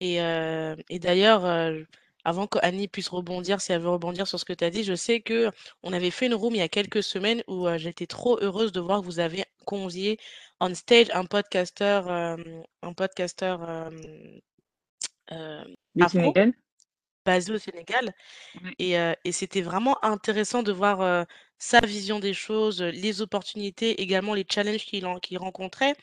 Et, 0.00 0.20
euh, 0.22 0.76
et 0.90 0.98
d'ailleurs, 0.98 1.44
euh, 1.46 1.82
avant 2.24 2.46
qu'Annie 2.46 2.88
puisse 2.88 3.08
rebondir, 3.08 3.60
si 3.60 3.72
elle 3.72 3.82
veut 3.82 3.90
rebondir 3.90 4.26
sur 4.26 4.40
ce 4.40 4.44
que 4.44 4.52
tu 4.52 4.64
as 4.64 4.70
dit, 4.70 4.84
je 4.84 4.94
sais 4.94 5.20
que 5.20 5.50
on 5.82 5.92
avait 5.92 6.10
fait 6.10 6.26
une 6.26 6.34
room 6.34 6.54
il 6.54 6.58
y 6.58 6.62
a 6.62 6.68
quelques 6.68 7.02
semaines 7.02 7.42
où 7.48 7.68
euh, 7.68 7.78
j'étais 7.78 8.06
trop 8.06 8.38
heureuse 8.42 8.72
de 8.72 8.80
voir 8.80 9.00
que 9.00 9.06
vous 9.06 9.20
avez 9.20 9.44
convié 9.64 10.18
on 10.60 10.74
stage 10.74 11.08
un 11.12 11.24
podcasteur, 11.26 12.08
euh, 12.10 12.36
un 12.82 12.92
podcasteur 12.94 13.62
euh, 13.68 13.90
euh, 15.32 15.64
afro? 16.00 16.32
Basé 17.26 17.52
au 17.52 17.58
Sénégal. 17.58 18.14
Oui. 18.62 18.70
Et, 18.78 18.98
euh, 18.98 19.12
et 19.24 19.32
c'était 19.32 19.60
vraiment 19.60 20.02
intéressant 20.02 20.62
de 20.62 20.72
voir 20.72 21.02
euh, 21.02 21.24
sa 21.58 21.80
vision 21.80 22.18
des 22.20 22.32
choses, 22.32 22.80
les 22.80 23.20
opportunités, 23.20 24.00
également 24.00 24.32
les 24.32 24.46
challenges 24.48 24.86
qu'il 24.86 25.04
en- 25.04 25.18
qu'il 25.18 25.38
rencontrait. 25.38 25.94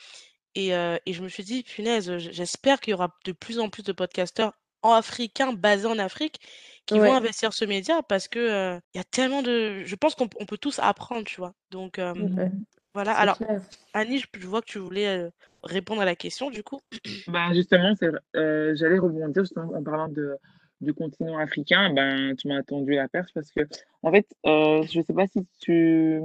Et, 0.53 0.75
euh, 0.75 0.97
et 1.07 1.13
je 1.13 1.23
me 1.23 1.29
suis 1.29 1.43
dit, 1.43 1.63
punaise, 1.63 2.17
j'espère 2.17 2.79
qu'il 2.79 2.91
y 2.91 2.93
aura 2.93 3.09
de 3.25 3.31
plus 3.31 3.57
en 3.59 3.69
plus 3.69 3.83
de 3.83 3.91
podcasteurs 3.93 4.53
africains 4.83 5.53
basés 5.53 5.87
en 5.87 5.97
Afrique 5.97 6.39
qui 6.85 6.99
vont 6.99 7.13
investir 7.13 7.53
ce 7.53 7.63
média 7.63 8.03
parce 8.03 8.27
que 8.27 8.77
il 8.93 8.97
y 8.97 9.01
a 9.01 9.05
tellement 9.05 9.41
de... 9.41 9.81
Je 9.85 9.95
pense 9.95 10.13
qu'on 10.13 10.29
on 10.39 10.45
peut 10.45 10.57
tous 10.57 10.77
apprendre, 10.79 11.23
tu 11.23 11.37
vois? 11.37 11.53
Donc 11.71 11.95
ouais, 11.97 12.51
voilà. 12.93 13.13
Alors, 13.13 13.37
clair. 13.37 13.61
Annie, 13.93 14.19
je, 14.19 14.47
vois 14.47 14.61
que 14.61 14.67
tu 14.67 14.79
voulais 14.79 15.31
répondre 15.63 16.01
à 16.01 16.05
la 16.05 16.15
question, 16.15 16.51
du 16.51 16.63
coup. 16.63 16.81
Ben, 17.27 17.53
justement, 17.53 17.93
euh, 18.35 18.75
j'allais 18.75 18.99
rebondir 18.99 19.43
justement 19.43 19.73
en 19.73 19.83
parlant 19.83 20.09
de, 20.09 20.37
du 20.83 20.93
continent 20.93 21.37
africain. 21.37 21.93
Ben, 21.93 22.35
tu 22.35 22.47
m'as 22.47 22.63
tendu 22.63 22.93
la 22.93 23.07
perche 23.07 23.31
parce 23.33 23.51
que, 23.51 23.61
en 24.01 24.11
fait, 24.11 24.27
euh, 24.45 24.83
je 24.83 24.99
ne 24.99 25.03
sais 25.03 25.13
pas 25.13 25.27
si 25.27 25.45
tu 25.59 26.21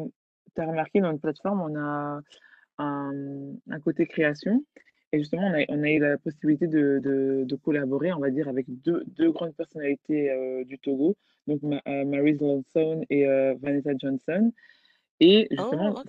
as 0.56 0.66
remarqué 0.66 1.00
dans 1.00 1.08
notre 1.08 1.22
plateforme, 1.22 1.60
on 1.60 1.76
a 1.76 2.20
un, 2.78 3.12
un 3.70 3.80
côté 3.80 4.06
création. 4.06 4.64
Et 5.12 5.18
justement, 5.20 5.46
on 5.46 5.54
a, 5.54 5.64
on 5.68 5.82
a 5.82 5.90
eu 5.90 5.98
la 6.00 6.18
possibilité 6.18 6.66
de, 6.66 7.00
de, 7.02 7.44
de 7.44 7.56
collaborer, 7.56 8.12
on 8.12 8.18
va 8.18 8.30
dire, 8.30 8.48
avec 8.48 8.66
deux, 8.68 9.04
deux 9.16 9.30
grandes 9.30 9.54
personnalités 9.54 10.30
euh, 10.30 10.64
du 10.64 10.78
Togo, 10.78 11.16
donc 11.46 11.62
Ma 11.62 11.80
euh, 11.88 12.04
Maryse 12.04 12.40
et 13.08 13.26
euh, 13.26 13.54
Vanessa 13.62 13.92
Johnson. 13.96 14.52
Et 15.20 15.48
justement, 15.50 15.94
Oh, 15.96 16.02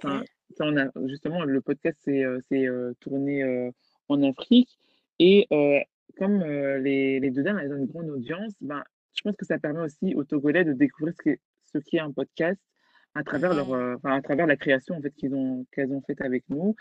ça, 0.58 0.66
on 0.66 0.78
a, 0.78 0.90
justement, 1.08 1.44
le 1.44 1.62
podcast 1.62 1.98
s'est 2.02 2.68
tourné 3.00 3.72
en 4.10 4.24
Afrique. 4.24 4.78
Et 5.20 5.48
euh, 5.52 5.80
comme 6.20 6.42
euh, 6.42 6.78
les, 6.78 7.20
les 7.20 7.32
deux 7.32 7.44
dames, 7.44 7.60
elles 7.60 7.74
ont 7.74 7.78
une 7.78 7.88
grande 7.88 8.10
audience, 8.10 8.54
ben, 8.62 8.84
je 9.16 9.22
pense 9.24 9.36
que 9.36 9.46
ça 9.46 9.58
permet 9.58 9.82
aussi 9.82 10.14
aux 10.16 10.24
Togolais 10.24 10.66
de 10.66 10.74
découvrir 10.74 11.16
ce 11.18 11.24
qu'est 11.24 11.40
ce 11.72 11.78
qu'est 11.78 12.00
un 12.00 12.12
podcast 12.12 12.60
à 13.16 13.24
travers 13.24 13.54
leur, 13.54 13.74
euh, 13.74 13.96
à 14.04 14.22
travers 14.22 14.48
la 14.48 14.56
création 14.56 14.96
en 14.96 15.02
fait 15.02 15.12
qu'ils 15.12 15.34
ont 15.34 15.66
qu'elles 15.72 15.92
ont 15.92 16.02
faite 16.02 16.22
avec 16.22 16.44
nous. 16.50 16.76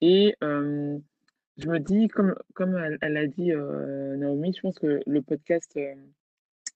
Et 0.00 0.34
euh, 0.42 0.98
je 1.58 1.68
me 1.68 1.78
dis, 1.78 2.08
comme, 2.08 2.34
comme 2.54 2.76
elle, 2.76 2.98
elle 3.02 3.16
a 3.16 3.26
dit 3.26 3.52
euh, 3.52 4.16
Naomi, 4.16 4.52
je 4.54 4.60
pense 4.60 4.78
que 4.78 5.00
le 5.06 5.22
podcast 5.22 5.78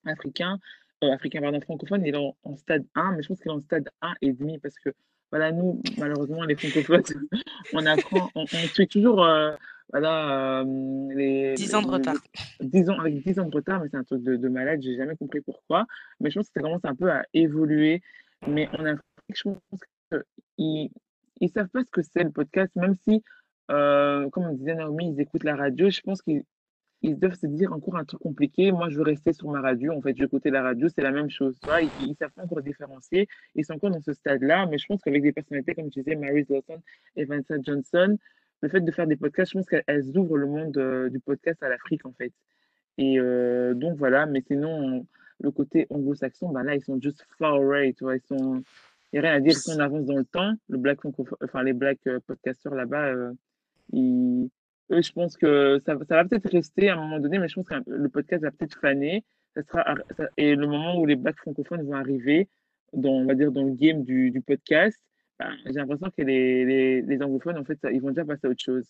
africain, 0.05 0.59
africain, 1.01 1.41
pardon, 1.41 1.59
francophone, 1.61 2.05
il 2.05 2.15
est 2.15 2.17
en, 2.17 2.37
en 2.43 2.55
stade 2.55 2.85
1, 2.95 3.13
mais 3.13 3.23
je 3.23 3.27
pense 3.27 3.39
qu'il 3.39 3.51
est 3.51 3.55
en 3.55 3.59
stade 3.59 3.89
1 4.01 4.13
et 4.21 4.31
demi 4.31 4.59
parce 4.59 4.75
que, 4.79 4.91
voilà, 5.31 5.51
nous, 5.51 5.81
malheureusement, 5.97 6.43
les 6.43 6.55
francophones, 6.55 7.03
on 7.73 7.85
apprend, 7.85 8.29
on, 8.35 8.43
on 8.43 8.45
suit 8.45 8.87
toujours, 8.87 9.27
voilà, 9.89 10.61
euh, 10.61 11.13
les, 11.15 11.53
10 11.55 11.75
ans 11.75 11.81
de 11.81 11.91
retard. 11.91 12.15
le- 12.59 12.65
10 12.67 12.89
ans, 12.89 12.99
avec 12.99 13.23
10 13.23 13.39
ans 13.39 13.45
de 13.47 13.55
retard, 13.55 13.81
mais 13.81 13.87
c'est 13.89 13.97
un 13.97 14.03
truc 14.03 14.23
de, 14.23 14.35
de 14.35 14.47
malade, 14.49 14.81
j'ai 14.81 14.95
jamais 14.95 15.15
compris 15.15 15.41
pourquoi. 15.41 15.85
Mais 16.19 16.29
je 16.29 16.39
pense 16.39 16.47
que 16.47 16.53
ça 16.55 16.61
commence 16.61 16.83
un 16.83 16.95
peu 16.95 17.09
à 17.11 17.23
évoluer. 17.33 18.01
Mais 18.47 18.67
en 18.77 18.85
Afrique, 18.85 19.03
je 19.33 19.43
pense 19.43 19.79
qu'ils 20.57 20.89
ils 21.39 21.49
savent 21.49 21.69
pas 21.69 21.83
ce 21.83 21.91
que 21.91 22.01
c'est 22.01 22.23
le 22.23 22.31
podcast, 22.31 22.75
même 22.75 22.95
si, 23.07 23.23
euh, 23.71 24.29
comme 24.29 24.45
on 24.45 24.53
disait 24.53 24.75
Naomi, 24.75 25.13
ils 25.15 25.21
écoutent 25.21 25.43
la 25.43 25.55
radio. 25.55 25.89
Je 25.89 26.01
pense 26.01 26.21
qu'ils 26.21 26.43
ils 27.03 27.17
doivent 27.17 27.35
se 27.35 27.45
dire 27.45 27.71
encore 27.73 27.95
un 27.95 28.05
truc 28.05 28.19
compliqué. 28.21 28.71
Moi, 28.71 28.89
je 28.89 28.97
veux 28.97 29.03
rester 29.03 29.31
sur 29.31 29.49
ma 29.49 29.61
radio. 29.61 29.93
En 29.93 30.01
fait, 30.01 30.19
écouter 30.19 30.49
la 30.49 30.63
radio, 30.63 30.87
c'est 30.89 31.03
la 31.03 31.11
même 31.11 31.29
chose. 31.29 31.55
Ils, 31.79 31.89
ils 32.07 32.15
savent 32.15 32.31
pas 32.31 32.43
encore 32.43 32.61
différencier. 32.63 33.27
Ils 33.55 33.63
sont 33.65 33.73
encore 33.73 33.91
dans 33.91 34.01
ce 34.01 34.13
stade-là. 34.13 34.65
Mais 34.65 34.77
je 34.79 34.87
pense 34.87 35.01
qu'avec 35.03 35.21
des 35.21 35.31
personnalités, 35.31 35.75
comme 35.75 35.89
tu 35.91 36.01
disais, 36.01 36.15
Mary 36.15 36.43
Lawson 36.49 36.81
et 37.15 37.25
Vanessa 37.25 37.55
Johnson, 37.61 38.17
le 38.61 38.69
fait 38.69 38.81
de 38.81 38.91
faire 38.91 39.07
des 39.07 39.15
podcasts, 39.15 39.51
je 39.51 39.57
pense 39.57 39.67
qu'elles 39.67 40.17
ouvrent 40.17 40.37
le 40.37 40.47
monde 40.47 40.77
euh, 40.77 41.09
du 41.09 41.19
podcast 41.19 41.61
à 41.63 41.69
l'Afrique, 41.69 42.05
en 42.05 42.13
fait. 42.13 42.33
Et 42.97 43.19
euh, 43.19 43.73
donc, 43.73 43.97
voilà. 43.97 44.25
Mais 44.25 44.41
sinon, 44.41 45.05
le 45.39 45.51
côté 45.51 45.87
anglo-saxon, 45.89 46.49
ben 46.49 46.63
là, 46.63 46.75
ils 46.75 46.83
sont 46.83 46.99
juste 46.99 47.25
far 47.37 47.55
away. 47.55 47.93
Tu 47.93 48.03
vois, 48.03 48.15
ils 48.15 48.21
sont. 48.21 48.63
Il 49.13 49.19
n'y 49.19 49.25
a 49.25 49.29
rien 49.29 49.37
à 49.37 49.39
dire. 49.39 49.55
Sont 49.55 49.73
en 49.73 49.79
avance 49.79 50.05
dans 50.05 50.17
le 50.17 50.25
temps. 50.25 50.53
Le 50.69 50.77
black 50.77 50.99
enfin, 51.05 51.63
les 51.63 51.73
black 51.73 51.99
euh, 52.07 52.19
podcasters 52.25 52.73
là-bas, 52.75 53.13
ils- 53.93 54.49
eux, 54.91 55.01
je 55.01 55.11
pense 55.11 55.35
que 55.37 55.79
ça, 55.85 55.97
ça 56.07 56.15
va 56.15 56.25
peut-être 56.25 56.49
rester 56.49 56.89
à 56.89 56.93
un 56.93 57.01
moment 57.01 57.19
donné, 57.19 57.39
mais 57.39 57.47
je 57.47 57.55
pense 57.55 57.67
que 57.67 57.75
le 57.85 58.09
podcast 58.09 58.43
va 58.43 58.51
peut-être 58.51 58.79
faner. 58.79 59.23
Ça 59.53 59.63
sera, 59.63 59.95
et 60.37 60.55
le 60.55 60.67
moment 60.67 60.97
où 60.99 61.05
les 61.05 61.15
blacks 61.15 61.37
francophones 61.37 61.83
vont 61.83 61.93
arriver, 61.93 62.47
dans, 62.93 63.11
on 63.11 63.25
va 63.25 63.35
dire, 63.35 63.51
dans 63.51 63.63
le 63.63 63.73
game 63.73 64.03
du 64.03 64.41
podcast, 64.45 64.97
ben, 65.39 65.55
j'ai 65.65 65.73
l'impression 65.73 66.09
que 66.09 66.21
les, 66.23 67.01
les, 67.01 67.21
anglophones, 67.21 67.57
en 67.57 67.63
fait, 67.63 67.79
ils 67.91 68.01
vont 68.01 68.09
déjà 68.09 68.25
passer 68.25 68.47
à 68.47 68.49
autre 68.49 68.63
chose. 68.63 68.87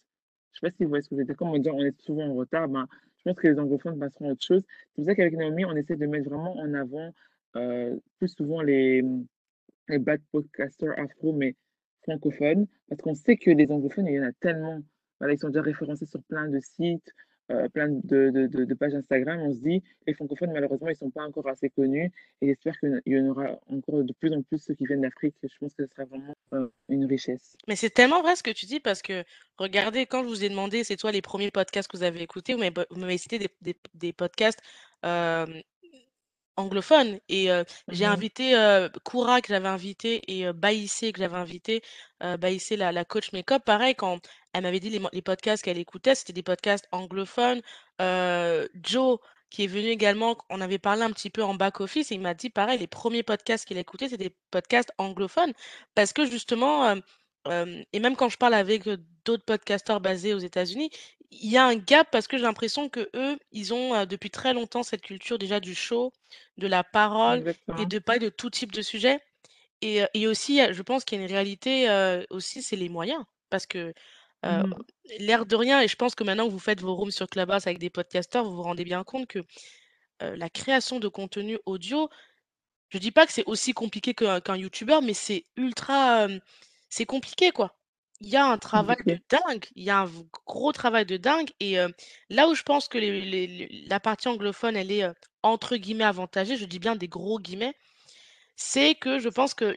Je 0.54 0.60
sais 0.60 0.68
pas 0.68 0.76
si 0.76 0.84
vous 0.84 0.90
voyez 0.90 1.02
ce 1.02 1.10
que 1.10 1.16
je 1.16 1.22
veux 1.22 1.26
dire. 1.26 1.36
Comme 1.36 1.50
on 1.50 1.58
dit, 1.58 1.70
on 1.70 1.82
est 1.82 2.00
souvent 2.02 2.28
en 2.28 2.36
retard, 2.36 2.68
ben, 2.70 2.88
je 3.18 3.24
pense 3.24 3.36
que 3.36 3.48
les 3.48 3.60
anglophones 3.60 4.00
passeront 4.00 4.30
à 4.30 4.32
autre 4.32 4.46
chose. 4.46 4.64
C'est 4.68 4.96
pour 4.96 5.06
ça 5.06 5.16
qu'avec 5.16 5.34
Naomi, 5.34 5.66
on 5.66 5.76
essaie 5.76 5.98
de 5.98 6.06
mettre 6.06 6.30
vraiment 6.30 6.56
en 6.58 6.74
avant 6.74 7.14
euh, 7.56 7.98
plus 8.18 8.30
souvent 8.30 8.62
les, 8.62 9.04
les 9.90 10.00
black 10.00 10.22
podcasters 10.32 10.98
afro, 10.98 11.34
mais 11.34 11.56
francophones, 12.04 12.68
parce 12.88 13.02
qu'on 13.02 13.16
sait 13.16 13.38
que 13.38 13.52
les 13.52 13.70
anglophones, 13.72 14.08
il 14.08 14.16
y 14.16 14.20
en 14.20 14.24
a 14.24 14.32
tellement. 14.34 14.80
Voilà, 15.20 15.34
ils 15.34 15.40
sont 15.40 15.50
déjà 15.50 15.62
référencés 15.62 16.06
sur 16.06 16.22
plein 16.24 16.48
de 16.48 16.60
sites, 16.60 17.12
euh, 17.52 17.70
plein 17.70 17.90
de, 17.90 18.30
de, 18.32 18.48
de, 18.48 18.66
de 18.66 18.74
pages 18.74 18.96
Instagram. 18.96 19.40
On 19.42 19.54
se 19.54 19.60
dit, 19.60 19.84
les 20.08 20.14
francophones, 20.14 20.52
malheureusement, 20.52 20.88
ils 20.90 20.92
ne 20.92 20.96
sont 20.98 21.12
pas 21.12 21.24
encore 21.24 21.48
assez 21.48 21.70
connus. 21.70 22.12
Et 22.42 22.48
j'espère 22.48 22.80
qu'il 22.80 23.02
y 23.06 23.20
en 23.20 23.28
aura 23.28 23.60
encore 23.68 24.04
de 24.04 24.14
plus 24.14 24.34
en 24.34 24.42
plus 24.44 24.60
ceux 24.60 24.74
qui 24.76 24.86
viennent 24.86 25.02
d'Afrique. 25.02 25.36
Je 25.44 25.50
pense 25.60 25.74
que 25.74 25.86
ce 25.86 25.92
sera 25.94 26.06
vraiment 26.06 26.36
euh, 26.54 26.68
une 26.90 27.06
richesse. 27.06 27.56
Mais 27.68 27.76
c'est 27.76 27.90
tellement 27.90 28.22
vrai 28.22 28.36
ce 28.36 28.44
que 28.44 28.52
tu 28.52 28.66
dis 28.66 28.80
parce 28.80 29.02
que, 29.02 29.24
regardez, 29.58 30.06
quand 30.06 30.24
je 30.24 30.28
vous 30.30 30.44
ai 30.44 30.50
demandé, 30.50 30.84
c'est 30.84 30.98
toi 30.98 31.12
les 31.12 31.22
premiers 31.22 31.52
podcasts 31.52 31.90
que 31.90 31.98
vous 31.98 32.04
avez 32.04 32.22
écoutés, 32.22 32.54
vous 32.56 33.00
m'avez 33.00 33.18
cité 33.18 33.40
des, 33.40 33.50
des, 33.62 33.76
des 33.94 34.14
podcasts 34.14 34.60
euh, 35.06 35.46
anglophone 36.58 37.20
et 37.30 37.50
j'ai 37.92 38.06
Mhm. 38.06 38.12
invité, 38.14 38.90
Koura 39.04 39.42
que 39.42 39.50
j'avais 39.50 39.68
invité 39.68 40.22
et 40.28 40.52
Baïssé 40.54 41.12
que 41.14 41.20
j'avais 41.20 41.36
invité, 41.38 41.82
Baïssé 42.40 42.76
la 42.78 42.92
la 42.92 43.06
coach 43.06 43.32
make-up 43.32 43.64
pareil 43.64 43.94
quand 43.96 44.20
elle 44.58 44.64
m'avait 44.64 44.80
dit 44.80 44.90
les 44.90 45.02
les 45.14 45.22
podcasts 45.22 45.64
qu'elle 45.64 45.78
écoutait, 45.78 46.16
c'était 46.16 46.34
des 46.34 46.44
podcasts 46.44 46.88
anglophones. 46.92 47.62
Heu, 48.02 48.70
Joe 48.84 49.20
qui 49.50 49.64
est 49.64 49.68
venu 49.68 49.88
également, 49.88 50.38
on 50.50 50.60
avait 50.60 50.80
parlé 50.80 51.04
un 51.04 51.12
petit 51.12 51.30
peu 51.30 51.42
en 51.44 51.54
back 51.54 51.80
office 51.80 52.12
et 52.12 52.16
il 52.16 52.22
m'a 52.22 52.34
dit 52.34 52.50
pareil, 52.50 52.80
les 52.80 52.88
premiers 52.88 53.24
podcasts 53.24 53.66
qu'il 53.66 53.78
a 53.78 53.80
écoutés, 53.82 54.10
c'est 54.10 54.18
des 54.18 54.34
podcasts 54.52 54.92
anglophones 54.98 55.54
parce 55.96 56.12
que 56.12 56.26
justement, 56.26 56.96
et 57.94 58.00
même 58.00 58.16
quand 58.18 58.30
je 58.30 58.38
parle 58.38 58.56
avec, 58.56 58.84
d'autres 59.24 59.46
podcasteurs 59.46 60.02
basés 60.02 60.34
aux 60.34 60.40
États-Unis, 60.40 60.90
il 61.32 61.50
y 61.50 61.58
a 61.58 61.66
un 61.66 61.76
gap 61.76 62.10
parce 62.12 62.28
que 62.28 62.38
j'ai 62.38 62.44
l'impression 62.44 62.90
qu'eux, 62.90 63.38
ils 63.54 63.74
ont, 63.74 64.06
depuis 64.06 64.30
très 64.32 64.54
longtemps 64.54 64.84
cette 64.84 65.02
culture 65.02 65.38
déjà 65.38 65.60
du 65.62 65.76
show, 65.76 66.12
de 66.58 66.68
la 66.68 66.84
parole 66.84 67.44
et 67.80 67.86
de 67.86 68.00
parler 68.00 68.20
de 68.20 68.30
tout 68.30 68.50
type 68.50 68.74
de 68.74 68.82
sujet 68.82 69.20
et 69.82 70.02
et 70.14 70.28
aussi, 70.28 70.60
je 70.72 70.82
pense 70.82 71.06
qu'il 71.06 71.20
y 71.20 71.22
a 71.22 71.26
une 71.26 71.32
réalité, 71.32 71.88
aussi, 72.32 72.62
c'est 72.62 72.76
les 72.76 72.90
moyens. 72.90 73.24
Parce 73.50 73.66
que, 73.66 73.94
Mhm. 74.44 74.74
l'air 75.20 75.46
de 75.46 75.56
rien 75.56 75.82
et 75.82 75.88
je 75.88 75.96
pense 75.96 76.16
que 76.16 76.24
maintenant 76.24 76.46
que 76.48 76.52
vous 76.52 76.60
faites 76.60 76.82
vos 76.82 76.96
rooms 76.96 77.12
sur 77.12 77.28
Clubhouse 77.28 77.66
avec 77.68 77.80
des 77.80 77.90
podcasteurs, 77.90 78.44
vous 78.46 78.56
vous 78.56 78.64
rendez 78.64 78.84
bien 78.86 79.04
compte 79.04 79.28
que, 79.28 79.40
la 80.22 80.50
création 80.50 81.00
de 81.00 81.08
contenu 81.10 81.60
audio, 81.66 82.10
je 82.90 83.00
dis 83.00 83.12
pas 83.12 83.26
que 83.28 83.34
c'est 83.34 83.46
aussi 83.48 83.74
compliqué 83.74 84.14
qu'un 84.16 84.42
qu'un 84.42 84.58
youtubeur, 84.58 85.02
mais 85.04 85.14
c'est 85.16 85.46
ultra, 85.58 86.28
c'est 86.90 87.06
compliqué, 87.06 87.52
quoi. 87.52 87.78
Il 88.22 88.30
y 88.30 88.38
a 88.38 88.46
un 88.48 88.58
travail 88.60 88.98
de 89.08 89.20
dingue, 89.30 89.66
il 89.76 89.84
y 89.86 89.90
a 89.92 90.00
un 90.02 90.12
gros 90.48 90.72
travail 90.74 91.06
de 91.06 91.18
dingue 91.18 91.52
et 91.62 91.78
là 92.30 92.50
où 92.50 92.56
je 92.56 92.64
pense 92.64 92.88
que 92.90 92.98
les 93.00 93.22
les 93.22 93.48
les 93.48 93.68
la 93.90 94.00
partie 94.00 94.28
anglophone, 94.30 94.76
elle 94.78 94.92
est, 94.92 95.06
entre 95.44 95.78
guillemets 95.78 96.06
«avantagée», 96.06 96.58
je 96.58 96.66
dis 96.66 96.80
bien 96.80 96.96
des 96.96 97.08
gros 97.10 97.40
guillemets, 97.40 97.76
c'est 98.58 98.96
que 98.96 99.20
je 99.20 99.30
pense 99.30 99.54
qu'il 99.56 99.76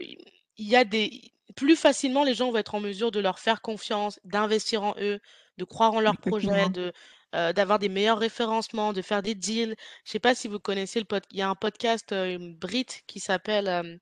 il 0.59 0.69
y 0.69 0.77
a 0.77 0.85
des 0.85 1.33
plus 1.57 1.77
facilement 1.77 2.25
les 2.25 2.35
gens 2.35 2.51
vont 2.51 2.59
être 2.59 2.75
en 2.75 2.81
mesure 2.81 3.11
de 3.11 3.21
leur 3.21 3.39
faire 3.39 3.63
confiance, 3.63 4.21
d'investir 4.25 4.83
en 4.83 4.95
eux, 5.01 5.21
de 5.59 5.65
croire 5.65 5.93
en 5.95 6.01
leurs 6.01 6.19
projets, 6.19 6.49
Effectivement. 6.49 6.71
de, 6.71 6.93
heu, 7.35 7.53
d'avoir 7.53 7.79
des 7.79 7.89
meilleurs 7.89 8.19
référencements, 8.19 8.93
de 8.93 9.03
faire 9.03 9.23
des 9.23 9.35
deals. 9.35 9.77
Je 10.05 10.11
sais 10.13 10.19
pas 10.21 10.35
si 10.35 10.49
vous 10.49 10.59
connaissez 10.61 10.99
le 11.01 11.07
pod 11.07 11.23
il 11.31 11.39
y 11.39 11.43
a 11.43 11.49
un 11.49 11.55
podcast, 11.57 12.13
heu, 12.13 12.39
brit 12.41 12.87
qui 13.07 13.21
s'appelle, 13.21 14.01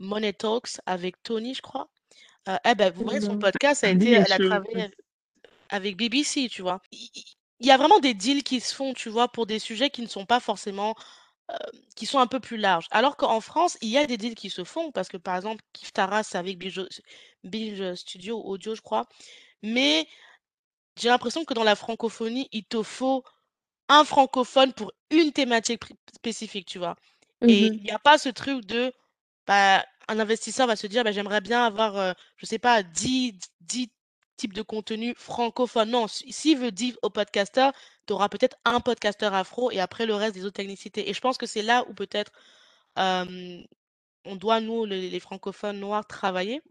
Money 0.00 0.32
Talks 0.34 0.80
avec 0.86 1.22
Tony, 1.24 1.54
je 1.54 1.62
crois. 1.62 1.90
Heu, 2.48 2.56
eh 2.66 2.74
bah, 2.76 2.90
vous 2.90 3.04
voyez 3.04 3.20
son 3.22 3.36
Non. 3.36 3.38
podcast, 3.38 3.84
a 3.84 3.90
été 3.90 4.12
elle 4.12 4.32
a 4.32 4.40
travaillé 4.40 4.90
avec 5.70 5.96
BBC, 5.98 6.48
tu 6.50 6.62
vois? 6.62 6.80
Il 7.60 7.66
y 7.66 7.70
a 7.70 7.76
vraiment 7.78 8.00
des 8.00 8.14
deals 8.14 8.42
qui 8.42 8.60
se 8.60 8.74
font, 8.74 8.92
tu 8.94 9.08
vois, 9.08 9.28
pour 9.28 9.46
des 9.46 9.58
sujets 9.58 9.90
qui 9.90 10.02
ne 10.02 10.06
sont 10.08 10.26
pas 10.26 10.40
forcément, 10.40 10.94
qui 11.96 12.06
sont 12.06 12.18
un 12.18 12.26
peu 12.26 12.40
plus 12.40 12.56
larges. 12.56 12.86
Alors 12.90 13.16
qu'en 13.16 13.40
France, 13.40 13.78
il 13.82 13.88
y 13.88 13.98
a 13.98 14.06
des 14.06 14.16
deals 14.16 14.34
qui 14.34 14.50
se 14.50 14.64
font 14.64 14.92
parce 14.92 15.08
que, 15.08 15.16
par 15.16 15.36
exemple, 15.36 15.62
Kif 15.72 15.92
Taras, 15.92 16.24
c'est 16.24 16.38
avec 16.38 16.58
Binge 17.44 17.94
Studio 17.94 18.38
Audio, 18.42 18.74
je 18.74 18.80
crois. 18.82 19.06
Mais 19.62 20.06
j'ai 20.98 21.08
l'impression 21.08 21.44
que 21.44 21.54
dans 21.54 21.64
la 21.64 21.76
francophonie, 21.76 22.48
il 22.52 22.64
te 22.64 22.82
faut 22.82 23.24
un 23.88 24.04
francophone 24.04 24.72
pour 24.74 24.92
une 25.10 25.32
thématique 25.32 25.82
spécifique, 26.14 26.66
tu 26.68 26.78
vois? 26.78 26.96
Et 27.48 27.68
Mmh 27.68 27.82
il 27.82 27.86
y 27.86 27.92
a 27.92 27.98
pas 28.00 28.18
ce 28.18 28.28
truc 28.30 28.64
de, 28.66 28.92
bah, 29.46 29.84
un 30.08 30.20
investisseur 30.20 30.66
va 30.68 30.76
se 30.76 30.86
dire: 30.88 31.04
«Bah, 31.04 31.12
j'aimerais 31.12 31.40
bien 31.42 31.64
avoir, 31.64 32.14
je 32.36 32.46
sais 32.46 32.58
pas, 32.60 32.82
10 32.84 33.34
10 33.60 33.90
de 34.48 34.62
contenus 34.62 35.14
francophones». 35.16 35.90
Non, 35.90 36.08
si 36.08 36.32
s'il 36.32 36.58
veut 36.58 36.72
10 36.72 36.96
au 37.02 37.10
podcasteurs, 37.10 37.72
tu 38.06 38.12
auras 38.12 38.28
peut-être 38.28 38.56
un 38.64 38.80
podcasteur 38.80 39.34
afro 39.34 39.70
et 39.70 39.80
après 39.80 40.06
le 40.06 40.14
reste 40.14 40.34
des 40.34 40.44
autres 40.44 40.54
technicités. 40.56 41.08
Et 41.10 41.14
je 41.14 41.20
pense 41.20 41.38
que 41.38 41.46
c'est 41.46 41.62
là 41.62 41.84
où 41.88 41.94
peut-être, 41.94 42.32
on 42.96 44.36
doit 44.36 44.60
nous, 44.60 44.84
les 44.86 45.20
francophones 45.20 45.80
noirs, 45.80 46.06
travailler 46.06 46.62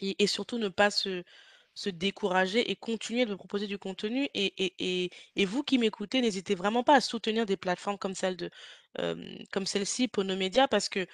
et 0.00 0.26
surtout 0.26 0.58
ne 0.58 0.68
pas 0.68 0.90
se 0.90 1.24
se 1.74 1.90
décourager 1.90 2.70
et 2.72 2.76
continuer 2.76 3.24
de 3.24 3.34
proposer 3.36 3.68
du 3.68 3.78
contenu 3.78 4.28
et 4.34 4.52
et 4.64 4.74
et 4.80 5.10
et 5.36 5.44
vous 5.44 5.62
qui 5.62 5.78
m'écoutez, 5.78 6.20
n'hésitez 6.20 6.56
vraiment 6.56 6.82
pas 6.82 6.96
à 6.96 7.00
soutenir 7.00 7.46
des 7.46 7.56
plateformes 7.56 7.98
comme 7.98 8.16
celle 8.16 8.36
de, 8.36 8.50
hem, 8.98 9.38
comme 9.52 9.64
celle-ci, 9.66 10.08
Pono 10.08 10.34
Média, 10.36 10.66
parce 10.66 10.88
que 10.88 11.06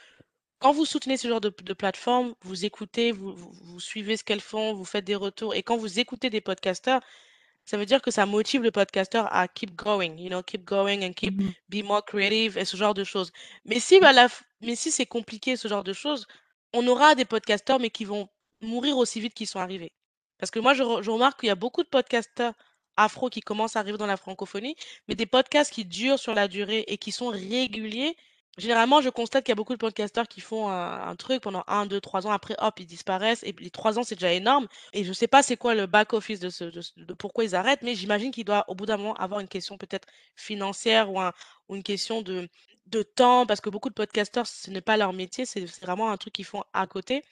quand 0.64 0.72
vous 0.72 0.86
soutenez 0.86 1.18
ce 1.18 1.28
genre 1.28 1.40
de 1.42 1.50
de 1.62 1.74
plateforme, 1.74 2.34
vous 2.42 2.64
écoutez, 2.64 3.12
vous 3.12 3.34
vous 3.34 3.52
vous 3.52 3.80
suivez 3.80 4.16
ce 4.16 4.24
qu'elles 4.24 4.40
font, 4.40 4.74
vous 4.74 4.84
faites 4.86 5.04
des 5.04 5.14
retours 5.16 5.54
et 5.54 5.62
quand 5.62 5.76
vous 5.76 6.00
écoutez 6.00 6.30
des 6.30 6.40
podcasteurs, 6.40 7.02
ça 7.66 7.78
veut 7.78 7.86
dire 7.86 8.02
que 8.02 8.10
ça 8.12 8.26
motive 8.26 8.62
le 8.62 8.72
podcasteur 8.72 9.28
à 9.34 9.48
keep 9.48 9.74
going, 9.76 10.16
you 10.18 10.28
know, 10.30 10.42
keep 10.42 10.64
going 10.64 11.02
and 11.08 11.14
keep 11.14 11.36
Mhm. 11.38 11.54
be 11.70 11.82
more 11.84 12.04
creative 12.04 12.58
et 12.58 12.64
ce 12.66 12.76
genre 12.78 12.94
de 12.94 13.04
choses. 13.04 13.32
Mais 13.66 13.80
si 13.80 13.96
à 14.04 14.12
la 14.12 14.28
mais 14.62 14.76
si 14.76 14.92
c'est 14.92 15.06
compliqué 15.06 15.56
ce 15.56 15.68
genre 15.68 15.84
de 15.84 15.94
choses, 15.94 16.26
on 16.74 16.86
aura 16.88 17.14
des 17.16 17.26
podcasteurs, 17.26 17.80
mais 17.80 17.90
qui 17.90 18.04
vont 18.06 18.28
mourir 18.62 18.98
aussi 18.98 19.20
vite 19.20 19.34
qu'ils 19.34 19.48
sont 19.48 19.60
arrivés. 19.60 19.92
Parce 20.38 20.50
que 20.52 20.60
moi 20.60 20.74
je 20.74 20.82
remarque 20.84 21.40
qu'il 21.40 21.48
y 21.48 21.50
a 21.52 21.56
beaucoup 21.56 21.84
de 21.84 21.88
podcasteurs 21.90 22.54
afro 22.96 23.30
qui 23.30 23.42
commencent 23.42 23.76
à 23.76 23.80
arriver 23.80 23.98
dans 23.98 24.06
la 24.06 24.16
francophonie, 24.18 24.76
mais 25.08 25.14
des 25.16 25.26
podcasts 25.26 25.72
qui 25.72 25.84
durent 25.86 26.18
sur 26.20 26.34
la 26.34 26.48
durée 26.48 26.84
et 26.88 26.98
qui 26.98 27.12
sont 27.12 27.28
réguliers. 27.28 28.16
Généralement, 28.56 29.00
je 29.00 29.08
constate 29.08 29.44
qu'il 29.44 29.50
y 29.50 29.52
a 29.52 29.56
beaucoup 29.56 29.72
de 29.72 29.78
podcasteurs 29.78 30.28
qui 30.28 30.40
font 30.40 30.68
un, 30.68 31.16
truc 31.16 31.42
pendant 31.42 31.64
un, 31.66 31.86
deux, 31.86 32.00
trois 32.00 32.26
ans, 32.26 32.30
après, 32.30 32.54
hop, 32.58 32.78
ils 32.78 32.86
disparaissent. 32.86 33.42
Et 33.42 33.52
les 33.58 33.70
trois 33.70 33.98
ans, 33.98 34.04
c'est 34.04 34.14
déjà 34.14 34.32
énorme. 34.32 34.68
Et 34.92 35.02
je 35.02 35.08
ne 35.08 35.14
sais 35.14 35.26
pas 35.26 35.42
c'est 35.42 35.56
quoi 35.56 35.74
le 35.74 35.86
back-office 35.86 36.38
de, 36.38 36.50
ce, 36.50 36.64
de, 36.64 37.14
pourquoi 37.14 37.44
ils 37.44 37.56
arrêtent, 37.56 37.82
mais 37.82 37.96
j'imagine 37.96 38.30
qu'il 38.30 38.44
doit, 38.44 38.64
au 38.68 38.76
bout 38.76 38.86
d'un 38.86 38.96
moment, 38.96 39.14
avoir 39.14 39.40
une 39.40 39.48
question 39.48 39.76
peut-être 39.76 40.06
financière 40.36 41.10
ou, 41.12 41.20
un, 41.20 41.32
ou 41.68 41.74
une 41.74 41.82
question 41.82 42.22
de, 42.22 42.48
de 42.86 43.02
temps, 43.02 43.44
parce 43.44 43.60
que 43.60 43.70
beaucoup 43.70 43.88
de 43.88 43.94
podcasteurs, 43.94 44.46
ce 44.46 44.70
n'est 44.70 44.80
pas 44.80 44.96
leur 44.96 45.12
métier, 45.12 45.46
c'est 45.46 45.64
vraiment 45.82 46.10
un 46.10 46.16
truc 46.16 46.34
qu'ils 46.34 46.44
font 46.44 46.62
à 46.72 46.86
côté. 46.86 47.24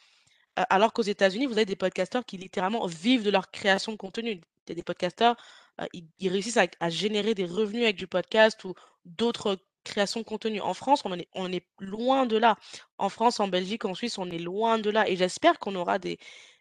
Euh, 0.59 0.65
alors 0.71 0.93
qu'aux 0.93 1.03
États-Unis, 1.03 1.47
vous 1.47 1.55
avez 1.55 1.67
des 1.67 1.77
podcasteurs 1.77 2.25
qui 2.25 2.37
littéralement 2.37 2.87
vivent 2.87 3.23
de 3.23 3.31
leur 3.31 3.51
création 3.53 3.93
de 3.93 3.97
contenu. 3.97 4.41
Des 4.67 4.83
podcasteurs, 4.83 5.37
euh, 5.81 5.87
ils, 5.93 6.05
ils 6.19 6.29
réussissent 6.31 6.59
à 6.59 6.91
générer 6.91 7.35
des 7.35 7.45
revenus 7.45 7.85
avec 7.85 7.97
du 7.97 8.07
podcast 8.09 8.65
ou 8.65 8.75
d'autres 9.05 9.59
créations 9.85 10.21
de 10.21 10.25
contenu. 10.25 10.61
En 10.61 10.75
France, 10.75 11.03
on 11.05 11.13
en 11.13 11.19
est, 11.19 11.29
on 11.35 11.53
est 11.53 11.65
loin 11.81 12.27
de 12.27 12.37
là. 12.37 12.57
En 12.99 13.09
France, 13.09 13.41
en 13.41 13.49
Belgique, 13.49 13.85
en 13.85 13.95
Suisse, 13.95 14.19
on 14.19 14.31
est 14.31 14.39
loin 14.39 14.79
de 14.79 14.91
là. 14.91 15.09
Et 15.09 15.17
j'espère 15.17 15.59
qu'on 15.59 15.75
aura 15.75 15.99
des, 15.99 16.19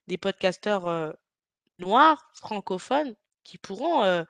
des 0.07 0.17
podcasteurs 0.17 0.87
euh, 0.87 1.11
noirs, 1.79 2.31
francophones, 2.33 3.15
qui 3.43 3.57
pourront 3.57 4.03
euh, 4.03 4.23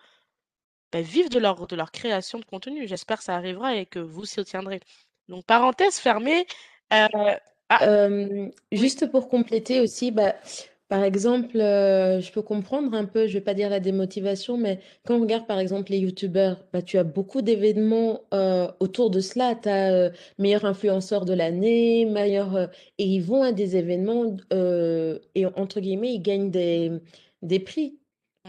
bah, 0.91 1.01
vivre 1.01 1.29
de 1.29 1.39
leur, 1.39 1.67
de 1.67 1.75
leur 1.75 1.91
création 1.91 2.39
de 2.39 2.45
contenu. 2.45 2.87
J'espère 2.87 3.17
que 3.19 3.23
ça 3.23 3.35
arrivera 3.35 3.75
et 3.75 3.85
que 3.85 3.99
vous 3.99 4.25
s'y 4.25 4.43
tiendrez. 4.43 4.79
Donc, 5.27 5.45
parenthèse 5.45 5.97
fermée. 5.97 6.45
euh, 6.93 7.35
ah, 7.69 8.09
juste 8.71 9.09
pour 9.09 9.29
compléter 9.29 9.79
aussi, 9.79 10.11
bah, 10.11 10.35
par 10.91 11.03
exemple, 11.05 11.57
euh, 11.61 12.21
je 12.21 12.31
peux 12.33 12.43
comprendre 12.43 12.93
un 12.93 13.05
peu, 13.05 13.25
je 13.27 13.33
vais 13.35 13.41
pas 13.41 13.53
dire 13.55 13.69
la 13.69 13.79
démotivation, 13.79 14.57
mais 14.57 14.81
quand 15.05 15.15
on 15.17 15.21
regarde 15.21 15.47
par 15.47 15.57
exemple 15.59 15.91
les 15.91 15.99
youtubeurs, 15.99 16.65
bah, 16.73 16.81
tu 16.83 16.97
as 16.97 17.05
beaucoup 17.05 17.41
d'événements 17.41 18.23
euh, 18.33 18.69
autour 18.81 19.09
de 19.09 19.21
cela. 19.21 19.55
Tu 19.55 19.69
as 19.69 19.93
euh, 19.93 20.11
meilleur 20.37 20.65
influenceur 20.65 21.23
de 21.25 21.33
l'année, 21.33 22.05
meilleur, 22.05 22.69
et 22.97 23.05
ils 23.05 23.21
vont 23.21 23.41
à 23.43 23.53
des 23.53 23.77
événements 23.77 24.35
et 25.35 25.45
entre 25.55 25.79
guillemets, 25.79 26.13
ils 26.13 26.21
gagnent 26.21 26.51
des, 26.51 26.91
des 27.41 27.59
prix 27.59 27.97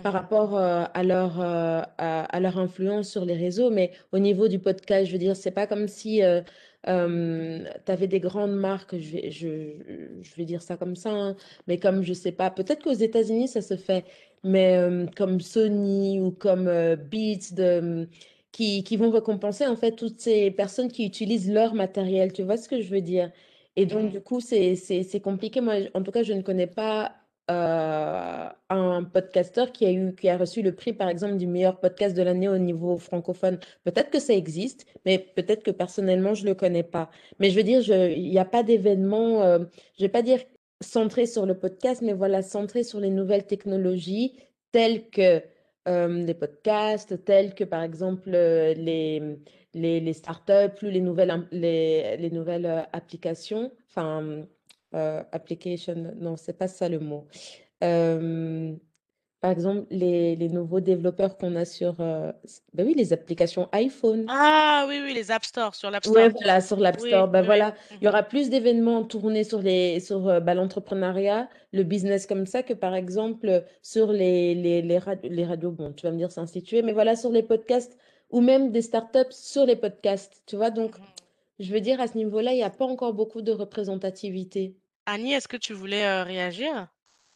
par 0.03 0.13
Mhm. 0.13 0.15
rapport 0.15 0.57
euh, 0.57 0.85
à 0.95 1.03
leur, 1.05 1.41
euh, 1.41 1.83
à, 1.99 2.25
à 2.25 2.41
leur 2.41 2.59
influence 2.59 3.09
sur 3.11 3.25
les 3.25 3.35
réseaux. 3.37 3.71
Mais 3.71 3.93
au 4.13 4.19
niveau 4.19 4.49
du 4.49 4.59
podcast, 4.59 5.07
je 5.07 5.13
veux 5.13 5.19
dire, 5.19 5.37
c'est 5.37 5.53
pas 5.53 5.67
comme 5.69 5.87
si 5.89 6.23
euh, 6.25 6.43
tu 6.85 7.93
avais 7.93 8.09
des 8.09 8.21
grandes 8.21 8.55
marques, 8.55 8.99
je 8.99 9.13
vais, 9.13 9.31
je, 9.31 10.19
je 10.23 10.35
vais 10.37 10.45
dire 10.45 10.63
ça 10.63 10.77
comme 10.77 10.97
ça, 10.97 11.11
hein, 11.11 11.37
mais 11.67 11.79
comme, 11.79 12.03
je 12.03 12.13
sais 12.13 12.33
pas, 12.33 12.51
peut-être 12.51 12.83
qu'aux 12.83 12.93
États-Unis, 12.93 13.49
ça 13.49 13.63
se 13.63 13.77
fait, 13.77 14.05
mais 14.43 14.77
euh, 14.77 15.07
comme 15.17 15.41
Sony 15.41 16.21
ou 16.21 16.33
comme 16.33 16.69
euh, 16.69 16.97
Beats, 16.97 17.53
de, 17.55 18.09
qui, 18.53 18.85
qui 18.85 18.97
vont 18.97 19.11
récompenser 19.11 19.67
en 19.67 19.77
fait 19.77 19.93
toutes 19.97 20.21
ces 20.21 20.51
personnes 20.51 20.91
qui 20.91 21.07
utilisent 21.07 21.51
leur 21.51 21.75
matériel. 21.75 22.33
Tu 22.33 22.43
vois 22.43 22.57
ce 22.57 22.69
que 22.69 22.81
je 22.81 22.91
veux 22.91 23.01
dire? 23.01 23.33
Et 23.77 23.87
donc, 23.87 24.11
du 24.11 24.21
coup, 24.21 24.41
c'est 24.41 25.21
compliqué. 25.23 25.61
Moi, 25.61 25.75
en 25.95 26.03
tout 26.03 26.11
cas, 26.13 26.23
je 26.23 26.33
ne 26.35 26.43
connais 26.43 26.67
pas 26.67 27.17
euh, 27.51 28.49
un 28.71 29.05
podcasteur 29.05 29.73
qui 29.73 29.85
a 29.87 29.93
eu, 29.93 30.15
qui 30.15 30.29
a 30.29 30.37
reçu 30.37 30.63
le 30.63 30.75
prix, 30.75 30.93
par 30.93 31.09
exemple, 31.09 31.37
du 31.37 31.47
meilleur 31.47 31.81
podcast 31.81 32.17
de 32.17 32.23
l'année 32.23 32.49
au 32.49 32.59
niveau 32.59 32.99
francophone. 32.99 33.59
Peut-être 33.85 34.11
que 34.11 34.21
ça 34.21 34.35
existe, 34.35 34.87
mais 35.05 35.19
peut-être 35.19 35.63
que 35.63 35.71
personnellement, 35.71 36.35
je 36.35 36.45
ne 36.45 36.51
le 36.51 36.55
connais 36.55 36.83
pas. 36.83 37.11
Mais 37.39 37.51
je 37.51 37.57
veux 37.57 37.65
dire, 37.65 37.81
il 37.89 38.31
n'y 38.31 38.39
a 38.39 38.45
pas 38.45 38.63
d'événement, 38.63 39.43
euh, 39.43 39.59
je 39.99 40.05
vais 40.05 40.09
pas 40.09 40.23
dire 40.23 40.41
centré 40.81 41.27
sur 41.27 41.47
le 41.47 41.59
podcast, 41.59 42.03
mais 42.03 42.13
voilà, 42.13 42.43
centré 42.43 42.85
sur 42.85 43.01
les 43.01 43.11
nouvelles 43.11 43.47
technologies 43.47 44.35
telles 44.73 45.09
que 45.11 45.43
euh, 45.89 46.25
les 46.25 46.35
podcasts, 46.35 47.25
telles 47.25 47.55
que, 47.55 47.65
par 47.65 47.83
exemple, 47.83 48.31
euh, 48.35 48.75
les, 48.75 49.39
les, 49.75 50.13
startups, 50.13 50.75
plus 50.77 50.91
les 50.91 51.01
nouvelles, 51.01 51.47
les, 51.51 52.17
les 52.17 52.31
nouvelles 52.31 52.67
euh, 52.67 52.83
applications, 52.93 53.73
enfin, 53.89 54.23
euh, 54.23 54.45
application, 54.95 55.95
non, 56.19 56.37
c'est 56.37 56.53
pas 56.57 56.69
ça 56.69 56.89
le 56.89 56.99
mot. 57.01 57.27
Euh, 57.83 58.75
par 59.41 59.51
exemple, 59.51 59.87
les, 59.91 60.37
les 60.37 60.49
nouveaux 60.49 60.81
développeurs 60.81 61.37
qu'on 61.37 61.57
a 61.57 61.65
sur, 61.65 62.01
euh, 62.01 62.31
ben 62.75 62.87
oui, 62.87 62.95
les 62.97 63.13
applications 63.13 63.69
iPhone. 63.73 64.27
Ah 64.29 64.87
oui, 64.89 65.01
oui, 65.03 65.15
les 65.15 65.31
App 65.33 65.45
Store, 65.45 65.75
sur 65.75 65.91
l'App 65.91 66.05
Ouais, 66.07 66.29
Store. 66.29 66.31
voilà, 66.31 66.61
sur 66.61 66.79
l'App 66.79 67.01
Oui, 67.01 67.09
Store. 67.09 67.29
Ben 67.29 67.41
oui, 67.41 67.47
voilà, 67.47 67.75
il 67.91 67.95
y 67.97 68.07
Mhm. 68.07 68.09
aura 68.09 68.23
plus 68.23 68.51
d'événements 68.51 69.05
tournés 69.05 69.45
sur 69.45 69.61
les, 69.61 69.99
sur 70.01 70.29
euh, 70.29 70.41
ben, 70.41 70.55
l'entrepreneuriat, 70.55 71.49
le 71.73 71.83
business 71.83 72.27
comme 72.27 72.47
ça, 72.47 72.63
que 72.63 72.73
par 72.75 72.95
exemple 72.95 73.65
sur 73.83 74.13
les, 74.13 74.55
les, 74.55 74.83
les, 74.83 74.99
rad- 74.99 75.21
les 75.25 75.45
radios. 75.45 75.73
Bon, 75.73 75.93
tu 75.93 76.07
vas 76.07 76.13
me 76.13 76.19
dire 76.19 76.31
c'est 76.31 76.41
institué, 76.41 76.83
mais 76.83 76.93
voilà, 76.93 77.17
sur 77.17 77.31
les 77.33 77.43
podcasts 77.43 77.97
ou 78.31 78.41
même 78.41 78.71
des 78.73 78.83
startups 78.83 79.31
sur 79.33 79.67
les 79.67 79.77
podcasts. 79.77 80.43
Tu 80.47 80.57
vois, 80.57 80.71
donc, 80.71 80.97
Mhm. 80.99 81.05
je 81.61 81.73
veux 81.73 81.81
dire, 81.81 82.01
à 82.01 82.07
ce 82.07 82.17
niveau-là, 82.17 82.53
il 82.53 82.57
n'y 82.57 82.63
a 82.63 82.71
pas 82.71 82.85
encore 82.87 83.13
beaucoup 83.15 83.43
de 83.43 83.53
représentativité. 83.53 84.77
Annie, 85.07 85.33
est-ce 85.33 85.49
que 85.49 85.57
tu 85.57 85.73
voulais 85.73 86.23
réagir? 86.23 86.89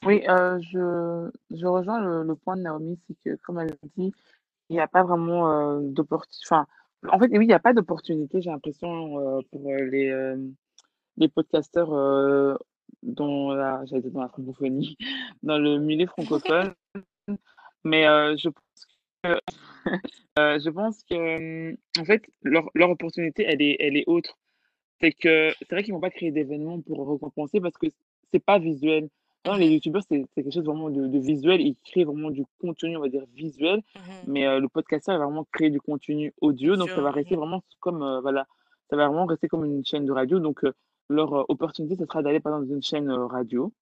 Oui, 0.04 0.22
je, 0.24 1.66
rejoins 1.66 2.00
le, 2.00 2.22
le 2.22 2.34
point 2.36 2.56
de 2.56 2.62
Naomi, 2.62 2.98
c'est 3.06 3.16
que, 3.24 3.36
comme 3.42 3.58
elle 3.58 3.76
dit, 3.96 4.12
il 4.68 4.74
n'y 4.74 4.80
a 4.80 4.86
pas 4.86 5.02
vraiment 5.02 5.80
d'opportunité. 5.80 6.54
En 7.08 7.18
fait, 7.18 7.28
oui, 7.30 7.44
il 7.44 7.48
n'y 7.48 7.52
a 7.52 7.58
pas 7.58 7.72
d'opportunité, 7.72 8.40
j'ai 8.40 8.50
l'impression, 8.50 9.42
pour 9.50 9.70
les, 9.70 10.08
euh, 10.10 10.36
les 11.16 11.28
podcasteurs 11.28 12.58
dans 13.02 13.52
la, 13.52 13.84
j'allais 13.86 14.10
dans 14.10 14.22
la 14.22 14.28
francophonie, 14.28 14.96
dans 15.42 15.58
le 15.58 15.78
milieu 15.78 16.06
francophone. 16.06 16.74
Mais 17.84 18.04
je, 18.36 18.48
euh, 20.38 20.58
je 20.58 20.70
pense 20.70 21.02
que, 21.04 21.72
en 22.00 22.04
fait, 22.04 22.22
leur, 22.42 22.68
leur 22.74 22.90
opportunité, 22.90 23.44
elle 23.46 23.62
est, 23.62 23.76
elle 23.80 23.96
est 23.96 24.04
autre. 24.06 24.38
C'est 25.00 25.12
que 25.12 25.52
c'est 25.58 25.70
vrai 25.70 25.82
qu'ils 25.82 25.94
vont 25.94 26.00
pas 26.00 26.10
créer 26.10 26.30
d'événements 26.30 26.80
pour 26.80 27.08
récompenser 27.10 27.60
parce 27.60 27.76
que 27.76 27.86
c'est 28.32 28.44
pas 28.44 28.58
visuel. 28.58 29.08
Non, 29.46 29.54
les 29.54 29.68
youtubeurs, 29.68 30.02
c'est 30.08 30.26
quelque 30.34 30.50
chose 30.50 30.64
vraiment 30.64 30.90
de, 30.90 31.06
de 31.06 31.18
visuel. 31.18 31.60
Ils 31.60 31.76
créent 31.84 32.04
vraiment 32.04 32.30
du 32.30 32.44
contenu, 32.60 32.96
on 32.96 33.00
va 33.00 33.08
dire, 33.08 33.22
visuel. 33.34 33.82
mhm. 33.94 34.02
Mais 34.26 34.46
euh, 34.46 34.58
le 34.58 34.68
podcasteur 34.68 35.18
va 35.18 35.24
vraiment 35.24 35.46
créer 35.52 35.70
du 35.70 35.80
contenu 35.80 36.32
audio. 36.40 36.74
Donc, 36.76 36.90
ça 36.90 37.00
va 37.00 37.12
rester 37.12 37.36
mhm. 37.36 37.40
vraiment 37.40 37.62
comme, 37.78 38.02
euh, 38.02 38.20
voilà, 38.20 38.46
ça 38.90 38.96
va 38.96 39.06
vraiment 39.06 39.26
rester 39.26 39.46
comme 39.46 39.64
une 39.64 39.84
chaîne 39.84 40.04
de 40.04 40.12
radio. 40.12 40.40
Donc, 40.40 40.64
euh, 40.64 40.72
leur 41.08 41.32
euh, 41.32 41.44
opportunité, 41.48 41.94
ce 41.94 42.04
sera 42.04 42.22
d'aller, 42.22 42.40
par 42.40 42.54
exemple, 42.54 42.68
dans 42.68 42.74
une 42.74 42.82
chaîne 42.82 43.10
radio, 43.10 43.72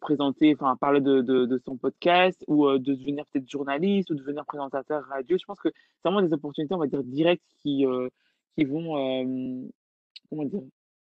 présenter, 0.00 0.54
enfin, 0.54 0.76
parler 0.76 1.00
de, 1.00 1.22
de, 1.22 1.46
de 1.46 1.58
son 1.64 1.78
podcast 1.78 2.42
ou 2.46 2.68
de 2.68 2.76
devenir 2.76 3.24
peut-être 3.26 3.48
journaliste 3.48 4.10
ou 4.10 4.14
de 4.14 4.20
devenir 4.20 4.44
présentateur 4.44 5.02
radio. 5.06 5.38
Je 5.38 5.44
pense 5.46 5.58
que 5.58 5.70
c'est 5.70 6.08
vraiment 6.08 6.20
des 6.20 6.34
opportunités, 6.34 6.74
on 6.74 6.78
va 6.78 6.86
dire, 6.86 7.02
directes 7.02 7.42
qui, 7.62 7.86
qui 8.54 8.64
vont, 8.66 9.66
comment 10.28 10.44
dire, 10.44 10.62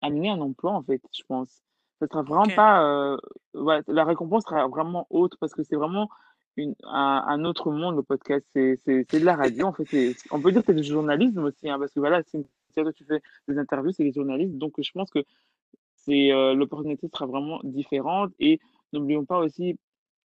amener 0.03 0.31
un 0.31 0.41
emploi, 0.41 0.73
en 0.73 0.83
fait, 0.83 1.01
je 1.13 1.23
pense. 1.29 1.63
Ça 2.01 2.07
sera 2.07 2.23
vraiment 2.23 2.55
pas, 2.55 2.85
euh, 2.85 3.17
ouais, 3.55 3.81
la 3.89 4.05
récompense 4.05 4.45
sera 4.45 4.69
vraiment 4.69 5.07
haute 5.11 5.37
parce 5.41 5.55
que 5.55 5.63
c'est 5.63 5.77
vraiment 5.77 6.11
une, 6.57 6.75
un, 6.85 7.25
un 7.27 7.45
autre 7.45 7.71
monde, 7.71 7.97
le 7.97 8.03
podcast. 8.03 8.47
C'est, 8.55 8.79
de 8.87 9.25
la 9.25 9.37
radio, 9.37 9.67
en 9.67 9.73
fait. 9.73 10.15
On 10.31 10.41
peut 10.41 10.53
dire 10.53 10.61
que 10.61 10.67
c'est 10.67 10.81
du 10.81 10.85
journalisme 10.85 11.45
aussi, 11.45 11.69
hein, 11.69 11.79
parce 11.79 11.93
que 11.93 12.01
voilà, 12.01 12.23
c'est, 12.25 12.45
toi, 12.75 12.93
tu 12.93 13.05
fais 13.05 13.23
des 13.49 13.59
interviews, 13.59 13.93
c'est 13.93 14.05
des 14.05 14.13
journalistes. 14.13 14.59
Donc, 14.59 14.75
je 14.79 14.93
pense 14.93 15.11
que 15.11 15.25
c'est, 15.95 16.33
euh, 16.33 16.55
l'opportunité 16.55 17.09
sera 17.09 17.27
vraiment 17.27 17.61
différente. 17.65 18.33
Et 18.39 18.61
n'oublions 18.93 19.25
pas 19.25 19.39
aussi, 19.39 19.79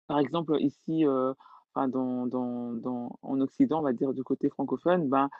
par 0.08 0.18
exemple, 0.18 0.56
ici, 0.60 1.06
euh, 1.06 1.32
enfin, 1.72 1.88
dans, 1.88 2.26
dans, 2.26 2.72
dans, 2.72 3.18
en 3.22 3.40
Occident, 3.40 3.78
on 3.78 3.82
va 3.82 3.92
dire 3.92 4.12
du 4.12 4.24
côté 4.24 4.48
francophone, 4.48 5.08
ben, 5.08 5.30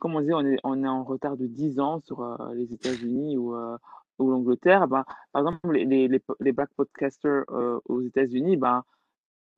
comme 0.00 0.16
on 0.16 0.22
dit, 0.22 0.32
on 0.32 0.44
est, 0.44 0.58
on 0.64 0.82
est 0.82 0.88
en 0.88 1.04
retard 1.04 1.36
de 1.36 1.46
10 1.46 1.78
ans 1.78 2.00
sur 2.00 2.22
euh, 2.22 2.54
les 2.54 2.72
États-Unis 2.72 3.36
ou, 3.36 3.54
euh, 3.54 3.76
ou 4.18 4.30
l'Angleterre. 4.30 4.88
Ben, 4.88 5.04
par 5.30 5.42
exemple, 5.42 5.72
les, 5.72 6.08
black 6.52 6.70
podcasters 6.74 7.44
euh, 7.50 7.78
aux 7.84 8.00
États-Unis, 8.00 8.56
ben, 8.56 8.82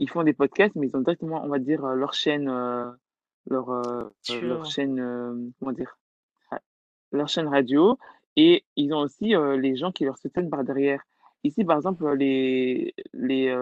ils 0.01 0.11
font 0.11 0.25
des 0.25 0.33
podcasts, 0.33 0.75
mais 0.75 0.89
ils 0.89 0.97
ont 0.97 1.01
directement, 1.01 1.43
on 1.45 1.49
va 1.49 1.61
dire, 1.61 1.87
leur 1.87 2.13
chaîne, 2.13 2.47
leur, 3.47 4.11
chaîne, 4.65 5.53
comment 5.61 5.73
dire, 5.73 5.97
ra- 6.51 6.61
leur 7.13 7.29
chaîne 7.29 7.47
radio. 7.47 7.97
Et 8.35 8.65
ils 8.75 8.93
ont 8.93 9.01
aussi 9.01 9.35
les 9.59 9.77
gens 9.77 9.93
qui 9.93 10.05
leur 10.05 10.19
soutiennent 10.19 10.51
par 10.51 10.65
derrière. 10.65 11.03
Ici, 11.45 11.65
par 11.65 11.77
exemple, 11.77 12.11
les, 12.15 12.95
les, 13.13 13.55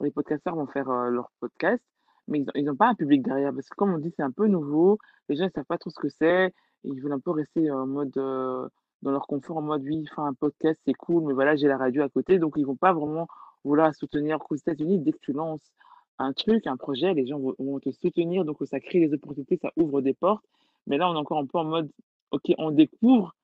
les 0.00 0.10
podcasteurs 0.12 0.54
vont 0.54 0.66
faire 0.68 0.88
leur 1.10 1.32
podcast, 1.40 1.82
mais 2.30 2.44
ils 2.54 2.64
n'ont 2.64 2.76
pas 2.76 2.88
un 2.88 2.94
public 2.94 3.22
derrière. 3.22 3.52
Parce 3.52 3.68
que 3.68 3.74
comme 3.76 3.92
on 3.92 3.98
dit, 3.98 4.12
c'est 4.16 4.22
un 4.22 4.30
peu 4.30 4.46
nouveau. 4.46 4.98
Les 5.28 5.36
gens 5.36 5.44
ne 5.44 5.50
savent 5.50 5.64
pas 5.64 5.78
trop 5.78 5.90
ce 5.90 5.98
que 6.00 6.08
c'est. 6.08 6.54
Ils 6.84 7.00
veulent 7.02 7.12
un 7.12 7.20
peu 7.20 7.30
rester 7.32 7.70
en 7.70 7.86
mode, 7.86 8.16
euh, 8.16 8.68
dans 9.02 9.10
leur 9.10 9.26
confort, 9.26 9.58
en 9.58 9.62
mode, 9.62 9.82
oui, 9.82 10.06
faire 10.14 10.24
un 10.24 10.34
podcast, 10.34 10.80
c'est 10.86 10.94
cool, 10.94 11.24
mais 11.26 11.34
voilà, 11.34 11.56
j'ai 11.56 11.68
la 11.68 11.76
radio 11.76 12.02
à 12.02 12.08
côté. 12.08 12.38
Donc, 12.38 12.54
ils 12.56 12.64
vont 12.66 12.76
pas 12.76 12.92
vraiment 12.94 13.26
vouloir 13.64 13.94
soutenir. 13.94 14.38
Aux 14.48 14.54
États-Unis, 14.56 14.98
dès 14.98 15.12
que 15.12 15.18
tu 15.20 15.32
lances 15.32 15.70
un 16.18 16.32
truc, 16.32 16.66
un 16.66 16.76
projet, 16.76 17.12
les 17.14 17.26
gens 17.26 17.38
vont, 17.38 17.54
vont 17.58 17.80
te 17.80 17.90
soutenir. 17.90 18.44
Donc, 18.44 18.58
ça 18.64 18.80
crée 18.80 19.00
des 19.06 19.14
opportunités, 19.14 19.58
ça 19.60 19.70
ouvre 19.76 20.00
des 20.00 20.14
portes. 20.14 20.44
Mais 20.86 20.96
là, 20.98 21.10
on 21.10 21.14
est 21.14 21.18
encore 21.18 21.38
un 21.38 21.46
peu 21.46 21.58
en 21.58 21.64
mode, 21.64 21.90
OK, 22.30 22.52
on 22.58 22.70
découvre, 22.70 23.34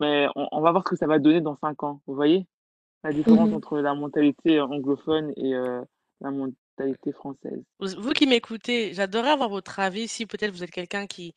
mais 0.00 0.26
on, 0.36 0.48
on 0.52 0.60
va 0.60 0.72
voir 0.72 0.82
ce 0.84 0.90
que 0.90 0.96
ça 0.96 1.06
va 1.06 1.18
donner 1.18 1.40
dans 1.40 1.56
cinq 1.56 1.82
ans. 1.82 2.00
Vous 2.06 2.14
voyez? 2.14 2.46
La 3.04 3.12
différence 3.12 3.48
Mhm. 3.50 3.56
entre 3.56 3.78
la 3.78 3.94
mentalité 3.94 4.60
anglophone 4.60 5.32
et 5.36 5.54
euh, 5.54 5.82
la 6.20 6.30
française. 7.12 7.62
Vous, 7.80 8.12
qui 8.12 8.26
m'écoutez, 8.26 8.94
j'adorerais 8.94 9.30
avoir 9.30 9.48
votre 9.48 9.78
avis 9.80 10.08
si 10.08 10.26
peut-être 10.26 10.52
vous 10.52 10.62
êtes 10.62 10.70
quelqu'un 10.70 11.06
qui, 11.06 11.34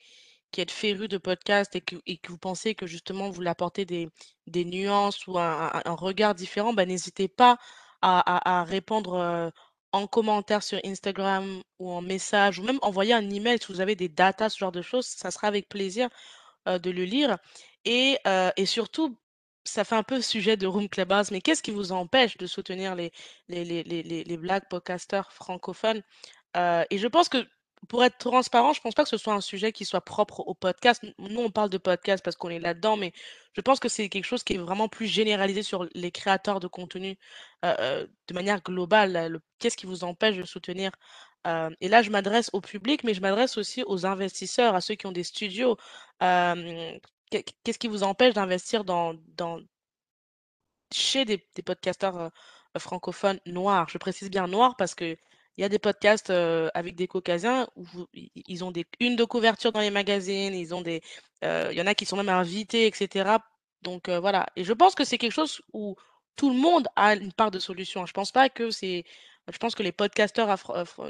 qui 0.52 0.62
féru 0.70 1.08
de 1.08 1.18
podcast 1.18 1.76
et 1.76 1.82
que, 1.82 1.96
que 1.96 2.32
vous 2.32 2.38
pensez 2.38 2.76
que 2.76 2.88
justement 2.88 3.30
vous 3.30 3.46
apportez 3.46 3.86
des, 3.86 4.10
des 4.48 4.66
nuances 4.66 5.28
ou 5.28 5.38
un, 5.38 5.70
regard 5.96 6.36
différent, 6.36 6.74
bah, 6.74 6.86
n'hésitez 6.86 7.28
pas 7.28 7.58
à, 8.02 8.20
à- 8.20 8.60
à 8.62 8.64
répondre 8.64 9.16
euh, 9.16 9.50
en 9.92 10.08
commentaire 10.08 10.64
sur 10.64 10.80
Instagram 10.86 11.62
ou 11.80 11.92
en 11.92 12.02
message 12.02 12.60
ou 12.60 12.64
même 12.64 12.80
envoyer 12.82 13.14
un 13.14 13.30
email 13.30 13.60
si 13.60 13.72
vous 13.72 13.82
avez 13.82 13.96
des 13.96 14.10
datas, 14.10 14.50
ce 14.50 14.60
genre 14.60 14.72
de 14.72 14.82
choses. 14.82 15.06
Ça 15.06 15.32
sera 15.32 15.48
avec 15.48 15.68
plaisir 15.70 16.10
euh, 16.68 16.80
de 16.80 16.92
le 16.92 17.04
lire. 17.06 17.38
Et, 17.86 18.18
euh, 18.28 18.52
et 18.58 18.66
surtout, 18.66 19.18
ça 19.66 19.84
fait 19.84 19.96
un 19.96 20.04
peu 20.04 20.22
sujet 20.22 20.58
de 20.58 20.68
Room 20.68 20.88
Clubhouse, 20.90 21.32
mais 21.32 21.42
qu'est-ce 21.42 21.64
qui 21.64 21.72
vous 21.72 21.92
empêche 21.92 22.38
de 22.38 22.48
soutenir 22.48 22.96
les, 22.96 23.12
les, 23.50 23.66
les, 23.66 23.84
les, 23.84 24.24
les, 24.24 24.38
black 24.38 24.70
podcasters 24.70 25.32
francophones? 25.34 26.04
Euh, 26.56 26.84
et 26.90 26.98
je 26.98 27.08
pense 27.08 27.30
que 27.30 27.46
pour 27.90 28.04
être 28.04 28.18
transparent, 28.18 28.74
je 28.74 28.82
pense 28.82 28.96
pas 28.96 29.04
que 29.04 29.10
ce 29.10 29.18
soit 29.18 29.34
un 29.34 29.42
sujet 29.42 29.72
qui 29.72 29.86
soit 29.86 30.02
propre 30.02 30.42
au 30.48 30.54
podcast. 30.56 31.04
Nous, 31.20 31.40
on 31.42 31.52
parle 31.52 31.70
de 31.70 31.78
podcast 31.78 32.24
parce 32.24 32.36
qu'on 32.36 32.50
est 32.50 32.60
là-dedans, 32.60 32.98
mais 32.98 33.12
je 33.54 33.62
pense 33.62 33.80
que 33.80 33.90
c'est 33.90 34.10
quelque 34.10 34.26
chose 34.26 34.44
qui 34.44 34.54
est 34.54 34.58
vraiment 34.58 34.88
plus 34.90 35.08
généralisé 35.08 35.64
sur 35.64 35.88
les 35.94 36.12
créateurs 36.12 36.60
de 36.60 36.68
contenu 36.68 37.18
euh, 37.64 37.76
euh, 37.80 38.08
de 38.28 38.34
manière 38.34 38.62
globale. 38.62 39.40
Qu'est-ce 39.60 39.78
qui 39.78 39.86
vous 39.86 40.04
empêche 40.04 40.38
de 40.38 40.44
soutenir? 40.46 40.92
Et 41.80 41.90
là, 41.90 42.02
je 42.02 42.10
m'adresse 42.10 42.50
au 42.54 42.62
public, 42.62 43.04
mais 43.04 43.14
je 43.14 43.22
m'adresse 43.22 43.58
aussi 43.58 43.84
aux 43.86 44.08
investisseurs, 44.08 44.74
à 44.74 44.82
ceux 44.82 44.96
qui 44.96 45.06
ont 45.06 45.12
des 45.12 45.24
studios. 45.24 45.78
Qu'est-ce 47.64 47.80
qui 47.80 47.88
vous 47.88 48.04
empêche 48.04 48.34
d'investir 48.34 48.84
dans, 48.84 49.16
chez 50.92 51.26
des, 51.26 51.38
podcasteurs 51.66 52.18
euh, 52.18 52.30
euh, 52.76 52.80
francophones 52.80 53.40
noirs? 53.46 53.90
Je 53.90 53.98
précise 53.98 54.30
bien 54.30 54.48
noirs 54.48 54.76
parce 54.78 54.96
que 54.96 55.18
il 55.58 55.62
y 55.62 55.64
a 55.64 55.70
des 55.70 55.80
podcasts 55.80 56.32
euh, 56.32 56.70
avec 56.74 56.96
des 56.96 57.08
caucasiens 57.08 57.68
où 57.78 57.86
ils 58.14 58.64
ont 58.66 58.72
des 58.72 58.86
une 59.00 59.16
de 59.16 59.24
couverture 59.24 59.72
dans 59.72 59.80
les 59.80 59.92
magazines, 59.92 60.54
ils 60.54 60.76
ont 60.76 60.82
des, 60.82 61.02
il 61.44 61.72
y 61.74 61.82
en 61.82 61.88
a 61.88 61.96
qui 61.96 62.06
sont 62.06 62.18
même 62.18 62.30
invités, 62.30 62.88
etc. 62.88 63.38
Donc 63.82 64.10
voilà. 64.10 64.48
Et 64.58 64.64
je 64.66 64.74
pense 64.74 64.96
que 64.96 65.06
c'est 65.06 65.18
quelque 65.18 65.32
chose 65.32 65.62
où 65.74 65.96
tout 66.36 66.50
le 66.50 66.58
monde 66.58 66.88
a 66.98 67.16
une 67.16 67.32
part 67.34 67.52
de 67.52 67.60
solution. 67.60 68.06
Je 68.06 68.14
pense 68.14 68.32
pas 68.34 68.50
que 68.50 68.70
c'est, 68.72 69.06
je 69.52 69.58
pense 69.58 69.76
que 69.76 69.84
les 69.84 69.94
podcasteurs 69.94 70.54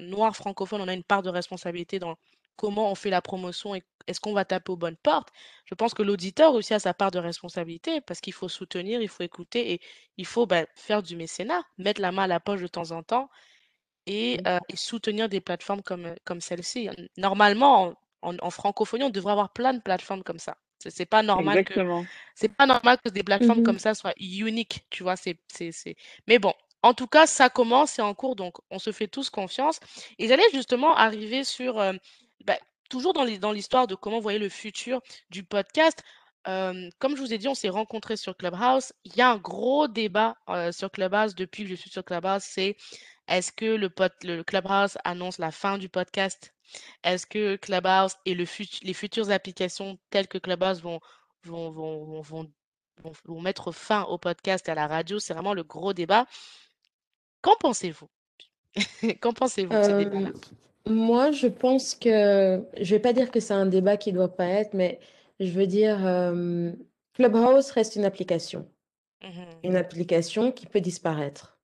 noirs 0.01 0.36
francophones, 0.36 0.82
on 0.82 0.88
a 0.88 0.93
une 0.93 1.03
part 1.03 1.23
de 1.23 1.30
responsabilité 1.30 1.97
dans 1.99 2.15
comment 2.58 2.91
on 2.91 2.95
fait 2.95 3.10
la 3.10 3.22
promotion 3.22 3.76
et 3.76 3.84
est-ce 4.08 4.20
qu'on 4.20 4.34
va 4.34 4.45
taper 4.45 4.72
aux 4.72 4.78
bonnes 4.78 4.97
portes? 4.97 5.30
Je 5.66 5.76
pense 5.76 5.93
que 5.93 6.03
l'auditeur 6.03 6.53
aussi 6.53 6.74
a 6.74 6.80
sa 6.80 6.93
part 6.93 7.12
de 7.12 7.20
responsabilité 7.20 8.01
parce 8.01 8.22
qu'il 8.22 8.34
faut 8.34 8.49
soutenir, 8.49 9.01
il 9.01 9.10
faut 9.10 9.24
écouter 9.24 9.74
et 9.74 9.82
il 10.18 10.26
faut 10.26 10.45
bah, 10.45 10.66
faire 10.76 11.01
du 11.03 11.16
mécénat, 11.16 11.64
mettre 11.78 12.01
la 12.01 12.12
main 12.12 12.24
à 12.24 12.28
la 12.28 12.39
poche 12.39 12.62
de 12.62 12.68
temps 12.68 12.91
en 12.91 13.03
temps 13.03 13.30
et, 14.08 14.39
Mm. 14.39 14.47
euh, 14.47 14.60
et 14.70 14.76
soutenir 14.78 15.30
des 15.30 15.41
plateformes 15.41 15.82
comme, 15.84 16.06
euh, 16.06 16.16
comme 16.26 16.41
celle-ci. 16.41 16.89
Normalement, 17.18 17.95
en, 18.22 18.34
en- 18.36 18.38
en 18.41 18.49
francophonie, 18.51 19.03
on 19.03 19.10
devrait 19.10 19.32
avoir 19.34 19.53
plein 19.53 19.74
de 19.74 19.82
plateformes 19.82 20.24
comme 20.24 20.39
ça. 20.39 20.58
C'est 20.80 21.06
pas 21.08 21.24
normal 21.24 21.64
que 21.64 21.82
c'est 22.36 22.49
pas 22.56 22.66
normal 22.68 22.97
que 23.03 23.10
des 23.10 23.24
plateformes 23.24 23.62
Mhm. 23.62 23.64
comme 23.64 23.80
ça 23.80 23.95
soient 23.95 24.14
uniques, 24.20 24.86
tu 24.91 25.03
vois. 25.03 25.16
C'est, 25.16 25.39
c'est, 25.47 25.72
c'est... 25.72 25.95
Mais 26.28 26.39
bon, 26.39 26.53
en 26.84 26.93
tout 26.93 27.08
cas, 27.08 27.26
ça 27.28 27.49
commence, 27.49 27.91
c'est 27.93 28.01
en 28.03 28.14
cours, 28.14 28.36
donc 28.36 28.58
on 28.72 28.80
se 28.80 28.91
fait 28.91 29.08
tous 29.08 29.30
confiance. 29.32 29.80
Et 30.20 30.28
j'allais 30.28 30.43
justement 30.53 30.95
arriver 30.95 31.43
sur, 31.43 31.80
euh, 31.80 31.93
bah, 32.43 32.57
toujours 32.89 33.13
dans 33.13 33.51
l'histoire 33.51 33.88
de 33.88 33.95
comment 33.95 34.17
vous 34.17 34.23
voyez 34.23 34.39
le 34.39 34.49
futur 34.49 35.01
du 35.29 35.43
podcast. 35.43 36.03
Euh, 36.47 36.89
comme 36.99 37.15
je 37.15 37.21
vous 37.21 37.33
ai 37.33 37.38
dit, 37.39 37.47
on 37.47 37.55
s'est 37.55 37.69
rencontrés 37.69 38.17
sur 38.17 38.38
Clubhouse. 38.38 38.93
Il 39.03 39.15
y 39.15 39.21
a 39.21 39.31
un 39.31 39.38
gros 39.38 39.88
débat 39.88 40.36
euh, 40.49 40.71
sur 40.71 40.91
Clubhouse 40.91 41.33
depuis 41.33 41.63
que 41.63 41.69
je 41.69 41.75
suis 41.75 41.89
sur 41.89 42.03
Clubhouse. 42.03 42.43
C'est 42.43 42.77
est-ce 43.27 43.51
que 43.51 43.65
le, 43.65 44.43
Clubhouse 44.43 44.97
annonce 45.03 45.39
la 45.39 45.51
fin 45.51 45.79
du 45.79 45.89
podcast? 45.89 46.53
Est-ce 47.03 47.25
que 47.25 47.55
Clubhouse 47.55 48.15
et 48.25 48.36
le 48.36 48.45
fut- 48.45 48.67
les 48.83 48.93
futures 48.93 49.31
applications 49.31 49.97
telles 50.11 50.27
que 50.27 50.38
Clubhouse 50.38 50.81
vont, 50.81 50.99
vont, 51.43 51.71
vont, 51.71 52.03
vont, 52.05 52.21
vont- 52.21 52.51
vont- 53.03 53.13
vont 53.25 53.41
mettre 53.41 53.71
fin 53.71 54.03
au 54.03 54.19
podcast 54.19 54.67
et 54.67 54.71
à 54.71 54.75
la 54.75 54.88
radio? 54.88 55.17
C'est 55.17 55.33
vraiment 55.33 55.55
le 55.55 55.63
gros 55.63 55.93
débat. 55.93 56.27
Qu'en 57.41 57.55
pensez-vous? 57.55 58.09
Qu'en 59.21 59.33
pensez-vous 59.33 59.77
de 59.77 59.81
ce 59.83 59.91
débat-là? 59.91 60.29
Moi, 60.88 61.31
je 61.31 61.47
pense 61.47 61.95
que, 61.95 62.63
je 62.79 62.95
vais 62.95 62.99
pas 63.01 63.13
dire 63.13 63.31
que 63.31 63.39
c'est 63.39 63.53
un 63.53 63.65
débat 63.65 63.97
qui 63.97 64.13
doit 64.13 64.36
pas 64.36 64.45
être, 64.47 64.73
mais 64.73 64.99
je 65.39 65.51
veux 65.51 65.67
dire, 65.67 66.05
euh, 66.05 66.71
Clubhouse 67.13 67.71
reste 67.71 67.95
une 67.95 68.05
application, 68.05 68.69
Mhm, 69.23 69.45
une 69.63 69.75
application 69.77 70.51
qui 70.51 70.67
peut 70.67 70.81
disparaître. 70.81 71.59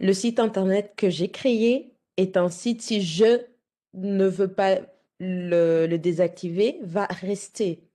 Le 0.00 0.12
site 0.12 0.40
internet 0.40 0.94
que 0.96 1.10
j'ai 1.10 1.30
créé 1.30 1.96
est 2.16 2.36
un 2.36 2.50
site, 2.50 2.82
si 2.82 3.02
je 3.02 3.46
ne 3.94 4.26
veux 4.26 4.52
pas 4.52 4.80
le, 5.20 5.86
le 5.86 5.98
désactiver, 5.98 6.80
va 6.82 7.06
rester. 7.06 7.88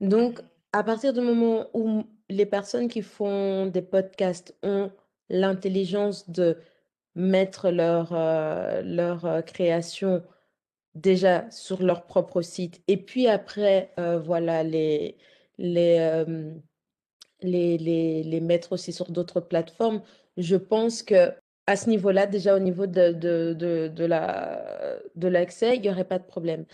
Donc, 0.00 0.40
mhm, 0.40 0.48
à 0.72 0.84
partir 0.84 1.12
du 1.12 1.20
moment 1.20 1.68
où 1.74 2.04
les 2.28 2.46
personnes 2.46 2.88
qui 2.88 3.02
font 3.02 3.66
des 3.66 3.82
podcasts 3.82 4.56
ont 4.62 4.92
l'intelligence 5.30 6.30
de 6.30 6.58
mettre 7.18 7.70
leur, 7.70 8.12
euh, 8.14 8.82
leur 8.82 9.26
euh, 9.26 9.42
création 9.42 10.24
déjà 10.96 11.50
sur 11.50 11.82
leur 11.82 12.06
propre 12.06 12.42
site 12.42 12.82
et 12.88 12.98
puis 12.98 13.28
après, 13.28 13.92
euh, 14.00 14.18
voilà, 14.20 14.64
les, 14.64 15.18
les, 15.58 15.98
euh, 16.00 16.54
les, 17.42 17.78
les, 17.78 18.22
les 18.22 18.40
mettre 18.40 18.72
aussi 18.72 18.92
sur 18.92 19.10
d'autres 19.10 19.40
plateformes, 19.40 20.02
je 20.36 20.56
pense 20.56 21.02
que 21.02 21.32
à 21.66 21.76
ce 21.76 21.90
niveau-là, 21.90 22.26
déjà 22.26 22.56
au 22.56 22.60
niveau 22.60 22.86
de, 22.86 23.12
de, 23.12 23.54
de, 23.54 23.88
de 23.88 24.04
la, 24.06 24.98
de 25.16 25.28
l'accès, 25.28 25.76
il 25.76 25.82
n'y 25.82 25.90
aurait 25.90 26.06
pas 26.08 26.18
de 26.18 26.24
problème. 26.26 26.64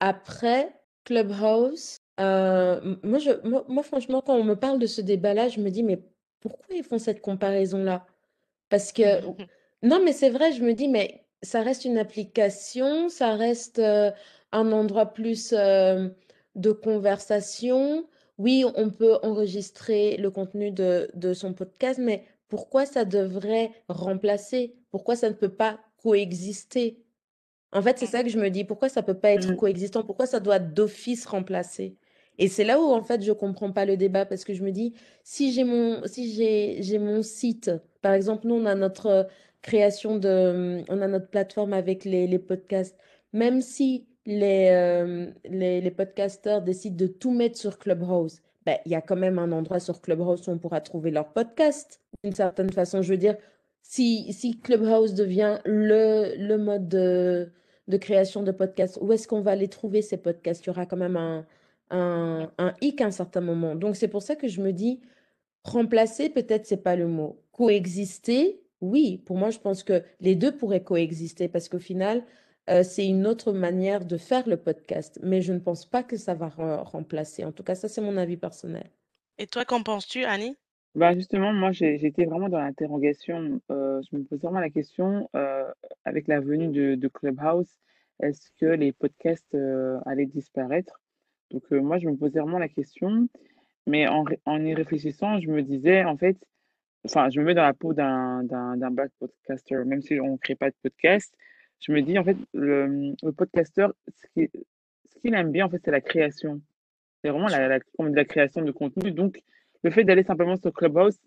Après, 0.00 0.72
Clubhouse, 1.04 1.98
euh, 2.20 2.96
moi, 3.02 3.18
je, 3.18 3.30
moi, 3.48 3.64
moi, 3.68 3.82
franchement, 3.82 4.22
quand 4.22 4.36
on 4.36 4.44
me 4.44 4.56
parle 4.56 4.78
de 4.78 4.86
ce 4.86 5.00
débat-là, 5.00 5.48
je 5.48 5.60
me 5.60 5.70
dis, 5.70 5.82
mais 5.82 6.02
pourquoi 6.40 6.76
ils 6.76 6.84
font 6.84 6.98
cette 6.98 7.20
comparaison-là? 7.22 8.06
Parce 8.68 8.92
que, 8.92 9.02
non, 9.82 10.00
mais 10.04 10.12
c'est 10.12 10.30
vrai, 10.30 10.52
je 10.52 10.62
me 10.64 10.74
dis, 10.74 10.88
mais 10.88 11.24
ça 11.42 11.62
reste 11.62 11.84
une 11.84 11.98
application, 11.98 13.08
ça 13.08 13.34
reste 13.36 13.78
euh, 13.78 14.10
un 14.52 14.72
endroit 14.72 15.06
plus 15.06 15.52
euh, 15.52 16.08
de 16.54 16.72
conversation. 16.72 18.08
Oui, 18.38 18.64
on 18.76 18.90
peut 18.90 19.18
enregistrer 19.22 20.16
le 20.16 20.30
contenu 20.30 20.70
de, 20.72 21.10
de 21.14 21.34
son 21.34 21.54
podcast, 21.54 21.98
mais 22.00 22.24
pourquoi 22.48 22.86
ça 22.86 23.04
devrait 23.04 23.72
remplacer? 23.88 24.76
Pourquoi 24.90 25.16
ça 25.16 25.28
ne 25.30 25.34
peut 25.34 25.54
pas 25.54 25.80
coexister? 26.02 27.04
En 27.72 27.82
fait, 27.82 27.98
c'est 27.98 28.06
mhm. 28.06 28.10
ça 28.12 28.22
que 28.24 28.30
je 28.30 28.38
me 28.38 28.50
dis. 28.50 28.64
Pourquoi 28.64 28.88
ça 28.88 29.02
peut 29.02 29.18
pas 29.18 29.30
être 29.32 29.52
Mm. 29.52 29.56
coexistant? 29.56 30.02
Pourquoi 30.04 30.26
ça 30.26 30.40
doit 30.40 30.58
d'office 30.58 31.26
remplacer? 31.26 31.96
Et 32.38 32.48
c'est 32.48 32.64
là 32.64 32.80
où, 32.80 32.84
en 32.92 33.02
fait, 33.02 33.22
je 33.22 33.32
comprends 33.32 33.72
pas 33.72 33.84
le 33.84 33.96
débat 33.96 34.24
parce 34.24 34.44
que 34.44 34.54
je 34.54 34.62
me 34.62 34.70
dis, 34.70 34.94
si 35.24 35.52
j'ai 35.52 35.64
mon, 35.64 36.02
si 36.06 36.32
j'ai, 36.34 36.82
j'ai 36.82 36.98
mon 36.98 37.22
site, 37.22 37.70
par 38.00 38.12
exemple, 38.14 38.46
nous, 38.46 38.54
on 38.54 38.64
a 38.66 38.74
notre 38.74 39.28
création 39.62 40.18
de, 40.18 40.82
on 40.88 41.00
a 41.00 41.08
notre 41.08 41.28
plateforme 41.28 41.72
avec 41.72 42.04
les, 42.04 42.26
les 42.26 42.38
podcasts, 42.38 42.96
même 43.32 43.60
si 43.60 44.06
les, 44.26 44.68
euh, 44.70 45.30
les, 45.44 45.80
les 45.80 45.90
podcasteurs 45.90 46.62
décident 46.62 46.96
de 46.96 47.06
tout 47.06 47.32
mettre 47.32 47.58
sur 47.58 47.78
Clubhouse, 47.78 48.40
ben, 48.66 48.76
il 48.84 48.92
y 48.92 48.94
a 48.94 49.00
quand 49.00 49.16
même 49.16 49.38
un 49.38 49.52
endroit 49.52 49.80
sur 49.80 50.00
Clubhouse 50.00 50.46
où 50.46 50.50
on 50.50 50.58
pourra 50.58 50.80
trouver 50.80 51.10
leur 51.10 51.32
podcast, 51.32 52.00
d'une 52.22 52.34
certaine 52.34 52.70
façon. 52.70 53.00
Je 53.02 53.10
veux 53.10 53.16
dire, 53.18 53.36
si, 53.82 54.32
si 54.32 54.60
Clubhouse 54.60 55.14
devient 55.14 55.58
le, 55.64 56.34
le 56.36 56.58
mode 56.58 56.88
de, 56.88 57.50
de 57.86 57.96
création 57.96 58.42
de 58.42 58.52
podcasts, 58.52 58.98
où 59.00 59.12
est-ce 59.12 59.26
qu'on 59.26 59.40
va 59.40 59.56
les 59.56 59.68
trouver, 59.68 60.02
ces 60.02 60.18
podcasts? 60.18 60.64
Il 60.64 60.66
y 60.66 60.70
aura 60.70 60.84
quand 60.84 60.98
même 60.98 61.16
un, 61.16 61.46
un, 61.90 62.50
un 62.58 62.74
hic 62.82 63.00
à 63.00 63.06
un 63.06 63.10
certain 63.10 63.40
moment. 63.40 63.74
Donc, 63.74 63.96
c'est 63.96 64.08
pour 64.08 64.22
ça 64.22 64.36
que 64.36 64.48
je 64.48 64.60
me 64.60 64.72
dis, 64.72 65.00
remplacer, 65.64 66.28
peut-être, 66.28 66.66
c'est 66.66 66.82
pas 66.82 66.96
le 66.96 67.06
mot. 67.06 67.40
Coexister, 67.52 68.60
oui. 68.80 69.22
Pour 69.26 69.36
moi, 69.36 69.50
je 69.50 69.58
pense 69.58 69.82
que 69.84 70.02
les 70.20 70.34
deux 70.36 70.56
pourraient 70.56 70.84
coexister 70.84 71.48
parce 71.48 71.68
qu'au 71.68 71.78
final, 71.78 72.24
euh, 72.70 72.82
c'est 72.82 73.06
une 73.06 73.26
autre 73.26 73.52
manière 73.52 74.04
de 74.04 74.16
faire 74.18 74.48
le 74.48 74.56
podcast. 74.56 75.18
Mais 75.22 75.42
je 75.42 75.52
ne 75.52 75.58
pense 75.58 75.86
pas 75.86 76.02
que 76.02 76.16
ça 76.16 76.34
va 76.34 76.48
re- 76.48 76.82
remplacer. 76.84 77.44
En 77.44 77.52
tout 77.52 77.62
cas, 77.64 77.74
ça, 77.74 77.88
c'est 77.88 78.00
mon 78.02 78.16
avis 78.16 78.36
personnel. 78.36 78.90
Et 79.38 79.46
toi, 79.46 79.64
qu'en 79.64 79.82
penses-tu, 79.82 80.24
Annie? 80.24 80.56
Bah 80.94 81.14
justement, 81.14 81.52
moi 81.54 81.72
j'ai- 81.72 81.98
j'étais 81.98 82.24
vraiment 82.26 82.48
dans 82.50 82.58
l'interrogation. 82.60 83.60
euh, 83.70 84.02
je 84.10 84.16
me 84.16 84.24
posais 84.24 84.42
vraiment 84.46 84.60
la 84.60 84.70
question 84.70 85.30
euh, 85.36 85.64
avec 86.04 86.28
la 86.28 86.40
venue 86.40 86.68
de, 86.68 86.96
de 86.96 87.08
Clubhouse, 87.08 87.78
est-ce 88.20 88.50
que 88.60 88.66
les 88.66 88.92
podcasts 88.92 89.54
euh, 89.54 90.00
allaient 90.06 90.26
disparaître? 90.26 91.00
Donc 91.50 91.64
euh, 91.72 91.80
moi 91.80 91.98
je 91.98 92.08
me 92.08 92.16
posais 92.16 92.40
vraiment 92.40 92.58
la 92.58 92.68
question, 92.68 93.28
mais 93.86 94.08
en, 94.08 94.24
ré- 94.24 94.40
en 94.46 94.64
y 94.64 94.74
réfléchissant, 94.74 95.40
je 95.40 95.48
me 95.50 95.62
disais 95.62 96.04
en 96.04 96.16
fait, 96.16 96.38
enfin 97.04 97.30
je 97.30 97.40
me 97.40 97.46
mets 97.46 97.54
dans 97.54 97.62
la 97.62 97.74
peau 97.74 97.94
d'un 97.94 98.42
d'un 98.44 98.76
d'un 98.76 98.90
black 98.90 99.10
podcaster, 99.20 99.84
même 99.86 100.02
si 100.02 100.20
on 100.20 100.32
ne 100.32 100.38
crée 100.38 100.56
pas 100.56 100.70
de 100.70 100.76
podcast, 100.82 101.34
je 101.80 101.92
me 101.92 102.02
dis 102.02 102.18
en 102.18 102.24
fait 102.24 102.36
le, 102.54 103.14
le 103.22 103.32
podcasteur, 103.32 103.92
ce 104.08 104.26
qui- 104.34 104.50
ce 105.06 105.20
qu'il 105.20 105.34
aime 105.34 105.52
bien 105.52 105.66
en 105.66 105.70
fait 105.70 105.80
c'est 105.84 105.90
la 105.92 106.00
création. 106.02 106.60
C'est 107.22 107.30
vraiment 107.30 107.48
la, 107.48 107.68
la, 107.68 107.80
la 108.00 108.26
création 108.26 108.62
de 108.62 108.72
contenu. 108.72 109.12
Donc, 109.12 109.40
le 109.84 109.90
fait 109.90 110.04
d'aller 110.04 110.22
simplement 110.24 110.56
sur 110.56 110.72
Clubhouse, 110.72 111.18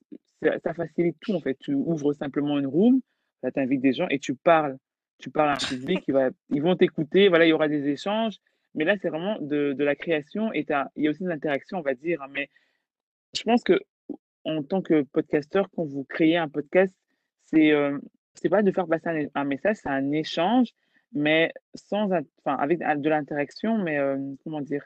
ça, 0.64 0.74
facilite 0.74 1.18
tout 1.22 1.34
en 1.36 1.42
fait. 1.42 1.58
Tu 1.60 1.74
ouvres 1.76 2.14
simplement 2.14 2.60
une 2.60 2.68
room, 2.68 3.02
Là, 3.44 3.52
tu 3.52 3.60
invites 3.60 3.82
des 3.82 3.94
gens 3.94 4.08
et 4.10 4.20
tu 4.20 4.36
parles. 4.36 4.78
Tu 5.20 5.32
parles 5.32 5.50
à 5.50 5.54
un 5.54 5.58
public, 5.58 6.02
qui 6.04 6.12
va, 6.12 6.32
ils 6.50 6.62
vont 6.64 6.76
t'écouter, 6.76 7.30
voilà, 7.30 7.46
il 7.46 7.50
y 7.50 7.54
aura 7.54 7.68
des 7.70 7.88
échanges. 7.90 8.38
Mais 8.76 8.86
là, 8.86 8.96
c'est 9.02 9.10
vraiment 9.10 9.38
de, 9.42 9.74
de 9.74 9.84
la 9.86 9.96
création 9.96 10.54
et 10.54 10.66
il 10.98 11.04
y 11.04 11.08
a 11.08 11.12
aussi 11.12 11.24
de 11.24 11.30
l'interaction, 11.30 11.80
on 11.80 11.84
va 11.84 11.94
dire. 11.94 12.26
Mais 12.32 12.50
je 13.36 13.44
pense 13.44 13.64
que 13.64 13.80
en 14.46 14.64
tant 14.64 14.82
que 14.82 15.04
podcasteur, 15.04 15.70
quand 15.76 15.86
vous 15.86 16.04
créez 16.04 16.38
un 16.38 16.50
podcast, 16.50 16.96
c'est 17.46 17.72
euh, 17.72 17.98
pas 18.50 18.64
de 18.64 18.72
faire 18.72 18.88
passer 18.88 19.30
un, 19.36 19.44
message, 19.44 19.78
c'est 19.78 19.90
un 19.90 20.12
échange, 20.12 20.70
mais 21.14 21.52
sans, 21.76 22.12
in- 22.12 22.22
enfin, 22.44 22.58
avec 22.58 22.80
de 22.80 23.10
l'interaction, 23.10 23.78
mais 23.78 23.98
euh, 23.98 24.18
comment 24.44 24.62
dire, 24.62 24.84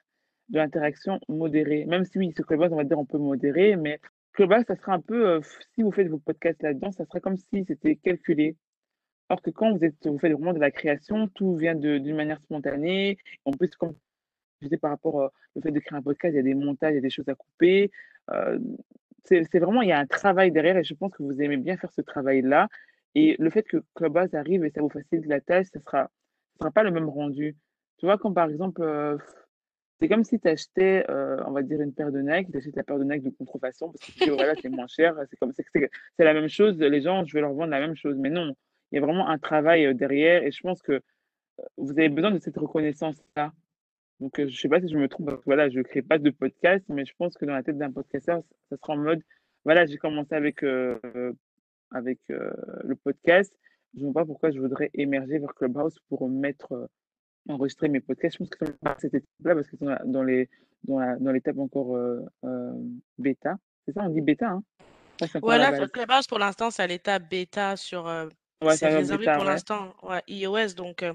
de 0.49 0.57
l'interaction 0.57 1.19
modérée. 1.30 1.86
Même 1.86 2.06
si 2.06 2.18
oui, 2.18 2.34
ce 2.36 2.41
Clubhouse, 2.41 2.72
on 2.72 2.77
va 2.77 2.84
dire, 2.84 2.99
on 2.99 3.06
peut 3.06 3.18
modérer, 3.18 3.76
mais 3.76 3.99
Clubhouse, 4.34 4.64
ça 4.68 4.76
sera 4.76 4.94
un 4.94 5.02
peu, 5.02 5.27
euh, 5.27 5.41
si 5.73 5.84
vous 5.84 5.91
faites 5.91 6.07
vos 6.07 6.19
podcasts 6.19 6.61
là-dedans, 6.61 6.91
ça 6.91 7.06
sera 7.06 7.19
comme 7.19 7.38
si 7.38 7.65
c'était 7.68 7.95
calculé. 7.95 8.57
Alors 9.30 9.41
que 9.41 9.49
quand 9.49 9.76
vous 9.76 9.84
êtes, 9.84 10.06
vous 10.06 10.19
faites 10.19 10.34
vraiment 10.34 10.53
de 10.53 10.60
la 10.60 10.72
création, 10.72 11.27
tout 11.30 11.56
vient 11.56 11.73
d'une 11.76 12.15
manière 12.15 12.40
spontanée. 12.41 13.18
En 13.45 13.52
plus, 13.52 13.76
comme 13.76 13.95
je 14.61 14.68
disais 14.68 14.77
par 14.77 14.91
rapport 14.91 15.22
euh, 15.22 15.27
au 15.56 15.61
fait 15.61 15.72
de 15.72 15.80
créer 15.80 15.98
un 15.98 16.02
podcast, 16.02 16.34
il 16.34 16.38
y 16.38 16.40
a 16.40 16.44
des 16.44 16.53
montages, 16.53 16.91
il 16.91 16.95
y 16.95 16.99
a 16.99 17.02
des 17.02 17.10
choses 17.10 17.27
à 17.30 17.36
couper. 17.36 17.91
Euh, 18.32 18.60
c'est 19.26 19.60
vraiment, 19.60 19.81
il 19.81 19.89
y 19.89 19.93
a 19.93 19.99
un 19.99 20.06
travail 20.07 20.52
derrière 20.52 20.77
et 20.77 20.84
je 20.84 20.93
pense 20.93 21.11
que 21.14 21.23
vous 21.23 21.41
aimez 21.41 21.57
bien 21.57 21.77
faire 21.77 21.91
ce 21.93 22.02
travail-là. 22.02 22.69
Et 23.15 23.35
le 23.39 23.49
fait 23.49 23.64
que 23.64 23.84
Clubhouse 23.95 24.34
arrive 24.35 24.65
et 24.65 24.72
ça 24.72 24.81
vous 24.81 24.89
facilite 24.89 25.26
la 25.27 25.41
tâche, 25.41 25.68
ça 25.73 25.80
sera, 25.81 26.03
ça 26.03 26.10
sera 26.61 26.72
pas 26.72 26.84
le 26.84 26.91
même 26.91 27.10
rendu. 27.10 27.56
Tu 27.97 28.06
vois, 28.06 28.18
comme 28.18 28.34
par 28.34 28.49
exemple, 28.49 28.81
euh, 28.84 29.18
c'est 29.99 30.10
comme 30.10 30.23
si 30.26 30.39
tu 30.39 30.47
achetais, 30.47 31.06
euh, 31.10 31.41
on 31.47 31.52
va 31.52 31.64
dire, 31.64 31.81
une 31.81 31.93
paire 31.93 32.11
de 32.11 32.22
Nike, 32.22 32.52
tu 32.52 32.57
achètes 32.57 32.76
la 32.76 32.84
paire 32.84 32.99
de 32.99 33.06
Nike 33.06 33.23
de 33.23 33.30
contrefaçon 33.31 33.91
parce 33.91 34.02
que 34.02 34.11
tu 34.14 34.19
dis, 34.26 34.30
voilà, 34.31 34.56
c'est 34.61 34.69
moins 34.69 34.88
cher, 34.88 35.15
c'est 35.30 35.38
comme 35.38 35.53
c'est 35.53 35.65
c'est- 35.73 35.89
c'est 36.18 36.26
la 36.26 36.34
même 36.34 36.49
chose, 36.49 36.77
les 36.80 37.02
gens, 37.02 37.26
je 37.26 37.34
vais 37.34 37.41
leur 37.41 37.53
vendre 37.53 37.72
la 37.72 37.80
même 37.80 37.95
chose. 37.95 38.18
Mais 38.18 38.30
non, 38.30 38.53
il 38.91 38.95
y 38.95 38.99
a 38.99 39.02
vraiment 39.02 39.30
un 39.30 39.38
travail 39.39 39.85
euh, 39.88 39.93
derrière 39.93 40.43
et 40.43 40.52
je 40.52 40.61
pense 40.61 40.81
que 40.81 41.02
vous 41.77 41.91
avez 41.91 42.10
besoin 42.10 42.31
de 42.31 42.39
cette 42.39 42.57
reconnaissance-là. 42.57 43.53
Donc, 44.19 44.39
euh, 44.39 44.47
je 44.47 44.57
sais 44.59 44.69
pas 44.69 44.79
si 44.79 44.87
je 44.87 44.97
me 44.97 45.07
trompe, 45.07 45.25
parce 45.27 45.39
que 45.39 45.45
voilà, 45.45 45.69
je 45.69 45.79
crée 45.81 46.01
pas 46.01 46.17
de 46.17 46.29
podcast, 46.29 46.85
mais 46.87 47.05
je 47.05 47.13
pense 47.17 47.35
que 47.35 47.45
dans 47.45 47.53
la 47.53 47.63
tête 47.63 47.77
d'un 47.77 47.91
podcasteur, 47.91 48.41
ça 48.69 48.77
sera 48.77 48.93
en 48.93 48.97
mode, 48.97 49.21
voilà, 49.65 49.85
j'ai 49.85 49.97
commencé 49.97 50.33
avec, 50.33 50.63
euh, 50.63 50.97
avec 51.91 52.19
euh, 52.29 52.51
le 52.83 52.95
podcast. 52.95 53.53
Je 53.93 53.99
ne 54.05 54.11
vois 54.11 54.21
pas 54.21 54.25
pourquoi 54.25 54.51
je 54.51 54.59
voudrais 54.59 54.89
émerger 54.93 55.39
vers 55.39 55.53
Clubhouse 55.53 55.97
pour 56.09 56.29
mettre, 56.29 56.89
enregistrer 57.49 57.89
mes 57.89 57.99
podcasts. 57.99 58.35
Je 58.35 58.39
pense 58.39 58.49
que 58.49 58.65
c'est 58.65 58.79
pas 58.79 58.95
cette 58.99 59.13
étape-là, 59.13 59.55
parce 59.55 59.69
que 59.69 59.77
c'est 59.77 59.85
dans, 59.85 59.91
la- 59.91 60.03
dans 60.05 60.23
les, 60.23 60.49
dans 60.83 60.99
la- 60.99 61.15
dans 61.17 61.31
l'étape 61.31 61.57
encore 61.59 61.97
bêta. 63.17 63.57
C'est 63.85 63.93
ça, 63.93 64.01
on 64.03 64.09
dit 64.09 64.21
bêta, 64.21 64.49
hein? 64.49 64.63
Ça, 65.19 65.39
Voilà. 65.41 65.87
Clubhouse 65.87 66.27
pour 66.27 66.39
l'instant, 66.39 66.71
c'est 66.71 66.83
à 66.83 66.87
l'état 66.87 67.19
bêta 67.19 67.75
sur. 67.77 68.05
Ouais, 68.05 68.75
c'est 68.77 68.87
réservé 68.87 69.25
bêta, 69.25 69.35
pour 69.35 69.43
ouais. 69.45 69.51
l'instant, 69.51 69.93
ouais, 70.03 70.21
iOS, 70.27 70.73
donc 70.75 71.05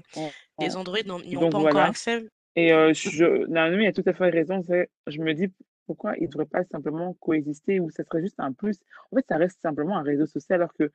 les. 0.59 0.75
Android 0.75 0.97
n'ont- 1.05 1.19
n'y 1.19 1.35
ont 1.37 1.41
Donc 1.41 1.51
pas 1.51 1.57
encore 1.59 1.81
accès. 1.81 2.27
Et 2.55 2.73
euh, 2.73 2.93
je, 2.93 3.47
Naomi 3.47 3.87
a 3.87 3.93
tout 3.93 4.03
à 4.05 4.13
fait 4.13 4.29
raison. 4.29 4.61
Je 5.07 5.21
me 5.21 5.33
dis 5.33 5.51
pourquoi 5.85 6.15
il 6.17 6.23
ne 6.23 6.27
devrait 6.27 6.45
pas 6.45 6.63
simplement 6.65 7.13
coexister 7.15 7.79
ou 7.79 7.89
ça 7.89 8.03
serait 8.03 8.21
juste 8.21 8.39
un 8.39 8.53
plus? 8.53 8.79
En 9.11 9.17
fait, 9.17 9.25
ça 9.27 9.37
reste 9.37 9.61
simplement 9.61 9.97
un 9.97 10.03
réseau 10.03 10.25
social 10.25 10.61
alors 10.61 10.73
que 10.73 10.91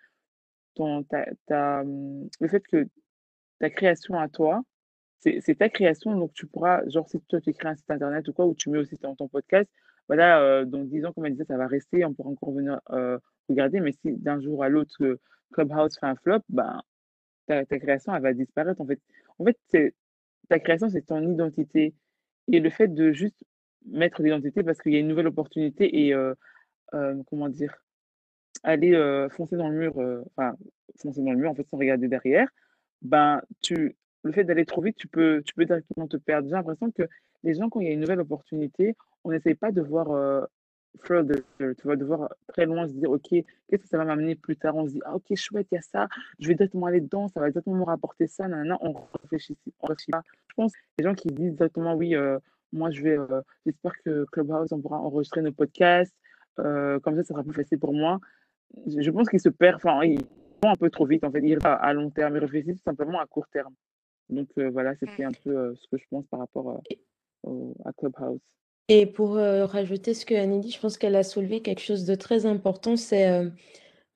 ton, 0.74 1.02
ta, 1.04 1.26
ta, 1.46 1.80
hum, 1.82 2.28
le 2.40 2.48
fait 2.48 2.66
que 2.66 2.86
ta 3.60 3.70
création 3.70 4.18
à 4.18 4.28
toi, 4.28 4.62
c'est 5.20 5.58
ta 5.58 5.68
création, 5.68 6.14
donc 6.16 6.32
tu 6.34 6.46
pourras, 6.46 6.82
genre 6.88 7.08
si 7.08 7.20
toi 7.22 7.40
tu 7.40 7.52
crées 7.52 7.70
un 7.70 7.74
site 7.76 7.90
internet 7.90 8.28
ou 8.28 8.32
quoi, 8.32 8.46
ou 8.46 8.54
tu 8.54 8.70
mets 8.70 8.78
aussi 8.78 8.96
ton, 8.96 9.16
ton 9.16 9.28
podcast, 9.28 9.68
voilà, 10.08 10.40
euh, 10.40 10.64
10 10.64 11.04
ans, 11.04 11.12
comme 11.12 11.26
elle 11.26 11.32
disait, 11.32 11.46
ça 11.46 11.56
va 11.56 11.66
rester, 11.66 12.04
on 12.04 12.14
pourra 12.14 12.30
encore 12.30 12.52
venir 12.52 12.80
euh, 12.90 13.18
regarder, 13.48 13.80
mais 13.80 13.92
si 13.92 14.12
d'un 14.12 14.40
jour 14.40 14.62
à 14.62 14.68
l'autre, 14.68 14.94
euh, 15.02 15.20
Clubhouse 15.52 15.98
fait 15.98 16.06
un 16.06 16.14
flop, 16.16 16.40
ben, 16.48 16.80
ta, 17.46 17.64
ta 17.66 17.78
création, 17.78 18.14
elle 18.14 18.22
va 18.22 18.34
disparaître 18.34 18.80
en 18.80 18.86
fait. 18.86 19.00
En 19.38 19.44
fait, 19.44 19.58
c'est 19.68 19.94
ta 20.48 20.58
création, 20.58 20.88
c'est 20.88 21.02
ton 21.02 21.22
identité. 21.22 21.94
Et 22.52 22.60
le 22.60 22.70
fait 22.70 22.88
de 22.88 23.12
juste 23.12 23.44
mettre 23.86 24.22
l'identité 24.22 24.62
parce 24.62 24.80
qu'il 24.80 24.92
y 24.92 24.96
a 24.96 25.00
une 25.00 25.08
nouvelle 25.08 25.26
opportunité 25.28 26.06
et, 26.06 26.14
euh, 26.14 26.34
euh, 26.94 27.22
comment 27.28 27.48
dire, 27.48 27.74
aller 28.62 28.94
euh, 28.94 29.28
foncer 29.30 29.56
dans 29.56 29.68
le 29.68 29.76
mur, 29.76 29.98
enfin, 30.36 30.56
foncer 31.00 31.22
dans 31.22 31.32
le 31.32 31.38
mur, 31.38 31.50
en 31.50 31.54
fait, 31.54 31.66
sans 31.70 31.78
regarder 31.78 32.08
derrière, 32.08 32.48
ben, 33.02 33.42
tu, 33.62 33.96
le 34.22 34.32
fait 34.32 34.44
d'aller 34.44 34.66
trop 34.66 34.82
vite, 34.82 34.96
tu 34.96 35.08
peux, 35.08 35.42
tu 35.44 35.54
peux 35.54 35.64
directement 35.64 36.08
te 36.08 36.16
perdre. 36.16 36.48
J'ai 36.48 36.54
l'impression 36.54 36.90
que 36.90 37.02
les 37.42 37.54
gens, 37.54 37.68
quand 37.68 37.80
il 37.80 37.86
y 37.86 37.90
a 37.90 37.92
une 37.92 38.00
nouvelle 38.00 38.20
opportunité, 38.20 38.96
on 39.24 39.30
n'essaye 39.30 39.54
pas 39.54 39.72
de 39.72 39.82
voir 39.82 40.48
further, 41.04 41.42
tu 41.58 41.74
vois, 41.84 41.96
de 41.96 42.04
voir 42.04 42.28
très 42.48 42.66
loin, 42.66 42.88
se 42.88 42.92
dire, 42.94 43.10
OK, 43.10 43.28
qu'est-ce 43.30 43.82
que 43.82 43.88
ça 43.88 43.98
va 43.98 44.04
m'amener 44.04 44.34
plus 44.36 44.56
tard? 44.56 44.76
On 44.76 44.86
se 44.86 44.92
dit, 44.92 45.02
ah, 45.04 45.16
OK, 45.16 45.34
chouette, 45.36 45.68
il 45.72 45.76
y 45.76 45.78
a 45.78 45.82
ça, 45.82 46.08
je 46.38 46.48
vais 46.48 46.54
directement 46.54 46.86
aller 46.86 47.00
dedans, 47.00 47.28
ça 47.28 47.40
va 47.40 47.50
directement 47.50 47.76
me 47.76 47.84
rapporter 47.84 48.26
ça, 48.26 48.48
nanana, 48.48 48.78
on 48.82 48.94
réfléchit, 49.22 49.56
on 49.80 49.86
réfléchit 49.88 50.10
pas. 50.12 50.22
Je 50.48 50.54
pense 50.54 50.72
que 50.72 50.78
les 50.98 51.04
gens 51.04 51.14
qui 51.14 51.28
disent 51.28 51.54
directement, 51.54 51.94
oui, 51.94 52.14
euh, 52.16 52.38
moi, 52.72 52.90
je 52.90 53.02
vais, 53.02 53.18
euh, 53.18 53.42
j'espère 53.66 53.92
que 54.04 54.26
Clubhouse, 54.32 54.72
on 54.72 54.80
pourra 54.80 55.00
enregistrer 55.00 55.42
nos 55.42 55.52
podcasts, 55.52 56.14
euh, 56.60 57.00
comme 57.00 57.16
ça, 57.16 57.22
ça 57.24 57.28
sera 57.34 57.42
plus 57.44 57.54
facile 57.54 57.78
pour 57.78 57.94
moi. 57.94 58.20
Je 58.86 59.00
je 59.02 59.10
pense 59.10 59.28
qu'ils 59.28 59.40
se 59.40 59.48
perdent, 59.50 59.76
enfin, 59.76 60.04
ils 60.04 60.20
vont 60.62 60.70
un 60.70 60.76
peu 60.76 60.90
trop 60.90 61.06
vite, 61.06 61.24
en 61.24 61.30
fait, 61.32 61.42
ils 61.44 61.58
à, 61.64 61.74
à 61.74 61.92
long 61.94 62.10
terme, 62.10 62.36
ils 62.36 62.40
réfléchissent 62.40 62.82
simplement 62.84 63.20
à 63.20 63.26
court 63.26 63.48
terme. 63.48 63.74
Donc 64.30 64.48
voilà, 64.58 64.94
c'était 64.96 65.24
un 65.24 65.32
peu 65.44 65.74
ce 65.76 65.88
que 65.88 65.98
je 65.98 66.04
pense 66.10 66.26
par 66.26 66.40
rapport 66.40 66.82
à 67.84 67.92
Clubhouse. 67.94 68.40
Et 68.88 69.06
pour 69.06 69.36
euh, 69.36 69.66
rajouter 69.66 70.14
ce 70.14 70.24
que 70.26 70.34
Annie 70.34 70.60
dit, 70.60 70.70
je 70.70 70.80
pense 70.80 70.96
qu'elle 70.98 71.16
a 71.16 71.24
soulevé 71.24 71.60
quelque 71.62 71.80
chose 71.80 72.04
de 72.04 72.14
très 72.14 72.46
important, 72.46 72.96
c'est 72.96 73.28
euh, 73.28 73.50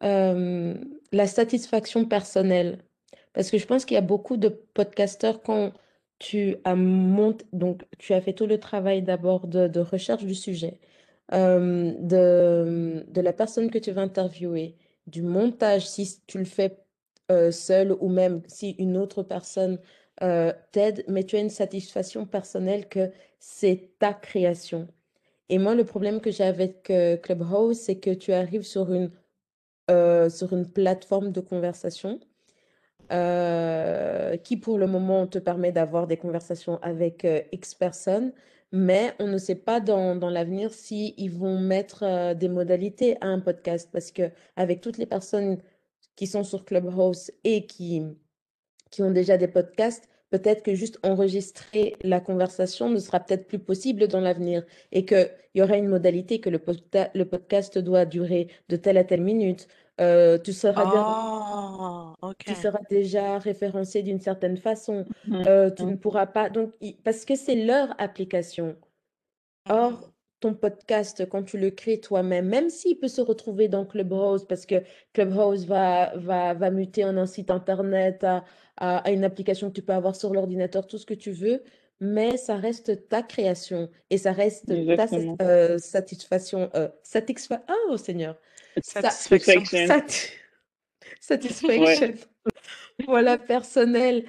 euh, 0.05 0.75
la 1.13 1.27
satisfaction 1.27 2.05
personnelle. 2.07 2.79
Parce 3.33 3.51
que 3.51 3.59
je 3.59 3.67
pense 3.67 3.85
qu'il 3.85 3.97
y 3.97 3.99
a 3.99 4.03
beaucoup 4.03 4.37
de 4.37 4.49
podcasteurs 4.49 5.43
quand 5.43 5.73
tu 6.19 6.57
as 6.65 6.77
monté, 6.77 7.45
donc 7.53 7.85
tu 7.99 8.13
as 8.15 8.21
fait 8.21 8.33
tout 8.35 8.47
le 8.47 8.61
travail 8.61 9.03
d'abord 9.03 9.47
de, 9.49 9.81
recherche 9.81 10.25
du 10.25 10.35
sujet, 10.35 10.81
de, 11.33 13.05
la 13.21 13.33
personne 13.33 13.71
que 13.71 13.79
tu 13.79 13.93
vas 13.93 14.03
interviewer, 14.03 14.77
du 15.07 15.23
montage, 15.23 15.89
si 15.89 16.21
tu 16.27 16.39
le 16.39 16.45
fais 16.45 16.77
seul 17.53 17.93
ou 18.01 18.09
même 18.09 18.43
si 18.49 18.73
une 18.79 18.97
autre 18.97 19.23
personne 19.23 19.79
euh, 20.23 20.53
t'aide, 20.73 21.05
mais 21.09 21.25
tu 21.25 21.37
as 21.37 21.41
une 21.41 21.51
satisfaction 21.51 22.27
personnelle 22.27 22.89
que 22.89 23.11
c'est 23.39 23.91
ta 23.99 24.13
création. 24.15 24.89
Et 25.51 25.59
moi, 25.59 25.75
le 25.75 25.85
problème 25.85 26.21
que 26.21 26.31
j'ai 26.31 26.45
avec 26.45 26.91
euh, 26.91 27.17
Clubhouse, 27.17 27.77
c'est 27.79 27.99
que 27.99 28.11
tu 28.15 28.33
arrives 28.33 28.63
sur 28.63 28.93
une, 28.93 29.11
euh, 29.91 30.31
sur 30.31 30.53
une 30.53 30.71
plateforme 30.71 31.33
de 31.33 31.41
conversation 31.41 32.21
euh, 33.13 34.37
qui 34.37 34.57
pour 34.57 34.79
le 34.79 34.87
moment 34.87 35.27
te 35.27 35.39
permet 35.39 35.73
d'avoir 35.73 36.07
des 36.07 36.17
conversations 36.17 36.79
avec 36.83 37.27
X 37.53 37.75
personnes, 37.75 38.33
mais 38.73 39.15
on 39.19 39.27
ne 39.27 39.39
sait 39.39 39.57
pas 39.57 39.81
dans, 39.81 40.15
dans 40.17 40.31
l'avenir 40.31 40.73
si 40.73 41.15
ils 41.19 41.33
vont 41.33 41.59
mettre 41.59 42.35
des 42.35 42.49
modalités 42.49 43.17
à 43.21 43.27
un 43.27 43.41
podcast 43.41 43.91
parce 43.93 44.13
que 44.13 44.31
avec 44.57 44.81
toutes 44.81 44.99
les 44.99 45.07
personnes 45.07 45.59
qui 46.15 46.29
sont 46.29 46.45
sur 46.45 46.65
Clubhouse 46.65 47.33
et 47.45 47.67
qui, 47.67 48.03
qui 48.91 49.03
ont 49.03 49.11
déjà 49.11 49.37
des 49.37 49.49
podcasts, 49.49 50.09
peut-être 50.31 50.63
que 50.63 50.75
juste 50.75 50.99
enregistrer 51.03 51.97
la 52.03 52.21
conversation 52.21 52.89
ne 52.91 52.99
sera 52.99 53.21
peut-être 53.21 53.47
plus 53.49 53.59
possible 53.59 54.09
dans 54.09 54.21
l'avenir 54.21 54.65
et 54.93 55.05
qu'il 55.05 55.31
y 55.55 55.63
aura 55.63 55.77
une 55.77 55.89
modalité 55.89 56.41
que 56.41 56.51
le, 56.51 56.59
podca- 56.59 57.11
le 57.15 57.25
podcast 57.29 57.79
doit 57.79 58.05
durer 58.07 58.49
de 58.69 58.77
telle 58.77 58.99
à 58.99 59.05
telle 59.05 59.23
minute. 59.23 59.69
Euh, 60.01 60.39
tu 60.39 60.53
seras 60.53 60.85
Oh, 60.85 62.15
ok. 62.23 62.45
tu 62.45 62.55
seras 62.55 62.81
déjà 62.91 63.39
référencé 63.39 64.03
d'une 64.03 64.21
certaine 64.21 64.57
façon. 64.57 65.07
Mhm, 65.25 65.47
Euh, 65.47 65.71
tu 65.71 65.85
mhm. 65.85 65.91
ne 65.93 65.97
pourras 65.97 66.27
pas. 66.27 66.51
Donc, 66.51 66.73
parce 67.05 67.25
que 67.25 67.37
c'est 67.37 67.55
leur 67.57 67.95
application. 68.01 68.77
Or, 69.69 70.10
ton 70.41 70.55
podcast, 70.55 71.29
quand 71.29 71.43
tu 71.43 71.59
le 71.59 71.71
crées 71.71 72.01
toi-même, 72.01 72.49
même 72.49 72.71
s'il 72.71 72.99
peut 72.99 73.09
se 73.09 73.21
retrouver 73.21 73.69
dans 73.69 73.85
Clubhouse, 73.85 74.45
parce 74.47 74.67
que 74.67 74.77
Clubhouse 75.13 75.67
va, 75.67 76.13
va, 76.17 76.55
va 76.55 76.71
muter 76.71 77.05
en 77.05 77.17
un 77.19 77.27
site 77.27 77.51
internet, 77.51 78.25
à, 78.25 78.45
à, 78.79 78.99
à 78.99 79.11
une 79.11 79.25
application 79.25 79.69
que 79.69 79.75
tu 79.75 79.83
peux 79.83 79.93
avoir 79.93 80.17
sur 80.17 80.33
l'ordinateur, 80.33 80.87
tout 80.87 80.99
ce 80.99 81.07
que 81.07 81.15
tu 81.15 81.31
veux, 81.33 81.63
mais 82.01 82.39
ça 82.39 82.57
reste 82.57 83.09
ta 83.09 83.23
création 83.23 83.91
et 84.09 84.17
ça 84.17 84.33
reste 84.33 84.67
ta 84.97 85.07
euh, 85.43 85.77
satisfaction. 85.79 86.71
Euh, 86.75 86.89
satisfa 87.03 87.63
oh 87.91 87.97
Seigneur! 87.99 88.37
Sa- 88.83 89.03
Satisfaction. 89.03 89.87
Satisfaction. 89.87 89.89
sat- 89.89 91.69
Ouais. 91.69 91.95
satisfaction. 91.97 92.15
Voilà, 93.07 93.39
personnel. 93.39 94.25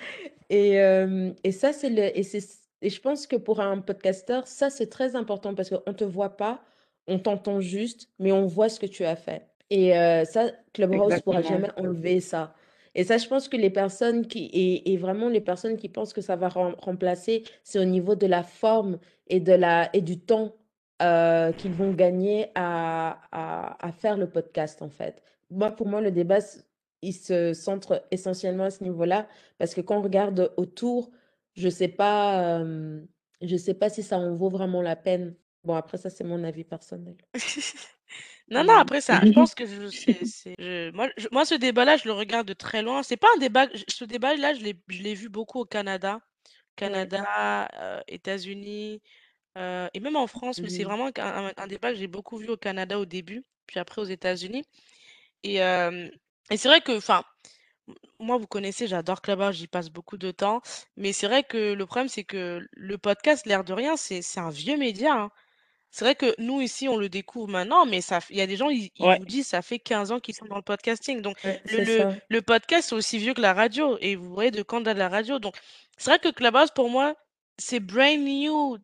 Et, 0.49 0.79
euh, 0.81 1.31
et 1.43 1.51
ça, 1.51 1.73
c'est 1.73 1.89
le, 1.89 2.17
et 2.17 2.23
c'est, 2.23 2.41
et 2.81 2.89
je 2.89 2.99
pense 3.01 3.27
que 3.27 3.35
pour 3.35 3.59
un 3.59 3.79
podcasteur, 3.79 4.47
ça, 4.47 4.69
c'est 4.69 4.87
très 4.87 5.15
important 5.15 5.53
parce 5.55 5.69
qu'on 5.69 5.81
ne 5.87 5.95
te 5.95 6.03
voit 6.03 6.37
pas, 6.37 6.61
on 7.07 7.19
t'entend 7.19 7.61
juste, 7.61 8.09
mais 8.19 8.31
on 8.31 8.45
voit 8.45 8.69
ce 8.69 8.79
que 8.79 8.85
tu 8.85 9.05
as 9.05 9.15
fait. 9.15 9.47
Et 9.69 9.97
euh, 9.97 10.25
ça, 10.25 10.51
Clubhouse 10.73 11.13
ne 11.13 11.19
pourra 11.19 11.41
jamais 11.41 11.69
enlever 11.77 12.19
ça. 12.19 12.53
Et 12.93 13.03
ça, 13.05 13.17
je 13.17 13.27
pense 13.27 13.47
que 13.47 13.55
les 13.55 13.69
personnes 13.69 14.27
qui, 14.27 14.45
et, 14.45 14.91
et 14.91 14.97
vraiment 14.97 15.29
les 15.29 15.39
personnes 15.39 15.77
qui 15.77 15.87
pensent 15.87 16.11
que 16.11 16.21
ça 16.21 16.35
va 16.35 16.49
rem- 16.49 16.75
remplacer, 16.79 17.43
c'est 17.63 17.79
au 17.79 17.85
niveau 17.85 18.15
de 18.15 18.27
la 18.27 18.43
forme 18.43 18.99
et, 19.27 19.39
de 19.39 19.53
la, 19.53 19.89
et 19.95 20.01
du 20.01 20.19
temps 20.19 20.55
euh, 21.01 21.53
qu'ils 21.53 21.71
vont 21.71 21.93
gagner 21.93 22.49
à, 22.55 23.17
à, 23.31 23.87
à 23.87 23.91
faire 23.93 24.17
le 24.17 24.29
podcast, 24.29 24.81
en 24.81 24.89
fait. 24.89 25.21
Moi, 25.49 25.71
pour 25.71 25.87
moi, 25.87 26.01
le 26.01 26.11
débat, 26.11 26.39
il 27.01 27.13
se 27.13 27.53
centre 27.53 28.05
essentiellement 28.11 28.65
à 28.65 28.71
ce 28.71 28.83
niveau-là 28.83 29.27
parce 29.57 29.73
que 29.73 29.81
quand 29.81 29.97
on 29.97 30.01
regarde 30.01 30.51
autour, 30.57 31.11
je 31.55 31.69
sais 31.69 31.87
pas, 31.87 32.63
je 33.41 33.57
sais 33.57 33.73
pas 33.73 33.89
si 33.89 34.03
ça 34.03 34.17
en 34.17 34.35
vaut 34.35 34.49
vraiment 34.49 34.81
la 34.81 34.95
peine. 34.95 35.35
Bon, 35.63 35.75
après 35.75 35.97
ça, 35.97 36.09
c'est 36.09 36.23
mon 36.23 36.43
avis 36.43 36.63
personnel. 36.63 37.15
Non, 38.51 38.65
non, 38.65 38.73
après 38.73 38.99
ça, 38.99 39.21
je 39.23 39.31
pense 39.31 39.55
que 39.55 39.65
je, 39.65 39.87
c'est, 39.87 40.55
je, 40.59 40.91
moi, 40.91 41.07
moi, 41.31 41.45
ce 41.45 41.55
débat-là, 41.55 41.95
je 41.95 42.05
le 42.05 42.11
regarde 42.11 42.45
de 42.45 42.53
très 42.53 42.81
loin. 42.81 43.01
C'est 43.01 43.15
pas 43.15 43.29
un 43.35 43.39
débat, 43.39 43.67
ce 43.87 44.03
débat-là, 44.03 44.53
je 44.53 44.59
l'ai, 44.59 44.75
je 44.89 45.01
l'ai 45.01 45.13
vu 45.13 45.29
beaucoup 45.29 45.59
au 45.59 45.65
Canada, 45.65 46.19
Canada, 46.75 47.69
euh, 47.79 48.01
États-Unis, 48.09 49.01
euh, 49.57 49.87
et 49.93 50.01
même 50.01 50.17
en 50.17 50.27
France, 50.27 50.59
mais 50.59 50.69
c'est 50.69 50.83
vraiment 50.83 51.09
un, 51.17 51.51
un, 51.55 51.67
débat 51.67 51.91
que 51.93 51.97
j'ai 51.97 52.07
beaucoup 52.07 52.37
vu 52.37 52.49
au 52.49 52.57
Canada 52.57 52.99
au 52.99 53.05
début, 53.05 53.45
puis 53.67 53.79
après 53.79 54.01
aux 54.01 54.05
États-Unis. 54.05 54.65
Et, 55.43 55.63
euh, 55.63 56.09
et 56.49 56.57
c'est 56.57 56.67
vrai 56.67 56.81
que, 56.81 56.97
enfin, 56.97 57.23
moi, 58.19 58.37
vous 58.37 58.47
connaissez, 58.47 58.87
j'adore 58.87 59.21
Clubhouse, 59.21 59.55
j'y 59.55 59.67
passe 59.67 59.89
beaucoup 59.89 60.17
de 60.17 60.31
temps, 60.31 60.61
mais 60.97 61.13
c'est 61.13 61.27
vrai 61.27 61.43
que 61.43 61.73
le 61.73 61.85
problème, 61.85 62.09
c'est 62.09 62.23
que 62.23 62.65
le 62.71 62.97
podcast, 62.97 63.45
l'air 63.45 63.63
de 63.63 63.73
rien, 63.73 63.97
c'est, 63.97 64.21
c'est 64.21 64.39
un 64.39 64.49
vieux 64.49 64.77
média. 64.77 65.13
hein. 65.13 65.31
C'est 65.91 66.05
vrai 66.05 66.15
que 66.15 66.33
nous, 66.37 66.61
ici, 66.61 66.87
on 66.87 66.95
le 66.95 67.09
découvre 67.09 67.49
maintenant, 67.49 67.85
mais 67.85 67.99
ça, 67.99 68.19
il 68.29 68.37
y 68.37 68.41
a 68.41 68.47
des 68.47 68.55
gens, 68.55 68.69
ils, 68.69 68.89
vous 68.97 69.25
disent, 69.25 69.47
ça 69.47 69.61
fait 69.61 69.77
15 69.77 70.13
ans 70.13 70.19
qu'ils 70.21 70.35
sont 70.35 70.45
dans 70.45 70.55
le 70.55 70.61
podcasting. 70.61 71.21
Donc, 71.21 71.37
le, 71.43 72.15
le, 72.29 72.41
podcast, 72.41 72.89
c'est 72.89 72.95
aussi 72.95 73.17
vieux 73.17 73.33
que 73.33 73.41
la 73.41 73.53
radio. 73.53 73.97
Et 73.99 74.15
vous 74.15 74.33
voyez 74.33 74.51
de 74.51 74.63
quand 74.63 74.79
date 74.79 74.97
la 74.97 75.09
radio. 75.09 75.37
Donc, 75.39 75.57
c'est 75.97 76.09
vrai 76.09 76.19
que 76.19 76.29
Clubhouse, 76.29 76.71
pour 76.73 76.89
moi, 76.89 77.13
c'est 77.57 77.81
brand 77.81 78.17
new 78.17 78.77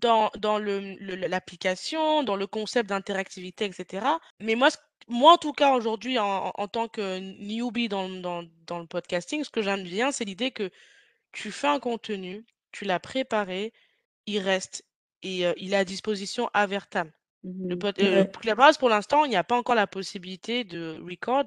dans, 0.00 0.30
dans 0.38 0.58
l'application, 0.58 2.20
le, 2.20 2.24
dans 2.24 2.36
le 2.36 2.46
concept 2.46 2.88
d'interactivité, 2.88 3.64
etc. 3.64 4.06
Mais 4.38 4.54
moi, 4.54 4.68
moi, 5.08 5.32
en 5.32 5.38
tout 5.38 5.52
cas, 5.52 5.74
aujourd'hui, 5.74 6.18
en, 6.18 6.52
en, 6.54 6.68
tant 6.68 6.88
que 6.88 7.18
newbie 7.18 7.88
dans, 7.88 8.08
dans, 8.08 8.44
dans 8.66 8.78
le 8.78 8.86
podcasting, 8.86 9.44
ce 9.44 9.50
que 9.50 9.62
j'aime 9.62 9.82
bien, 9.82 10.12
c'est 10.12 10.24
l'idée 10.24 10.50
que 10.50 10.70
tu 11.32 11.50
fais 11.50 11.66
un 11.66 11.80
contenu, 11.80 12.44
tu 12.72 12.84
l'as 12.84 13.00
préparé, 13.00 13.72
il 14.26 14.38
reste 14.38 14.84
et 15.22 15.44
il 15.56 15.72
est 15.72 15.76
à 15.76 15.84
disposition 15.84 16.50
à 16.52 16.66
Vertam. 16.66 17.10
Le 17.44 17.76
mmh 17.76 18.30
Clubhouse, 18.40 18.78
pour 18.78 18.88
l'instant, 18.88 19.24
il 19.24 19.30
n'y 19.30 19.36
a 19.36 19.44
pas 19.44 19.56
encore 19.56 19.74
la 19.74 19.86
possibilité 19.86 20.64
de 20.64 20.98
record. 21.02 21.44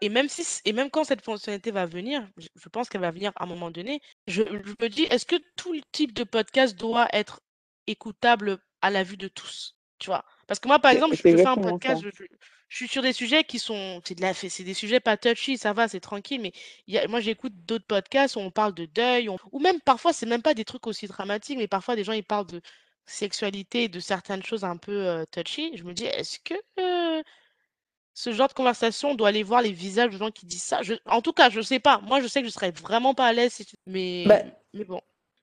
et, 0.00 0.08
même 0.08 0.28
si, 0.28 0.60
et 0.64 0.72
même 0.72 0.90
quand 0.90 1.04
cette 1.04 1.22
fonctionnalité 1.22 1.70
va 1.70 1.86
venir, 1.86 2.26
je, 2.36 2.68
pense 2.68 2.88
qu'elle 2.88 3.00
va 3.00 3.10
venir 3.10 3.32
à 3.36 3.44
un 3.44 3.46
moment 3.46 3.70
donné, 3.70 4.00
je, 4.26 4.42
je 4.42 4.74
me 4.80 4.88
dis, 4.88 5.04
est-ce 5.04 5.24
que 5.24 5.36
tout 5.56 5.72
le 5.72 5.80
type 5.92 6.12
de 6.12 6.24
podcast 6.24 6.76
doit 6.76 7.08
être 7.12 7.40
écoutable 7.86 8.58
à 8.82 8.90
la 8.90 9.02
vue 9.02 9.16
de 9.16 9.28
tous 9.28 9.76
Tu 9.98 10.08
vois? 10.08 10.24
Parce 10.46 10.60
que 10.60 10.68
moi, 10.68 10.78
par 10.78 10.92
exemple, 10.92 11.16
je, 11.16 11.22
fais 11.22 11.46
un 11.46 11.56
podcast, 11.56 12.02
je, 12.02 12.24
je, 12.68 12.76
suis 12.76 12.88
sur 12.88 13.02
des 13.02 13.12
sujets 13.12 13.44
qui 13.44 13.58
sont. 13.58 14.00
C'est 14.04 14.14
de 14.14 14.22
la, 14.22 14.32
c'est 14.32 14.62
des 14.62 14.74
sujets 14.74 15.00
pas 15.00 15.16
touchy, 15.16 15.58
ça 15.58 15.72
va, 15.72 15.88
c'est 15.88 16.00
tranquille, 16.00 16.40
mais 16.40 16.52
y 16.86 16.98
a, 16.98 17.08
moi, 17.08 17.20
j'écoute 17.20 17.52
d'autres 17.66 17.86
podcasts 17.86 18.36
où 18.36 18.40
on 18.40 18.50
parle 18.50 18.74
de 18.74 18.86
deuil, 18.86 19.28
ou 19.28 19.58
même 19.58 19.80
parfois, 19.80 20.12
c'est 20.12 20.26
même 20.26 20.42
pas 20.42 20.54
des 20.54 20.64
trucs 20.64 20.86
aussi 20.86 21.06
dramatiques, 21.06 21.58
mais 21.58 21.68
parfois, 21.68 21.96
des 21.96 22.04
gens, 22.04 22.12
ils 22.12 22.24
parlent 22.24 22.46
de 22.46 22.60
sexualité 23.06 23.88
de 23.88 24.00
certaines 24.00 24.42
choses 24.42 24.64
un 24.64 24.76
peu 24.76 25.24
touchy. 25.30 25.76
Je 25.76 25.84
me 25.84 25.92
dis, 25.92 26.04
est-ce 26.04 26.38
que 26.40 26.54
ce 28.16 28.32
genre 28.32 28.48
de 28.48 28.54
conversation, 28.54 29.10
on 29.10 29.14
doit 29.14 29.28
aller 29.28 29.42
voir 29.42 29.60
les 29.60 29.72
visages 29.72 30.10
de 30.10 30.16
gens 30.16 30.30
qui 30.30 30.46
disent 30.46 30.62
ça? 30.62 30.80
En 31.04 31.20
tout 31.20 31.34
cas, 31.34 31.50
je 31.50 31.60
sais 31.60 31.78
pas. 31.78 32.00
Moi, 32.00 32.20
je 32.22 32.26
sais 32.26 32.40
que 32.40 32.48
je 32.48 32.52
serais 32.52 32.70
vraiment 32.70 33.14
pas 33.14 33.26
à 33.26 33.32
l'aise, 33.34 33.58
mais... 33.86 34.24
Bah, 34.26 34.40
mais 34.72 34.84
bon. 34.84 35.00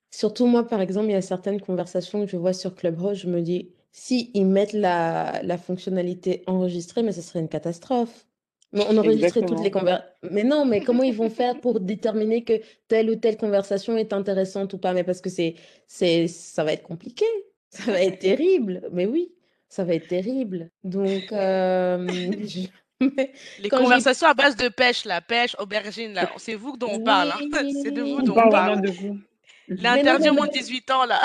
Surtout 0.10 0.48
moi, 0.48 0.68
par 0.68 0.82
exemple, 0.82 1.08
il 1.08 1.12
y 1.12 1.16
a 1.16 1.22
certaines 1.22 1.62
conversations 1.62 2.26
que 2.26 2.32
je 2.32 2.36
vois 2.36 2.54
sur 2.54 2.74
Clubhouse, 2.74 3.20
je 3.20 3.28
me 3.28 3.42
dis, 3.42 3.70
si 3.94 4.32
ils 4.34 4.46
mettent 4.46 4.74
la, 4.74 5.42
la 5.44 5.58
fonctionnalité 5.58 6.44
enregistrée, 6.48 7.04
mais 7.04 7.14
ce 7.14 7.22
serait 7.22 7.40
une 7.40 7.48
catastrophe. 7.48 8.26
Mais 8.74 8.84
on 8.90 8.98
enregistrerait 8.98 9.46
toutes 9.46 9.64
les 9.64 9.70
conversations. 9.70 10.10
Mais 10.32 10.44
non, 10.44 10.66
mais 10.66 10.82
comment 10.82 11.04
ils 11.04 11.14
vont 11.14 11.30
faire 11.30 11.62
pour 11.62 11.80
déterminer 11.80 12.44
que 12.44 12.54
telle 12.88 13.12
ou 13.12 13.16
telle 13.16 13.38
conversation 13.38 13.96
est 13.96 14.14
intéressante 14.14 14.74
ou 14.74 14.80
pas? 14.80 14.94
Mais 14.94 15.04
parce 15.04 15.22
que 15.22 15.30
c'est, 15.30 15.54
c'est, 15.88 16.28
ça 16.28 16.64
va 16.64 16.74
être 16.74 16.84
compliqué. 16.84 17.26
Ça 17.70 17.92
va 17.92 18.04
être 18.04 18.20
terrible. 18.20 18.88
Mais 18.92 19.08
oui, 19.08 19.32
ça 19.68 19.84
va 19.84 19.96
être 19.96 20.08
terrible. 20.08 20.70
Donc, 20.84 21.32
euh, 21.32 22.08
les 23.00 23.70
conversations 23.70 24.28
à 24.28 24.36
base 24.36 24.56
de 24.56 24.70
pêche, 24.70 25.06
la 25.06 25.22
pêche, 25.22 25.56
aubergine, 25.58 26.14
là, 26.14 26.30
c'est 26.38 26.54
vous 26.54 26.78
dont 26.78 26.90
on 26.92 27.04
parle. 27.04 27.32
Hein. 27.32 27.64
C'est 27.82 27.90
de 27.90 28.04
vous 28.04 28.22
dont 28.22 28.34
on 28.38 28.50
parle. 28.50 28.80
L'interdit 29.68 30.30
au 30.30 30.34
moins 30.34 30.46
de 30.46 30.52
18 30.52 30.92
ans, 30.92 31.06
là. 31.06 31.20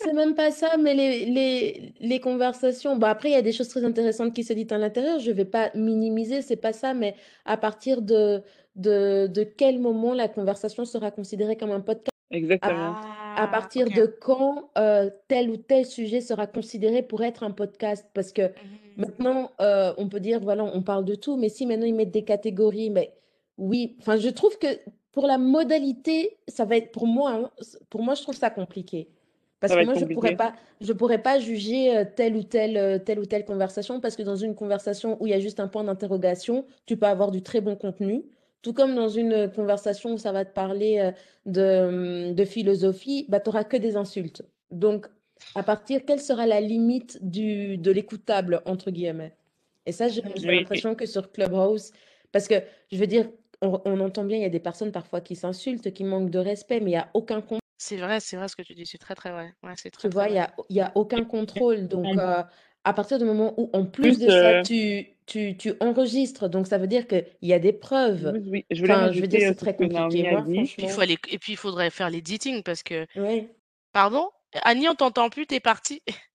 C'est 0.00 0.12
même 0.12 0.34
pas 0.36 0.52
ça, 0.52 0.76
mais 0.76 0.94
les, 0.94 1.26
les, 1.26 1.92
les 1.98 2.20
conversations. 2.20 2.96
Bah 2.96 3.10
après, 3.10 3.30
il 3.30 3.32
y 3.32 3.36
a 3.36 3.42
des 3.42 3.52
choses 3.52 3.68
très 3.68 3.84
intéressantes 3.84 4.32
qui 4.32 4.44
se 4.44 4.52
disent 4.52 4.70
à 4.70 4.78
l'intérieur. 4.78 5.18
Je 5.18 5.32
vais 5.32 5.44
pas 5.44 5.70
minimiser, 5.74 6.40
c'est 6.40 6.56
pas 6.56 6.72
ça, 6.72 6.94
mais 6.94 7.16
à 7.44 7.56
partir 7.56 8.00
de, 8.00 8.42
de, 8.76 9.26
de 9.26 9.42
quel 9.42 9.80
moment 9.80 10.14
la 10.14 10.28
conversation 10.28 10.84
sera 10.84 11.10
considérée 11.10 11.56
comme 11.56 11.72
un 11.72 11.80
podcast? 11.80 12.12
Exactement. 12.30 12.92
À, 12.94 13.34
ah, 13.38 13.48
partir 13.48 13.86
de 13.88 14.06
quand 14.06 14.70
euh, 14.78 15.10
tel 15.26 15.50
ou 15.50 15.56
tel 15.56 15.84
sujet 15.84 16.20
sera 16.20 16.46
considéré 16.46 17.02
pour 17.02 17.24
être 17.24 17.42
un 17.42 17.50
podcast? 17.50 18.06
Parce 18.14 18.32
que 18.32 18.42
mmh. 18.42 18.52
maintenant, 18.98 19.50
euh, 19.60 19.92
on 19.96 20.08
peut 20.08 20.20
dire, 20.20 20.38
voilà, 20.40 20.62
on 20.62 20.82
parle 20.82 21.06
de 21.06 21.16
tout, 21.16 21.36
mais 21.36 21.48
si 21.48 21.66
maintenant 21.66 21.86
ils 21.86 21.94
mettent 21.94 22.12
des 22.12 22.24
catégories, 22.24 22.90
mais 22.90 23.14
oui, 23.56 23.96
enfin, 24.00 24.16
je 24.16 24.28
trouve 24.28 24.58
que 24.58 24.68
pour 25.10 25.26
la 25.26 25.38
modalité, 25.38 26.38
ça 26.46 26.64
va 26.64 26.76
être 26.76 26.92
pour 26.92 27.06
moi, 27.06 27.32
hein, 27.32 27.50
pour 27.90 28.02
moi, 28.02 28.14
je 28.14 28.22
trouve 28.22 28.36
ça 28.36 28.50
compliqué. 28.50 29.08
Parce 29.60 29.74
que 29.74 29.84
moi, 29.84 29.94
je 29.94 30.04
ne 30.04 30.14
pourrais 30.14 30.36
pas, 30.36 30.54
je 30.80 30.92
pourrais 30.92 31.22
pas 31.22 31.40
juger 31.40 32.04
telle 32.14 32.36
ou 32.36 32.44
telle, 32.44 33.02
telle 33.04 33.18
ou 33.18 33.26
telle 33.26 33.44
conversation, 33.44 34.00
parce 34.00 34.14
que 34.14 34.22
dans 34.22 34.36
une 34.36 34.54
conversation 34.54 35.16
où 35.20 35.26
il 35.26 35.30
y 35.30 35.34
a 35.34 35.40
juste 35.40 35.58
un 35.58 35.66
point 35.66 35.82
d'interrogation, 35.82 36.64
tu 36.86 36.96
peux 36.96 37.06
avoir 37.06 37.30
du 37.32 37.42
très 37.42 37.60
bon 37.60 37.74
contenu. 37.74 38.24
Tout 38.62 38.72
comme 38.72 38.94
dans 38.94 39.08
une 39.08 39.50
conversation 39.50 40.12
où 40.12 40.18
ça 40.18 40.30
va 40.30 40.44
te 40.44 40.52
parler 40.52 41.10
de, 41.46 42.32
de 42.32 42.44
philosophie, 42.44 43.26
bah, 43.28 43.40
tu 43.40 43.48
n'auras 43.48 43.64
que 43.64 43.76
des 43.76 43.96
insultes. 43.96 44.42
Donc, 44.70 45.06
à 45.54 45.62
partir, 45.62 46.04
quelle 46.04 46.20
sera 46.20 46.46
la 46.46 46.60
limite 46.60 47.18
du, 47.22 47.78
de 47.78 47.90
l'écoutable, 47.90 48.62
entre 48.64 48.90
guillemets? 48.90 49.34
Et 49.86 49.92
ça, 49.92 50.08
j'ai 50.08 50.22
l'impression 50.22 50.94
que 50.94 51.06
sur 51.06 51.32
Clubhouse, 51.32 51.92
parce 52.32 52.48
que, 52.48 52.56
je 52.92 52.98
veux 52.98 53.06
dire, 53.06 53.30
on, 53.62 53.80
on, 53.84 54.00
entend 54.00 54.24
bien, 54.24 54.36
il 54.36 54.42
y 54.42 54.46
a 54.46 54.50
des 54.50 54.60
personnes 54.60 54.92
parfois 54.92 55.20
qui 55.20 55.34
s'insultent, 55.34 55.92
qui 55.92 56.04
manquent 56.04 56.30
de 56.30 56.38
respect, 56.38 56.80
mais 56.80 56.90
il 56.90 56.94
n'y 56.94 56.96
a 56.96 57.08
aucun 57.14 57.40
c'est 57.78 57.96
vrai, 57.96 58.18
c'est 58.18 58.36
vrai 58.36 58.48
ce 58.48 58.56
que 58.56 58.62
tu 58.62 58.74
dis, 58.74 58.84
c'est 58.84 58.98
très, 58.98 59.14
très 59.14 59.30
vrai. 59.30 59.54
Ouais, 59.62 59.72
c'est 59.76 59.96
Tu 59.96 60.08
vois, 60.08 60.28
il 60.28 60.32
n'y 60.32 60.40
a, 60.40 60.52
y 60.68 60.80
a 60.80 60.92
aucun 60.96 61.24
contrôle. 61.24 61.86
Donc, 61.86 62.06
euh, 62.18 62.42
à 62.84 62.92
partir 62.92 63.18
du 63.18 63.24
moment 63.24 63.54
où, 63.56 63.70
en 63.72 63.86
plus 63.86 64.18
de 64.18 64.28
ça, 64.28 64.58
euh 64.58 64.62
tu, 64.62 65.06
tu, 65.26 65.56
tu 65.56 65.72
enregistres, 65.78 66.48
donc 66.48 66.66
ça 66.66 66.76
veut 66.76 66.88
dire 66.88 67.06
qu'il 67.06 67.24
y 67.42 67.52
a 67.52 67.60
des 67.60 67.72
preuves. 67.72 68.32
Oui, 68.46 68.66
je 68.70 68.82
Enfin, 68.82 69.12
je 69.12 69.20
veux 69.20 69.28
dire, 69.28 69.40
c'est 69.48 69.54
très 69.54 69.76
compliqué. 69.76 70.36
il 70.78 70.90
faut 70.90 71.00
aller... 71.00 71.18
Et 71.30 71.38
puis, 71.38 71.52
il 71.52 71.56
faudrait 71.56 71.90
faire 71.90 72.10
l'editing 72.10 72.62
parce 72.64 72.82
que. 72.82 73.06
Oui. 73.14 73.48
Pardon? 73.92 74.28
Annie, 74.62 74.88
on 74.88 74.94
t'entend 74.94 75.30
plus, 75.30 75.46
t'es 75.46 75.60
partie. 75.60 76.02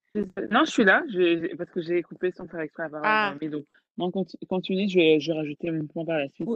Non, 0.52 0.64
je 0.64 0.70
suis 0.70 0.84
là, 0.84 1.02
parce 1.58 1.72
que 1.72 1.82
j'ai 1.82 2.04
coupé 2.04 2.30
sans 2.30 2.48
faire 2.48 2.60
exprès 2.60 2.84
avant. 2.84 3.02
Ah. 3.04 3.34
Mais 3.42 3.50
donc, 3.50 3.66
non, 3.98 4.12
continue, 4.48 4.88
je 4.88 4.96
vais, 4.96 5.20
je 5.20 5.32
vais 5.32 5.38
rajouter 5.40 5.72
mon 5.72 5.88
point 5.88 6.06
par 6.06 6.20
la 6.20 6.30
suite. 6.30 6.48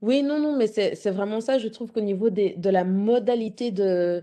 Oui, 0.00 0.22
non, 0.22 0.38
non, 0.38 0.56
mais 0.56 0.66
c'est 0.68 1.10
vraiment 1.10 1.40
ça. 1.40 1.58
Je 1.58 1.68
trouve 1.68 1.92
qu'au 1.92 2.00
niveau 2.00 2.30
des, 2.30 2.54
de 2.56 2.70
la 2.70 2.84
modalité 2.84 3.72
de, 3.72 4.22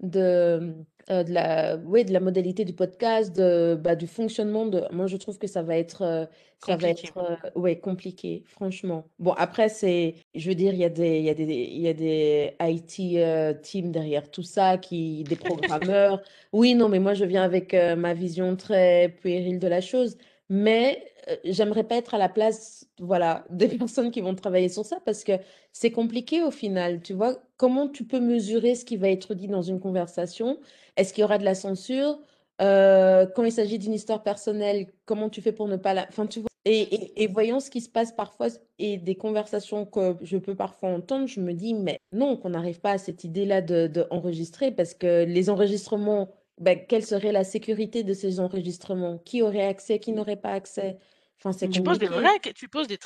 de, 0.00 0.74
euh, 1.10 1.22
de 1.22 1.32
la, 1.32 1.76
oui, 1.84 2.04
de 2.04 2.12
la 2.12 2.20
modalité 2.20 2.64
du 2.64 2.72
podcast, 2.72 3.34
de, 3.34 3.74
bah, 3.74 3.94
du 3.94 4.06
fonctionnement, 4.06 4.66
de, 4.66 4.82
moi, 4.92 5.06
je 5.06 5.16
trouve 5.16 5.38
que 5.38 5.46
ça 5.46 5.62
va 5.62 5.76
être, 5.76 6.02
euh, 6.02 6.26
ça 6.64 6.76
va 6.76 6.88
être 6.90 7.16
euh, 7.16 7.36
ouais, 7.54 7.78
compliqué, 7.78 8.44
franchement. 8.46 9.08
Bon, 9.18 9.32
après, 9.32 9.68
c'est, 9.68 10.14
je 10.34 10.48
veux 10.48 10.54
dire, 10.56 10.72
il 10.74 10.80
y 10.80 10.84
a 10.84 10.88
des, 10.88 11.18
il 11.18 11.24
y 11.24 11.30
a 11.30 11.34
des, 11.34 11.44
il 11.44 11.80
y 11.80 11.88
a 11.88 11.92
des 11.92 12.56
IT 12.60 13.62
teams 13.62 13.92
derrière 13.92 14.30
tout 14.30 14.42
ça, 14.42 14.78
qui, 14.78 15.24
des 15.24 15.36
programmeurs. 15.36 16.22
Oui, 16.52 16.74
non, 16.74 16.88
mais 16.88 16.98
moi, 16.98 17.14
je 17.14 17.24
viens 17.24 17.42
avec 17.42 17.72
ma 17.74 18.14
vision 18.14 18.56
très 18.56 19.08
puérile 19.20 19.58
de 19.58 19.68
la 19.68 19.80
chose. 19.80 20.16
Mais 20.48 21.04
j'aimerais 21.44 21.84
pas 21.84 21.96
être 21.96 22.14
à 22.14 22.18
la 22.18 22.28
place, 22.28 22.86
voilà, 23.00 23.44
des 23.50 23.68
personnes 23.68 24.10
qui 24.10 24.20
vont 24.20 24.34
travailler 24.34 24.68
sur 24.68 24.84
ça 24.84 25.00
parce 25.04 25.24
que 25.24 25.32
c'est 25.72 25.90
compliqué 25.90 26.42
au 26.42 26.50
final. 26.50 27.02
Tu 27.02 27.14
vois, 27.14 27.36
comment 27.56 27.88
tu 27.88 28.04
peux 28.04 28.20
mesurer 28.20 28.74
ce 28.74 28.84
qui 28.84 28.96
va 28.96 29.08
être 29.08 29.34
dit 29.34 29.48
dans 29.48 29.62
une 29.62 29.80
conversation? 29.80 30.58
Est-ce 30.96 31.12
qu'il 31.12 31.22
y 31.22 31.24
aura 31.24 31.38
de 31.38 31.44
la 31.44 31.54
censure? 31.54 32.18
quand 32.58 33.44
il 33.44 33.52
s'agit 33.52 33.78
d'une 33.78 33.92
histoire 33.92 34.22
personnelle, 34.22 34.86
comment 35.04 35.28
tu 35.28 35.42
fais 35.42 35.52
pour 35.52 35.68
ne 35.68 35.76
pas 35.76 35.92
la... 35.92 36.06
Enfin, 36.08 36.26
tu 36.26 36.40
vois, 36.40 36.48
et, 36.68 37.22
et, 37.22 37.28
voyons 37.28 37.60
ce 37.60 37.70
qui 37.70 37.80
se 37.80 37.88
passe 37.88 38.10
parfois 38.10 38.48
et 38.80 38.96
des 38.96 39.14
conversations 39.14 39.86
que 39.86 40.16
je 40.22 40.36
peux 40.36 40.56
parfois 40.56 40.88
entendre, 40.88 41.28
je 41.28 41.40
me 41.40 41.52
dis, 41.52 41.74
mais 41.74 42.00
non, 42.10 42.36
qu'on 42.36 42.50
n'arrive 42.50 42.80
pas 42.80 42.90
à 42.90 42.98
cette 42.98 43.22
idée-là 43.22 43.62
de, 43.62 43.86
de 43.86 44.70
parce 44.70 44.94
que 44.94 45.24
les 45.24 45.48
enregistrements 45.48 46.28
ben, 46.58 46.78
quelle 46.88 47.04
serait 47.04 47.32
la 47.32 47.44
sécurité 47.44 48.02
de 48.02 48.14
ces 48.14 48.40
enregistrements? 48.40 49.18
Qui 49.18 49.42
aurait 49.42 49.66
accès, 49.66 49.98
qui 49.98 50.12
n'aurait 50.12 50.36
pas 50.36 50.52
accès? 50.52 50.98
Enfin, 51.38 51.52
c'est 51.52 51.68
Tu 51.68 51.82
poses 51.82 51.98
des 51.98 52.06
vraies, 52.06 52.40
tu 52.54 52.68
poses 52.68 52.86
des, 52.88 52.98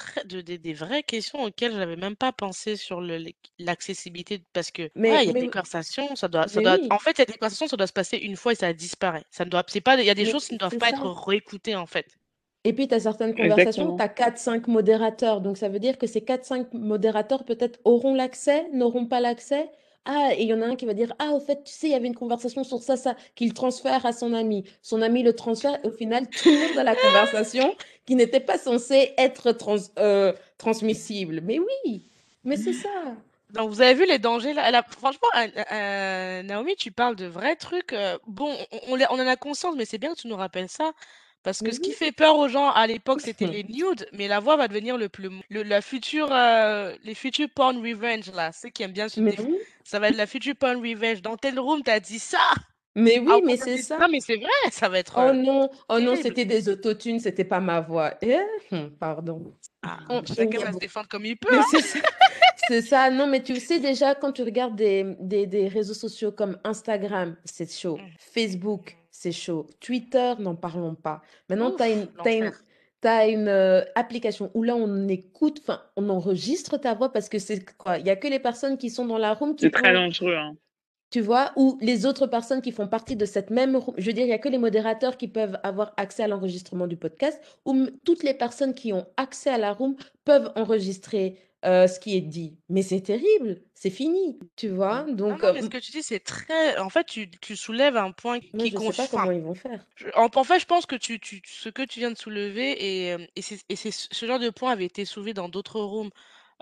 des, 0.42 0.58
des, 0.58 0.72
vraies 0.72 1.02
questions 1.02 1.42
auxquelles 1.42 1.72
je 1.72 1.78
n'avais 1.78 1.96
même 1.96 2.14
pas 2.14 2.30
pensé 2.30 2.76
sur 2.76 3.02
l'accessibilité 3.58 4.44
parce 4.52 4.70
que 4.70 4.88
il 4.94 5.04
y 5.04 5.10
a 5.10 5.32
des 5.32 5.46
conversations, 5.48 6.14
ça 6.14 6.28
doit, 6.28 6.46
ça 6.46 6.60
doit, 6.60 6.78
en 6.90 6.98
fait, 6.98 7.10
il 7.12 7.18
y 7.18 7.22
a 7.22 7.24
des 7.24 7.32
conversations, 7.32 7.66
ça 7.66 7.76
doit 7.76 7.88
se 7.88 7.92
passer 7.92 8.18
une 8.18 8.36
fois 8.36 8.52
et 8.52 8.54
ça 8.54 8.72
disparaît. 8.72 9.24
Ça 9.30 9.44
ne 9.44 9.50
doit, 9.50 9.64
c'est 9.66 9.80
pas, 9.80 10.00
il 10.00 10.06
y 10.06 10.10
a 10.10 10.14
des 10.14 10.26
choses 10.26 10.46
qui 10.46 10.54
ne 10.54 10.58
doivent 10.58 10.78
pas 10.78 10.90
être 10.90 11.04
réécoutées 11.26 11.74
en 11.74 11.86
fait. 11.86 12.06
Et 12.64 12.74
puis, 12.74 12.88
tu 12.88 12.94
as 12.94 13.00
certaines 13.00 13.34
conversations, 13.34 13.96
tu 13.96 14.02
as 14.02 14.08
4-5 14.08 14.70
modérateurs. 14.70 15.40
Donc, 15.40 15.56
ça 15.56 15.68
veut 15.68 15.78
dire 15.78 15.96
que 15.96 16.06
ces 16.06 16.20
4-5 16.20 16.76
modérateurs, 16.76 17.44
peut-être, 17.44 17.80
auront 17.84 18.14
l'accès, 18.14 18.68
n'auront 18.72 19.06
pas 19.06 19.20
l'accès? 19.20 19.70
Ah, 20.06 20.30
et 20.34 20.42
il 20.42 20.48
y 20.48 20.54
en 20.54 20.62
a 20.62 20.66
un 20.66 20.76
qui 20.76 20.86
va 20.86 20.94
dire, 20.94 21.12
ah, 21.18 21.30
au 21.32 21.40
fait, 21.40 21.62
tu 21.62 21.72
sais, 21.72 21.88
il 21.88 21.92
y 21.92 21.94
avait 21.94 22.06
une 22.06 22.14
conversation 22.14 22.64
sur 22.64 22.82
ça, 22.82 22.96
ça, 22.96 23.14
qu'il 23.34 23.52
transfère 23.52 24.06
à 24.06 24.12
son 24.12 24.32
ami. 24.32 24.64
Son 24.82 25.02
ami 25.02 25.22
le 25.22 25.34
transfère, 25.34 25.78
et 25.84 25.88
au 25.88 25.92
final, 25.92 26.28
tout 26.28 26.48
le 26.50 26.68
monde 26.68 26.78
a 26.78 26.84
la 26.84 26.96
conversation 26.96 27.74
qui 28.06 28.14
n'était 28.14 28.40
pas 28.40 28.58
censée 28.58 29.12
être 29.18 29.52
trans, 29.52 29.76
euh, 29.98 30.32
transmissible. 30.56 31.42
Mais 31.42 31.58
oui, 31.58 32.06
mais 32.44 32.56
c'est 32.56 32.72
ça. 32.72 32.88
Donc, 33.50 33.70
vous 33.70 33.82
avez 33.82 33.94
vu 33.94 34.06
les 34.06 34.18
dangers 34.18 34.54
là. 34.54 34.82
Franchement, 34.88 35.28
euh, 35.36 35.48
euh, 35.72 36.42
Naomi, 36.44 36.76
tu 36.76 36.92
parles 36.92 37.16
de 37.16 37.26
vrais 37.26 37.56
trucs. 37.56 37.92
euh, 37.92 38.16
bon, 38.26 38.56
on, 38.88 39.00
en 39.00 39.18
a 39.18 39.36
conscience, 39.36 39.74
mais 39.76 39.84
c'est 39.84 39.98
bien 39.98 40.14
que 40.14 40.20
tu 40.20 40.28
nous 40.28 40.36
rappelles 40.36 40.68
ça. 40.68 40.92
Parce 41.42 41.60
que 41.60 41.72
ce 41.72 41.80
qui 41.80 41.92
fait 41.92 42.12
peur 42.12 42.36
aux 42.36 42.48
gens 42.48 42.68
à 42.70 42.86
l'époque, 42.86 43.22
c'était 43.22 43.46
les 43.46 43.64
nudes, 43.64 44.06
mais 44.12 44.28
la 44.28 44.40
voix 44.40 44.56
va 44.56 44.68
devenir 44.68 44.98
le 44.98 45.08
plus, 45.08 45.30
le, 45.48 45.62
la 45.62 45.80
future, 45.80 46.28
euh, 46.30 46.94
les 47.02 47.14
futurs 47.14 47.48
porn 47.54 47.78
revenge 47.78 48.30
là, 48.34 48.52
ceux 48.52 48.68
qui 48.68 48.82
aiment 48.82 48.92
bien 48.92 49.08
se 49.08 49.20
oui, 49.20 49.34
ça 49.84 49.98
va 49.98 50.08
être 50.08 50.16
la 50.16 50.26
future 50.26 50.54
porn 50.56 50.76
revenge. 50.76 51.22
Dans 51.22 51.36
tel 51.36 51.58
room, 51.58 51.82
t'as 51.82 52.00
dit 52.00 52.18
ça? 52.18 52.38
mais 52.94 53.16
Ah 53.18 53.20
oui, 53.20 53.26
ouais, 53.32 53.42
mais 53.44 53.56
c'est 53.56 53.78
ça. 53.78 53.98
ça, 53.98 54.08
mais 54.08 54.20
c'est 54.20 54.36
vrai, 54.36 54.70
ça 54.72 54.88
va 54.88 54.98
être 54.98 55.14
Oh 55.16 55.28
euh, 55.28 55.32
non, 55.32 55.70
oh 55.88 56.00
non, 56.00 56.16
c'était 56.16 56.44
des 56.44 56.68
autotunes, 56.68 57.20
c'était 57.20 57.44
pas 57.44 57.60
ma 57.60 57.80
voix. 57.80 58.14
Eh, 58.22 58.38
hum, 58.72 58.90
pardon. 58.98 59.54
Ah, 59.82 59.98
On- 60.08 60.24
chacun 60.24 60.58
va 60.60 60.72
se 60.72 60.78
défendre 60.78 61.08
comme 61.08 61.24
il 61.24 61.36
peut. 61.36 61.56
Hein. 61.56 61.78
c'est 62.68 62.82
ça. 62.82 63.10
Non, 63.10 63.26
mais 63.26 63.42
tu 63.42 63.58
sais 63.60 63.78
déjà, 63.78 64.14
quand 64.14 64.32
tu 64.32 64.42
regardes 64.42 64.76
des, 64.76 65.16
des, 65.20 65.46
des 65.46 65.68
réseaux 65.68 65.94
sociaux 65.94 66.32
comme 66.32 66.58
Instagram, 66.64 67.36
c'est 67.44 67.70
chaud. 67.72 67.96
Mhm. 67.96 68.10
Facebook, 68.18 68.96
c'est 69.10 69.32
chaud. 69.32 69.66
Twitter, 69.80 70.34
n'en 70.38 70.54
parlons 70.56 70.94
pas. 70.94 71.22
Maintenant, 71.48 71.70
tu 71.72 71.82
as 71.82 71.88
une, 71.90 72.08
l'enfer. 73.02 73.26
t'as 73.26 73.28
une 73.28 73.48
euh, 73.48 73.84
application 73.94 74.50
où 74.54 74.62
là, 74.62 74.76
on 74.76 75.08
écoute, 75.08 75.58
enfin, 75.62 75.82
on 75.96 76.08
enregistre 76.08 76.78
ta 76.78 76.94
voix 76.94 77.12
parce 77.12 77.28
que 77.28 77.38
c'est 77.38 77.64
quoi? 77.76 77.98
Il 77.98 78.04
n'y 78.04 78.10
a 78.10 78.16
que 78.16 78.28
les 78.28 78.38
personnes 78.40 78.78
qui 78.78 78.90
sont 78.90 79.06
dans 79.06 79.18
la 79.18 79.34
room 79.34 79.54
qui 79.56 79.64
C'est 79.66 79.70
très 79.70 79.92
dangereux. 79.92 80.34
Hein. 80.36 80.56
tu 81.10 81.20
vois, 81.20 81.52
ou 81.56 81.76
les 81.80 82.06
autres 82.06 82.26
personnes 82.28 82.62
qui 82.62 82.70
font 82.72 82.86
partie 82.86 83.16
de 83.16 83.24
cette 83.26 83.50
même... 83.50 83.74
room- 83.76 83.94
Je 83.98 84.06
veux 84.06 84.12
dire, 84.12 84.24
il 84.24 84.28
n'y 84.28 84.32
a 84.32 84.38
que 84.38 84.48
les 84.48 84.58
modérateurs 84.58 85.16
qui 85.16 85.26
peuvent 85.28 85.58
avoir 85.64 85.92
accès 85.96 86.22
à 86.22 86.28
l'enregistrement 86.28 86.86
du 86.86 86.96
podcast, 86.96 87.40
ou 87.64 87.86
toutes 88.04 88.22
les 88.22 88.34
personnes 88.34 88.74
qui 88.74 88.92
ont 88.92 89.06
accès 89.16 89.50
à 89.50 89.58
la 89.58 89.72
room 89.72 89.96
peuvent 90.24 90.52
enregistrer 90.54 91.38
euh, 91.64 91.86
ce 91.86 92.00
qui 92.00 92.16
est 92.16 92.20
dit. 92.20 92.58
Mais 92.68 92.82
c'est 92.82 93.00
terrible, 93.02 93.62
c'est 93.74 93.90
fini, 93.90 94.38
tu 94.56 94.68
vois? 94.68 95.04
Non, 95.04 95.14
Donc, 95.14 95.42
non, 95.42 95.48
euh, 95.48 95.52
mais 95.52 95.62
ce 95.62 95.68
que 95.68 95.78
tu 95.78 95.90
dis, 95.92 96.02
c'est 96.02 96.20
très. 96.20 96.78
En 96.78 96.90
fait, 96.90 97.04
tu, 97.04 97.30
tu 97.30 97.56
soulèves 97.56 97.96
un 97.96 98.12
point 98.12 98.38
moi, 98.54 98.64
qui 98.64 98.70
je 98.70 98.76
ne 98.76 98.80
sais 98.80 98.92
pas 98.92 99.06
comment 99.08 99.30
ils 99.30 99.42
vont 99.42 99.54
faire. 99.54 99.84
je- 99.96 100.08
en, 100.14 100.28
en 100.34 100.44
fait, 100.44 100.58
je 100.58 100.66
pense 100.66 100.86
que 100.86 100.96
tu, 100.96 101.20
tu, 101.20 101.42
ce 101.46 101.68
que 101.68 101.82
tu 101.82 102.00
viens 102.00 102.10
de 102.10 102.16
soulever, 102.18 103.06
et, 103.08 103.12
euh, 103.12 103.26
et, 103.36 103.42
ce 103.42 104.26
genre 104.26 104.38
de 104.38 104.50
point 104.50 104.72
avait 104.72 104.86
été 104.86 105.04
soulevé 105.04 105.34
dans 105.34 105.48
d'autres 105.48 105.80
rooms, 105.80 106.10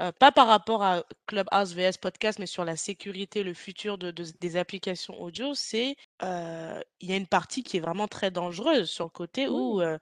euh, 0.01 0.13
pas 0.13 0.33
par 0.33 0.47
rapport 0.49 0.83
à 0.83 1.05
Clubhouse 1.27 1.75
vs 1.75 1.99
Podcast, 2.01 2.39
mais 2.39 2.47
sur 2.47 2.65
la 2.65 2.77
sécurité, 2.77 3.43
le 3.43 3.55
futur 3.55 3.99
de, 3.99 4.11
de- 4.11 4.25
des 4.41 4.57
applications 4.57 5.21
audio, 5.21 5.55
c'est 5.55 5.97
euh, 6.23 6.81
il 7.01 7.11
y 7.11 7.13
a 7.13 7.17
une 7.17 7.27
partie 7.27 7.63
qui 7.63 7.77
est 7.77 7.81
vraiment 7.81 8.09
très 8.09 8.31
dangereuse 8.31 8.91
sur 8.91 9.05
le 9.05 9.11
côté 9.11 9.49
où. 9.49 9.81
Euh, 9.81 9.99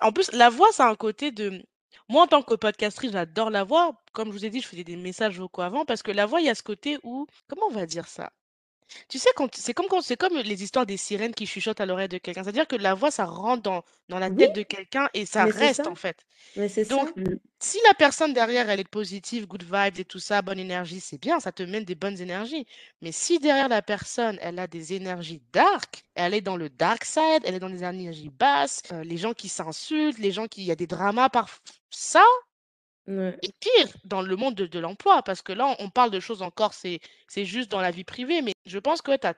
en 0.00 0.12
plus, 0.12 0.30
la 0.32 0.50
voix, 0.50 0.72
ça 0.72 0.86
a 0.86 0.90
un 0.90 0.96
côté 0.96 1.30
de. 1.32 1.64
Moi, 2.08 2.22
en 2.22 2.26
tant 2.26 2.42
que 2.42 2.54
podcastrice, 2.54 3.12
j'adore 3.12 3.50
la 3.50 3.64
voix. 3.64 4.02
Comme 4.12 4.28
je 4.28 4.32
vous 4.32 4.44
ai 4.44 4.50
dit, 4.50 4.60
je 4.60 4.66
faisais 4.68 4.84
des 4.84 4.96
messages 4.96 5.38
vocaux 5.38 5.62
avant 5.62 5.84
parce 5.84 6.02
que 6.02 6.10
la 6.10 6.26
voix, 6.26 6.40
il 6.40 6.46
y 6.46 6.50
a 6.50 6.54
ce 6.54 6.62
côté 6.62 6.98
où. 7.02 7.26
Comment 7.48 7.66
on 7.66 7.72
va 7.72 7.86
dire 7.86 8.08
ça? 8.08 8.32
Tu 9.08 9.18
sais, 9.18 9.30
quand 9.36 9.54
c'est 9.54 9.74
comme 9.74 9.86
quand 9.88 10.00
c'est 10.00 10.16
comme 10.16 10.36
les 10.38 10.62
histoires 10.62 10.86
des 10.86 10.96
sirènes 10.96 11.34
qui 11.34 11.46
chuchotent 11.46 11.80
à 11.80 11.86
l'oreille 11.86 12.08
de 12.08 12.18
quelqu'un. 12.18 12.42
C'est-à-dire 12.44 12.66
que 12.68 12.76
la 12.76 12.94
voix, 12.94 13.10
ça 13.10 13.24
rentre 13.24 13.62
dans, 13.62 13.84
dans 14.08 14.18
la 14.18 14.30
oui, 14.30 14.36
tête 14.36 14.52
de 14.52 14.62
quelqu'un 14.62 15.08
et 15.14 15.26
ça 15.26 15.46
mais 15.46 15.52
c'est 15.52 15.66
reste 15.66 15.84
ça, 15.84 15.88
en 15.88 15.94
fait. 15.94 16.26
mais 16.56 16.68
c'est 16.68 16.84
Donc, 16.88 17.10
ça. 17.14 17.14
Mm. 17.16 17.38
si 17.60 17.78
la 17.86 17.94
personne 17.94 18.32
derrière, 18.32 18.68
elle 18.70 18.80
est 18.80 18.88
positive, 18.88 19.46
good 19.46 19.64
vibes 19.64 19.98
et 20.00 20.04
tout 20.04 20.18
ça, 20.18 20.42
bonne 20.42 20.58
énergie, 20.58 21.00
c'est 21.00 21.18
bien, 21.20 21.40
ça 21.40 21.52
te 21.52 21.62
mène 21.62 21.84
des 21.84 21.94
bonnes 21.94 22.20
énergies. 22.20 22.66
Mais 23.02 23.12
si 23.12 23.38
derrière 23.38 23.68
la 23.68 23.82
personne, 23.82 24.38
elle 24.42 24.58
a 24.58 24.66
des 24.66 24.94
énergies 24.94 25.42
dark, 25.52 26.04
elle 26.14 26.34
est 26.34 26.40
dans 26.42 26.56
le 26.56 26.68
dark 26.70 27.04
side, 27.04 27.42
elle 27.44 27.54
est 27.54 27.60
dans 27.60 27.70
des 27.70 27.84
énergies 27.84 28.30
basses, 28.30 28.82
euh, 28.92 29.02
les 29.04 29.16
gens 29.16 29.34
qui 29.34 29.48
s'insultent, 29.48 30.18
les 30.18 30.32
gens 30.32 30.46
qui, 30.48 30.62
il 30.62 30.66
y 30.66 30.72
a 30.72 30.76
des 30.76 30.86
dramas 30.86 31.28
par 31.30 31.48
ça, 31.90 32.24
Ouais. 33.08 33.38
et 33.42 33.50
pire, 33.60 33.88
dans 34.04 34.20
le 34.22 34.34
monde 34.36 34.54
de, 34.54 34.66
de 34.66 34.78
l'emploi, 34.80 35.22
parce 35.22 35.40
que 35.42 35.52
là, 35.52 35.76
on 35.78 35.90
parle 35.90 36.10
de 36.10 36.18
choses 36.20 36.42
encore, 36.42 36.74
c'est 36.74 37.00
juste 37.44 37.70
dans 37.70 37.80
la 37.80 37.90
vie 37.92 38.04
privée, 38.04 38.42
mais 38.42 38.52
je 38.66 38.78
pense 38.78 39.00
que 39.00 39.16
tu 39.16 39.26
as, 39.26 39.34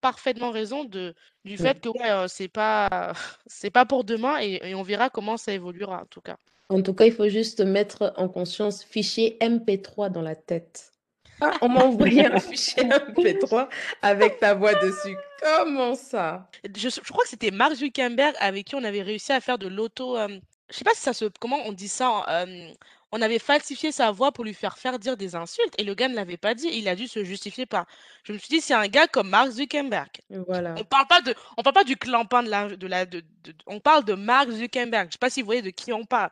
parfaitement 0.00 0.50
raison 0.50 0.84
de, 0.84 1.14
du 1.44 1.52
Ouais. 1.52 1.56
fait 1.58 1.80
que 1.80 1.88
ouais, 1.88 2.10
euh, 2.10 2.26
c'est 2.28 2.48
pas, 2.48 3.12
pas 3.72 3.86
pour 3.86 4.04
demain 4.04 4.38
et, 4.40 4.60
et 4.64 4.74
on 4.74 4.82
verra 4.82 5.10
comment 5.10 5.36
ça 5.36 5.52
évoluera 5.52 6.02
en 6.02 6.06
tout 6.06 6.20
cas. 6.20 6.36
En 6.68 6.82
tout 6.82 6.94
cas, 6.94 7.04
il 7.04 7.12
faut 7.12 7.28
juste 7.28 7.60
mettre 7.60 8.12
en 8.16 8.28
conscience 8.28 8.82
fichier 8.82 9.36
MP3 9.40 10.10
dans 10.10 10.22
la 10.22 10.34
tête. 10.34 10.92
Ah, 11.40 11.52
on 11.60 11.68
m'a 11.68 11.84
envoyé 11.84 12.26
un 12.26 12.38
fichier 12.40 12.84
MP3 12.84 13.68
avec 14.00 14.40
ta 14.40 14.54
voix 14.54 14.74
dessus. 14.74 15.16
Comment 15.40 15.94
ça? 15.94 16.48
Je, 16.64 16.88
je 16.88 17.12
crois 17.12 17.24
que 17.24 17.30
c'était 17.30 17.50
Mark 17.50 17.74
Zuckerberg 17.74 18.34
avec 18.38 18.66
qui 18.66 18.74
on 18.74 18.84
avait 18.84 19.02
réussi 19.02 19.32
à 19.32 19.40
faire 19.40 19.58
de 19.58 19.68
l'auto. 19.68 20.16
euh, 20.16 20.38
je 20.72 20.78
sais 20.78 20.84
pas 20.84 20.94
si 20.94 21.00
ça 21.02 21.12
se. 21.12 21.26
Comment 21.40 21.58
on 21.66 21.72
dit 21.72 21.88
ça? 21.88 22.24
euh, 22.28 22.72
on 23.14 23.20
avait 23.20 23.38
falsifié 23.38 23.92
sa 23.92 24.10
voix 24.10 24.32
pour 24.32 24.42
lui 24.42 24.54
faire 24.54 24.78
faire 24.78 24.98
dire 24.98 25.18
des 25.18 25.34
insultes 25.34 25.74
et 25.76 25.84
le 25.84 25.94
gars 25.94 26.08
ne 26.08 26.14
l'avait 26.14 26.38
pas 26.38 26.54
dit. 26.54 26.68
Il 26.72 26.88
a 26.88 26.96
dû 26.96 27.06
se 27.08 27.22
justifier 27.24 27.66
par. 27.66 27.84
Je 28.24 28.32
me 28.32 28.38
suis 28.38 28.48
dit, 28.48 28.60
c'est 28.62 28.72
un 28.72 28.88
gars 28.88 29.06
comme 29.06 29.28
Mark 29.28 29.50
Zuckerberg. 29.50 30.08
Voilà. 30.48 30.74
On 30.78 30.84
parle 30.84 31.06
pas 31.06 31.20
de, 31.20 31.34
on 31.58 31.62
parle 31.62 31.74
pas 31.74 31.84
du 31.84 31.96
clampin 31.98 32.42
de 32.42 32.48
la, 32.48 32.68
de 32.74 32.86
la, 32.86 33.04
de, 33.04 33.20
de- 33.44 33.54
on 33.66 33.80
parle 33.80 34.04
de 34.06 34.14
Mark 34.14 34.48
Zuckerberg. 34.50 35.08
Je 35.08 35.12
sais 35.12 35.18
pas 35.18 35.28
si 35.28 35.42
vous 35.42 35.46
voyez 35.46 35.60
de 35.60 35.68
qui 35.70 35.92
on 35.92 36.06
parle. 36.06 36.30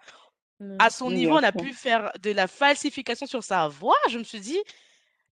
À 0.78 0.88
son 0.90 1.10
niveau, 1.10 1.32
on 1.34 1.42
a 1.42 1.52
pu 1.52 1.72
faire 1.74 2.12
de 2.22 2.30
la 2.32 2.46
falsification 2.46 3.26
sur 3.26 3.44
sa 3.44 3.68
voix. 3.68 3.96
Je 4.08 4.18
me 4.18 4.24
suis 4.24 4.40
dit, 4.40 4.58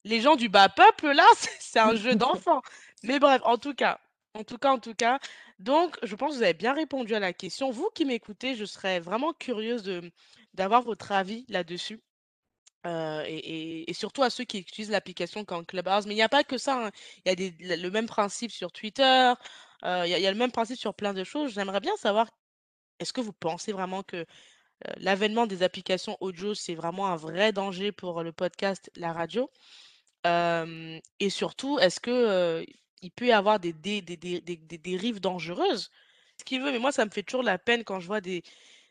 les 0.05 0.21
gens 0.21 0.37
du 0.37 0.49
bas 0.51 0.69
peuple 0.69 1.13
là, 1.13 1.25
c'est 1.61 1.79
un 1.79 1.95
jeu 1.97 2.15
d'enfant. 2.15 2.61
Mais 3.05 3.19
bref, 3.19 3.41
en 3.45 3.57
tout 3.57 3.75
cas, 3.75 4.01
en 4.39 4.45
tout 4.45 4.59
cas, 4.59 4.73
en 4.73 4.79
tout 4.79 4.95
cas. 4.95 5.19
Donc, 5.59 5.99
je 6.03 6.15
pense 6.17 6.33
que 6.33 6.37
vous 6.39 6.43
avez 6.45 6.55
bien 6.55 6.75
répondu 6.75 7.15
à 7.15 7.21
la 7.21 7.33
question. 7.33 7.71
Vous 7.71 7.91
qui 7.95 8.05
m'écoutez, 8.05 8.55
je 8.57 8.65
serais 8.65 9.01
vraiment 9.01 9.33
curieuse 9.35 9.83
de 9.83 10.11
d'avoir 10.55 10.83
votre 10.83 11.13
avis 11.13 11.45
là-dessus. 11.49 12.01
Euh, 12.87 13.25
et, 13.27 13.91
et- 13.91 13.95
surtout 13.95 14.23
à 14.23 14.31
ceux 14.31 14.45
qui 14.45 14.59
utilisent 14.61 14.91
l'application 14.91 15.45
comme 15.45 15.67
Clubhouse. 15.67 16.07
Mais 16.07 16.15
il 16.15 16.17
n'y 16.17 16.23
a 16.23 16.29
pas 16.29 16.45
que 16.45 16.59
ça. 16.59 16.87
hein. 16.89 16.91
Il 17.27 17.33
y 17.61 17.73
a 17.73 17.77
le 17.77 17.91
même 17.91 18.07
principe 18.07 18.53
sur 18.53 18.73
Twitter. 18.73 19.35
euh, 19.85 20.05
il 20.07 20.11
y 20.11 20.27
a, 20.27 20.31
le 20.33 20.39
même 20.39 20.53
principe 20.53 20.79
sur 20.79 20.95
plein 20.95 21.15
de 21.15 21.25
choses. 21.25 21.53
J'aimerais 21.55 21.81
bien 21.81 21.97
savoir, 21.97 22.29
est-ce 23.01 23.13
que 23.13 23.21
vous 23.21 23.33
pensez 23.33 23.73
vraiment 23.73 24.03
que 24.05 24.17
euh, 24.19 24.25
l'avènement 24.99 25.47
des 25.47 25.63
applications 25.65 26.17
audio, 26.21 26.55
c'est 26.55 26.75
vraiment 26.77 27.09
un 27.09 27.17
vrai 27.17 27.53
danger 27.53 27.93
pour 27.93 28.23
le 28.23 28.33
podcast, 28.33 28.91
la 28.97 29.13
radio? 29.13 29.51
Et 31.21 31.31
surtout, 31.31 31.79
est-ce 31.79 32.01
que 32.01 32.65
il 33.03 33.11
peut 33.11 33.27
y 33.27 33.33
avoir 33.33 33.61
des, 33.61 33.73
dé- 33.73 34.03
des, 34.03 34.17
des- 34.17 34.41
des- 34.41 34.57
des 34.57 34.79
dérives 34.79 35.21
dangereuses? 35.21 35.91
Ce 36.39 36.45
qu'il 36.45 36.63
veut, 36.63 36.73
mais 36.73 36.79
moi, 36.79 36.93
ça 36.93 37.05
me 37.05 37.11
fait 37.11 37.23
toujours 37.23 37.43
la 37.43 37.59
peine 37.59 37.85
quand 37.85 38.01
je 38.01 38.07
vois 38.07 38.21
des, 38.21 38.43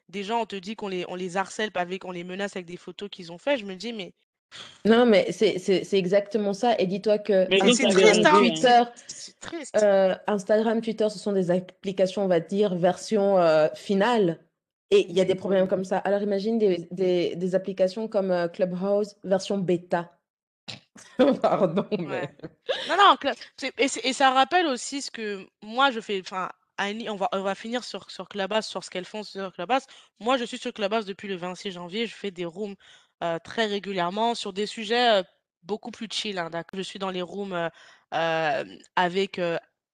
des 0.10 0.24
gens, 0.24 0.42
on 0.42 0.46
te 0.46 0.56
dit 0.56 0.76
qu'on 0.76 0.88
les, 0.88 1.06
on 1.08 1.16
les 1.16 1.38
harcèle 1.38 1.72
avec, 1.76 2.06
on 2.06 2.12
les 2.12 2.24
menace 2.24 2.56
avec 2.56 2.66
des 2.66 2.78
photos 2.78 3.10
qu'ils 3.10 3.32
ont 3.32 3.38
fait. 3.38 3.58
Je 3.58 3.66
me 3.66 3.76
dis, 3.76 3.94
mais 3.94 4.14
Non, 4.86 5.06
mais 5.06 5.32
c'est 5.32 5.94
exactement 5.94 6.54
ça. 6.54 6.76
Et 6.80 6.88
dis-toi 6.88 7.20
que 7.20 7.48
Mais 7.50 7.60
ça 7.60 7.90
triste, 7.90 8.26
Instagram, 8.26 8.26
hein? 8.26 8.32
hein? 8.36 8.40
Twitter, 8.40 8.84
euh, 9.76 10.16
Instagram, 10.28 10.82
Twitter, 10.82 11.10
ce 11.10 11.20
sont 11.20 11.34
des 11.34 11.52
applications, 11.52 12.24
on 12.24 12.28
va 12.28 12.40
dire, 12.40 12.76
version 12.76 13.38
euh, 13.38 13.68
finale. 13.76 14.40
Et 14.90 15.06
il 15.10 15.18
y 15.18 15.20
a 15.20 15.26
des 15.26 15.36
problèmes 15.36 15.68
comme 15.68 15.84
ça. 15.84 15.98
Alors 15.98 16.22
imagine 16.22 16.58
des, 16.58 16.88
des, 16.92 17.36
des 17.36 17.56
applications 17.56 18.08
comme 18.08 18.32
euh, 18.32 18.48
Clubhouse, 18.48 19.18
version 19.24 19.58
bêta. 19.58 20.17
Pardon. 21.42 21.86
Non, 21.92 22.98
non, 22.98 23.16
et, 23.78 24.14
ça 24.14 24.32
rappelle 24.32 24.68
aussi 24.68 25.02
ce 25.02 25.12
que 25.12 25.48
moi 25.62 25.92
je 25.92 26.00
fais. 26.00 26.22
Enfin, 26.22 26.50
Annie, 26.78 27.10
on 27.10 27.16
va, 27.16 27.30
on 27.32 27.42
va 27.42 27.56
finir 27.56 27.84
sur, 27.84 28.10
sur 28.12 28.30
Clubhouse, 28.30 28.66
sur 28.66 28.84
ce 28.84 28.90
qu'elles 28.90 29.06
font 29.06 29.24
sur 29.24 29.52
Clubhouse. 29.54 29.84
Moi, 30.20 30.38
je 30.38 30.46
suis 30.46 30.58
sur 30.58 30.74
Clubhouse 30.74 31.06
depuis 31.06 31.28
le 31.28 31.36
26 31.36 31.72
janvier. 31.72 32.06
Je 32.08 32.16
fais 32.16 32.32
des 32.32 32.46
rooms 32.46 32.76
euh, 33.24 33.40
très 33.40 33.66
régulièrement 33.66 34.36
sur 34.36 34.54
des 34.54 34.68
sujets 34.68 35.20
euh, 35.20 35.24
beaucoup 35.64 35.92
plus 35.92 36.08
chill. 36.12 36.38
hein. 36.38 36.50
Je 36.74 36.82
suis 36.82 37.00
dans 37.00 37.10
les 37.10 37.22
rooms 37.24 37.70
euh, 38.14 38.64
avec 38.96 39.42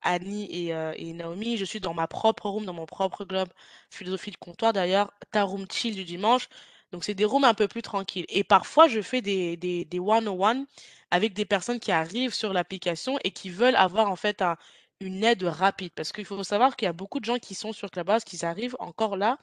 Annie 0.02 0.46
et, 0.52 0.70
et 0.98 1.14
Naomi. 1.14 1.58
Je 1.58 1.66
suis 1.66 1.80
dans 1.80 1.94
ma 1.94 2.08
propre 2.08 2.50
room, 2.50 2.66
dans 2.66 2.74
mon 2.74 2.86
propre 2.86 3.26
globe 3.26 3.50
philosophie 3.90 4.32
de 4.32 4.38
comptoir. 4.38 4.74
D'ailleurs, 4.74 5.14
ta 5.32 5.44
room 5.44 5.66
chill 5.72 5.96
du 5.96 6.04
dimanche. 6.04 6.50
Donc, 6.94 7.06
c'est 7.06 7.16
des 7.16 7.26
rooms 7.26 7.46
un 7.46 7.56
peu 7.56 7.68
plus 7.70 7.84
tranquilles. 7.84 8.26
Et 8.30 8.46
parfois, 8.46 8.88
je 8.90 9.02
fais 9.02 9.22
des, 9.22 9.58
des, 9.58 10.00
one-on-one 10.00 10.68
avec 11.12 11.34
des 11.36 11.46
personnes 11.46 11.82
qui 11.82 11.92
arrivent 11.94 12.36
sur 12.36 12.54
l'application 12.54 13.20
et 13.26 13.32
qui 13.32 13.52
veulent 13.52 13.78
avoir 13.78 14.12
en 14.12 14.18
fait 14.18 14.42
un- 14.44 14.58
une 15.02 15.24
aide 15.26 15.44
rapide. 15.44 15.94
Parce 15.96 16.14
qu'il 16.14 16.26
faut 16.26 16.44
savoir 16.46 16.78
qu'il 16.78 16.88
y 16.88 16.90
a 16.90 16.94
beaucoup 16.94 17.20
de 17.22 17.26
gens 17.26 17.40
qui 17.40 17.56
sont 17.56 17.74
sur 17.74 17.92
Clubhouse, 17.92 18.26
qui 18.26 18.46
arrivent 18.46 18.78
encore 18.80 19.18
là, 19.18 19.40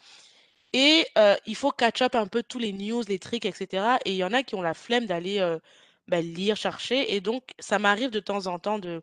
et 0.73 1.07
euh, 1.19 1.37
il 1.47 1.57
faut 1.57 1.73
catch 1.73 2.03
up 2.03 2.15
un 2.17 2.27
peu 2.29 2.43
tous 2.45 2.59
les 2.61 2.73
news, 2.73 3.03
les 3.09 3.19
tricks, 3.21 3.47
etc. 3.47 3.99
Et 4.07 4.13
il 4.13 4.17
y 4.19 4.25
en 4.25 4.33
a 4.35 4.43
qui 4.45 4.55
ont 4.57 4.63
la 4.63 4.75
flemme 4.75 5.07
d'aller 5.07 5.41
euh, 5.41 5.59
bah, 6.09 6.23
lire, 6.23 6.57
chercher. 6.57 7.15
Et 7.15 7.21
donc, 7.21 7.45
ça 7.61 7.79
m'arrive 7.81 8.11
de 8.11 8.21
temps 8.21 8.47
en 8.49 8.59
temps 8.61 8.79
de, 8.81 9.03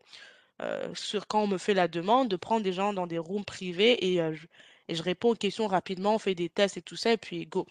euh, 0.62 0.92
quand 1.28 1.42
on 1.44 1.48
me 1.48 1.58
fait 1.58 1.74
la 1.74 1.88
demande, 1.88 2.28
de 2.28 2.36
prendre 2.36 2.62
des 2.64 2.72
gens 2.74 2.92
dans 2.94 3.06
des 3.06 3.18
rooms 3.18 3.44
privés 3.44 4.04
et 4.06 4.20
je 4.94 5.02
réponds 5.02 5.30
aux 5.30 5.36
questions 5.36 5.66
rapidement, 5.66 6.14
on 6.16 6.18
fait 6.18 6.34
des 6.34 6.48
tests 6.48 6.78
et 6.78 6.82
tout 6.82 6.96
ça, 6.96 7.12
et 7.12 7.18
puis 7.18 7.46
go. 7.46 7.66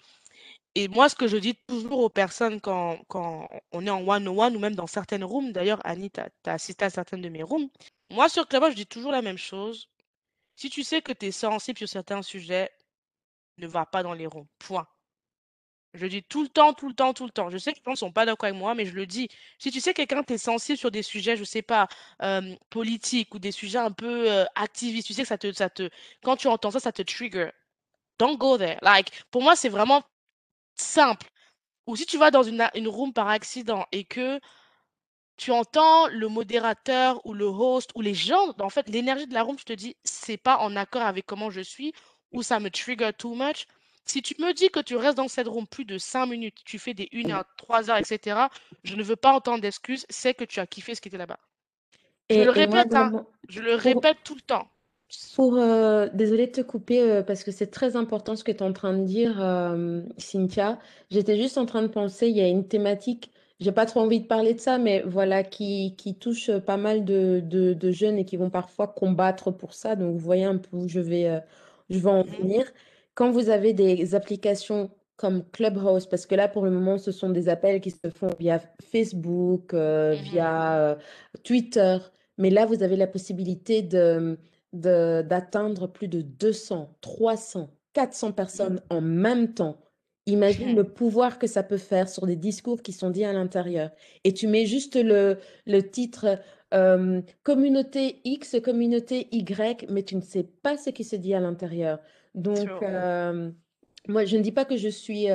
Et 0.79 0.87
moi, 0.89 1.09
ce 1.09 1.15
que 1.15 1.27
je 1.27 1.37
dis 1.37 1.55
toujours 1.55 2.01
aux 2.01 2.09
personnes 2.09 2.61
quand, 2.61 2.99
quand 3.07 3.49
on 3.71 3.87
est 3.87 3.89
en 3.89 4.07
one-on-one 4.07 4.55
ou 4.55 4.59
même 4.59 4.75
dans 4.75 4.85
certaines 4.85 5.23
rooms, 5.23 5.51
d'ailleurs, 5.51 5.81
Annie, 5.83 6.11
tu 6.11 6.19
as, 6.19 6.29
assisté 6.53 6.85
à 6.85 6.91
certaines 6.91 7.23
de 7.23 7.29
mes 7.29 7.41
rooms, 7.41 7.67
moi, 8.11 8.29
sur 8.29 8.47
Clubhouse, 8.47 8.71
je 8.71 8.75
dis 8.75 8.85
toujours 8.85 9.11
la 9.11 9.23
même 9.23 9.39
chose. 9.39 9.89
Si 10.55 10.69
tu 10.69 10.83
sais 10.83 11.01
que 11.01 11.11
tu 11.13 11.25
es 11.25 11.31
sensible 11.31 11.79
sur 11.79 11.89
certains 11.89 12.21
sujets, 12.21 12.69
ne 13.57 13.65
va 13.65 13.87
pas 13.87 14.03
dans 14.03 14.13
les 14.13 14.27
rooms. 14.27 14.45
Point. 14.59 14.85
Je 15.95 16.05
dis 16.05 16.21
tout 16.21 16.43
le 16.43 16.49
temps, 16.49 16.73
tout 16.73 16.89
le 16.89 16.93
temps, 16.93 17.11
tout 17.15 17.25
le 17.25 17.31
temps. 17.31 17.49
Je 17.49 17.57
sais 17.57 17.73
que 17.73 17.79
les 17.79 17.83
gens 17.83 17.91
ne 17.93 17.95
sont 17.95 18.11
pas 18.11 18.27
d'accord 18.27 18.47
avec 18.47 18.59
moi, 18.59 18.75
mais 18.75 18.85
je 18.85 18.93
le 18.93 19.07
dis. 19.07 19.29
Si 19.57 19.71
tu 19.71 19.81
sais 19.81 19.93
que 19.95 20.03
quelqu'un 20.03 20.21
t'es 20.21 20.37
sensible 20.37 20.77
sur 20.77 20.91
des 20.91 21.01
sujets, 21.01 21.35
je 21.37 21.41
ne 21.41 21.45
sais 21.45 21.63
pas, 21.63 21.87
politiques 22.69 23.33
ou 23.33 23.39
des 23.39 23.51
sujets 23.51 23.79
un 23.79 23.91
peu 23.91 24.45
activistes, 24.53 25.07
tu 25.07 25.13
sais 25.13 25.23
que 25.23 25.27
ça 25.27 25.39
te, 25.39 25.51
ça 25.53 25.71
te, 25.71 25.89
quand 26.21 26.35
tu 26.35 26.47
entends 26.47 26.69
ça, 26.69 26.79
ça 26.79 26.91
te 26.91 27.01
trigger. 27.01 27.49
Don't 28.19 28.37
go 28.37 28.59
there. 28.59 28.77
Like, 28.83 29.11
pour 29.31 29.41
moi, 29.41 29.55
c'est 29.55 29.69
vraiment 29.69 30.03
simple. 30.79 31.27
Ou 31.85 31.95
si 31.95 32.05
tu 32.05 32.17
vas 32.17 32.31
dans 32.31 32.43
une, 32.43 32.67
une 32.75 32.87
room 32.87 33.13
par 33.13 33.29
accident 33.29 33.85
et 33.91 34.03
que 34.03 34.39
tu 35.37 35.51
entends 35.51 36.07
le 36.07 36.27
modérateur 36.27 37.23
ou 37.25 37.33
le 37.33 37.45
host 37.45 37.91
ou 37.95 38.01
les 38.01 38.13
gens, 38.13 38.53
en 38.59 38.69
fait, 38.69 38.89
l'énergie 38.89 39.27
de 39.27 39.33
la 39.33 39.43
room, 39.43 39.55
tu 39.55 39.65
te 39.65 39.73
dis, 39.73 39.95
c'est 40.03 40.37
pas 40.37 40.57
en 40.57 40.75
accord 40.75 41.03
avec 41.03 41.25
comment 41.25 41.49
je 41.49 41.61
suis 41.61 41.93
ou 42.31 42.43
ça 42.43 42.59
me 42.59 42.69
trigger 42.69 43.11
too 43.17 43.35
much. 43.35 43.65
Si 44.05 44.21
tu 44.21 44.35
me 44.39 44.53
dis 44.53 44.69
que 44.69 44.79
tu 44.79 44.95
restes 44.95 45.17
dans 45.17 45.27
cette 45.27 45.47
room 45.47 45.67
plus 45.67 45.85
de 45.85 45.97
5 45.97 46.25
minutes, 46.27 46.57
tu 46.65 46.79
fais 46.79 46.93
des 46.93 47.09
1 47.13 47.29
heure, 47.31 47.45
3 47.57 47.89
heures, 47.89 47.97
etc., 47.97 48.47
je 48.83 48.95
ne 48.95 49.03
veux 49.03 49.15
pas 49.15 49.33
entendre 49.33 49.61
d'excuses, 49.61 50.05
c'est 50.09 50.33
que 50.33 50.45
tu 50.45 50.59
as 50.59 50.67
kiffé 50.67 50.95
ce 50.95 51.01
qui 51.01 51.09
était 51.09 51.17
là-bas. 51.17 51.39
Je 52.29 52.41
le 52.41 52.49
répète, 52.49 52.93
hein, 52.93 53.25
je 53.47 53.61
le 53.61 53.75
répète 53.75 54.17
tout 54.23 54.35
le 54.35 54.41
temps. 54.41 54.69
Pour, 55.35 55.55
euh, 55.57 56.09
désolée 56.13 56.47
de 56.47 56.51
te 56.51 56.61
couper 56.61 57.01
euh, 57.01 57.23
parce 57.23 57.43
que 57.43 57.51
c'est 57.51 57.67
très 57.67 57.95
important 57.95 58.35
ce 58.35 58.43
que 58.43 58.51
tu 58.51 58.57
es 58.59 58.63
en 58.63 58.73
train 58.73 58.97
de 58.97 59.05
dire, 59.05 59.41
euh, 59.41 60.01
Cynthia. 60.17 60.79
J'étais 61.11 61.38
juste 61.38 61.57
en 61.57 61.65
train 61.65 61.81
de 61.81 61.88
penser, 61.88 62.27
il 62.27 62.35
y 62.35 62.41
a 62.41 62.47
une 62.47 62.67
thématique, 62.67 63.31
j'ai 63.59 63.71
pas 63.71 63.85
trop 63.85 64.01
envie 64.01 64.19
de 64.19 64.27
parler 64.27 64.53
de 64.53 64.59
ça, 64.59 64.77
mais 64.77 65.01
voilà, 65.05 65.43
qui, 65.43 65.95
qui 65.95 66.15
touche 66.15 66.51
pas 66.59 66.77
mal 66.77 67.05
de, 67.05 67.41
de, 67.43 67.73
de 67.73 67.91
jeunes 67.91 68.17
et 68.17 68.25
qui 68.25 68.35
vont 68.38 68.49
parfois 68.49 68.88
combattre 68.88 69.51
pour 69.51 69.73
ça. 69.73 69.95
Donc, 69.95 70.13
vous 70.13 70.19
voyez 70.19 70.43
un 70.45 70.57
peu 70.57 70.75
où 70.75 70.88
je 70.89 70.99
vais, 70.99 71.41
je 71.89 71.99
vais 71.99 72.09
en 72.09 72.23
mmh 72.23 72.27
venir. 72.41 72.65
Quand 73.15 73.31
vous 73.31 73.49
avez 73.49 73.73
des 73.73 74.13
applications 74.15 74.91
comme 75.15 75.43
Clubhouse, 75.51 76.05
parce 76.07 76.25
que 76.27 76.35
là, 76.35 76.47
pour 76.47 76.65
le 76.65 76.71
moment, 76.71 76.97
ce 76.97 77.11
sont 77.11 77.29
des 77.29 77.49
appels 77.49 77.81
qui 77.81 77.91
se 77.91 78.09
font 78.13 78.29
via 78.39 78.59
Facebook, 78.91 79.73
mmh 79.73 80.11
via 80.13 80.97
Twitter, 81.43 81.97
mais 82.38 82.49
là, 82.49 82.65
vous 82.65 82.84
avez 82.84 82.95
la 82.97 83.07
possibilité 83.07 83.81
de 83.81 84.38
d'atteindre 84.77 85.87
plus 85.87 86.07
de 86.07 86.21
200, 86.21 86.95
300, 87.01 87.69
400 87.93 88.31
personnes 88.31 88.81
en 88.89 89.01
même 89.01 89.53
temps. 89.53 89.77
Imagine 90.25 90.75
le 90.75 90.83
pouvoir 90.93 91.39
que 91.39 91.47
ça 91.47 91.63
peut 91.63 91.77
faire 91.77 92.09
sur 92.09 92.25
des 92.25 92.35
discours 92.35 92.81
qui 92.81 92.93
sont 92.93 93.09
dits 93.09 93.25
à 93.25 93.33
l'intérieur. 93.33 93.91
Et 94.23 94.33
tu 94.33 94.47
mets 94.47 94.65
juste 94.65 94.95
le, 94.95 95.37
le 95.65 95.81
titre 95.81 96.39
communauté 97.43 98.19
X, 98.25 98.57
communauté 98.61 99.29
Y, 99.31 99.89
mais 99.89 100.03
tu 100.03 100.17
ne 100.17 100.21
sais 100.21 100.43
pas 100.43 100.75
ce 100.75 100.89
qui 100.89 101.05
se 101.05 101.15
dit 101.15 101.33
à 101.33 101.39
l'intérieur. 101.39 101.99
Donc, 102.35 102.67
moi, 104.07 104.25
je 104.25 104.37
ne 104.37 104.41
dis 104.41 104.51
pas 104.51 104.65
que 104.65 104.77
je 104.77 104.89
suis 104.89 105.27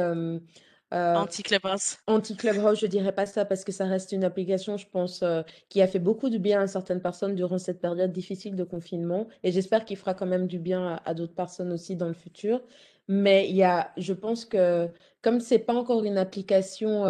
Anti-Clubhouse. 0.93 1.97
Anti-Clubhouse, 2.07 2.81
je 2.81 2.87
dirais 2.87 3.13
pas 3.13 3.27
ça 3.27 3.45
parce 3.45 3.65
que 3.65 3.73
ça 3.73 3.87
reste 3.87 4.13
une 4.13 4.25
application, 4.25 4.77
je 4.77 4.87
pense, 4.87 5.25
qui 5.69 5.81
a 5.81 5.87
fait 5.87 5.99
beaucoup 5.99 6.29
de 6.29 6.39
bien 6.39 6.63
à 6.63 6.67
certaines 6.67 7.01
personnes 7.01 7.35
durant 7.35 7.59
cette 7.59 7.81
période 7.81 8.13
difficile 8.13 8.57
de 8.57 8.65
confinement. 8.65 9.27
Et 9.43 9.53
j'espère 9.53 9.85
qu'il 9.85 9.97
fera 9.97 10.15
quand 10.15 10.27
même 10.27 10.47
du 10.47 10.59
bien 10.59 11.01
à, 11.05 11.15
d'autres 11.15 11.35
personnes 11.35 11.73
aussi 11.73 11.97
dans 11.97 12.09
le 12.09 12.15
futur. 12.15 12.61
Mais 13.09 13.49
il 13.49 13.57
y 13.57 13.65
a, 13.65 13.91
je 13.97 14.13
pense 14.13 14.45
que 14.45 14.89
comme 15.23 15.41
c'est 15.41 15.59
pas 15.59 15.75
encore 15.75 16.05
une 16.05 16.19
application, 16.19 17.05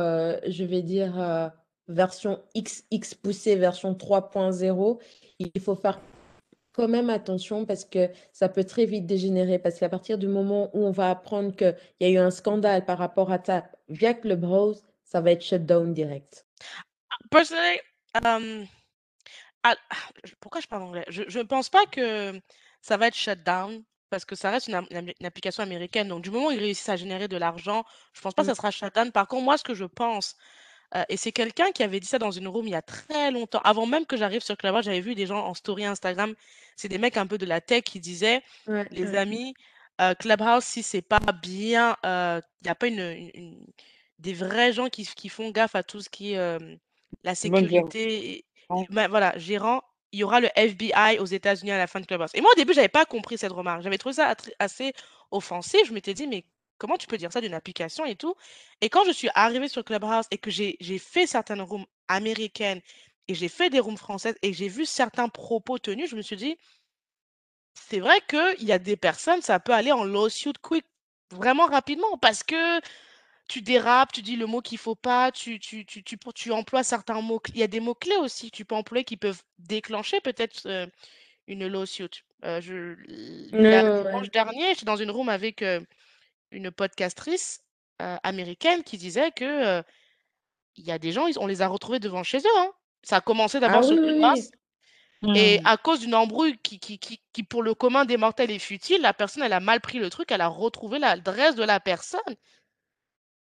je 0.47 0.65
vais 0.65 0.83
dire 0.83 1.51
version 1.89 2.41
XX 2.57 3.15
poussée, 3.17 3.57
version 3.57 3.95
3.0, 3.95 4.99
il 5.39 5.61
faut 5.61 5.75
faire 5.75 6.01
quand 6.73 6.89
même 6.89 7.11
attention 7.11 7.67
parce 7.67 7.85
que 7.85 8.11
ça 8.33 8.49
peut 8.49 8.65
très 8.65 8.87
vite 8.87 9.07
dégénérer. 9.07 9.59
Parce 9.59 9.79
qu'à 9.79 9.89
partir 9.89 10.19
du 10.19 10.29
moment 10.29 10.71
où 10.75 10.85
on 10.85 10.91
va 10.91 11.11
apprendre 11.11 11.55
qu'il 11.55 11.77
y 12.01 12.05
a 12.07 12.11
eu 12.11 12.19
un 12.19 12.31
scandale 12.31 12.85
par 12.85 12.99
rapport 12.99 13.31
à 13.31 13.43
ça 13.43 13.65
via 13.89 14.15
Clubhouse, 14.15 14.83
ça 15.05 15.21
va 15.21 15.33
être 15.33 15.45
shut 15.45 15.65
down 15.65 15.93
direct. 15.93 16.47
Personnellement, 17.31 17.79
um, 18.25 18.67
pourquoi 20.41 20.61
je 20.61 20.67
parle 20.67 20.83
anglais? 20.83 21.05
Je 21.09 21.39
ne 21.39 21.45
pense 21.45 21.69
pas 21.69 21.85
que 21.87 22.41
ça 22.81 22.97
va 22.97 23.09
être 23.09 23.17
shut 23.17 23.43
down 23.43 23.83
parce 24.11 24.25
que 24.25 24.35
ça 24.35 24.51
reste 24.51 24.69
une, 24.69 24.87
une, 24.91 25.27
application 25.27 25.63
américaine. 25.63 26.09
Donc, 26.09 26.23
du 26.23 26.31
moment 26.31 26.49
où 26.49 26.51
ils 26.51 26.59
réussissent 26.59 26.89
à 26.89 26.97
générer 26.97 27.29
de 27.29 27.37
l'argent, 27.37 27.85
je 28.13 28.21
ne 28.21 28.23
pense 28.23 28.35
pas 28.35 28.43
que 28.43 28.49
ça 28.49 28.55
sera 28.55 28.71
shut 28.71 28.95
down. 28.95 29.11
Par 29.11 29.27
contre, 29.27 29.45
moi, 29.45 29.57
ce 29.57 29.65
que 29.65 29.75
je 29.75 29.87
pense, 29.87 30.37
et 31.09 31.17
c'est 31.17 31.33
quelqu'un 31.33 31.71
qui 31.73 31.83
avait 31.83 32.01
dit 32.01 32.07
ça 32.07 32.19
dans 32.19 32.31
une 32.31 32.49
room 32.49 32.67
il 32.67 32.73
y 32.73 32.75
a 32.75 32.83
très 32.83 33.31
longtemps. 33.31 33.61
Avant 33.65 33.87
même 33.87 34.07
que 34.07 34.17
j'arrive 34.17 34.43
sur 34.43 34.57
Clubhouse, 34.57 34.85
j'avais 34.85 35.01
vu 35.01 35.15
des 35.15 35.27
gens 35.27 35.45
en 35.47 35.55
story 35.55 35.85
Instagram. 35.85 36.35
C'est 36.77 36.89
des 36.89 36.99
mecs 36.99 37.17
un 37.17 37.27
peu 37.27 37.39
de 37.39 37.47
la 37.47 37.61
tech 37.61 37.83
qui 37.85 38.01
disaient, 38.01 38.43
les 38.91 39.17
amis, 39.17 39.55
Clubhouse, 40.19 40.65
si 40.65 40.83
c'est 40.83 41.03
pas 41.03 41.21
bien, 41.43 41.97
il 42.05 42.43
n'y 42.65 42.71
a 42.71 42.75
pas 42.75 42.89
une, 42.89 43.67
des 44.19 44.35
vrais 44.35 44.73
gens 44.73 44.89
qui, 44.89 45.07
qui, 45.07 45.29
font 45.29 45.51
gaffe 45.51 45.75
à 45.75 45.83
tout 45.83 46.01
ce 46.01 46.09
qui 46.09 46.33
est 46.33 46.59
la 47.25 47.35
sécurité. 47.35 48.45
Ben, 48.91 49.09
voilà, 49.09 49.37
gérant, 49.39 49.83
il 50.13 50.21
y 50.21 50.25
aura 50.25 50.41
le 50.41 50.49
FBI 50.55 51.19
aux 51.19 51.27
États-Unis 51.27 51.73
à 51.73 51.79
la 51.79 51.87
fin 51.87 52.01
de 52.01 52.07
Clubhouse. 52.07 52.31
Et 52.35 52.41
moi, 52.41 52.51
au 52.53 52.57
début, 52.57 52.75
j'avais 52.75 52.89
pas 52.89 53.05
compris 53.05 53.39
cette 53.39 53.53
remarque. 53.53 53.83
J'avais 53.83 53.99
trouvé 53.99 54.15
ça 54.15 54.35
assez 54.59 54.93
offensif. 55.31 55.81
Je 55.87 55.93
m'étais 55.93 56.15
dit, 56.15 56.27
mais 56.27 56.45
comment 56.83 56.99
tu 56.99 57.07
peux 57.07 57.17
dire 57.17 57.33
ça 57.33 57.41
d'une 57.41 57.55
application 57.55 58.05
et 58.05 58.17
tout? 58.17 58.35
Et 58.81 58.89
quand 58.89 59.05
je 59.05 59.13
suis 59.13 59.29
arrivée 59.37 59.69
sur 59.69 59.85
Clubhouse 59.85 60.27
et 60.33 60.39
que 60.39 60.51
j'ai 60.51 60.99
fait 60.99 61.29
certaines 61.29 61.63
rooms 61.63 61.87
américaines 62.09 62.81
et 63.29 63.35
j'ai 63.35 63.49
fait 63.49 63.71
des 63.71 63.79
rooms 63.79 63.97
françaises 63.97 64.35
et 64.43 64.53
j'ai 64.53 64.67
vu 64.67 64.85
certains 64.85 65.29
propos 65.29 65.79
tenus, 65.79 66.11
je 66.11 66.17
me 66.17 66.23
suis 66.23 66.35
dit, 66.35 66.57
c'est 67.75 68.01
vrai 68.01 68.21
qu'il 68.29 68.67
y 68.67 68.73
a 68.73 68.81
des 68.81 68.97
personnes, 68.97 69.43
ça 69.43 69.61
peut 69.61 69.73
aller 69.73 69.93
en 69.93 70.03
lawsuit 70.03 70.55
quick, 70.61 70.85
vraiment 71.31 71.67
rapidement, 71.67 72.19
parce 72.19 72.43
que 72.43 72.81
tu 73.47 73.63
dérapes, 73.63 74.13
tu 74.13 74.23
dis 74.23 74.35
le 74.35 74.47
mot 74.47 74.61
qu'il 74.61 74.79
faut 74.79 74.97
pas, 74.97 75.31
tu, 75.31 75.61
tu, 75.61 75.87
tu, 75.87 76.03
tu, 76.03 76.19
tu 76.35 76.51
emploies 76.51 76.83
certains 76.83 77.21
mots. 77.21 77.41
Il 77.55 77.59
y 77.59 77.63
a 77.63 77.69
des 77.69 77.81
mots-clés 77.81 78.17
aussi 78.17 78.51
que 78.51 78.57
tu 78.57 78.65
peux 78.65 78.75
employer 78.75 79.05
qui 79.05 79.17
peuvent 79.17 79.43
déclencher 79.59 80.21
peut-être 80.21 80.67
euh, 80.67 80.87
une 81.47 81.69
lawsuit. 81.69 82.25
Euh, 82.45 82.61
je, 82.61 82.97
dimanche 83.53 84.31
dernier, 84.31 84.71
j'étais 84.71 84.85
dans 84.85 84.97
une 84.97 85.13
room 85.13 85.29
avec 85.29 85.63
une 86.53 86.71
podcastrice 86.71 87.61
américaine 87.99 88.83
qui 88.85 88.99
disait 88.99 89.31
que 89.33 89.83
il 90.77 90.85
y 90.85 90.93
a 90.93 90.99
des 90.99 91.13
gens, 91.13 91.27
on 91.37 91.47
les 91.47 91.63
a 91.63 91.69
retrouvés 91.69 91.99
devant 91.99 92.23
chez 92.23 92.39
eux. 92.39 92.59
Hein. 92.59 92.71
Ça 93.03 93.17
a 93.17 93.21
commencé 93.21 93.61
d'abord 93.61 93.81
ah 93.81 93.83
sur 93.83 93.97
oui, 93.97 95.37
Et 95.37 95.61
mmh. 95.61 95.67
à 95.67 95.77
cause 95.77 96.01
d'une 96.01 96.15
embrouille 96.15 96.59
qui, 96.59 96.79
qui, 96.79 96.99
qui, 96.99 97.21
qui, 97.33 97.43
pour 97.43 97.63
le 97.63 97.75
commun 97.75 98.05
des 98.05 98.17
mortels, 98.17 98.51
est 98.51 98.59
futile, 98.59 99.03
la 99.03 99.13
personne, 99.13 99.43
elle 99.43 99.53
a 99.53 99.61
mal 99.61 99.81
pris 99.81 99.99
le 99.99 100.11
truc, 100.11 100.31
elle 100.33 100.41
a 100.41 100.49
retrouvé 100.49 100.99
l'adresse 100.99 101.55
de 101.55 101.65
la 101.65 101.81
personne. 101.81 102.21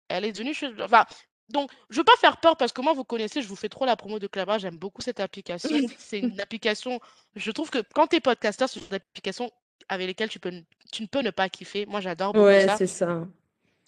Elle 0.09 0.25
est 0.25 0.31
devenue 0.31 0.53
chez... 0.53 0.69
Enfin, 0.81 1.05
donc, 1.49 1.69
je 1.89 1.95
ne 1.95 1.99
veux 1.99 2.05
pas 2.05 2.15
faire 2.19 2.37
peur 2.37 2.55
parce 2.57 2.71
que 2.71 2.81
moi, 2.81 2.93
vous 2.93 3.03
connaissez, 3.03 3.41
je 3.41 3.47
vous 3.47 3.55
fais 3.55 3.69
trop 3.69 3.85
la 3.85 3.95
promo 3.95 4.19
de 4.19 4.27
Clubhouse, 4.27 4.61
j'aime 4.61 4.77
beaucoup 4.77 5.01
cette 5.01 5.19
application. 5.19 5.69
C'est 5.97 6.19
une 6.19 6.39
application, 6.39 6.99
je 7.35 7.51
trouve 7.51 7.69
que 7.69 7.83
quand 7.93 8.07
tu 8.07 8.17
es 8.17 8.19
podcasteur, 8.19 8.69
c'est 8.69 8.79
une 8.79 8.93
application 8.93 9.51
avec 9.91 10.07
lesquels 10.07 10.29
tu, 10.29 10.39
peux, 10.39 10.53
tu 10.93 11.01
ne 11.01 11.07
peux 11.07 11.21
ne 11.21 11.31
pas 11.31 11.49
kiffer. 11.49 11.85
Moi, 11.85 11.99
j'adore 11.99 12.31
beaucoup 12.31 12.45
ouais, 12.45 12.65
c'est 12.77 12.87
ça. 12.87 13.27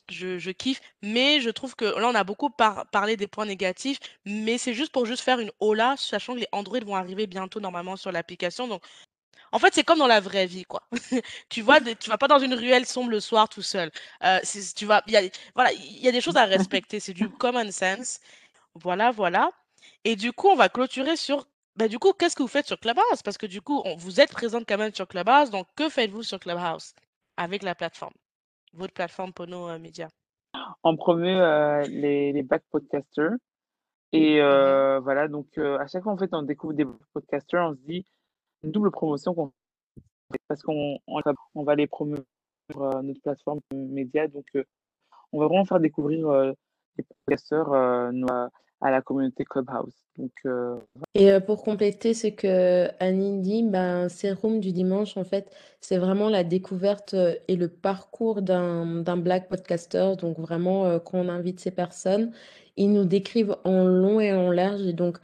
Je, 0.09 0.37
je, 0.37 0.51
kiffe, 0.51 0.81
mais 1.01 1.39
je 1.39 1.49
trouve 1.49 1.77
que 1.77 1.85
là, 1.85 2.09
on 2.09 2.13
a 2.13 2.25
beaucoup 2.25 2.49
par, 2.49 2.85
parlé 2.87 3.15
des 3.15 3.25
points 3.25 3.45
négatifs, 3.45 3.99
mais 4.25 4.57
c'est 4.57 4.73
juste 4.73 4.91
pour 4.91 5.05
juste 5.05 5.23
faire 5.23 5.39
une 5.39 5.49
hola, 5.61 5.95
sachant 5.97 6.33
que 6.33 6.39
les 6.39 6.47
Android 6.51 6.81
vont 6.81 6.97
arriver 6.97 7.25
bientôt 7.25 7.61
normalement 7.61 7.95
sur 7.95 8.11
l'application. 8.11 8.67
Donc, 8.67 8.83
en 9.53 9.59
fait, 9.59 9.73
c'est 9.73 9.85
comme 9.85 9.99
dans 9.99 10.07
la 10.07 10.19
vraie 10.19 10.45
vie, 10.45 10.65
quoi. 10.65 10.83
tu 11.49 11.61
vois, 11.61 11.79
tu 11.79 12.09
vas 12.09 12.17
pas 12.17 12.27
dans 12.27 12.39
une 12.39 12.53
ruelle 12.53 12.85
sombre 12.85 13.11
le 13.11 13.21
soir 13.21 13.47
tout 13.47 13.61
seul. 13.61 13.89
Euh, 14.25 14.39
tu 14.75 14.85
vas, 14.85 15.03
y 15.07 15.15
a, 15.15 15.21
voilà, 15.55 15.71
il 15.71 15.99
y 15.99 16.09
a 16.09 16.11
des 16.11 16.21
choses 16.21 16.35
à 16.35 16.43
respecter. 16.57 16.99
C'est 16.99 17.13
du 17.13 17.29
common 17.29 17.71
sense. 17.71 18.19
Voilà, 18.75 19.11
voilà. 19.11 19.51
Et 20.03 20.17
du 20.17 20.33
coup, 20.33 20.49
on 20.49 20.55
va 20.57 20.67
clôturer 20.67 21.15
sur 21.15 21.47
bah, 21.75 21.87
du 21.87 21.97
coup, 21.97 22.13
qu'est-ce 22.13 22.35
que 22.35 22.43
vous 22.43 22.47
faites 22.47 22.67
sur 22.67 22.79
Clubhouse? 22.79 23.23
Parce 23.23 23.37
que 23.37 23.47
du 23.47 23.61
coup, 23.61 23.83
vous 23.97 24.21
êtes 24.21 24.31
présente 24.31 24.65
quand 24.67 24.77
même 24.77 24.93
sur 24.93 25.07
Clubhouse, 25.07 25.49
donc 25.49 25.67
que 25.75 25.89
faites-vous 25.89 26.23
sur 26.23 26.39
Clubhouse 26.39 26.93
avec 27.37 27.63
la 27.63 27.73
plateforme, 27.73 28.13
votre 28.73 28.93
plateforme 28.93 29.33
pour 29.33 29.47
nos 29.47 29.77
médias? 29.79 30.09
On 30.83 30.95
promeut 30.95 31.41
euh, 31.41 31.81
les, 31.83 32.31
les 32.31 32.43
back 32.43 32.63
podcasters. 32.69 33.33
Et 34.11 34.37
mmh 34.37 34.43
euh, 34.43 34.99
voilà, 34.99 35.27
donc 35.27 35.47
euh, 35.57 35.79
à 35.79 35.87
chaque 35.87 36.03
fois, 36.03 36.13
en 36.13 36.17
fait, 36.17 36.29
on 36.33 36.43
découvre 36.43 36.73
des 36.73 36.85
podcasters, 37.13 37.69
on 37.69 37.73
se 37.73 37.79
dit 37.81 38.05
une 38.63 38.71
double 38.71 38.91
promotion 38.91 39.33
qu'on 39.33 39.51
parce 40.47 40.61
qu'on 40.61 40.99
on, 41.07 41.63
va 41.63 41.75
les 41.75 41.87
promouvoir 41.87 42.23
notre 43.03 43.21
plateforme 43.21 43.59
média. 43.71 44.27
Donc, 44.27 44.45
on 45.31 45.39
va 45.39 45.47
vraiment 45.47 45.65
faire 45.65 45.79
découvrir 45.79 46.53
les 46.97 47.03
podcasters 47.03 48.11
à 48.83 48.91
la 48.91 49.01
communauté 49.01 49.45
Clubhouse. 49.45 49.93
Donc, 50.17 50.31
euh, 50.45 50.75
Et 51.15 51.31
euh, 51.31 51.39
pour 51.39 51.63
compléter 51.63 52.13
ce 52.13 52.27
que 52.27 52.89
Annie 52.99 53.39
dit, 53.39 53.63
ben, 53.63 54.09
ces 54.09 54.33
rooms 54.33 54.59
du 54.59 54.73
dimanche, 54.73 55.15
en 55.15 55.23
fait, 55.23 55.49
c'est 55.79 55.97
vraiment 55.97 56.29
la 56.29 56.43
découverte 56.43 57.13
euh, 57.13 57.33
et 57.47 57.55
le 57.55 57.69
parcours 57.69 58.41
d'un 58.41 59.17
black 59.17 59.47
podcaster. 59.47 60.13
Donc 60.19 60.37
vraiment, 60.37 60.99
quand 60.99 61.17
on 61.17 61.29
invite 61.29 61.61
ces 61.61 61.71
personnes, 61.71 62.31
ils 62.75 62.91
nous 62.91 63.05
décrivent 63.05 63.55
en 63.63 63.85
long 63.85 64.19
et 64.19 64.33
en 64.33 64.51
large. 64.51 64.81
Et 64.81 64.93
donc, 64.93 65.17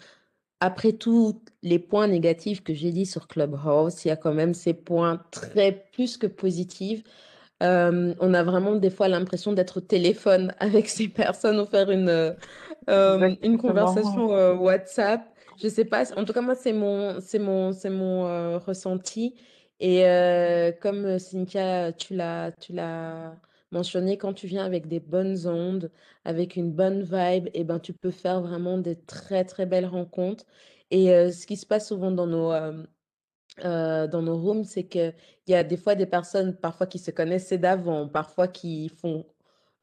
après 0.61 0.93
tous 0.93 1.41
les 1.61 1.79
points 1.79 2.07
négatifs 2.07 2.63
que 2.63 2.73
j'ai 2.73 2.91
dit 2.91 3.05
sur 3.05 3.27
Clubhouse, 3.27 4.05
il 4.05 4.07
y 4.07 4.11
a 4.11 4.15
quand 4.15 4.33
même 4.33 4.53
ces 4.53 4.73
points 4.73 5.21
très 5.31 5.73
plus 5.91 6.17
que 6.17 6.27
positifs. 6.27 7.03
Euh, 7.61 8.13
on 8.19 8.33
a 8.33 8.43
vraiment 8.43 8.75
des 8.75 8.89
fois 8.89 9.07
l'impression 9.09 9.51
d'être 9.53 9.77
au 9.77 9.81
téléphone 9.81 10.53
avec 10.59 10.87
ces 10.87 11.09
personnes 11.09 11.59
ou 11.59 11.65
faire 11.65 11.91
une, 11.91 12.09
euh, 12.09 13.35
une 13.43 13.57
conversation 13.57 14.33
euh, 14.33 14.55
WhatsApp. 14.55 15.21
Je 15.61 15.67
sais 15.67 15.85
pas, 15.85 16.05
en 16.17 16.23
tout 16.23 16.31
cas 16.31 16.41
moi 16.41 16.55
c'est 16.55 16.71
mon 16.71 17.19
c'est 17.19 17.39
mon 17.39 17.73
c'est 17.73 17.89
mon 17.89 18.59
ressenti 18.59 19.35
et 19.81 20.03
comme 20.81 21.19
Cynthia 21.19 21.91
tu 21.91 22.15
l'as 22.15 22.53
tu 22.53 22.71
l'as 22.71 23.35
mentionné 23.71 24.17
quand 24.17 24.33
tu 24.33 24.47
viens 24.47 24.63
avec 24.65 24.87
des 24.87 25.01
bonnes 25.01 25.47
ondes, 25.47 25.91
avec 26.23 26.55
une 26.55 26.71
bonne 26.71 27.01
vibe, 27.03 27.49
et 27.53 27.65
ben 27.65 27.79
tu 27.79 27.91
peux 27.93 28.09
faire 28.09 28.41
vraiment 28.41 28.77
des 28.77 28.95
très 28.95 29.43
très 29.43 29.65
belles 29.65 29.85
rencontres. 29.85 30.45
Et 30.91 31.07
ce 31.29 31.45
qui 31.45 31.57
se 31.57 31.65
passe 31.65 31.89
souvent 31.89 32.11
dans 32.11 32.25
nos 32.25 32.53
euh, 33.65 34.07
dans 34.07 34.21
nos 34.21 34.37
rooms, 34.37 34.63
c'est 34.65 34.87
qu'il 34.87 35.13
y 35.47 35.53
a 35.55 35.63
des 35.63 35.77
fois 35.77 35.95
des 35.95 36.05
personnes, 36.05 36.55
parfois 36.55 36.87
qui 36.87 36.99
se 36.99 37.11
connaissaient 37.11 37.57
d'avant, 37.57 38.07
parfois 38.07 38.47
qui 38.47 38.89
font 38.89 39.25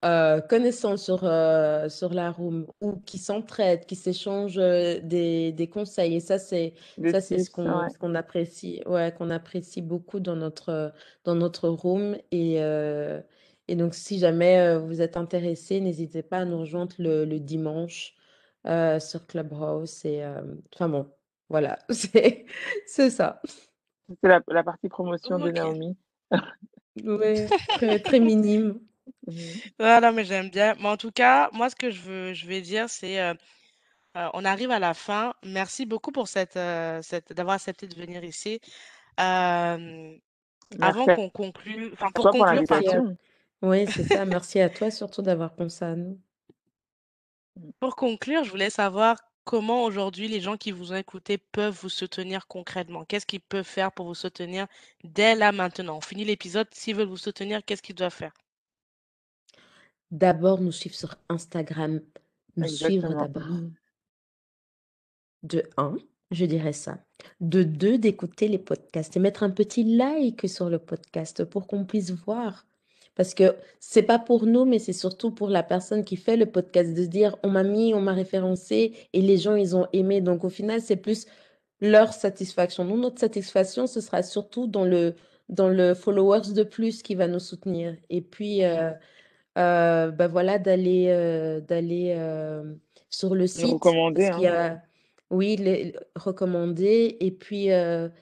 euh, 0.04 0.40
connaissance 0.40 1.04
sur, 1.04 1.24
euh, 1.24 1.88
sur 1.88 2.14
la 2.14 2.30
room 2.30 2.66
ou 2.80 2.96
qui 3.06 3.18
s'entraident, 3.18 3.86
qui 3.86 3.96
s'échangent 3.96 4.56
des, 4.56 5.52
des 5.52 5.68
conseils. 5.68 6.16
Et 6.16 6.20
ça, 6.20 6.38
c'est 6.38 6.74
Des 6.98 7.10
ça, 7.12 7.20
c'est 7.20 7.38
ce 7.38 7.50
qu'on 7.50 7.66
ouais. 7.80 7.90
ce 7.90 7.98
qu'on 7.98 8.14
apprécie, 8.14 8.82
ouais, 8.86 9.12
qu'on 9.16 9.30
apprécie 9.30 9.82
beaucoup 9.82 10.20
dans 10.20 10.36
notre, 10.36 10.92
dans 11.24 11.34
notre 11.34 11.68
room. 11.68 12.16
Et, 12.30 12.56
et 13.68 13.76
donc, 13.76 13.94
si 13.94 14.18
jamais 14.18 14.78
vous 14.78 15.00
êtes 15.02 15.16
intéressé, 15.16 15.80
n'hésitez 15.80 16.22
pas 16.22 16.38
à 16.38 16.44
nous 16.44 16.60
rejoindre 16.60 16.94
le, 16.98 17.24
le 17.24 17.40
dimanche 17.40 18.14
sur 19.00 19.26
Clubhouse. 19.26 20.04
Et, 20.04 20.24
enfin 20.74 20.88
bon, 20.88 21.06
voilà, 21.48 21.78
c'est 21.90 22.46
c'est 22.86 23.10
ça. 23.10 23.40
C'est 24.08 24.28
la, 24.28 24.42
la 24.48 24.64
partie 24.64 24.88
promotion 24.88 25.38
de 25.38 25.50
Ok. 25.50 25.54
Naomi. 25.54 25.96
Ouais, 27.04 27.46
très, 27.68 28.00
très 28.00 28.20
minime. 28.20 28.80
Voilà, 29.78 30.12
mais 30.12 30.24
j'aime 30.24 30.50
bien. 30.50 30.74
Mais 30.80 30.88
en 30.88 30.96
tout 30.96 31.12
cas, 31.12 31.50
moi, 31.52 31.70
ce 31.70 31.76
que 31.76 31.90
je 31.90 32.02
veux, 32.02 32.32
je 32.34 32.46
vais 32.46 32.60
dire, 32.60 32.88
c'est, 32.90 33.20
euh, 33.20 33.34
euh, 34.16 34.28
on 34.34 34.44
arrive 34.44 34.70
à 34.70 34.78
la 34.80 34.94
fin. 34.94 35.34
Merci 35.44 35.86
beaucoup 35.86 36.12
pour 36.12 36.28
cette, 36.28 36.56
euh, 36.56 37.02
cette, 37.02 37.32
d'avoir 37.32 37.56
accepté 37.56 37.86
de 37.88 37.94
venir 37.96 38.24
ici. 38.24 38.60
Euh, 39.20 40.16
avant 40.80 41.06
Merci 41.06 41.10
à 41.10 41.16
qu'on 41.16 41.30
conclue, 41.30 41.92
enfin 41.92 42.10
pour 42.12 42.24
toi 42.24 42.32
pour 42.32 42.40
conclure, 42.40 42.64
Merci 42.68 42.84
l'invitation. 42.84 43.16
Oui, 43.62 43.86
c'est 43.88 44.04
ça. 44.04 44.24
Merci 44.26 44.60
à 44.60 44.70
toi 44.70 44.90
surtout 44.90 45.22
d'avoir 45.22 45.54
pensé 45.54 45.84
à 45.84 45.96
nous. 45.96 46.20
pour 47.80 47.96
conclure, 47.96 48.44
je 48.44 48.50
voulais 48.50 48.70
savoir 48.70 49.16
comment 49.46 49.84
aujourd'hui 49.84 50.26
les 50.28 50.40
gens 50.40 50.56
qui 50.56 50.72
vous 50.72 50.92
ont 50.92 50.96
écouté 50.96 51.38
peuvent 51.38 51.78
vous 51.80 51.88
soutenir 51.88 52.48
concrètement? 52.48 53.04
Qu'est-ce 53.04 53.24
qu'ils 53.24 53.40
peuvent 53.40 53.64
faire 53.64 53.92
pour 53.92 54.06
vous 54.06 54.14
soutenir 54.14 54.66
dès 55.04 55.36
là 55.36 55.52
maintenant? 55.52 55.98
On 55.98 56.00
finit 56.02 56.24
l'épisode. 56.24 56.66
S'ils 56.72 56.96
veulent 56.96 57.08
vous 57.08 57.16
soutenir, 57.16 57.64
qu'est-ce 57.64 57.80
qu'ils 57.80 57.94
doivent 57.94 58.12
faire? 58.12 58.34
D'abord, 60.10 60.60
nous 60.60 60.72
suivre 60.72 60.96
sur 60.96 61.16
Instagram. 61.28 62.00
Nous 62.56 62.68
suivre 62.68 63.14
d'abord. 63.14 63.46
De 65.44 65.62
un, 65.76 65.96
je 66.32 66.44
dirais 66.44 66.72
ça. 66.72 66.98
De 67.40 67.62
deux, 67.62 67.98
d'écouter 67.98 68.48
les 68.48 68.58
podcasts 68.58 69.16
et 69.16 69.20
mettre 69.20 69.44
un 69.44 69.50
petit 69.50 69.84
like 69.84 70.48
sur 70.48 70.68
le 70.68 70.80
podcast 70.80 71.44
pour 71.44 71.68
qu'on 71.68 71.84
puisse 71.84 72.10
voir. 72.10 72.66
Parce 73.16 73.32
que 73.32 73.56
c'est 73.80 74.02
pas 74.02 74.18
pour 74.18 74.44
nous, 74.44 74.66
mais 74.66 74.78
c'est 74.78 74.92
surtout 74.92 75.30
pour 75.30 75.48
la 75.48 75.62
personne 75.62 76.04
qui 76.04 76.16
fait 76.16 76.36
le 76.36 76.46
podcast 76.46 76.92
de 76.94 77.02
se 77.02 77.08
dire 77.08 77.36
on 77.42 77.48
m'a 77.48 77.62
mis, 77.62 77.94
on 77.94 78.00
m'a 78.00 78.12
référencé 78.12 78.92
et 79.14 79.22
les 79.22 79.38
gens 79.38 79.56
ils 79.56 79.74
ont 79.74 79.86
aimé. 79.94 80.20
Donc 80.20 80.44
au 80.44 80.50
final, 80.50 80.82
c'est 80.82 80.96
plus 80.96 81.26
leur 81.80 82.12
satisfaction. 82.12 82.84
Nous, 82.84 82.98
notre 82.98 83.18
satisfaction, 83.18 83.86
ce 83.86 84.02
sera 84.02 84.22
surtout 84.22 84.66
dans 84.66 84.84
le 84.84 85.14
dans 85.48 85.68
le 85.68 85.94
followers 85.94 86.52
de 86.52 86.62
plus 86.62 87.02
qui 87.02 87.14
va 87.14 87.26
nous 87.26 87.38
soutenir. 87.38 87.96
Et 88.10 88.20
puis 88.20 88.64
euh, 88.64 88.90
euh, 89.56 90.10
bah 90.10 90.28
voilà, 90.28 90.58
d'aller 90.58 91.06
euh, 91.08 91.60
d'aller 91.60 92.16
sur 93.08 93.34
le 93.34 93.46
site 93.46 93.72
recommander, 93.72 94.26
hein. 94.26 94.44
a 94.44 94.76
oui 95.30 95.56
les 95.56 95.96
recommander 96.14 97.16
et 97.18 97.30
puis 97.30 97.70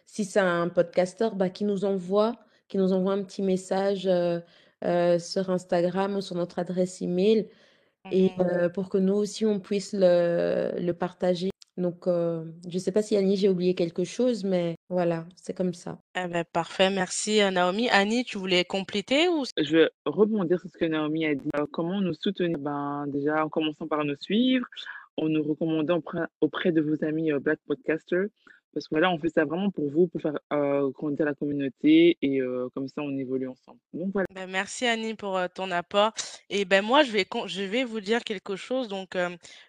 si 0.07 0.25
c'est 0.25 0.41
un 0.41 0.69
podcasteur 0.69 1.35
bah, 1.35 1.51
qui 1.51 1.65
nous 1.65 1.85
envoie 1.85 2.37
qui 2.69 2.79
nous 2.79 2.95
envoie 2.95 3.13
un 3.13 3.23
petit 3.23 3.43
message 3.43 4.09
euh, 4.85 5.19
sur 5.19 5.51
Instagram 5.51 6.17
ou 6.17 6.21
sur 6.21 6.37
notre 6.37 6.59
adresse 6.59 7.01
email 7.03 7.49
et 8.11 8.31
Mhm. 8.39 8.47
euh, 8.47 8.69
pour 8.69 8.89
que 8.91 8.99
nous 8.99 9.15
aussi 9.15 9.47
on 9.47 9.61
puisse 9.61 9.93
le, 9.95 10.73
le 10.79 10.93
partager. 10.93 11.51
Donc 11.77 12.07
euh, 12.07 12.45
je 12.69 12.79
sais 12.79 12.93
pas 12.93 13.03
si 13.03 13.17
Annie 13.17 13.37
j'ai 13.37 13.49
oublié 13.49 13.75
quelque 13.75 14.05
chose 14.05 14.45
mais 14.45 14.77
voilà, 14.91 15.27
c'est 15.37 15.55
comme 15.57 15.75
ça. 15.75 15.99
Eh 16.15 16.29
ben, 16.29 16.45
parfait, 16.53 16.91
merci 16.91 17.41
Naomi. 17.51 17.89
Annie, 17.91 18.25
tu 18.25 18.39
voulais 18.39 18.65
compléter 18.65 19.27
ou... 19.29 19.45
Je 19.61 19.77
vais 19.79 19.91
rebondir 20.07 20.61
sur 20.61 20.71
ce 20.71 20.79
que 20.79 20.85
Naomi 20.85 21.27
a 21.27 21.35
dit. 21.35 21.49
Comment 21.73 22.01
nous 22.01 22.15
soutenir? 22.15 22.59
Ben, 22.59 23.07
déjà, 23.09 23.45
en 23.45 23.49
commençant 23.49 23.89
par 23.89 24.05
nous 24.05 24.15
suivre, 24.21 24.67
en 25.17 25.29
nous 25.29 25.43
recommandant 25.43 25.97
auprès, 25.97 26.21
auprès 26.41 26.71
de 26.73 26.81
vos 26.81 27.03
amis 27.05 27.33
Black 27.41 27.59
Podcasters. 27.67 28.29
Parce 28.75 28.89
que 28.89 28.95
voilà, 28.95 29.11
on 29.11 29.19
fait 29.19 29.29
ça 29.29 29.45
vraiment 29.45 29.71
pour 29.71 29.89
vous, 29.89 30.09
pour 30.09 30.21
faire 30.21 30.39
euh, 30.53 30.91
grandir 30.91 31.25
la 31.25 31.35
communauté 31.35 32.19
et 32.21 32.41
comme 32.75 32.89
ça, 32.89 33.03
on 33.03 33.17
évolue 33.17 33.49
ensemble. 33.49 33.79
Donc 33.93 34.11
voilà. 34.13 34.27
Ben, 34.35 34.51
merci 34.51 34.87
Annie 34.87 35.15
pour 35.15 35.41
ton 35.55 35.71
apport. 35.71 36.13
Et 36.51 36.65
ben 36.65 36.85
moi, 36.85 37.03
je 37.03 37.13
vais, 37.13 37.27
je 37.47 37.63
vais 37.63 37.85
vous 37.85 38.01
dire 38.01 38.25
quelque 38.25 38.57
chose. 38.57 38.89
Donc, 38.89 39.17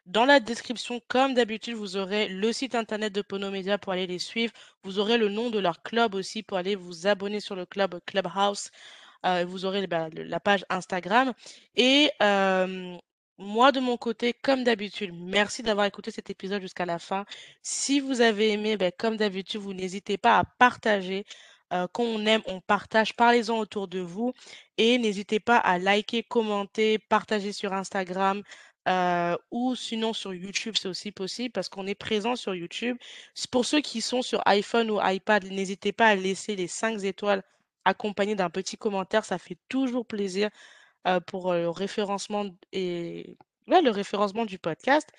dans 0.05 0.25
la 0.25 0.39
description, 0.39 0.99
comme 1.07 1.33
d'habitude, 1.33 1.75
vous 1.75 1.97
aurez 1.97 2.27
le 2.27 2.51
site 2.51 2.75
internet 2.75 3.13
de 3.13 3.21
Pono 3.21 3.51
Media 3.51 3.77
pour 3.77 3.93
aller 3.93 4.07
les 4.07 4.19
suivre. 4.19 4.51
Vous 4.83 4.99
aurez 4.99 5.17
le 5.17 5.29
nom 5.29 5.49
de 5.49 5.59
leur 5.59 5.83
club 5.83 6.15
aussi 6.15 6.43
pour 6.43 6.57
aller 6.57 6.75
vous 6.75 7.07
abonner 7.07 7.39
sur 7.39 7.55
le 7.55 7.65
club 7.65 7.99
Clubhouse. 8.05 8.71
Vous 9.47 9.65
aurez 9.65 9.87
bah, 9.87 10.09
la 10.13 10.39
page 10.39 10.65
Instagram. 10.69 11.33
Et 11.75 12.09
moi, 13.37 13.71
de 13.71 13.79
mon 13.81 13.97
côté, 13.97 14.33
comme 14.33 14.63
d'habitude, 14.63 15.11
merci 15.13 15.61
d'avoir 15.63 15.85
écouté 15.85 16.11
cet 16.11 16.29
épisode 16.29 16.61
jusqu'à 16.61 16.85
la 16.85 16.99
fin. 16.99 17.25
Si 17.61 17.99
vous 17.99 18.21
avez 18.21 18.51
aimé, 18.51 18.77
ben, 18.77 18.91
comme 18.97 19.17
d'habitude, 19.17 19.59
vous 19.61 19.73
n'hésitez 19.73 20.17
pas 20.17 20.37
à 20.39 20.43
partager. 20.45 21.25
Euh, 21.73 21.87
quand 21.91 22.03
on 22.03 22.25
aime, 22.25 22.41
on 22.47 22.61
partage. 22.61 23.15
Parlez-en 23.15 23.57
autour 23.59 23.87
de 23.89 23.99
vous. 23.99 24.33
Et 24.77 24.97
n'hésitez 24.97 25.39
pas 25.41 25.57
à 25.57 25.79
liker, 25.79 26.23
commenter, 26.23 26.97
partager 26.99 27.51
sur 27.53 27.73
Instagram. 27.73 28.41
euh, 28.87 29.35
ou 29.51 29.75
sinon 29.75 30.13
sur 30.13 30.33
YouTube, 30.33 30.75
c'est 30.79 30.87
aussi 30.87 31.11
possible 31.11 31.51
parce 31.51 31.69
qu'on 31.69 31.87
est 31.87 31.95
présent 31.95 32.35
sur 32.35 32.53
YouTube. 32.55 32.97
Pour 33.51 33.65
ceux 33.65 33.81
qui 33.81 34.01
sont 34.01 34.21
sur 34.21 34.41
iPhone 34.45 34.91
ou 34.91 34.99
iPad, 35.03 35.43
n'hésitez 35.45 35.91
pas 35.91 36.07
à 36.07 36.15
laisser 36.15 36.55
les 36.55 36.67
5 36.67 37.03
étoiles 37.03 37.43
accompagné 37.85 38.35
d'un 38.35 38.49
petit 38.51 38.77
commentaire. 38.77 39.25
Ça 39.25 39.37
fait 39.39 39.57
toujours 39.69 40.05
plaisir 40.05 40.49
euh, 41.07 41.19
pour 41.19 41.53
le 41.53 41.69
référencement 41.69 42.45
et 42.71 43.37
ouais, 43.67 43.81
le 43.81 43.91
référencement 43.91 44.45
du 44.45 44.59
podcast. 44.59 45.09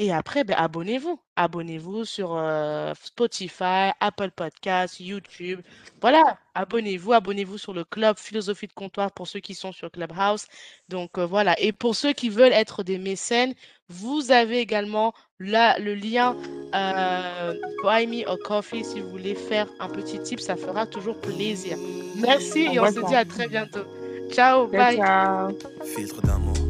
Et 0.00 0.10
après, 0.12 0.44
ben, 0.44 0.56
abonnez-vous. 0.56 1.20
Abonnez-vous 1.36 2.06
sur 2.06 2.34
euh, 2.34 2.94
Spotify, 3.02 3.92
Apple 4.00 4.30
Podcasts, 4.30 4.98
YouTube. 4.98 5.60
Voilà, 6.00 6.38
abonnez-vous. 6.54 7.12
Abonnez-vous 7.12 7.58
sur 7.58 7.74
le 7.74 7.84
club 7.84 8.16
Philosophie 8.16 8.66
de 8.66 8.72
Comptoir 8.72 9.12
pour 9.12 9.28
ceux 9.28 9.40
qui 9.40 9.54
sont 9.54 9.72
sur 9.72 9.90
Clubhouse. 9.90 10.46
Donc 10.88 11.18
euh, 11.18 11.26
voilà. 11.26 11.54
Et 11.60 11.72
pour 11.72 11.94
ceux 11.94 12.14
qui 12.14 12.30
veulent 12.30 12.54
être 12.54 12.82
des 12.82 12.96
mécènes, 12.96 13.52
vous 13.90 14.30
avez 14.30 14.60
également 14.60 15.12
là 15.38 15.78
le 15.78 15.94
lien 15.94 16.34
euh, 16.74 17.54
Buy 17.84 18.06
Me 18.06 18.26
a 18.26 18.38
Coffee 18.38 18.84
si 18.86 19.00
vous 19.00 19.10
voulez 19.10 19.34
faire 19.34 19.68
un 19.80 19.90
petit 19.90 20.18
tip. 20.22 20.40
Ça 20.40 20.56
fera 20.56 20.86
toujours 20.86 21.20
plaisir. 21.20 21.76
Merci 22.16 22.60
et 22.72 22.80
on 22.80 22.86
se 22.86 23.06
dit 23.06 23.14
à 23.14 23.26
très 23.26 23.48
bientôt. 23.48 23.84
Ciao, 24.32 24.66
bye. 24.66 24.96
ciao. 24.96 25.48
Filtre 25.84 26.20
d'amour. 26.22 26.69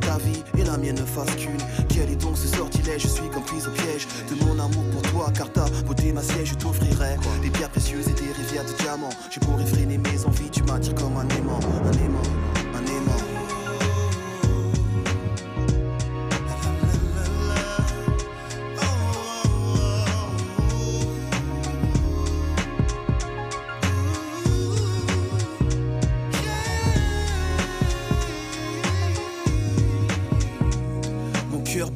ta 0.00 0.18
vie 0.18 0.42
et 0.58 0.64
la 0.64 0.76
mienne 0.76 0.96
ne 0.96 1.04
fassent 1.04 1.34
qu'une. 1.36 1.58
Quel 1.88 2.10
est 2.10 2.16
donc 2.16 2.36
ce 2.36 2.48
sortilège 2.48 3.02
Je 3.02 3.08
suis 3.08 3.28
comme 3.32 3.44
prise 3.44 3.66
au 3.66 3.70
piège 3.70 4.06
de 4.30 4.44
mon 4.44 4.52
amour 4.52 4.84
pour 4.92 5.02
toi, 5.02 5.32
car 5.34 5.52
ta 5.52 5.66
beauté 5.86 6.12
ma 6.12 6.22
je 6.44 6.54
t'offrirai 6.54 7.16
des 7.42 7.50
pierres 7.50 7.70
précieuses 7.70 8.08
et 8.08 8.12
des 8.12 8.32
rivières 8.32 8.64
de 8.64 8.72
diamants. 8.82 9.10
Je 9.30 9.40
pourrais 9.40 9.66
freiner 9.66 9.98
mes 9.98 10.24
envies, 10.24 10.50
tu 10.50 10.62
m'attires 10.62 10.94
comme 10.94 11.16
un 11.16 11.28
aimant, 11.36 11.60
un 11.84 11.92
aimant. 11.92 12.37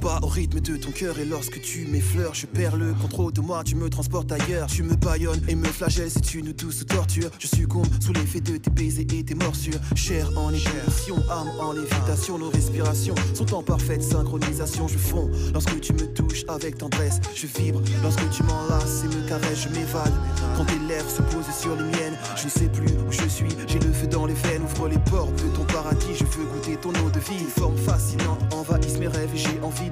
Mon 0.02 0.08
cœur 0.08 0.20
bat 0.20 0.26
au 0.26 0.28
rythme 0.28 0.60
de 0.60 0.76
ton 0.76 0.90
cœur 0.90 1.18
et 1.18 1.24
lorsque 1.24 1.60
tu 1.60 1.86
m'effleures, 1.86 2.34
je 2.34 2.46
perds 2.46 2.76
le 2.76 2.92
contrôle 2.94 3.32
de 3.32 3.40
moi, 3.40 3.62
tu 3.64 3.74
me 3.76 3.88
transportes 3.88 4.30
ailleurs. 4.32 4.66
Tu 4.66 4.82
me 4.82 4.94
baillonnes 4.94 5.42
et 5.48 5.54
me 5.54 5.66
flagelles, 5.66 6.10
c'est 6.10 6.34
une 6.34 6.52
douce 6.52 6.84
torture. 6.86 7.30
Je 7.38 7.46
succombe 7.46 7.86
sous 8.00 8.12
l'effet 8.12 8.40
de 8.40 8.56
tes 8.56 8.70
baisers 8.70 9.06
et 9.12 9.24
tes 9.24 9.34
morsures. 9.34 9.78
Chair 9.94 10.28
en 10.36 10.48
ébullition, 10.48 11.16
âme 11.30 11.50
en 11.60 11.72
lévitation, 11.72 12.38
nos 12.38 12.50
respirations 12.50 13.14
sont 13.34 13.54
en 13.54 13.62
parfaite 13.62 14.02
synchronisation. 14.02 14.88
Je 14.88 14.98
fonds 14.98 15.30
lorsque 15.52 15.80
tu 15.80 15.92
me 15.92 16.12
touches 16.12 16.44
avec 16.48 16.78
tendresse, 16.78 17.20
je 17.34 17.46
vibre 17.46 17.80
lorsque 18.02 18.28
tu 18.30 18.42
m'enlaces 18.42 19.04
et 19.04 19.08
me 19.08 19.28
caresses, 19.28 19.62
je 19.62 19.68
m'évade. 19.68 20.12
Quand 20.56 20.64
tes 20.64 20.78
lèvres 20.88 21.10
se 21.10 21.22
posent 21.22 21.54
sur 21.60 21.76
les 21.76 21.84
miennes, 21.84 22.18
je 22.36 22.44
ne 22.44 22.50
sais 22.50 22.68
plus 22.68 22.92
où 23.06 23.10
je 23.10 23.28
suis, 23.28 23.50
j'ai 23.66 23.78
le 23.78 23.92
feu 23.92 24.06
dans 24.06 24.26
les 24.26 24.34
veines, 24.34 24.62
ouvre 24.62 24.88
les 24.88 24.98
portes 24.98 25.34
de 25.36 25.56
ton 25.56 25.64
paradis, 25.64 26.14
je 26.14 26.24
veux 26.24 26.46
goûter 26.46 26.76
ton 26.76 26.90
eau 26.90 27.10
de 27.10 27.20
vie. 27.20 27.44
Forme 27.56 27.76
fascinante 27.76 28.40
envahissent 28.52 28.98
mes 28.98 29.08
rêves 29.08 29.30
et 29.34 29.38
j'ai 29.38 29.60
envie 29.62 29.91